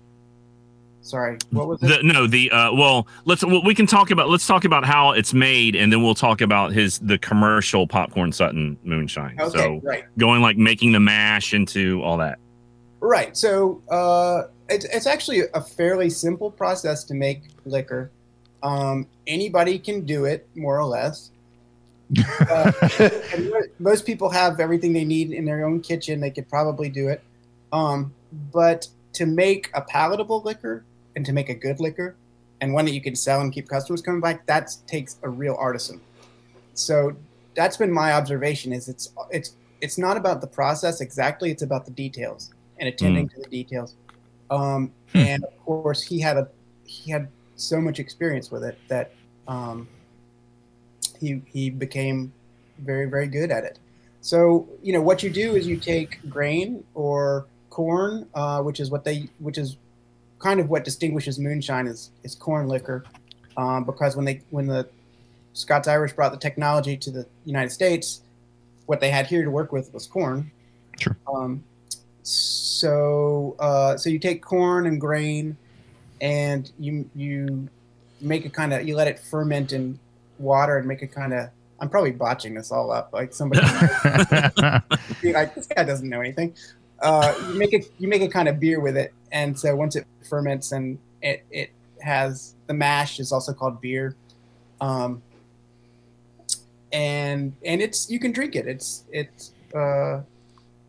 sorry, 1.02 1.38
what 1.50 1.68
was 1.68 1.82
it? 1.82 1.88
The, 1.88 2.02
no, 2.02 2.26
the 2.26 2.50
uh, 2.50 2.72
well, 2.72 3.06
let's 3.24 3.44
well, 3.44 3.62
we 3.64 3.74
can 3.74 3.86
talk 3.86 4.10
about 4.10 4.28
let's 4.28 4.46
talk 4.46 4.64
about 4.64 4.84
how 4.84 5.12
it's 5.12 5.32
made, 5.34 5.74
and 5.76 5.92
then 5.92 6.02
we'll 6.02 6.14
talk 6.14 6.40
about 6.40 6.72
his 6.72 6.98
the 6.98 7.18
commercial 7.18 7.86
popcorn 7.86 8.32
Sutton 8.32 8.78
moonshine. 8.84 9.40
okay, 9.40 9.58
So 9.58 9.80
right. 9.82 10.04
going 10.18 10.42
like 10.42 10.56
making 10.56 10.92
the 10.92 11.00
mash 11.00 11.54
into 11.54 12.02
all 12.02 12.16
that. 12.18 12.38
Right. 13.00 13.36
So 13.36 13.82
uh, 13.90 14.44
it's, 14.68 14.84
it's 14.86 15.06
actually 15.06 15.42
a 15.54 15.60
fairly 15.60 16.10
simple 16.10 16.50
process 16.50 17.04
to 17.04 17.14
make 17.14 17.42
liquor. 17.64 18.10
Um, 18.62 19.06
anybody 19.26 19.78
can 19.78 20.04
do 20.04 20.24
it, 20.24 20.48
more 20.54 20.78
or 20.78 20.84
less. 20.84 21.30
Uh, 22.50 22.72
most 23.78 24.06
people 24.06 24.30
have 24.30 24.60
everything 24.60 24.94
they 24.94 25.04
need 25.04 25.30
in 25.30 25.44
their 25.44 25.66
own 25.66 25.78
kitchen. 25.80 26.20
They 26.20 26.30
could 26.30 26.48
probably 26.48 26.88
do 26.88 27.08
it. 27.08 27.22
Um, 27.70 28.14
but 28.50 28.88
to 29.14 29.26
make 29.26 29.70
a 29.74 29.80
palatable 29.80 30.42
liquor 30.44 30.84
and 31.16 31.24
to 31.26 31.32
make 31.32 31.48
a 31.48 31.54
good 31.54 31.80
liquor 31.80 32.16
and 32.60 32.72
one 32.72 32.84
that 32.84 32.92
you 32.92 33.00
can 33.00 33.14
sell 33.14 33.40
and 33.40 33.52
keep 33.52 33.68
customers 33.68 34.02
coming 34.02 34.20
back, 34.20 34.46
that 34.46 34.70
takes 34.86 35.18
a 35.22 35.28
real 35.28 35.56
artisan. 35.58 36.00
So 36.74 37.16
that's 37.54 37.76
been 37.76 37.92
my 37.92 38.12
observation 38.12 38.72
is 38.72 38.88
it's 38.88 39.12
it's 39.30 39.56
it's 39.80 39.98
not 39.98 40.16
about 40.16 40.40
the 40.40 40.46
process 40.46 41.00
exactly, 41.00 41.50
it's 41.50 41.62
about 41.62 41.84
the 41.84 41.92
details 41.92 42.50
and 42.78 42.88
attending 42.88 43.28
to 43.28 43.40
the 43.40 43.48
details. 43.48 43.94
Um, 44.50 44.92
Hmm. 45.12 45.20
and 45.20 45.44
of 45.44 45.64
course 45.64 46.02
he 46.02 46.20
had 46.20 46.36
a 46.36 46.48
he 46.84 47.10
had 47.10 47.28
so 47.56 47.80
much 47.80 47.98
experience 47.98 48.50
with 48.50 48.62
it 48.62 48.78
that 48.88 49.12
um, 49.46 49.88
he 51.18 51.40
he 51.46 51.70
became 51.70 52.32
very 52.80 53.06
very 53.06 53.26
good 53.26 53.50
at 53.50 53.64
it. 53.64 53.78
So 54.20 54.68
you 54.82 54.92
know 54.92 55.00
what 55.00 55.22
you 55.22 55.30
do 55.30 55.56
is 55.56 55.66
you 55.66 55.78
take 55.78 56.20
grain 56.28 56.84
or 56.94 57.46
corn, 57.78 58.26
uh, 58.34 58.60
which 58.60 58.80
is 58.80 58.90
what 58.90 59.04
they 59.04 59.28
which 59.38 59.56
is 59.56 59.76
kind 60.40 60.58
of 60.58 60.68
what 60.68 60.84
distinguishes 60.84 61.38
moonshine 61.38 61.86
is 61.86 62.10
is 62.24 62.34
corn 62.34 62.66
liquor, 62.66 63.04
um, 63.56 63.84
because 63.84 64.16
when 64.16 64.24
they 64.24 64.42
when 64.50 64.66
the 64.66 64.88
Scots 65.52 65.86
Irish 65.86 66.12
brought 66.12 66.32
the 66.32 66.38
technology 66.38 66.96
to 66.96 67.10
the 67.12 67.24
United 67.44 67.70
States, 67.70 68.22
what 68.86 68.98
they 68.98 69.10
had 69.10 69.26
here 69.26 69.44
to 69.44 69.50
work 69.52 69.70
with 69.70 69.94
was 69.94 70.08
corn. 70.08 70.50
Sure. 70.98 71.16
Um, 71.32 71.62
so 72.24 73.54
uh, 73.60 73.96
so 73.96 74.10
you 74.10 74.18
take 74.18 74.42
corn 74.42 74.88
and 74.88 75.00
grain, 75.00 75.56
and 76.20 76.72
you 76.80 77.08
you 77.14 77.68
make 78.20 78.44
it 78.44 78.52
kind 78.52 78.72
of 78.72 78.88
you 78.88 78.96
let 78.96 79.06
it 79.06 79.20
ferment 79.20 79.72
in 79.72 80.00
water 80.38 80.78
and 80.78 80.88
make 80.88 81.02
it 81.02 81.12
kind 81.12 81.32
of. 81.32 81.50
I'm 81.80 81.88
probably 81.88 82.10
botching 82.10 82.54
this 82.54 82.72
all 82.72 82.90
up. 82.90 83.12
Like 83.12 83.32
somebody 83.32 83.60
like, 85.22 85.54
this 85.54 85.68
guy 85.68 85.84
doesn't 85.84 86.08
know 86.08 86.18
anything. 86.18 86.56
Uh, 87.00 87.34
you 87.48 87.58
make 87.58 87.72
it 87.72 87.90
you 87.98 88.08
make 88.08 88.22
a 88.22 88.28
kind 88.28 88.48
of 88.48 88.58
beer 88.58 88.80
with 88.80 88.96
it, 88.96 89.12
and 89.30 89.58
so 89.58 89.74
once 89.74 89.96
it 89.96 90.06
ferments 90.28 90.72
and 90.72 90.98
it 91.22 91.44
it 91.50 91.70
has 92.00 92.54
the 92.66 92.74
mash 92.74 93.20
is 93.20 93.32
also 93.32 93.52
called 93.52 93.80
beer, 93.80 94.16
um, 94.80 95.22
and 96.92 97.54
and 97.64 97.80
it's 97.80 98.10
you 98.10 98.18
can 98.18 98.32
drink 98.32 98.56
it. 98.56 98.66
It's 98.66 99.04
it's 99.12 99.52
uh, 99.74 100.22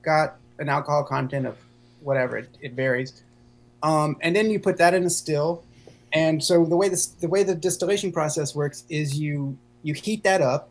got 0.02 0.38
an 0.58 0.70
alcohol 0.70 1.04
content 1.04 1.46
of 1.46 1.58
whatever. 2.02 2.38
It, 2.38 2.50
it 2.62 2.74
varies, 2.74 3.24
um, 3.84 4.18
and 4.22 4.36
then 4.36 4.50
you 4.50 4.60
put 4.60 4.78
that 4.78 4.94
in 4.96 5.04
a 5.04 5.10
still, 5.12 5.64
and 6.14 6.44
so 6.44 6.66
the 6.66 6.76
way 6.76 6.90
this 6.90 7.08
the 7.08 7.28
way 7.28 7.44
the 7.44 7.56
distillation 7.56 8.12
process 8.12 8.56
works 8.56 8.84
is 8.90 9.20
you 9.20 9.58
you 9.84 9.94
heat 9.94 10.24
that 10.24 10.42
up 10.42 10.70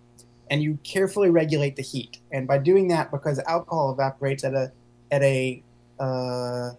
and 0.51 0.62
you 0.62 0.78
carefully 0.82 1.31
regulate 1.31 1.77
the 1.77 1.82
heat. 1.82 2.19
And 2.32 2.47
by 2.47 2.59
doing 2.59 2.89
that, 2.89 3.10
because 3.10 3.39
alcohol 3.40 3.93
evaporates 3.93 4.44
at 4.44 4.55
a 4.55 4.73
at 5.10 5.22
a 5.22 5.62
uh, 5.98 6.70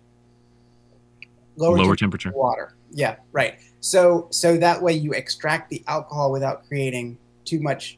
lower, 1.58 1.78
Lower 1.78 1.78
temperature 1.78 1.98
temperature. 1.98 2.32
water. 2.32 2.74
Yeah, 2.92 3.18
right. 3.32 3.56
So 3.82 4.28
so 4.32 4.58
that 4.58 4.82
way 4.82 4.94
you 4.94 5.14
extract 5.14 5.70
the 5.70 5.84
alcohol 5.88 6.32
without 6.32 6.66
creating 6.68 7.18
too 7.46 7.60
much 7.60 7.98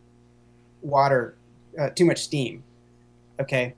water, 0.82 1.36
uh, 1.80 1.90
too 1.90 2.06
much 2.06 2.20
steam. 2.22 2.64
Okay. 3.40 3.74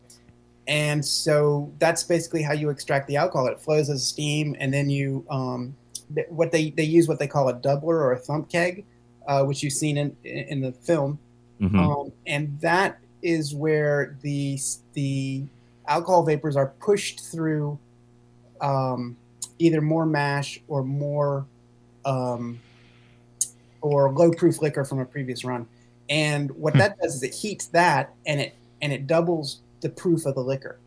And 0.67 1.03
so 1.03 1.71
that's 1.79 2.03
basically 2.03 2.41
how 2.41 2.53
you 2.53 2.69
extract 2.69 3.07
the 3.07 3.17
alcohol. 3.17 3.47
It 3.47 3.59
flows 3.59 3.89
as 3.89 4.05
steam, 4.07 4.55
and 4.59 4.73
then 4.73 4.89
you 4.89 5.25
um, 5.29 5.75
th- 6.15 6.27
what 6.29 6.51
they 6.51 6.69
they 6.71 6.83
use 6.83 7.07
what 7.07 7.19
they 7.19 7.27
call 7.27 7.49
a 7.49 7.53
doubler 7.53 7.83
or 7.99 8.13
a 8.13 8.17
thump 8.17 8.49
keg, 8.49 8.85
uh, 9.27 9.43
which 9.43 9.61
you've 9.61 9.73
seen 9.73 9.97
in 9.97 10.15
in 10.23 10.61
the 10.61 10.71
film 10.71 11.19
Mhm. 11.61 11.77
um, 11.77 12.11
and 12.25 12.59
that 12.61 12.97
is 13.21 13.53
where 13.53 14.17
the 14.21 14.57
the 14.93 15.43
alcohol 15.87 16.23
vapors 16.23 16.55
are 16.55 16.67
pushed 16.79 17.19
through 17.19 17.77
um, 18.61 19.17
either 19.59 19.81
more 19.81 20.05
mash 20.05 20.59
or 20.67 20.83
more 20.83 21.45
um, 22.05 22.59
or 23.81 24.11
low 24.11 24.31
proof 24.31 24.61
liquor 24.61 24.85
from 24.85 24.99
a 24.99 25.05
previous 25.05 25.43
run. 25.43 25.67
And 26.09 26.51
what 26.51 26.73
that 26.75 26.97
does 26.99 27.15
is 27.15 27.23
it 27.23 27.33
heats 27.33 27.67
that 27.67 28.13
and 28.25 28.39
it 28.39 28.55
and 28.81 28.91
it 28.91 29.07
doubles 29.07 29.59
the 29.81 29.89
proof 29.89 30.25
of 30.25 30.35
the 30.35 30.41
liquor. 30.41 30.79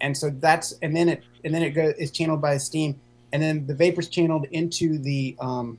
And 0.00 0.16
so 0.16 0.30
that's 0.30 0.72
and 0.82 0.96
then 0.96 1.08
it 1.08 1.22
and 1.44 1.54
then 1.54 1.62
it 1.62 1.70
goes 1.70 1.94
is 1.98 2.10
channeled 2.10 2.40
by 2.40 2.56
steam 2.56 2.98
and 3.32 3.42
then 3.42 3.66
the 3.66 3.74
vapors 3.74 4.08
channeled 4.08 4.46
into 4.50 4.98
the 4.98 5.36
um, 5.40 5.78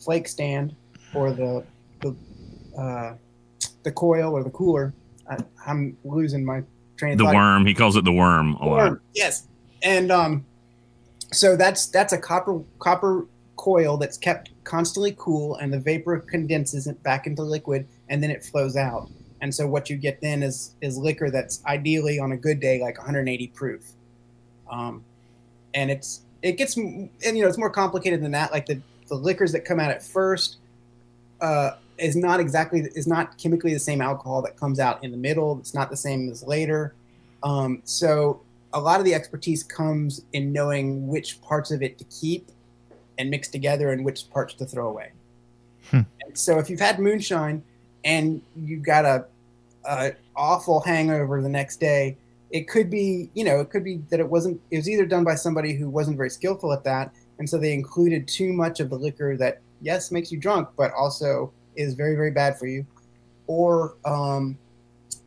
flake 0.00 0.28
stand 0.28 0.74
or 1.14 1.32
the 1.32 1.64
the 2.00 2.14
uh, 2.76 3.14
the 3.82 3.92
coil 3.92 4.32
or 4.32 4.42
the 4.42 4.50
cooler. 4.50 4.92
I, 5.28 5.38
I'm 5.66 5.96
losing 6.04 6.44
my 6.44 6.62
train 6.98 7.16
The 7.16 7.24
worm. 7.24 7.64
He 7.66 7.74
calls 7.74 7.96
it 7.96 8.04
the 8.04 8.12
worm 8.12 8.54
a 8.54 8.66
lot. 8.66 8.76
Worm, 8.90 9.00
Yes, 9.14 9.46
and 9.82 10.12
um, 10.12 10.44
so 11.32 11.56
that's 11.56 11.86
that's 11.86 12.12
a 12.12 12.18
copper 12.18 12.60
copper 12.78 13.26
coil 13.56 13.96
that's 13.96 14.18
kept 14.18 14.50
constantly 14.64 15.14
cool, 15.18 15.56
and 15.56 15.72
the 15.72 15.80
vapor 15.80 16.20
condenses 16.20 16.86
it 16.86 17.02
back 17.02 17.26
into 17.26 17.42
liquid, 17.42 17.86
and 18.08 18.22
then 18.22 18.30
it 18.30 18.44
flows 18.44 18.76
out. 18.76 19.08
and 19.40 19.54
so 19.54 19.66
what 19.66 19.88
you 19.88 19.96
get 19.96 20.20
then 20.20 20.42
is 20.42 20.74
is 20.80 20.98
liquor 20.98 21.30
that's 21.30 21.64
ideally 21.64 22.18
on 22.18 22.32
a 22.32 22.36
good 22.36 22.60
day 22.60 22.80
like 22.80 22.98
180 22.98 23.46
proof, 23.48 23.92
um, 24.70 25.04
and 25.74 25.90
it's 25.90 26.22
it 26.42 26.52
gets 26.52 26.76
and 26.76 27.10
you 27.22 27.42
know 27.42 27.48
it's 27.48 27.58
more 27.58 27.70
complicated 27.70 28.22
than 28.22 28.32
that. 28.32 28.52
Like 28.52 28.66
the 28.66 28.80
the 29.08 29.14
liquors 29.14 29.52
that 29.52 29.64
come 29.64 29.80
out 29.80 29.90
at 29.90 30.02
first 30.02 30.58
uh, 31.40 31.72
is 31.98 32.16
not 32.16 32.40
exactly 32.40 32.80
is 32.94 33.06
not 33.06 33.36
chemically 33.38 33.72
the 33.72 33.78
same 33.78 34.00
alcohol 34.00 34.42
that 34.42 34.56
comes 34.56 34.80
out 34.80 35.02
in 35.02 35.10
the 35.10 35.16
middle. 35.16 35.58
It's 35.58 35.74
not 35.74 35.90
the 35.90 35.96
same 35.96 36.30
as 36.30 36.42
later. 36.42 36.94
Um, 37.42 37.82
so 37.84 38.40
a 38.72 38.80
lot 38.80 39.00
of 39.00 39.04
the 39.04 39.14
expertise 39.14 39.62
comes 39.62 40.22
in 40.32 40.52
knowing 40.52 41.08
which 41.08 41.40
parts 41.42 41.70
of 41.70 41.82
it 41.82 41.98
to 41.98 42.04
keep 42.04 42.50
and 43.18 43.30
mix 43.30 43.48
together 43.48 43.92
and 43.92 44.04
which 44.04 44.30
parts 44.30 44.54
to 44.54 44.66
throw 44.66 44.88
away. 44.88 45.10
Hmm. 45.90 46.02
And 46.22 46.36
so 46.36 46.58
if 46.58 46.68
you've 46.68 46.80
had 46.80 46.98
moonshine 46.98 47.62
and 48.04 48.42
you've 48.54 48.82
got 48.82 49.04
a, 49.04 49.24
a 49.88 50.12
awful 50.36 50.80
hangover 50.80 51.40
the 51.42 51.48
next 51.48 51.80
day, 51.80 52.16
it 52.50 52.68
could 52.68 52.90
be, 52.90 53.30
you 53.34 53.44
know, 53.44 53.60
it 53.60 53.70
could 53.70 53.84
be 53.84 53.96
that 54.10 54.20
it 54.20 54.28
wasn't, 54.28 54.60
it 54.70 54.76
was 54.76 54.88
either 54.88 55.06
done 55.06 55.24
by 55.24 55.34
somebody 55.34 55.74
who 55.74 55.88
wasn't 55.88 56.16
very 56.16 56.30
skillful 56.30 56.72
at 56.72 56.84
that. 56.84 57.12
And 57.38 57.48
so 57.48 57.58
they 57.58 57.72
included 57.72 58.26
too 58.28 58.52
much 58.52 58.80
of 58.80 58.90
the 58.90 58.96
liquor 58.96 59.36
that, 59.36 59.60
yes, 59.80 60.10
makes 60.10 60.32
you 60.32 60.38
drunk, 60.38 60.68
but 60.76 60.92
also 60.92 61.52
is 61.78 61.94
very, 61.94 62.14
very 62.14 62.30
bad 62.30 62.58
for 62.58 62.66
you. 62.66 62.84
Or 63.46 63.94
um, 64.04 64.58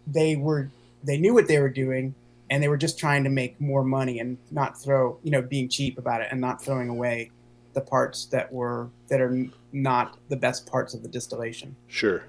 they 0.05 0.35
were, 0.35 0.69
they 1.03 1.17
knew 1.17 1.33
what 1.33 1.47
they 1.47 1.59
were 1.59 1.69
doing 1.69 2.13
and 2.51 2.61
they 2.61 2.67
were 2.67 2.77
just 2.77 2.99
trying 2.99 3.23
to 3.23 3.29
make 3.29 3.59
more 3.59 3.83
money 3.83 4.19
and 4.19 4.37
not 4.51 4.79
throw, 4.79 5.17
you 5.23 5.31
know, 5.31 5.41
being 5.41 5.69
cheap 5.69 5.97
about 5.97 6.21
it 6.21 6.27
and 6.31 6.39
not 6.39 6.61
throwing 6.63 6.89
away 6.89 7.31
the 7.73 7.81
parts 7.81 8.25
that 8.25 8.51
were, 8.51 8.89
that 9.07 9.21
are 9.21 9.47
not 9.71 10.17
the 10.29 10.35
best 10.35 10.69
parts 10.69 10.93
of 10.93 11.01
the 11.01 11.07
distillation. 11.07 11.75
Sure. 11.87 12.23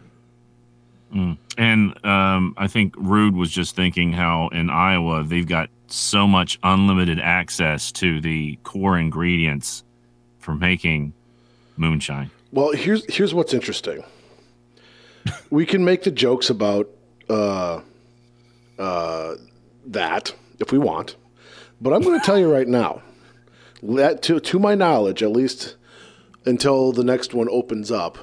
Mm. 1.12 1.36
And 1.58 2.06
um, 2.06 2.54
I 2.56 2.68
think 2.68 2.94
Rude 2.96 3.36
was 3.36 3.50
just 3.50 3.76
thinking 3.76 4.12
how 4.12 4.48
in 4.48 4.70
Iowa 4.70 5.24
they've 5.24 5.46
got 5.46 5.68
so 5.88 6.26
much 6.26 6.58
unlimited 6.62 7.20
access 7.20 7.92
to 7.92 8.20
the 8.20 8.56
core 8.62 8.96
ingredients 8.96 9.84
for 10.38 10.54
making 10.54 11.12
moonshine. 11.76 12.30
Well, 12.52 12.72
here's 12.72 13.04
here's 13.12 13.32
what's 13.34 13.54
interesting. 13.54 14.04
we 15.50 15.64
can 15.66 15.84
make 15.84 16.02
the 16.02 16.10
jokes 16.10 16.50
about 16.50 16.88
uh, 17.28 17.80
uh, 18.78 19.34
that 19.86 20.34
if 20.58 20.70
we 20.72 20.78
want, 20.78 21.16
but 21.80 21.92
I'm 21.92 22.02
going 22.02 22.18
to 22.20 22.24
tell 22.26 22.38
you 22.38 22.52
right 22.52 22.68
now 22.68 23.02
that 23.82 24.22
to 24.22 24.38
to 24.40 24.58
my 24.58 24.74
knowledge, 24.74 25.22
at 25.22 25.30
least 25.30 25.76
until 26.44 26.92
the 26.92 27.04
next 27.04 27.32
one 27.34 27.48
opens 27.50 27.90
up, 27.90 28.18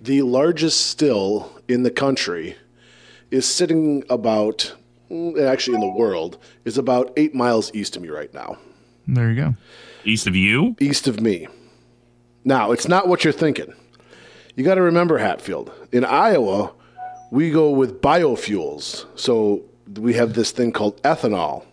the 0.00 0.22
largest 0.22 0.86
still 0.86 1.60
in 1.66 1.82
the 1.82 1.90
country 1.90 2.56
is 3.30 3.46
sitting 3.46 4.04
about 4.08 4.74
mm, 5.10 5.40
actually 5.44 5.74
in 5.74 5.80
the 5.80 5.88
world 5.96 6.38
is 6.64 6.78
about 6.78 7.12
eight 7.16 7.34
miles 7.34 7.74
east 7.74 7.96
of 7.96 8.02
me 8.02 8.08
right 8.08 8.32
now 8.34 8.56
There 9.08 9.30
you 9.30 9.36
go. 9.36 9.54
East 10.04 10.26
of 10.26 10.36
you? 10.36 10.76
east 10.78 11.08
of 11.08 11.20
me. 11.20 11.48
Now, 12.44 12.72
it's 12.72 12.88
not 12.88 13.08
what 13.08 13.24
you're 13.24 13.32
thinking. 13.32 13.72
You 14.56 14.64
got 14.64 14.74
to 14.76 14.82
remember, 14.82 15.18
Hatfield. 15.18 15.72
In 15.92 16.04
Iowa, 16.04 16.72
we 17.30 17.50
go 17.50 17.70
with 17.70 18.00
biofuels. 18.00 19.06
So 19.18 19.62
we 19.98 20.14
have 20.14 20.34
this 20.34 20.50
thing 20.50 20.70
called 20.72 21.00
ethanol, 21.02 21.64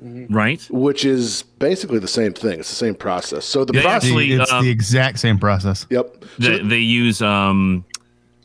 Right? 0.00 0.64
which 0.70 1.04
is 1.04 1.42
basically 1.58 1.98
the 1.98 2.08
same 2.08 2.32
thing. 2.32 2.60
It's 2.60 2.68
the 2.68 2.74
same 2.76 2.94
process. 2.94 3.44
So 3.44 3.64
the 3.64 3.72
They 3.72 3.82
process. 3.82 4.04
actually- 4.04 4.32
it's 4.32 4.52
um, 4.52 4.64
the 4.64 4.70
exact 4.70 5.18
same 5.18 5.38
process. 5.38 5.86
Yep. 5.90 6.24
So 6.24 6.26
They, 6.38 6.58
they 6.62 6.78
use 6.78 7.22
um 7.22 7.84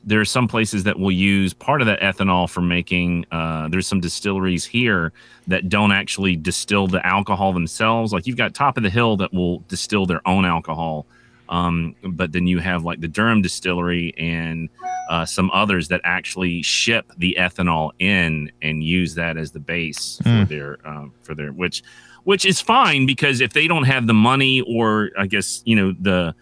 there 0.06 0.20
are 0.20 0.26
some 0.26 0.50
places 0.50 0.84
that 0.84 1.00
will 1.00 1.14
use 1.14 1.54
part 1.54 1.80
of 1.80 1.88
that 1.88 2.02
ethanol 2.02 2.50
for 2.50 2.60
making 2.62 3.26
uh 3.32 3.68
there's 3.70 3.88
some 3.88 4.02
distilleries 4.02 4.66
here 4.66 5.14
that 5.48 5.70
don't 5.70 5.94
actually 5.94 6.36
distill 6.36 6.88
the 6.88 7.06
alcohol 7.08 7.54
themselves 7.54 8.12
like 8.12 8.28
you've 8.28 8.36
got 8.36 8.54
top 8.54 8.76
of 8.76 8.84
the 8.84 8.90
hill 8.90 9.16
that 9.16 9.32
will 9.34 9.60
distill 9.70 10.06
their 10.06 10.20
own 10.28 10.44
alcohol 10.44 11.06
um 11.50 11.96
but 12.04 12.32
then 12.32 12.48
you 12.48 12.60
have 12.60 12.84
like 12.84 13.00
the 13.02 13.08
Durham 13.08 13.42
distillery 13.42 14.14
and 14.18 14.70
uh, 15.10 15.26
some 15.26 15.52
others 15.52 15.90
that 15.90 16.00
actually 16.04 16.62
ship 16.62 17.12
the 17.18 17.36
ethanol 17.40 17.92
in 18.00 18.52
and 18.62 18.84
use 18.84 19.16
that 19.16 19.38
as 19.38 19.52
the 19.52 19.60
base 19.60 20.20
for 20.24 20.30
Hmm. 20.30 20.44
their 20.46 20.78
um, 20.88 21.12
for 21.24 21.36
their 21.36 21.52
which 21.52 21.84
which 22.24 22.46
is 22.46 22.62
fine 22.62 23.06
because 23.06 23.42
if 23.42 23.52
they 23.52 23.68
don't 23.68 23.84
have 23.84 24.08
the 24.08 24.14
money 24.14 24.62
or 24.62 25.12
I 25.18 25.28
guess 25.28 25.62
you 25.66 25.76
know 25.76 25.94
the 26.00 26.34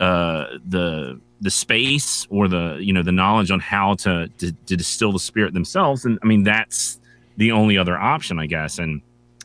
uh, 0.00 0.46
the 0.66 1.20
the 1.42 1.50
space 1.50 2.26
or 2.30 2.48
the 2.48 2.78
you 2.80 2.92
know 2.94 3.02
the 3.02 3.12
knowledge 3.12 3.50
on 3.50 3.60
how 3.60 3.94
to, 3.96 4.28
to 4.38 4.52
to 4.52 4.76
distill 4.76 5.12
the 5.12 5.18
spirit 5.18 5.52
themselves 5.52 6.06
and 6.06 6.18
I 6.22 6.26
mean 6.26 6.42
that's 6.44 6.98
the 7.36 7.52
only 7.52 7.76
other 7.76 7.98
option 7.98 8.38
I 8.38 8.46
guess 8.46 8.78
and 8.78 9.02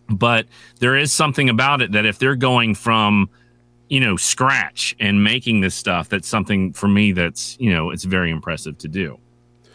but 0.09 0.45
there 0.79 0.95
is 0.95 1.11
something 1.11 1.49
about 1.49 1.81
it 1.81 1.91
that 1.91 2.05
if 2.05 2.19
they're 2.19 2.35
going 2.37 2.75
from 2.75 3.29
you 3.91 3.99
know 3.99 4.15
scratch 4.15 4.95
and 5.01 5.21
making 5.21 5.59
this 5.59 5.75
stuff 5.75 6.07
that's 6.07 6.27
something 6.27 6.71
for 6.71 6.87
me 6.87 7.11
that's 7.11 7.57
you 7.59 7.69
know 7.69 7.91
it's 7.91 8.05
very 8.05 8.31
impressive 8.31 8.77
to 8.79 8.87
do. 8.87 9.19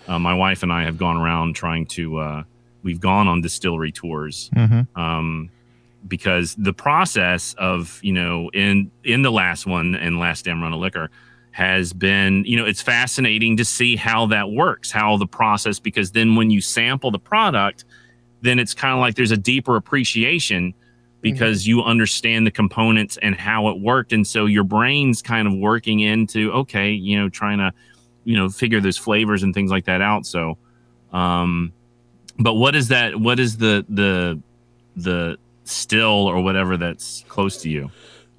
Uh, 0.09 0.19
my 0.19 0.33
wife 0.33 0.63
and 0.63 0.73
I 0.73 0.85
have 0.85 0.97
gone 0.97 1.19
around 1.19 1.55
trying 1.55 1.85
to 1.89 2.19
uh, 2.19 2.43
we've 2.83 2.99
gone 2.99 3.29
on 3.29 3.43
distillery 3.43 3.93
tours 3.93 4.51
hmm 4.55 4.81
um, 4.97 5.51
because 6.09 6.55
the 6.57 6.73
process 6.73 7.55
of 7.59 8.01
you 8.03 8.15
know 8.15 8.49
in 8.55 8.91
in 9.05 9.21
the 9.21 9.31
last 9.31 9.67
one 9.67 9.95
and 9.95 10.19
last 10.19 10.47
damn 10.47 10.63
run 10.63 10.73
of 10.73 10.81
liquor 10.81 11.11
has 11.51 11.93
been 11.93 12.43
you 12.47 12.57
know 12.57 12.65
it's 12.65 12.81
fascinating 12.81 13.59
to 13.59 13.67
see 13.67 13.97
how 13.97 14.25
that 14.25 14.51
works 14.51 14.91
how 14.91 15.19
the 15.19 15.27
process 15.27 15.79
because 15.79 16.13
then 16.13 16.37
when 16.37 16.49
you 16.49 16.63
sample 16.63 17.11
the 17.11 17.19
product 17.19 17.85
then 18.41 18.59
it's 18.59 18.73
kind 18.73 18.95
of 18.95 19.01
like 19.01 19.15
there's 19.15 19.31
a 19.31 19.37
deeper 19.37 19.77
appreciation 19.77 20.73
because 21.33 21.67
you 21.67 21.83
understand 21.83 22.47
the 22.47 22.51
components 22.53 23.19
and 23.21 23.35
how 23.35 23.69
it 23.69 23.81
worked. 23.81 24.13
And 24.13 24.25
so 24.25 24.47
your 24.47 24.63
brain's 24.63 25.23
kind 25.23 25.49
of 25.49 25.55
working 25.55 26.01
into 26.01 26.53
okay 26.53 26.91
you 26.91 27.19
know 27.19 27.29
trying 27.29 27.59
to 27.59 27.73
you 28.25 28.37
know 28.37 28.49
figure 28.49 28.81
those 28.81 28.97
flavors 28.97 29.43
and 29.43 29.53
things 29.53 29.71
like 29.71 29.87
that 29.87 30.01
out. 30.01 30.25
So 30.25 30.57
um 31.13 31.73
but 32.39 32.55
what 32.55 32.77
is 32.77 32.89
that 32.89 33.19
what 33.19 33.41
is 33.41 33.57
the 33.57 33.85
the 33.89 34.41
the 34.95 35.37
still 35.65 36.27
or 36.29 36.41
whatever 36.43 36.77
that's 36.77 37.25
close 37.29 37.61
to 37.63 37.69
you? 37.69 37.91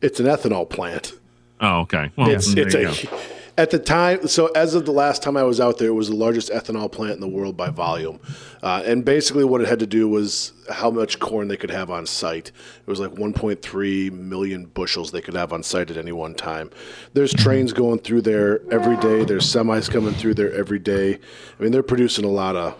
It's 0.02 0.20
an 0.22 0.28
ethanol 0.28 0.70
plant. 0.70 1.14
oh 1.60 1.80
okay. 1.82 2.10
Well 2.16 2.30
it's 2.30 2.54
it's 2.54 2.74
a 2.74 2.84
go. 2.84 3.20
At 3.58 3.72
the 3.72 3.80
time 3.80 4.28
so 4.28 4.48
as 4.48 4.76
of 4.76 4.86
the 4.86 4.92
last 4.92 5.24
time 5.24 5.36
i 5.36 5.44
was 5.44 5.60
out 5.60 5.78
there 5.78 5.90
it 5.90 5.94
was 5.94 6.10
the 6.10 6.16
largest 6.16 6.50
ethanol 6.52 6.92
plant 6.92 7.14
in 7.14 7.22
the 7.22 7.28
world 7.28 7.58
by 7.58 7.70
volume. 7.70 8.20
Uh, 8.64 8.82
and 8.86 9.06
basically 9.06 9.44
what 9.44 9.62
it 9.62 9.68
had 9.68 9.80
to 9.80 9.88
do 9.88 10.10
was 10.10 10.54
how 10.70 10.90
much 10.90 11.20
corn 11.20 11.48
they 11.48 11.56
could 11.56 11.70
have 11.70 11.90
on 11.90 12.06
site. 12.06 12.48
It 12.50 12.88
was 12.88 13.00
like 13.00 13.12
1.3 13.12 14.12
million 14.12 14.66
bushels 14.66 15.12
they 15.12 15.22
could 15.22 15.36
have 15.36 15.54
on 15.54 15.64
site 15.64 15.92
at 15.92 15.98
any 15.98 16.12
one 16.12 16.34
time. 16.34 16.72
There's 17.14 17.34
trains 17.34 17.72
going 17.72 18.00
through 18.00 18.22
there 18.24 18.62
every 18.72 18.98
day. 18.98 19.24
There's 19.24 19.46
semis 19.46 19.90
coming 19.90 20.14
through 20.14 20.34
there 20.34 20.52
every 20.54 20.80
day. 20.80 21.16
I 21.16 21.64
mean 21.64 21.72
they're 21.72 21.84
producing 21.84 22.26
a 22.26 22.30
lot 22.30 22.56
of 22.56 22.76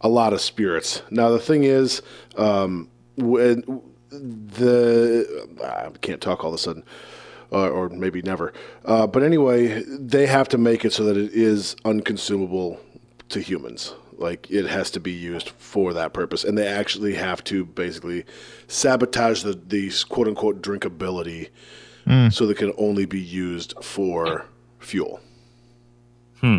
a 0.00 0.08
lot 0.08 0.32
of 0.32 0.40
spirits. 0.40 1.02
Now 1.10 1.30
the 1.30 1.38
thing 1.38 1.64
is 1.64 2.02
um, 2.36 2.88
when 3.16 3.82
the 4.10 5.48
I 5.64 5.90
can't 5.98 6.20
talk 6.20 6.44
all 6.44 6.50
of 6.50 6.54
a 6.54 6.58
sudden 6.58 6.84
uh, 7.52 7.68
or 7.68 7.88
maybe 7.88 8.22
never. 8.22 8.52
Uh, 8.84 9.06
but 9.06 9.22
anyway, 9.22 9.82
they 9.86 10.26
have 10.26 10.48
to 10.48 10.58
make 10.58 10.84
it 10.84 10.92
so 10.92 11.04
that 11.04 11.16
it 11.16 11.32
is 11.32 11.76
unconsumable 11.84 12.80
to 13.28 13.40
humans. 13.40 13.94
Like 14.18 14.50
it 14.50 14.66
has 14.66 14.90
to 14.92 15.00
be 15.00 15.12
used 15.12 15.50
for 15.50 15.92
that 15.94 16.12
purpose, 16.12 16.44
and 16.44 16.56
they 16.56 16.66
actually 16.66 17.14
have 17.14 17.42
to 17.44 17.64
basically 17.64 18.24
sabotage 18.68 19.42
the 19.42 19.52
the 19.66 19.90
quote 20.08 20.28
unquote 20.28 20.62
drinkability, 20.62 21.48
so 22.30 22.46
they 22.46 22.54
can 22.54 22.72
only 22.78 23.04
be 23.04 23.20
used 23.20 23.74
for 23.82 24.46
fuel. 24.78 25.20
Hmm. 26.40 26.58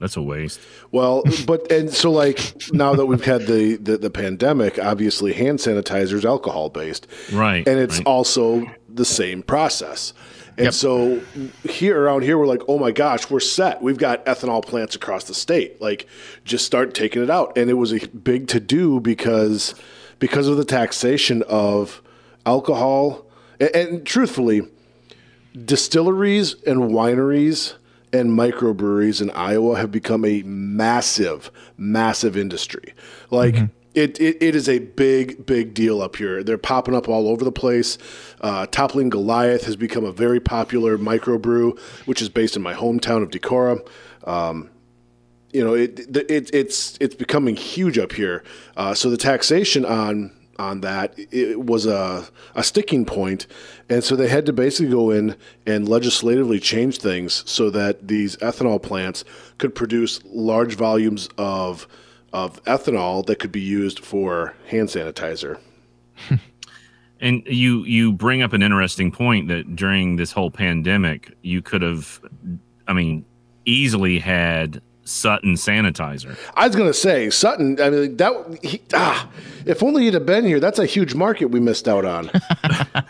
That's 0.00 0.16
a 0.16 0.22
waste 0.22 0.60
Well, 0.90 1.22
but 1.46 1.70
and 1.70 1.90
so 1.90 2.10
like 2.10 2.54
now 2.72 2.94
that 2.94 3.06
we've 3.06 3.24
had 3.24 3.46
the 3.46 3.76
the, 3.76 3.98
the 3.98 4.10
pandemic, 4.10 4.78
obviously 4.78 5.34
hand 5.34 5.58
sanitizer 5.58 6.14
is 6.14 6.24
alcohol 6.24 6.70
based, 6.70 7.06
right 7.32 7.66
and 7.68 7.78
it's 7.78 7.98
right. 7.98 8.06
also 8.06 8.66
the 8.94 9.04
same 9.04 9.42
process. 9.42 10.12
And 10.58 10.74
so 10.74 11.20
here 11.68 12.00
around 12.00 12.22
here, 12.22 12.36
we're 12.36 12.46
like, 12.46 12.62
oh 12.68 12.78
my 12.78 12.90
gosh, 12.90 13.30
we're 13.30 13.40
set. 13.40 13.82
We've 13.82 13.96
got 13.96 14.24
ethanol 14.26 14.64
plants 14.64 14.94
across 14.94 15.24
the 15.24 15.34
state. 15.34 15.80
Like, 15.80 16.06
just 16.44 16.66
start 16.66 16.92
taking 16.92 17.22
it 17.22 17.30
out. 17.30 17.56
And 17.56 17.70
it 17.70 17.74
was 17.74 17.92
a 17.92 18.06
big 18.08 18.48
to 18.48 18.60
do 18.60 19.00
because 19.00 19.74
because 20.18 20.48
of 20.48 20.58
the 20.58 20.64
taxation 20.64 21.42
of 21.48 22.02
alcohol. 22.44 23.26
And, 23.58 23.70
and 23.74 24.06
truthfully, 24.06 24.68
distilleries 25.64 26.54
and 26.64 26.90
wineries 26.90 27.74
and 28.12 28.30
microbreweries 28.30 29.22
in 29.22 29.30
Iowa 29.30 29.78
have 29.78 29.90
become 29.90 30.24
a 30.24 30.42
massive, 30.42 31.50
massive 31.76 32.36
industry. 32.36 32.94
Like 33.30 33.54
mm-hmm. 33.54 33.66
It, 33.94 34.20
it, 34.20 34.42
it 34.42 34.54
is 34.54 34.68
a 34.68 34.78
big, 34.78 35.46
big 35.46 35.74
deal 35.74 36.00
up 36.00 36.16
here. 36.16 36.42
They're 36.42 36.58
popping 36.58 36.94
up 36.94 37.08
all 37.08 37.28
over 37.28 37.44
the 37.44 37.52
place. 37.52 37.98
Uh, 38.40 38.66
Toppling 38.66 39.10
Goliath 39.10 39.64
has 39.64 39.76
become 39.76 40.04
a 40.04 40.12
very 40.12 40.40
popular 40.40 40.96
microbrew, 40.96 41.78
which 42.06 42.22
is 42.22 42.28
based 42.28 42.56
in 42.56 42.62
my 42.62 42.74
hometown 42.74 43.22
of 43.22 43.30
Decorah. 43.30 43.86
Um, 44.24 44.70
you 45.52 45.64
know, 45.64 45.74
it, 45.74 45.98
it 46.16 46.54
it's 46.54 46.96
it's 47.00 47.16
becoming 47.16 47.56
huge 47.56 47.98
up 47.98 48.12
here. 48.12 48.44
Uh, 48.76 48.94
so 48.94 49.10
the 49.10 49.16
taxation 49.16 49.84
on 49.84 50.32
on 50.60 50.82
that 50.82 51.14
it 51.16 51.64
was 51.64 51.86
a, 51.86 52.28
a 52.54 52.62
sticking 52.62 53.06
point 53.06 53.46
and 53.88 54.04
so 54.04 54.14
they 54.14 54.28
had 54.28 54.44
to 54.44 54.52
basically 54.52 54.92
go 54.92 55.10
in 55.10 55.34
and 55.66 55.88
legislatively 55.88 56.60
change 56.60 56.98
things 56.98 57.42
so 57.50 57.70
that 57.70 58.08
these 58.08 58.36
ethanol 58.36 58.80
plants 58.80 59.24
could 59.56 59.74
produce 59.74 60.20
large 60.26 60.74
volumes 60.74 61.30
of 61.38 61.88
of 62.32 62.62
ethanol 62.64 63.24
that 63.26 63.38
could 63.38 63.52
be 63.52 63.60
used 63.60 63.98
for 63.98 64.54
hand 64.68 64.88
sanitizer 64.88 65.58
And 67.20 67.42
you 67.46 67.84
you 67.84 68.12
bring 68.12 68.40
up 68.40 68.54
an 68.54 68.62
interesting 68.62 69.12
point 69.12 69.48
that 69.48 69.76
during 69.76 70.16
this 70.16 70.32
whole 70.32 70.50
pandemic, 70.50 71.32
you 71.42 71.60
could 71.60 71.82
have, 71.82 72.18
I 72.88 72.94
mean, 72.94 73.26
easily 73.66 74.18
had 74.18 74.80
Sutton 75.04 75.54
sanitizer. 75.54 76.36
I 76.54 76.66
was 76.66 76.76
gonna 76.76 76.94
say 76.94 77.28
Sutton. 77.28 77.78
I 77.80 77.90
mean 77.90 78.16
that. 78.16 78.58
He, 78.62 78.80
ah, 78.94 79.28
if 79.66 79.82
only 79.82 80.04
he'd 80.04 80.14
have 80.14 80.24
been 80.24 80.46
here. 80.46 80.60
That's 80.60 80.78
a 80.78 80.86
huge 80.86 81.14
market 81.14 81.46
we 81.46 81.60
missed 81.60 81.88
out 81.88 82.04
on. 82.04 82.30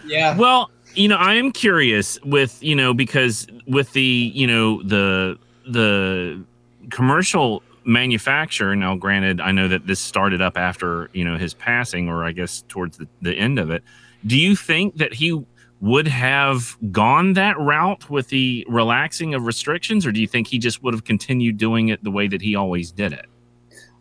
Yeah. 0.04 0.36
Well, 0.36 0.70
you 0.94 1.06
know, 1.06 1.16
I 1.16 1.34
am 1.34 1.52
curious 1.52 2.20
with 2.24 2.60
you 2.62 2.74
know 2.74 2.92
because 2.92 3.46
with 3.68 3.92
the 3.92 4.32
you 4.34 4.46
know 4.46 4.82
the 4.82 5.38
the 5.68 6.42
commercial 6.90 7.62
manufacturer. 7.84 8.76
Now, 8.76 8.96
granted, 8.96 9.40
I 9.40 9.52
know 9.52 9.68
that 9.68 9.86
this 9.86 10.00
started 10.00 10.40
up 10.40 10.56
after 10.56 11.10
you 11.12 11.24
know 11.24 11.36
his 11.36 11.54
passing, 11.54 12.08
or 12.08 12.24
I 12.24 12.32
guess 12.32 12.64
towards 12.68 12.98
the, 12.98 13.08
the 13.22 13.34
end 13.34 13.58
of 13.58 13.70
it. 13.70 13.82
Do 14.26 14.36
you 14.36 14.54
think 14.54 14.96
that 14.96 15.14
he 15.14 15.44
would 15.80 16.06
have 16.06 16.76
gone 16.92 17.32
that 17.32 17.58
route 17.58 18.10
with 18.10 18.28
the 18.28 18.66
relaxing 18.68 19.34
of 19.34 19.46
restrictions, 19.46 20.06
or 20.06 20.12
do 20.12 20.20
you 20.20 20.26
think 20.26 20.46
he 20.46 20.58
just 20.58 20.82
would 20.82 20.92
have 20.92 21.04
continued 21.04 21.56
doing 21.56 21.88
it 21.88 22.04
the 22.04 22.10
way 22.10 22.28
that 22.28 22.42
he 22.42 22.54
always 22.54 22.90
did 22.90 23.12
it? 23.12 23.26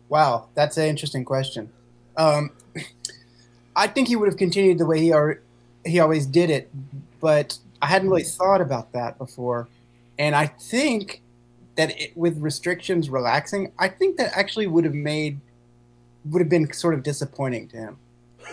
Wow, 0.08 0.48
that's 0.54 0.76
an 0.76 0.86
interesting 0.86 1.24
question. 1.24 1.72
Um, 2.16 2.50
I 3.76 3.86
think 3.86 4.08
he 4.08 4.16
would 4.16 4.28
have 4.28 4.36
continued 4.36 4.78
the 4.78 4.86
way 4.86 5.00
he 5.00 5.12
ar- 5.12 5.40
he 5.86 6.00
always 6.00 6.26
did 6.26 6.50
it, 6.50 6.70
but 7.20 7.58
I 7.80 7.86
hadn't 7.86 8.10
really 8.10 8.24
thought 8.24 8.60
about 8.60 8.92
that 8.92 9.16
before, 9.16 9.68
and 10.18 10.36
I 10.36 10.46
think 10.46 11.22
that 11.80 11.98
it, 11.98 12.16
with 12.16 12.36
restrictions 12.38 13.08
relaxing, 13.08 13.72
I 13.78 13.88
think 13.88 14.18
that 14.18 14.36
actually 14.36 14.66
would 14.66 14.84
have 14.84 14.94
made 14.94 15.40
would 16.26 16.40
have 16.40 16.50
been 16.50 16.70
sort 16.72 16.92
of 16.92 17.02
disappointing 17.02 17.66
to 17.68 17.76
him 17.78 17.98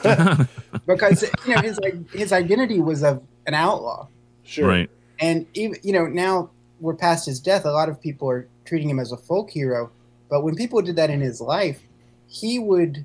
because 0.86 1.24
you 1.46 1.54
know 1.54 1.62
his 1.62 1.78
his 2.14 2.32
identity 2.32 2.80
was 2.80 3.04
of 3.04 3.22
an 3.46 3.54
outlaw, 3.54 4.08
Sure. 4.44 4.68
Right. 4.70 4.90
and 5.20 5.46
even 5.54 5.78
you 5.84 5.92
know 5.92 6.06
now 6.08 6.50
we're 6.80 6.96
past 6.96 7.26
his 7.26 7.40
death. 7.42 7.66
A 7.66 7.72
lot 7.72 7.90
of 7.90 8.00
people 8.02 8.30
are 8.30 8.48
treating 8.64 8.90
him 8.90 9.00
as 9.00 9.12
a 9.12 9.18
folk 9.18 9.50
hero, 9.50 9.92
but 10.30 10.42
when 10.44 10.56
people 10.56 10.82
did 10.82 10.96
that 10.96 11.10
in 11.10 11.20
his 11.20 11.42
life, 11.42 11.82
he 12.28 12.60
would, 12.60 13.04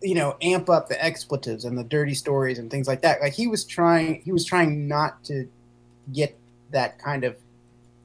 you 0.00 0.14
know, 0.14 0.36
amp 0.40 0.70
up 0.70 0.88
the 0.88 1.04
expletives 1.04 1.64
and 1.64 1.76
the 1.76 1.84
dirty 1.84 2.14
stories 2.14 2.58
and 2.58 2.70
things 2.70 2.86
like 2.86 3.02
that. 3.02 3.20
Like 3.20 3.32
he 3.32 3.46
was 3.48 3.64
trying, 3.64 4.22
he 4.22 4.30
was 4.32 4.44
trying 4.44 4.86
not 4.86 5.24
to 5.24 5.48
get 6.12 6.38
that 6.70 6.98
kind 6.98 7.24
of 7.24 7.36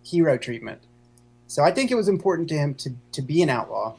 hero 0.03 0.37
treatment. 0.37 0.81
So 1.47 1.63
I 1.63 1.71
think 1.71 1.91
it 1.91 1.95
was 1.95 2.07
important 2.07 2.49
to 2.49 2.55
him 2.55 2.73
to 2.75 2.91
to 3.13 3.21
be 3.21 3.41
an 3.41 3.49
outlaw, 3.49 3.95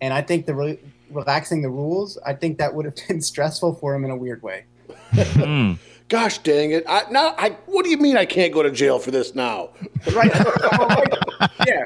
and 0.00 0.12
I 0.12 0.22
think 0.22 0.46
the 0.46 0.54
re- 0.54 0.78
relaxing 1.10 1.62
the 1.62 1.70
rules, 1.70 2.18
I 2.26 2.34
think 2.34 2.58
that 2.58 2.74
would 2.74 2.84
have 2.84 2.96
been 3.08 3.20
stressful 3.20 3.74
for 3.76 3.94
him 3.94 4.04
in 4.04 4.10
a 4.10 4.16
weird 4.16 4.42
way. 4.42 4.64
Hmm. 5.12 5.74
Gosh 6.08 6.38
dang 6.38 6.72
it! 6.72 6.84
I, 6.86 7.04
now, 7.10 7.34
I, 7.38 7.50
what 7.66 7.84
do 7.84 7.90
you 7.90 7.96
mean 7.96 8.16
I 8.16 8.26
can't 8.26 8.52
go 8.52 8.62
to 8.62 8.70
jail 8.70 8.98
for 8.98 9.10
this 9.10 9.34
now? 9.34 9.70
Right? 10.12 10.32
My 10.34 10.76
whole 10.76 10.88
life- 10.88 11.50
yeah. 11.66 11.84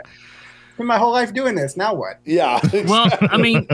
Spent 0.79 0.87
my 0.87 0.99
whole 0.99 1.11
life 1.11 1.35
doing 1.35 1.57
this. 1.57 1.77
Now 1.77 1.93
what? 1.93 2.21
Yeah. 2.25 2.61
well, 2.87 3.09
I 3.21 3.37
mean, 3.37 3.67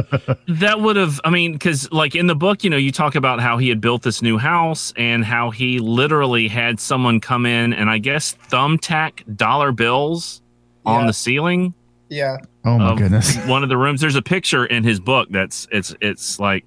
that 0.48 0.80
would 0.80 0.96
have, 0.96 1.20
I 1.22 1.28
mean, 1.28 1.52
because 1.52 1.92
like 1.92 2.14
in 2.14 2.28
the 2.28 2.34
book, 2.34 2.64
you 2.64 2.70
know, 2.70 2.78
you 2.78 2.92
talk 2.92 3.14
about 3.14 3.40
how 3.40 3.58
he 3.58 3.68
had 3.68 3.78
built 3.78 4.00
this 4.02 4.22
new 4.22 4.38
house 4.38 4.90
and 4.96 5.22
how 5.22 5.50
he 5.50 5.80
literally 5.80 6.48
had 6.48 6.80
someone 6.80 7.20
come 7.20 7.44
in 7.44 7.74
and 7.74 7.90
I 7.90 7.98
guess 7.98 8.34
thumbtack 8.48 9.36
dollar 9.36 9.70
bills 9.70 10.40
on 10.84 11.02
Yeah. 11.02 11.06
the 11.08 11.12
ceiling 11.12 11.74
Yeah. 12.08 12.36
Oh 12.64 12.78
my 12.78 12.94
goodness. 12.96 13.36
one 13.46 13.62
of 13.62 13.68
the 13.68 13.76
rooms. 13.76 14.00
There's 14.00 14.16
a 14.16 14.22
picture 14.22 14.64
in 14.66 14.84
his 14.84 15.00
book 15.00 15.28
that's 15.30 15.66
it's 15.72 15.94
it's 16.00 16.38
like 16.38 16.64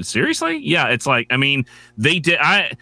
seriously, 0.00 0.58
yeah, 0.58 0.88
it's 0.88 1.06
like 1.06 1.26
I 1.30 1.36
mean 1.36 1.64
they 1.96 2.18
did 2.18 2.38
I. 2.40 2.72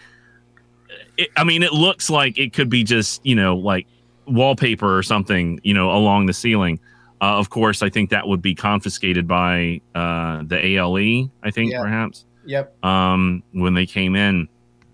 It, 1.17 1.29
I 1.35 1.43
mean, 1.43 1.63
it 1.63 1.73
looks 1.73 2.09
like 2.09 2.37
it 2.37 2.53
could 2.53 2.69
be 2.69 2.83
just 2.83 3.25
you 3.25 3.35
know 3.35 3.55
like 3.57 3.87
wallpaper 4.27 4.97
or 4.97 5.03
something 5.03 5.59
you 5.63 5.73
know 5.73 5.91
along 5.91 6.25
the 6.27 6.33
ceiling. 6.33 6.79
Uh, 7.19 7.37
of 7.39 7.49
course, 7.49 7.81
I 7.81 7.89
think 7.89 8.11
that 8.11 8.27
would 8.27 8.41
be 8.43 8.53
confiscated 8.53 9.27
by 9.27 9.81
uh, 9.95 10.43
the 10.45 10.63
ALE. 10.63 11.29
I 11.43 11.51
think 11.51 11.71
Yeah. 11.71 11.81
perhaps 11.81 12.25
Yep. 12.45 12.85
um, 12.85 13.41
when 13.53 13.73
they 13.73 13.85
came 13.85 14.15
in 14.15 14.47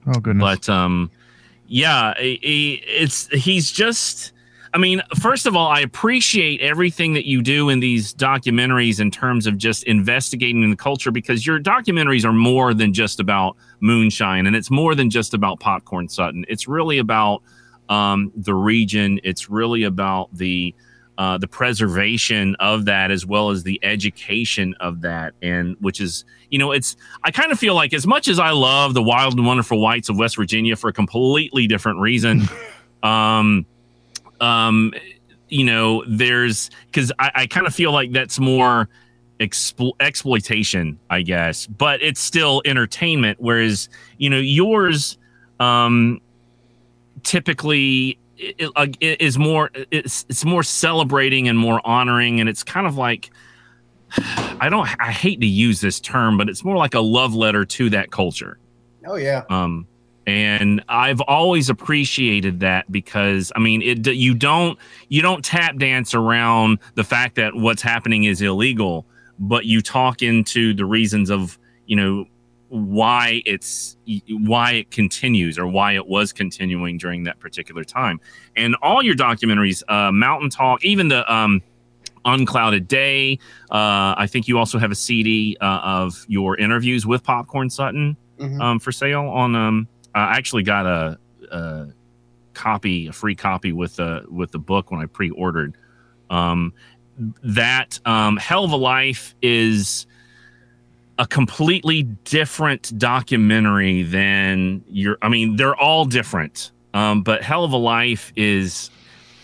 Oh 0.07 0.19
goodness. 0.19 0.41
but 0.67 0.69
um 0.73 1.11
yeah 1.67 2.13
he- 2.19 2.39
he- 2.41 2.73
it's 2.87 3.27
he's 3.27 3.71
just 3.71 4.32
i 4.73 4.77
mean 4.77 5.01
first 5.19 5.45
of 5.45 5.55
all 5.55 5.67
i 5.67 5.79
appreciate 5.79 6.61
everything 6.61 7.13
that 7.13 7.25
you 7.25 7.41
do 7.41 7.69
in 7.69 7.79
these 7.79 8.13
documentaries 8.13 8.99
in 8.99 9.11
terms 9.11 9.45
of 9.45 9.57
just 9.57 9.83
investigating 9.83 10.69
the 10.69 10.75
culture 10.75 11.11
because 11.11 11.45
your 11.45 11.59
documentaries 11.59 12.25
are 12.25 12.33
more 12.33 12.73
than 12.73 12.93
just 12.93 13.19
about 13.19 13.55
moonshine 13.79 14.47
and 14.47 14.55
it's 14.55 14.71
more 14.71 14.95
than 14.95 15.09
just 15.09 15.33
about 15.33 15.59
popcorn 15.59 16.07
sutton. 16.07 16.45
It's 16.47 16.67
really 16.67 16.97
about 16.97 17.43
um, 17.89 18.31
the 18.35 18.55
region. 18.55 19.19
It's 19.23 19.49
really 19.49 19.83
about 19.83 20.29
the 20.33 20.73
uh, 21.15 21.37
the 21.37 21.47
preservation 21.47 22.55
of 22.59 22.85
that 22.85 23.11
as 23.11 23.23
well 23.23 23.51
as 23.51 23.61
the 23.61 23.79
education 23.83 24.73
of 24.79 25.01
that 25.01 25.35
and 25.43 25.77
which 25.79 26.01
is 26.01 26.25
you 26.49 26.57
know 26.57 26.71
it's 26.71 26.95
I 27.23 27.29
kind 27.29 27.51
of 27.51 27.59
feel 27.59 27.75
like 27.75 27.93
as 27.93 28.07
much 28.07 28.27
as 28.27 28.39
I 28.39 28.49
love 28.49 28.95
the 28.95 29.03
wild 29.03 29.35
and 29.35 29.45
wonderful 29.45 29.79
whites 29.79 30.09
of 30.09 30.17
West 30.17 30.37
Virginia 30.37 30.75
for 30.75 30.87
a 30.87 30.93
completely 30.93 31.67
different 31.67 31.99
reason, 31.99 32.41
um, 33.03 33.67
um, 34.43 34.93
you 35.47 35.63
know, 35.63 36.03
there's 36.07 36.69
because 36.91 37.11
I, 37.17 37.31
I 37.35 37.47
kind 37.47 37.65
of 37.65 37.73
feel 37.73 37.91
like 37.91 38.11
that's 38.11 38.39
more 38.39 38.89
explo- 39.39 39.93
exploitation, 39.99 40.99
I 41.09 41.21
guess, 41.21 41.65
but 41.65 42.01
it's 42.01 42.19
still 42.19 42.61
entertainment. 42.65 43.39
Whereas 43.39 43.87
you 44.17 44.29
know 44.29 44.37
yours, 44.37 45.17
um, 45.59 46.19
typically 47.23 48.19
it, 48.37 48.55
it, 48.59 48.97
it 48.99 49.21
is 49.21 49.37
more 49.37 49.71
it's 49.91 50.25
it's 50.27 50.43
more 50.43 50.63
celebrating 50.63 51.47
and 51.47 51.57
more 51.57 51.79
honoring, 51.85 52.39
and 52.39 52.49
it's 52.49 52.63
kind 52.63 52.85
of 52.85 52.97
like. 52.97 53.31
I 54.17 54.69
don't 54.69 54.87
I 54.99 55.11
hate 55.11 55.41
to 55.41 55.47
use 55.47 55.81
this 55.81 55.99
term, 55.99 56.37
but 56.37 56.47
it's 56.47 56.63
more 56.63 56.77
like 56.77 56.93
a 56.93 56.99
love 56.99 57.33
letter 57.33 57.65
to 57.65 57.89
that 57.89 58.11
culture. 58.11 58.59
Oh 59.05 59.15
yeah. 59.15 59.43
Um 59.49 59.87
and 60.25 60.83
I've 60.87 61.21
always 61.21 61.69
appreciated 61.69 62.59
that 62.61 62.91
because 62.91 63.51
I 63.55 63.59
mean 63.59 63.81
it 63.81 64.07
you 64.07 64.33
don't 64.33 64.77
you 65.09 65.21
don't 65.21 65.43
tap 65.43 65.77
dance 65.77 66.13
around 66.13 66.79
the 66.95 67.03
fact 67.03 67.35
that 67.35 67.55
what's 67.55 67.81
happening 67.81 68.23
is 68.23 68.41
illegal, 68.41 69.05
but 69.39 69.65
you 69.65 69.81
talk 69.81 70.21
into 70.21 70.73
the 70.73 70.85
reasons 70.85 71.29
of, 71.29 71.57
you 71.87 71.95
know, 71.95 72.25
why 72.69 73.41
it's 73.45 73.97
why 74.29 74.71
it 74.71 74.91
continues 74.91 75.59
or 75.59 75.67
why 75.67 75.93
it 75.93 76.07
was 76.07 76.31
continuing 76.33 76.97
during 76.97 77.23
that 77.25 77.39
particular 77.39 77.83
time. 77.83 78.19
And 78.55 78.75
all 78.81 79.03
your 79.03 79.15
documentaries, 79.15 79.83
uh 79.89 80.11
Mountain 80.11 80.49
Talk, 80.51 80.83
even 80.85 81.09
the 81.09 81.31
um 81.33 81.61
Unclouded 82.25 82.87
Day. 82.87 83.37
Uh, 83.69 84.15
I 84.17 84.27
think 84.29 84.47
you 84.47 84.57
also 84.57 84.79
have 84.79 84.91
a 84.91 84.95
CD 84.95 85.57
uh, 85.59 85.65
of 85.83 86.23
your 86.29 86.55
interviews 86.57 87.05
with 87.05 87.21
Popcorn 87.21 87.69
Sutton 87.69 88.15
Mhm. 88.39 88.61
um, 88.61 88.79
for 88.79 88.93
sale 88.93 89.23
on. 89.27 89.55
Um, 89.55 89.87
I 90.15 90.37
actually 90.37 90.63
got 90.63 90.85
a, 90.85 91.17
a 91.51 91.87
copy, 92.53 93.07
a 93.07 93.13
free 93.13 93.35
copy 93.35 93.71
with 93.71 93.95
the 93.95 94.25
with 94.29 94.51
the 94.51 94.59
book 94.59 94.91
when 94.91 95.01
I 95.01 95.05
pre-ordered. 95.05 95.75
Um, 96.29 96.73
that 97.43 97.99
um, 98.05 98.37
Hell 98.37 98.63
of 98.63 98.71
a 98.71 98.77
Life 98.77 99.35
is 99.41 100.07
a 101.19 101.27
completely 101.27 102.03
different 102.03 102.97
documentary 102.97 104.03
than 104.03 104.83
your. 104.89 105.17
I 105.21 105.29
mean, 105.29 105.55
they're 105.55 105.75
all 105.75 106.05
different, 106.05 106.71
um, 106.93 107.21
but 107.23 107.43
Hell 107.43 107.63
of 107.63 107.71
a 107.71 107.77
Life 107.77 108.33
is 108.35 108.89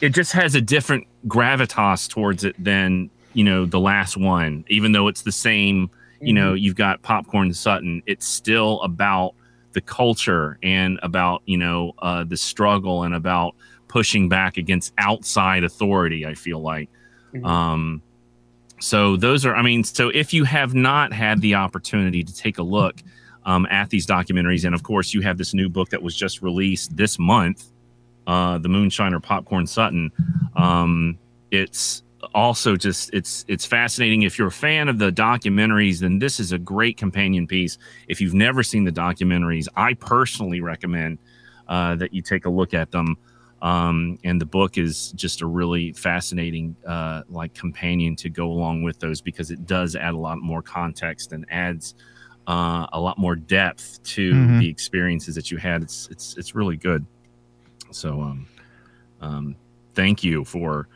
it 0.01 0.09
just 0.09 0.31
has 0.33 0.55
a 0.55 0.61
different 0.61 1.07
gravitas 1.27 2.09
towards 2.09 2.43
it 2.43 2.55
than 2.63 3.09
you 3.33 3.43
know 3.43 3.65
the 3.65 3.79
last 3.79 4.17
one 4.17 4.65
even 4.69 4.91
though 4.91 5.07
it's 5.07 5.23
the 5.23 5.31
same 5.31 5.89
you 6.21 6.33
know 6.33 6.53
you've 6.53 6.75
got 6.75 7.01
popcorn 7.01 7.53
sutton 7.53 8.01
it's 8.05 8.25
still 8.25 8.81
about 8.81 9.33
the 9.73 9.81
culture 9.81 10.57
and 10.63 10.99
about 11.03 11.41
you 11.45 11.57
know 11.57 11.93
uh, 11.99 12.23
the 12.23 12.37
struggle 12.37 13.03
and 13.03 13.13
about 13.13 13.55
pushing 13.87 14.29
back 14.29 14.57
against 14.57 14.93
outside 14.97 15.63
authority 15.63 16.25
i 16.25 16.33
feel 16.33 16.59
like 16.61 16.89
Mhm. 17.33 17.45
um 17.45 18.01
so 18.79 19.15
those 19.17 19.45
are 19.45 19.55
i 19.55 19.61
mean 19.61 19.83
so 19.83 20.09
if 20.09 20.33
you 20.33 20.43
have 20.45 20.73
not 20.73 21.11
had 21.13 21.41
the 21.41 21.55
opportunity 21.55 22.23
to 22.23 22.33
take 22.33 22.57
a 22.57 22.63
look 22.63 22.95
um, 23.45 23.65
at 23.69 23.89
these 23.89 24.05
documentaries 24.07 24.65
and 24.65 24.73
of 24.75 24.83
course 24.83 25.13
you 25.13 25.21
have 25.21 25.37
this 25.37 25.53
new 25.53 25.69
book 25.69 25.89
that 25.89 26.01
was 26.01 26.15
just 26.15 26.41
released 26.41 26.95
this 26.95 27.17
month 27.19 27.65
uh, 28.27 28.57
the 28.59 28.69
moonshiner 28.69 29.21
popcorn 29.21 29.65
sutton 29.67 30.11
um, 30.55 31.17
it's 31.51 32.03
also 32.33 32.75
just 32.75 33.09
it's 33.13 33.45
it's 33.47 33.65
fascinating. 33.65 34.21
If 34.23 34.37
you're 34.37 34.47
a 34.47 34.51
fan 34.51 34.89
of 34.89 34.99
the 34.99 35.11
documentaries, 35.11 35.99
then 35.99 36.19
this 36.19 36.39
is 36.39 36.51
a 36.51 36.57
great 36.59 36.97
companion 36.97 37.47
piece. 37.47 37.77
If 38.07 38.21
you've 38.21 38.33
never 38.33 38.63
seen 38.63 38.83
the 38.83 38.91
documentaries, 38.91 39.67
I 39.75 39.93
personally 39.95 40.61
recommend 40.61 41.17
uh, 41.67 41.95
that 41.95 42.13
you 42.13 42.21
take 42.21 42.45
a 42.45 42.49
look 42.49 42.73
at 42.73 42.91
them. 42.91 43.17
Um, 43.61 44.17
and 44.23 44.39
the 44.39 44.45
book 44.45 44.77
is 44.77 45.11
just 45.13 45.41
a 45.41 45.45
really 45.45 45.91
fascinating 45.91 46.75
uh, 46.87 47.23
like 47.27 47.53
companion 47.53 48.15
to 48.17 48.29
go 48.29 48.49
along 48.49 48.83
with 48.83 48.99
those 48.99 49.19
because 49.19 49.51
it 49.51 49.65
does 49.65 49.95
add 49.97 50.13
a 50.13 50.17
lot 50.17 50.37
more 50.39 50.61
context 50.61 51.33
and 51.33 51.45
adds 51.49 51.93
uh, 52.47 52.87
a 52.93 52.99
lot 52.99 53.17
more 53.17 53.35
depth 53.35 54.01
to 54.03 54.33
Mhm. 54.33 54.59
the 54.59 54.69
experiences 54.69 55.35
that 55.35 55.51
you 55.51 55.57
had. 55.57 55.83
It's 55.83 56.07
it's 56.09 56.37
it's 56.37 56.55
really 56.55 56.77
good. 56.77 57.05
So 57.91 58.21
um, 58.21 58.47
um, 59.21 59.55
thank 59.93 60.23
you 60.23 60.45
for. 60.45 60.87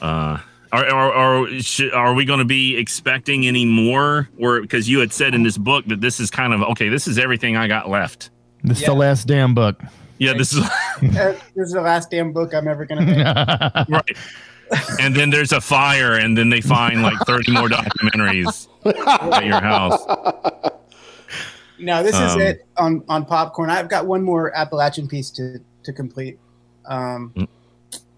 Uh, 0.00 0.38
are 0.74 0.86
are 0.86 1.12
are, 1.12 1.48
should, 1.60 1.92
are 1.92 2.14
we 2.14 2.24
going 2.24 2.40
to 2.40 2.44
be 2.44 2.76
expecting 2.76 3.46
any 3.46 3.64
more? 3.64 4.28
Or 4.38 4.60
because 4.60 4.88
you 4.88 4.98
had 4.98 5.12
said 5.12 5.34
in 5.34 5.42
this 5.42 5.56
book 5.58 5.84
that 5.86 6.00
this 6.00 6.18
is 6.20 6.30
kind 6.30 6.52
of 6.52 6.62
okay. 6.62 6.88
This 6.88 7.06
is 7.06 7.18
everything 7.18 7.56
I 7.56 7.68
got 7.68 7.88
left. 7.88 8.30
This 8.62 8.78
is 8.78 8.82
Yeah. 8.82 8.88
the 8.88 8.94
last 8.94 9.26
damn 9.28 9.54
book. 9.54 9.80
Yeah, 10.18 10.32
this 10.34 10.52
is 10.52 10.60
Uh, 11.02 11.34
this 11.54 11.66
is 11.68 11.72
the 11.72 11.80
last 11.80 12.10
damn 12.10 12.32
book 12.32 12.54
I'm 12.54 12.66
ever 12.68 12.84
gonna 12.86 13.04
make. 13.06 13.88
right. 13.88 14.16
And 15.00 15.14
then 15.14 15.30
there's 15.30 15.52
a 15.52 15.60
fire, 15.60 16.14
and 16.14 16.36
then 16.36 16.48
they 16.48 16.60
find 16.60 17.02
like 17.02 17.18
30 17.26 17.52
more 17.52 17.68
documentaries 17.68 18.66
at 19.32 19.44
your 19.44 19.60
house. 19.60 20.00
No, 21.78 22.02
this 22.02 22.14
is 22.14 22.32
Um, 22.34 22.40
it 22.40 22.66
on 22.76 23.04
on 23.08 23.24
popcorn. 23.26 23.68
I've 23.70 23.88
got 23.88 24.06
one 24.06 24.22
more 24.22 24.56
Appalachian 24.56 25.08
piece 25.08 25.30
to 25.32 25.58
to 25.82 25.92
complete, 25.92 26.38
um, 26.86 27.32
Mm. 27.36 27.48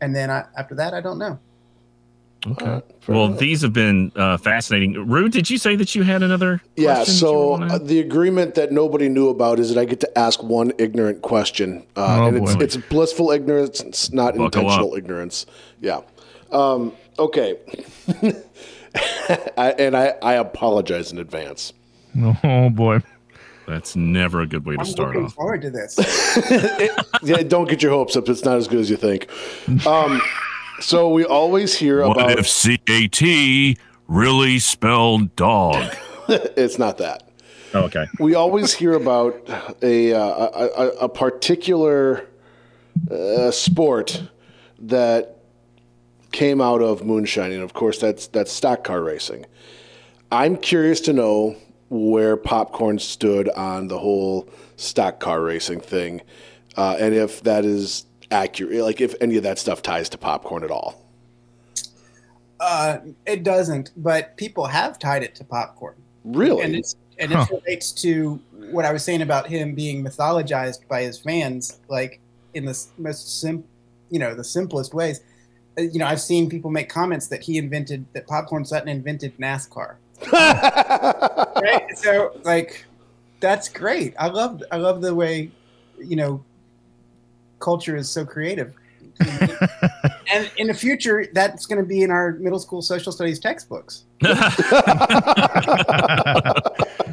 and 0.00 0.14
then 0.14 0.30
I, 0.30 0.44
after 0.56 0.74
that, 0.76 0.94
I 0.94 1.00
don't 1.00 1.18
know. 1.18 1.38
Okay. 2.52 2.82
Fair 3.00 3.14
Well, 3.14 3.26
enough. 3.26 3.38
these 3.40 3.62
have 3.62 3.72
been 3.72 4.12
uh, 4.14 4.36
fascinating. 4.36 5.08
Rude, 5.08 5.32
did 5.32 5.50
you 5.50 5.58
say 5.58 5.74
that 5.76 5.94
you 5.94 6.02
had 6.04 6.22
another? 6.22 6.62
Yeah, 6.76 6.94
question 6.96 7.14
so 7.14 7.50
wanna- 7.50 7.74
uh, 7.74 7.78
the 7.78 7.98
agreement 8.00 8.54
that 8.54 8.70
nobody 8.72 9.08
knew 9.08 9.28
about 9.28 9.58
is 9.58 9.74
that 9.74 9.80
I 9.80 9.84
get 9.84 10.00
to 10.00 10.18
ask 10.18 10.42
one 10.42 10.72
ignorant 10.78 11.22
question. 11.22 11.84
Uh, 11.96 12.18
Oh, 12.20 12.26
and 12.28 12.36
it's, 12.38 12.54
boy. 12.54 12.62
it's 12.62 12.76
blissful 12.76 13.30
ignorance, 13.32 13.80
it's 13.80 14.12
not 14.12 14.36
Buckle 14.36 14.44
intentional 14.62 14.92
up. 14.92 14.98
ignorance. 14.98 15.46
Yeah. 15.80 16.00
Um, 16.52 16.92
okay. 17.18 17.56
I, 19.58 19.74
and 19.78 19.96
I, 19.96 20.14
I 20.22 20.34
apologize 20.34 21.12
in 21.12 21.18
advance. 21.18 21.72
oh 22.44 22.70
boy. 22.70 23.00
That's 23.66 23.96
never 23.96 24.42
a 24.42 24.46
good 24.46 24.64
way 24.64 24.74
to 24.74 24.80
I'm 24.80 24.86
start 24.86 25.08
looking 25.08 25.24
off. 25.26 25.34
forward 25.34 25.62
to 25.62 25.70
this. 25.70 25.98
Yeah, 27.22 27.42
don't 27.42 27.68
get 27.68 27.82
your 27.82 27.90
hopes 27.90 28.14
up. 28.16 28.28
It's 28.28 28.44
not 28.44 28.56
as 28.58 28.68
good 28.68 28.78
as 28.78 28.88
you 28.90 28.96
think. 28.96 29.28
Um, 29.86 30.20
so 30.80 31.08
we 31.10 31.24
always 31.24 31.74
hear 31.76 32.06
What 32.06 32.18
about. 32.18 32.38
if 32.38 32.46
CAT 32.46 33.78
really 34.08 34.58
spelled 34.58 35.34
dog? 35.36 35.94
it's 36.28 36.78
not 36.78 36.98
that. 36.98 37.28
Oh, 37.74 37.84
okay. 37.84 38.06
we 38.18 38.34
always 38.34 38.72
hear 38.72 38.94
about 38.94 39.36
a 39.82 40.12
uh, 40.14 40.20
a, 40.20 40.68
a, 40.76 40.88
a 41.02 41.08
particular 41.08 42.26
uh, 43.10 43.50
sport 43.50 44.22
that 44.78 45.38
came 46.32 46.60
out 46.60 46.80
of 46.80 47.00
moonshining. 47.02 47.60
Of 47.62 47.74
course, 47.74 47.98
that's 47.98 48.28
that's 48.28 48.52
stock 48.52 48.84
car 48.84 49.02
racing. 49.02 49.46
I'm 50.32 50.56
curious 50.56 51.00
to 51.02 51.12
know 51.12 51.56
where 51.88 52.36
popcorn 52.36 52.98
stood 52.98 53.48
on 53.50 53.88
the 53.88 53.98
whole 53.98 54.48
stock 54.76 55.20
car 55.20 55.40
racing 55.42 55.80
thing, 55.80 56.22
uh, 56.76 56.96
and 56.98 57.14
if 57.14 57.42
that 57.42 57.64
is 57.64 58.06
accurate. 58.30 58.82
Like 58.82 59.00
if 59.00 59.14
any 59.20 59.36
of 59.36 59.42
that 59.42 59.58
stuff 59.58 59.82
ties 59.82 60.08
to 60.10 60.18
popcorn 60.18 60.64
at 60.64 60.70
all. 60.70 61.02
Uh, 62.58 62.98
it 63.26 63.42
doesn't, 63.42 63.90
but 63.96 64.36
people 64.38 64.66
have 64.66 64.98
tied 64.98 65.22
it 65.22 65.34
to 65.34 65.44
popcorn, 65.44 65.94
Really? 66.24 66.62
and 66.62 66.74
it's 66.74 66.96
and 67.18 67.30
Huh. 67.32 67.44
it 67.50 67.62
relates 67.66 67.92
to 67.92 68.40
what 68.70 68.84
I 68.86 68.92
was 68.92 69.04
saying 69.04 69.20
about 69.22 69.46
him 69.46 69.74
being 69.74 70.02
mythologized 70.02 70.86
by 70.88 71.02
his 71.02 71.18
fans, 71.18 71.80
like 71.88 72.18
in 72.54 72.64
the 72.64 72.78
most 72.96 73.40
sim, 73.40 73.62
you 74.10 74.18
know, 74.18 74.34
the 74.34 74.42
simplest 74.44 74.94
ways. 74.94 75.20
Uh, 75.78 75.82
You 75.82 75.98
know, 75.98 76.06
I've 76.06 76.20
seen 76.20 76.48
people 76.48 76.70
make 76.70 76.88
comments 76.88 77.26
that 77.28 77.42
he 77.42 77.58
invented 77.58 78.06
that 78.14 78.26
Popcorn 78.26 78.64
Sutton 78.64 78.88
invented 78.88 79.36
NASCAR. 79.38 79.96
right? 80.32 81.84
So 81.96 82.32
like 82.44 82.86
that's 83.40 83.68
great. 83.68 84.14
I 84.18 84.28
love 84.28 84.62
I 84.72 84.76
love 84.78 85.02
the 85.02 85.14
way 85.14 85.50
you 85.98 86.16
know 86.16 86.42
culture 87.58 87.96
is 87.96 88.08
so 88.08 88.24
creative. 88.24 88.74
and 89.20 90.50
in 90.58 90.66
the 90.66 90.74
future 90.74 91.26
that's 91.32 91.64
going 91.64 91.80
to 91.80 91.88
be 91.88 92.02
in 92.02 92.10
our 92.10 92.32
middle 92.32 92.58
school 92.58 92.82
social 92.82 93.12
studies 93.12 93.38
textbooks. 93.38 94.04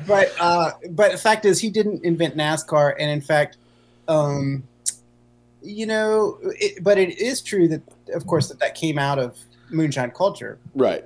But 0.05 0.33
uh 0.37 0.71
but 0.89 1.13
the 1.13 1.17
fact 1.17 1.45
is 1.45 1.61
he 1.61 1.69
didn't 1.69 2.03
invent 2.03 2.35
NASCAR 2.35 2.95
and 2.99 3.09
in 3.09 3.21
fact 3.21 3.55
um 4.09 4.63
you 5.61 5.85
know 5.85 6.37
it, 6.59 6.83
but 6.83 6.97
it 6.97 7.17
is 7.19 7.39
true 7.41 7.69
that 7.69 7.81
of 8.13 8.27
course 8.27 8.49
that 8.49 8.59
that 8.59 8.75
came 8.75 8.99
out 8.99 9.17
of 9.17 9.37
moonshine 9.69 10.11
culture 10.11 10.59
right. 10.75 11.05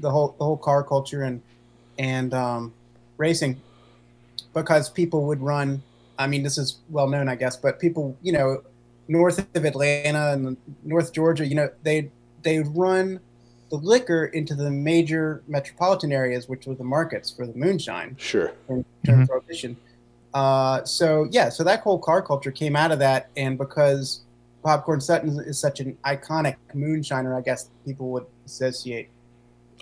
the 0.00 0.10
whole 0.10 0.34
the 0.38 0.44
whole 0.44 0.56
car 0.56 0.82
culture 0.82 1.22
and 1.22 1.40
and 1.98 2.34
um, 2.34 2.72
racing 3.16 3.60
because 4.54 4.90
people 4.90 5.24
would 5.26 5.40
run. 5.40 5.82
I 6.18 6.26
mean, 6.26 6.42
this 6.42 6.58
is 6.58 6.78
well 6.90 7.08
known, 7.08 7.28
I 7.28 7.36
guess, 7.36 7.56
but 7.56 7.80
people, 7.80 8.16
you 8.22 8.32
know, 8.32 8.62
north 9.08 9.46
of 9.54 9.64
Atlanta 9.64 10.32
and 10.32 10.56
North 10.84 11.12
Georgia, 11.12 11.46
you 11.46 11.54
know, 11.54 11.68
they 11.82 12.10
they 12.42 12.60
run 12.60 13.20
the 13.70 13.76
liquor 13.76 14.26
into 14.26 14.54
the 14.54 14.70
major 14.70 15.42
metropolitan 15.48 16.12
areas, 16.12 16.48
which 16.48 16.66
were 16.66 16.74
the 16.74 16.84
markets 16.84 17.30
for 17.30 17.46
the 17.46 17.54
moonshine 17.54 18.14
Sure. 18.18 18.52
during, 18.68 18.84
during 19.04 19.26
prohibition. 19.26 19.76
Uh, 20.34 20.84
so 20.84 21.26
yeah, 21.30 21.48
so 21.48 21.64
that 21.64 21.80
whole 21.80 21.98
car 21.98 22.20
culture 22.22 22.50
came 22.50 22.76
out 22.76 22.90
of 22.92 22.98
that, 22.98 23.28
and 23.36 23.56
because 23.56 24.20
Popcorn 24.62 25.00
Sutton 25.00 25.38
is 25.40 25.58
such 25.58 25.80
an 25.80 25.96
iconic 26.04 26.56
moonshiner, 26.74 27.36
I 27.36 27.40
guess 27.42 27.68
people 27.84 28.10
would 28.10 28.26
associate 28.46 29.08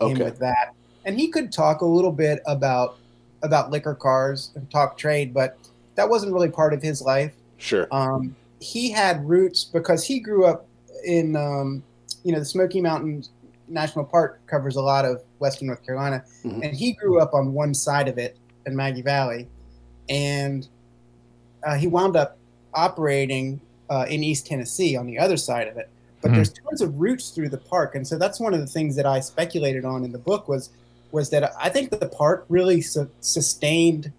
him 0.01 0.13
Okay. 0.13 0.25
with 0.25 0.39
that. 0.39 0.73
And 1.05 1.19
he 1.19 1.29
could 1.29 1.53
talk 1.53 1.81
a 1.83 1.87
little 1.87 2.13
bit 2.13 2.43
about 2.47 2.97
about 3.43 3.71
liquor 3.71 3.95
cars 3.95 4.51
and 4.55 4.71
talk 4.71 4.99
trade, 4.99 5.33
but 5.33 5.57
that 5.95 6.09
wasn't 6.09 6.33
really 6.33 6.51
part 6.51 6.75
of 6.75 6.83
his 6.83 7.01
life. 7.01 7.33
Sure. 7.57 7.89
Um, 7.91 8.37
he 8.61 8.91
had 8.91 9.27
roots 9.29 9.65
because 9.65 10.05
he 10.05 10.21
grew 10.21 10.45
up 10.45 10.67
in 11.05 11.35
um, 11.37 11.83
you 12.25 12.33
know 12.33 12.39
the 12.39 12.45
Smoky 12.45 12.81
Mountains 12.81 13.31
National 13.69 14.05
Park 14.05 14.41
covers 14.47 14.77
a 14.77 14.83
lot 14.83 15.05
of 15.05 15.23
Western 15.39 15.67
North 15.69 15.85
Carolina, 15.85 16.23
Mhm. 16.45 16.63
and 16.65 16.77
he 16.77 16.93
grew 16.93 17.21
up 17.21 17.35
on 17.35 17.53
one 17.55 17.73
side 17.75 18.09
of 18.09 18.19
it 18.19 18.37
in 18.67 18.77
Maggie 18.77 19.03
Valley, 19.03 19.49
and 20.09 20.69
uh, 21.65 21.77
he 21.77 21.87
wound 21.87 22.17
up 22.17 22.37
operating 22.75 23.61
uh, 23.89 24.07
in 24.09 24.23
East 24.23 24.47
Tennessee 24.47 24.97
on 24.97 25.07
the 25.07 25.19
other 25.19 25.37
side 25.37 25.67
of 25.69 25.77
it. 25.77 25.89
But 26.23 26.31
Mhm. 26.31 26.35
there's 26.37 26.53
tons 26.53 26.81
of 26.81 27.01
routes 27.01 27.31
through 27.31 27.49
the 27.49 27.59
park, 27.59 27.95
and 27.95 28.07
so 28.07 28.19
that's 28.19 28.39
one 28.39 28.55
of 28.55 28.61
the 28.61 28.67
things 28.67 28.95
that 28.97 29.07
I 29.07 29.21
speculated 29.21 29.85
on 29.85 30.05
in 30.05 30.13
the 30.13 30.19
book 30.19 30.49
was 30.49 30.71
was 31.13 31.31
that 31.31 31.53
I 31.59 31.69
think 31.71 31.91
that 31.91 31.99
the 31.99 32.09
park 32.09 32.45
really 32.49 32.81
su- 32.81 33.09
sustained 33.21 34.13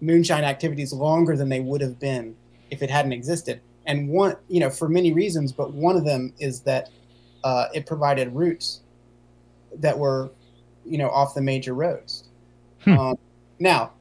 moonshine 0.00 0.44
activities 0.44 0.90
longer 0.92 1.36
than 1.36 1.50
they 1.50 1.60
would 1.60 1.82
have 1.82 1.98
been 2.00 2.34
if 2.70 2.82
it 2.82 2.88
hadn't 2.88 3.12
existed. 3.12 3.60
And 3.86 4.08
one, 4.08 4.36
you 4.48 4.60
know, 4.60 4.70
for 4.70 4.88
many 4.88 5.12
reasons, 5.12 5.52
but 5.52 5.72
one 5.72 5.96
of 5.96 6.04
them 6.04 6.32
is 6.38 6.60
that 6.60 6.90
uh, 7.44 7.66
it 7.74 7.86
provided 7.86 8.32
routes 8.34 8.80
that 9.78 9.98
were, 9.98 10.30
you 10.84 10.98
know, 10.98 11.10
off 11.10 11.34
the 11.34 11.42
major 11.42 11.74
roads. 11.74 12.28
Hmm. 12.84 12.98
Um, 12.98 13.18
now, 13.58 13.92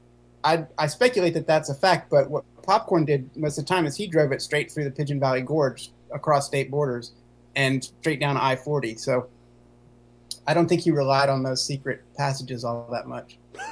I, 0.44 0.66
I 0.78 0.88
speculate 0.88 1.34
that 1.36 1.48
that's 1.48 1.70
a 1.70 1.76
fact, 1.76 2.10
but 2.10 2.30
what 2.30 2.44
Popcorn 2.64 3.06
did 3.06 3.36
most 3.36 3.58
of 3.58 3.66
the 3.66 3.70
time 3.70 3.86
is 3.86 3.95
he 3.95 4.08
drove 4.08 4.32
it 4.32 4.41
straight 4.41 4.72
through 4.72 4.86
the 4.86 4.91
Pigeon 4.91 5.20
Valley 5.20 5.41
Gorge 5.41 5.91
across 6.14 6.48
state 6.48 6.70
borders 6.70 7.14
and 7.56 7.84
straight 7.84 8.20
down 8.20 8.38
I 8.38 8.56
40. 8.56 8.95
So 8.95 9.28
I 10.48 10.53
don't 10.53 10.68
think 10.68 10.82
he 10.82 10.91
relied 10.91 11.30
on 11.30 11.44
those 11.44 11.64
secret 11.64 12.03
passages 12.18 12.64
all 12.64 12.88
that 12.91 13.08
much. 13.08 13.38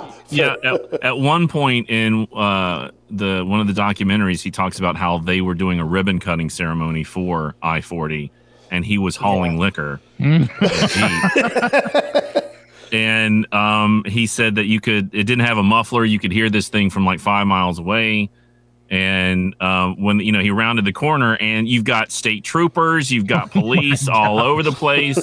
yeah 0.30 0.54
at, 0.64 1.04
at 1.04 1.18
one 1.18 1.48
point 1.48 1.88
in 1.90 2.26
uh 2.34 2.90
the 3.10 3.44
one 3.44 3.60
of 3.60 3.66
the 3.66 3.72
documentaries 3.72 4.42
he 4.42 4.50
talks 4.50 4.78
about 4.78 4.96
how 4.96 5.18
they 5.18 5.40
were 5.40 5.54
doing 5.54 5.78
a 5.78 5.84
ribbon 5.84 6.18
cutting 6.18 6.48
ceremony 6.48 7.04
for 7.04 7.54
i-40 7.62 8.30
and 8.72 8.86
he 8.86 8.98
was 8.98 9.14
hauling 9.16 9.58
liquor. 9.58 10.00
Mm. 10.18 10.48
in 10.96 12.24
a 12.24 12.32
Jeep. 12.32 12.44
and 12.92 13.54
um 13.54 14.02
he 14.06 14.26
said 14.26 14.56
that 14.56 14.64
you 14.64 14.80
could 14.80 15.14
it 15.14 15.24
didn't 15.24 15.44
have 15.46 15.58
a 15.58 15.62
muffler. 15.62 16.04
You 16.04 16.18
could 16.18 16.32
hear 16.32 16.50
this 16.50 16.68
thing 16.68 16.90
from 16.90 17.04
like 17.04 17.20
five 17.20 17.46
miles 17.46 17.78
away. 17.78 18.30
And 18.90 19.54
um, 19.62 20.02
when 20.02 20.20
you 20.20 20.32
know 20.32 20.40
he 20.40 20.50
rounded 20.50 20.84
the 20.84 20.92
corner 20.92 21.36
and 21.36 21.68
you've 21.68 21.84
got 21.84 22.10
state 22.10 22.44
troopers 22.44 23.10
you've 23.10 23.26
got 23.26 23.50
police 23.60 24.08
all 24.08 24.38
over 24.38 24.62
the 24.62 24.72
place 24.72 25.18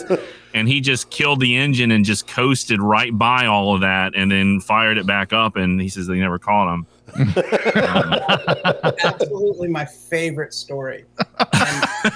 and 0.54 0.68
he 0.68 0.82
just 0.82 1.10
killed 1.10 1.40
the 1.40 1.56
engine 1.56 1.92
and 1.92 2.06
just 2.06 2.28
coasted 2.28 2.82
right 2.82 3.18
by 3.18 3.46
all 3.46 3.76
of 3.76 3.82
that 3.82 4.14
and 4.16 4.32
then 4.32 4.60
fired 4.60 4.98
it 4.98 5.06
back 5.06 5.34
up 5.34 5.56
and 5.56 5.82
he 5.82 5.90
says 5.90 6.08
they 6.08 6.20
never 6.20 6.40
caught 6.40 6.74
him 6.74 6.86
Absolutely 9.04 9.68
my 9.68 9.86
favorite 9.86 10.54
story. 10.54 11.06
And 11.54 12.14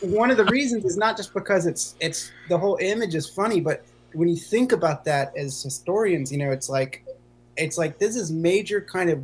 one 0.00 0.30
of 0.30 0.36
the 0.36 0.44
reasons 0.46 0.84
is 0.84 0.96
not 0.96 1.16
just 1.16 1.34
because 1.34 1.66
it's 1.66 1.94
it's 2.00 2.30
the 2.48 2.58
whole 2.58 2.78
image 2.80 3.14
is 3.14 3.28
funny, 3.28 3.60
but 3.60 3.84
when 4.12 4.28
you 4.28 4.36
think 4.36 4.72
about 4.72 5.04
that 5.04 5.36
as 5.36 5.62
historians, 5.62 6.30
you 6.30 6.38
know, 6.38 6.50
it's 6.50 6.68
like 6.68 7.04
it's 7.56 7.78
like 7.78 7.98
this 7.98 8.16
is 8.16 8.30
major 8.30 8.80
kind 8.80 9.10
of 9.10 9.22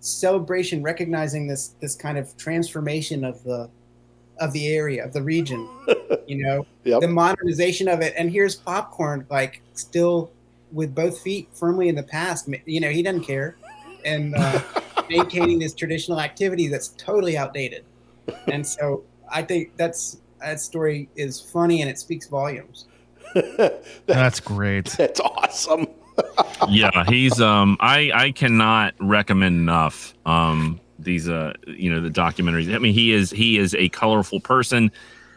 celebration 0.00 0.82
recognizing 0.82 1.46
this 1.46 1.68
this 1.80 1.94
kind 1.94 2.16
of 2.16 2.36
transformation 2.36 3.24
of 3.24 3.42
the 3.44 3.68
of 4.38 4.52
the 4.52 4.68
area 4.68 5.04
of 5.04 5.12
the 5.12 5.22
region 5.22 5.68
you 6.26 6.44
know 6.44 6.66
Yep. 6.84 7.02
the 7.02 7.08
modernization 7.08 7.88
of 7.88 8.00
it 8.00 8.14
and 8.16 8.30
here's 8.30 8.56
popcorn 8.56 9.26
like 9.28 9.62
still 9.74 10.32
with 10.72 10.94
both 10.94 11.20
feet 11.20 11.50
firmly 11.52 11.88
in 11.88 11.94
the 11.94 12.02
past 12.02 12.48
you 12.64 12.80
know 12.80 12.88
he 12.88 13.02
doesn't 13.02 13.22
care 13.22 13.58
and 14.04 14.34
uh, 14.34 14.62
maintaining 15.10 15.58
this 15.58 15.74
traditional 15.74 16.18
activity 16.20 16.68
that's 16.68 16.88
totally 16.96 17.36
outdated 17.36 17.84
and 18.48 18.66
so 18.66 19.04
i 19.30 19.42
think 19.42 19.76
that's 19.76 20.16
that 20.40 20.58
story 20.58 21.10
is 21.16 21.38
funny 21.52 21.82
and 21.82 21.90
it 21.90 21.98
speaks 21.98 22.28
volumes 22.28 22.86
That's 24.06 24.40
great. 24.40 24.86
That's 24.86 25.20
awesome. 25.20 25.86
yeah, 26.68 27.04
he's 27.08 27.40
um 27.40 27.76
I 27.80 28.10
I 28.14 28.30
cannot 28.32 28.94
recommend 28.98 29.56
enough 29.56 30.14
um 30.26 30.80
these 30.98 31.28
uh 31.28 31.52
you 31.66 31.90
know 31.90 32.00
the 32.00 32.10
documentaries. 32.10 32.74
I 32.74 32.78
mean 32.78 32.92
he 32.94 33.12
is 33.12 33.30
he 33.30 33.58
is 33.58 33.74
a 33.74 33.88
colorful 33.90 34.40
person. 34.40 34.90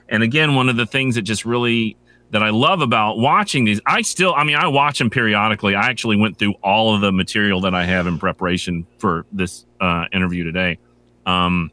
And 0.10 0.24
again, 0.24 0.56
one 0.56 0.70
of 0.70 0.76
the 0.76 0.86
things 0.86 1.16
that 1.16 1.24
just 1.24 1.46
really 1.46 1.98
that 2.32 2.42
I 2.42 2.50
love 2.50 2.82
about 2.82 3.20
watching 3.20 3.64
these, 3.64 3.80
I 3.86 4.02
still 4.02 4.34
I 4.34 4.44
mean 4.44 4.56
I 4.56 4.68
watch 4.68 4.98
them 4.98 5.10
periodically. 5.10 5.76
I 5.76 5.90
actually 5.90 6.18
went 6.18 6.38
through 6.38 6.54
all 6.64 6.96
of 6.96 7.02
the 7.02 7.12
material 7.12 7.62
that 7.62 7.76
I 7.76 7.86
have 7.86 8.08
in 8.08 8.18
preparation 8.18 8.88
for 8.98 9.26
this 9.32 9.66
uh 9.80 10.06
interview 10.12 10.44
today. 10.44 10.80
Um 11.26 11.72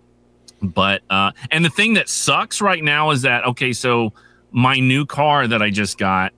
but 0.62 1.02
uh 1.09 1.32
and 1.51 1.65
the 1.65 1.70
thing 1.70 1.94
that 1.94 2.09
sucks 2.09 2.61
right 2.61 2.82
now 2.82 3.11
is 3.11 3.23
that 3.23 3.44
okay, 3.47 3.73
so 3.73 4.12
my 4.51 4.78
new 4.78 5.07
car 5.07 5.47
that 5.47 5.62
I 5.62 5.70
just 5.70 5.98
got 5.98 6.32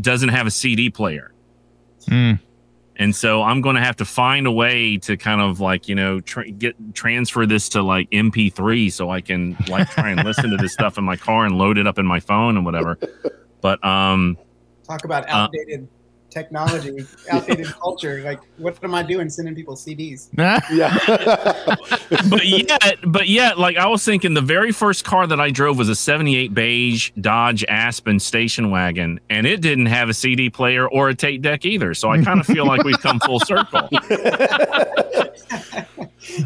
doesn't 0.00 0.30
have 0.30 0.46
a 0.46 0.50
CD 0.50 0.90
player. 0.90 1.32
Mm. 2.06 2.38
And 2.98 3.14
so 3.14 3.42
I'm 3.42 3.60
going 3.60 3.76
to 3.76 3.82
have 3.82 3.96
to 3.96 4.04
find 4.04 4.46
a 4.46 4.52
way 4.52 4.96
to 4.98 5.16
kind 5.16 5.40
of 5.40 5.60
like, 5.60 5.88
you 5.88 5.94
know, 5.94 6.20
tra- 6.20 6.50
get 6.50 6.74
transfer 6.94 7.44
this 7.46 7.68
to 7.70 7.82
like 7.82 8.10
MP3 8.10 8.90
so 8.90 9.10
I 9.10 9.20
can 9.20 9.56
like 9.68 9.90
try 9.90 10.10
and 10.10 10.24
listen 10.24 10.50
to 10.50 10.56
this 10.56 10.72
stuff 10.72 10.96
in 10.96 11.04
my 11.04 11.16
car 11.16 11.44
and 11.44 11.58
load 11.58 11.78
it 11.78 11.86
up 11.86 11.98
in 11.98 12.06
my 12.06 12.20
phone 12.20 12.56
and 12.56 12.64
whatever. 12.64 12.98
But 13.60 13.84
um 13.84 14.38
talk 14.86 15.04
about 15.04 15.28
outdated 15.28 15.88
technology 16.36 17.06
outdated 17.32 17.66
culture 17.66 18.20
like 18.22 18.40
what 18.58 18.76
am 18.84 18.94
i 18.94 19.02
doing 19.02 19.30
sending 19.30 19.54
people 19.54 19.74
cds 19.74 20.28
Yeah. 20.70 20.92
but 22.28 22.46
yet 22.46 22.98
but 23.06 23.28
yet 23.28 23.58
like 23.58 23.76
I 23.76 23.86
was 23.86 24.04
thinking 24.04 24.34
the 24.34 24.40
very 24.40 24.72
first 24.72 25.04
car 25.04 25.26
that 25.26 25.40
I 25.40 25.50
drove 25.50 25.78
was 25.78 25.88
a 25.88 25.94
78 25.94 26.52
beige 26.54 27.10
Dodge 27.20 27.64
Aspen 27.68 28.18
station 28.20 28.70
wagon 28.70 29.20
and 29.30 29.46
it 29.46 29.60
didn't 29.60 29.86
have 29.86 30.08
a 30.08 30.14
CD 30.14 30.50
player 30.50 30.88
or 30.88 31.08
a 31.08 31.14
tape 31.14 31.42
deck 31.42 31.64
either. 31.64 31.94
So 31.94 32.10
I 32.10 32.22
kind 32.22 32.40
of 32.40 32.46
feel 32.46 32.66
like 32.66 32.82
we've 32.84 33.00
come 33.00 33.20
full 33.20 33.40
circle. 33.40 33.88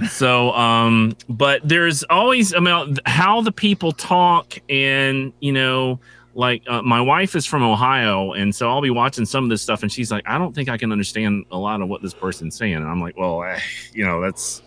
so 0.08 0.52
um 0.52 1.16
but 1.28 1.60
there's 1.66 2.02
always 2.04 2.52
about 2.52 2.98
how 3.06 3.40
the 3.40 3.52
people 3.52 3.92
talk 3.92 4.58
and 4.68 5.32
you 5.40 5.52
know 5.52 5.98
like 6.40 6.62
uh, 6.66 6.80
my 6.80 7.00
wife 7.02 7.36
is 7.36 7.44
from 7.44 7.62
ohio 7.62 8.32
and 8.32 8.54
so 8.54 8.68
i'll 8.68 8.80
be 8.80 8.90
watching 8.90 9.26
some 9.26 9.44
of 9.44 9.50
this 9.50 9.60
stuff 9.60 9.82
and 9.82 9.92
she's 9.92 10.10
like 10.10 10.24
i 10.26 10.38
don't 10.38 10.54
think 10.54 10.70
i 10.70 10.78
can 10.78 10.90
understand 10.90 11.44
a 11.52 11.58
lot 11.58 11.82
of 11.82 11.88
what 11.88 12.00
this 12.00 12.14
person's 12.14 12.56
saying. 12.56 12.74
And 12.74 12.88
i'm 12.88 13.00
like 13.00 13.16
well 13.16 13.44
eh, 13.44 13.60
you 13.92 14.04
know 14.04 14.22
that's 14.22 14.62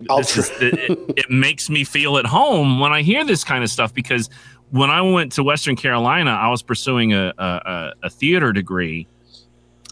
is, 0.00 0.50
it, 0.60 1.14
it, 1.16 1.30
makes 1.30 1.70
me 1.70 1.82
feel 1.82 2.18
at 2.18 2.26
home 2.26 2.78
when 2.78 2.92
i 2.92 3.00
hear 3.00 3.24
this 3.24 3.42
kind 3.42 3.64
of 3.64 3.70
stuff 3.70 3.92
because 3.94 4.28
when 4.70 4.90
i 4.90 5.00
went 5.00 5.32
to 5.32 5.42
western 5.42 5.76
carolina 5.76 6.30
i 6.30 6.48
was 6.48 6.62
pursuing 6.62 7.14
a, 7.14 7.32
a, 7.38 7.42
a- 7.42 7.92
a 8.04 8.10
theater 8.10 8.52
degree 8.52 9.06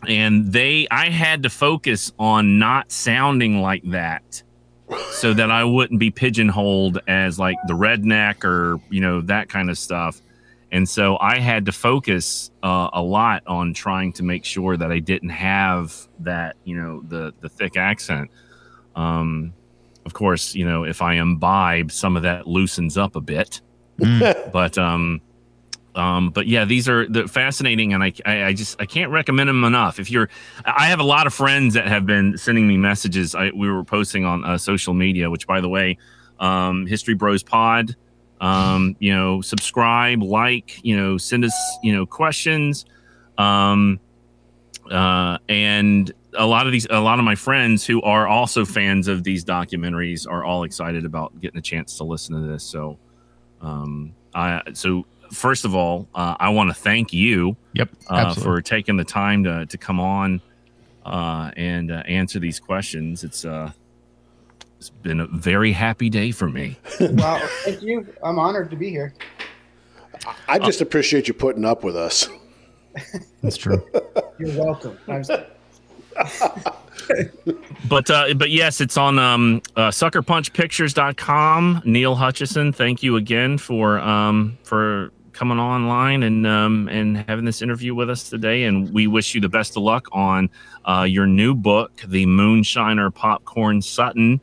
and 0.07 0.53
they 0.53 0.87
i 0.91 1.09
had 1.09 1.43
to 1.43 1.49
focus 1.49 2.13
on 2.19 2.59
not 2.59 2.93
sounding 2.93 3.63
like 3.63 3.83
that 3.85 4.43
so 5.13 5.33
that 5.33 5.51
i 5.51 5.65
wouldn't 5.65 5.99
be 5.99 6.11
pigeonholed 6.11 6.99
as 7.09 7.39
like 7.39 7.57
the 7.69 7.75
redneck 7.75 8.45
or 8.45 8.79
you 8.91 9.01
know 9.01 9.23
that 9.23 9.49
kind 9.49 9.71
of 9.71 9.79
stuff 9.79 10.21
and 10.77 10.87
so 10.87 11.17
i 11.21 11.39
had 11.39 11.65
to 11.65 11.73
focus 11.73 12.51
uh, 12.63 12.91
a 12.93 13.03
lot 13.03 13.43
on 13.47 13.73
trying 13.73 14.13
to 14.13 14.23
make 14.23 14.45
sure 14.45 14.77
that 14.77 14.93
i 14.93 14.99
didn't 14.99 15.31
have 15.31 16.07
that 16.21 16.57
you 16.65 16.77
know 16.77 17.03
the 17.09 17.33
the 17.41 17.49
thick 17.49 17.77
accent. 17.77 18.31
Um 18.95 19.53
of 20.05 20.13
course 20.13 20.55
you 20.55 20.67
know 20.67 20.85
if 20.85 21.03
i 21.03 21.15
imbibe 21.15 21.91
some 21.91 22.17
of 22.17 22.23
that 22.23 22.47
loosens 22.47 22.97
up 22.97 23.17
a 23.17 23.21
bit. 23.21 23.61
Mm. 23.99 24.53
but 24.59 24.77
um 24.77 25.21
um 25.95 26.31
but 26.31 26.47
yeah 26.47 26.67
these 26.67 26.89
are 26.89 27.09
the 27.09 27.27
fascinating 27.27 27.95
and 27.95 28.05
I, 28.05 28.13
I 28.27 28.45
i 28.45 28.53
just 28.53 28.81
i 28.81 28.87
can't 28.87 29.11
recommend 29.11 29.49
them 29.49 29.65
enough. 29.65 29.99
If 29.99 30.11
you're 30.11 30.29
i 30.65 30.87
have 30.87 31.01
a 31.01 31.05
lot 31.05 31.27
of 31.27 31.35
friends 31.35 31.75
that 31.75 31.87
have 31.89 32.05
been 32.05 32.37
sending 32.37 32.69
me 32.69 32.77
messages. 32.77 33.35
I, 33.35 33.51
we 33.51 33.71
were 33.71 33.85
posting 33.85 34.25
on 34.27 34.45
uh, 34.45 34.59
social 34.59 34.95
media 34.95 35.31
which 35.31 35.47
by 35.47 35.61
the 35.61 35.69
way 35.69 35.97
um 36.39 36.87
history 36.87 37.15
bros 37.15 37.43
pod 37.43 37.97
um 38.41 38.97
you 38.99 39.15
know 39.15 39.41
subscribe 39.41 40.23
like 40.23 40.85
you 40.85 40.97
know 40.97 41.17
send 41.19 41.45
us 41.45 41.55
you 41.83 41.95
know 41.95 42.05
questions. 42.07 42.85
Um 43.39 44.01
uh 44.91 45.39
and 45.49 46.13
a 46.39 46.47
lot 46.47 46.67
of 46.67 46.73
these 46.73 46.87
a 46.91 47.01
lot 47.01 47.19
of 47.19 47.25
my 47.25 47.35
friends 47.35 47.85
who 47.85 48.01
are 48.03 48.29
also 48.29 48.65
fans 48.65 49.09
of 49.09 49.25
these 49.25 49.45
documentaries 49.45 50.27
are 50.31 50.45
all 50.45 50.65
excited 50.65 51.05
about 51.05 51.41
getting 51.41 51.59
a 51.59 51.63
chance 51.63 51.97
to 51.97 52.05
listen 52.05 52.41
to 52.41 52.47
this. 52.47 52.63
So 52.63 52.99
um 53.63 54.15
i 54.35 54.61
so 54.75 55.07
first 55.33 55.65
of 55.65 55.75
all 55.75 56.07
uh, 56.15 56.37
i 56.39 56.51
want 56.51 56.69
to 56.69 56.75
thank 56.75 57.13
you 57.13 57.57
Yep. 57.73 57.89
uh, 58.09 58.35
for 58.35 58.61
taking 58.63 58.97
the 58.97 59.05
time 59.05 59.43
to 59.45 59.65
to 59.67 59.79
come 59.79 59.99
on 59.99 60.41
uh 61.05 61.51
and 61.57 61.91
uh, 61.91 62.03
answer 62.07 62.39
these 62.39 62.61
questions. 62.61 63.25
It's 63.25 63.45
uh 63.45 63.73
it's 64.79 64.91
been 64.91 65.21
a 65.21 65.27
very 65.27 65.73
happy 65.73 66.11
day 66.11 66.31
for 66.31 66.49
me. 66.49 66.79
Well 67.01 67.41
thank 67.65 67.83
you. 67.83 68.07
I'm 68.23 68.39
honored 68.39 68.71
to 68.71 68.77
be 68.77 68.91
here. 68.91 69.15
I 70.49 70.59
just 70.59 70.81
appreciate 70.81 71.29
you 71.29 71.35
putting 71.35 71.65
up 71.65 71.85
with 71.85 71.97
us. 71.97 72.29
That's 73.43 73.57
true. 73.57 73.85
you're 74.39 74.59
welcome. 74.59 74.99
I'm, 75.09 75.23
but 77.89 78.11
uh 78.11 78.35
but 78.35 78.51
yes 78.51 78.81
it's 78.81 78.97
on 78.97 79.19
um 79.19 79.61
uh, 79.77 79.91
suckerpunchpictures.com 79.91 81.83
Neal 81.85 82.17
Hutcheson 82.17 82.75
thank 82.75 83.03
you 83.03 83.17
again 83.17 83.59
for 83.59 83.99
um 83.99 84.57
for 84.65 85.13
coming 85.33 85.59
online 85.59 86.23
and 86.23 86.47
um 86.47 86.89
and 86.89 87.19
having 87.29 87.45
this 87.45 87.61
interview 87.61 87.95
with 87.95 88.09
us 88.09 88.31
today. 88.31 88.65
And 88.65 88.91
we 88.93 89.07
wish 89.07 89.35
you 89.35 89.41
the 89.43 89.51
best 89.51 89.77
of 89.77 89.83
luck 89.83 90.09
on 90.13 90.49
uh 90.87 91.07
your 91.09 91.27
new 91.27 91.55
book 91.55 91.93
the 92.07 92.25
moonshiner 92.27 93.15
popcorn 93.15 93.83
sutton 93.83 94.41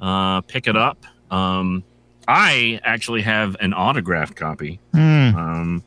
uh 0.00 0.40
pick 0.42 0.66
it 0.66 0.76
up 0.76 1.04
um 1.30 1.82
i 2.28 2.78
actually 2.84 3.22
have 3.22 3.56
an 3.60 3.72
autographed 3.74 4.36
copy 4.36 4.78
Mm. 4.94 5.34
um 5.34 5.82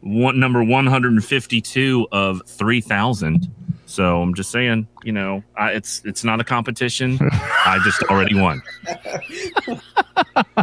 one 0.00 0.40
number 0.40 0.62
152 0.64 2.08
of 2.10 2.42
3000 2.46 3.48
so 3.86 4.20
i'm 4.22 4.34
just 4.34 4.50
saying 4.50 4.86
you 5.04 5.12
know 5.12 5.42
I, 5.56 5.72
it's 5.72 6.02
it's 6.04 6.24
not 6.24 6.40
a 6.40 6.44
competition 6.44 7.18
i 7.32 7.78
just 7.84 8.02
already 8.04 8.34
won 8.34 8.62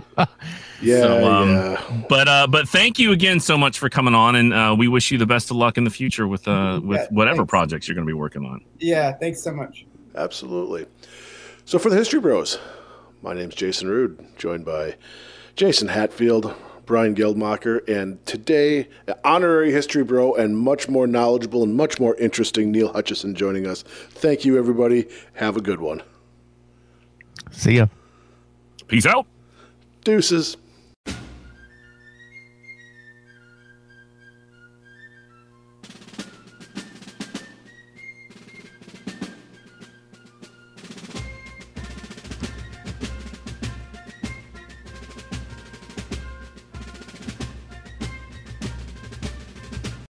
Yeah, 0.82 1.02
So, 1.02 1.26
um, 1.30 1.50
yeah. 1.50 2.04
but 2.08 2.28
uh 2.30 2.48
but 2.48 2.68
thank 2.70 3.00
you 3.00 3.12
again 3.12 3.42
so 3.42 3.58
much 3.58 3.78
for 3.80 3.90
coming 3.90 4.16
on 4.16 4.36
and 4.36 4.54
uh 4.54 4.74
we 4.78 4.88
wish 4.88 5.12
you 5.12 5.18
the 5.18 5.26
best 5.26 5.52
of 5.52 5.58
luck 5.58 5.78
in 5.78 5.84
the 5.84 5.90
future 5.90 6.26
with 6.26 6.48
uh 6.48 6.80
with 6.82 7.02
Yeah, 7.02 7.08
whatever 7.12 7.38
thanks. 7.40 7.50
projects 7.50 7.88
you're 7.88 7.96
going 7.96 8.08
to 8.08 8.10
be 8.10 8.18
working 8.18 8.46
on 8.46 8.62
yeah 8.80 9.12
thanks 9.14 9.42
so 9.44 9.52
much 9.54 9.86
Absolutely. 10.16 10.86
So 11.66 11.78
for 11.78 11.90
the 11.92 11.96
History 11.96 12.20
Bros, 12.20 12.58
my 13.22 13.34
name's 13.34 13.56
Jason 13.56 13.90
Rude, 13.90 14.26
joined 14.38 14.66
by 14.66 14.96
Jason 15.56 15.90
Hatfield, 15.90 16.54
Brian 16.86 17.16
Geldmacher, 17.16 17.88
and 17.88 18.24
today, 18.26 18.88
honorary 19.24 19.72
History 19.72 20.04
Bro 20.04 20.36
and 20.36 20.58
much 20.58 20.88
more 20.88 21.06
knowledgeable 21.06 21.64
and 21.64 21.76
much 21.76 22.00
more 22.00 22.16
interesting 22.16 22.72
Neal 22.72 22.94
Hutcheson 22.94 23.34
joining 23.34 23.68
us. 23.68 23.84
Thank 23.84 24.46
you, 24.46 24.58
everybody. 24.58 25.08
Have 25.34 25.58
a 25.58 25.62
good 25.62 25.82
one. 25.82 26.02
See 27.52 27.74
ya. 27.74 27.88
peace 28.88 29.06
out 29.06 29.26
Deuces. 30.04 30.58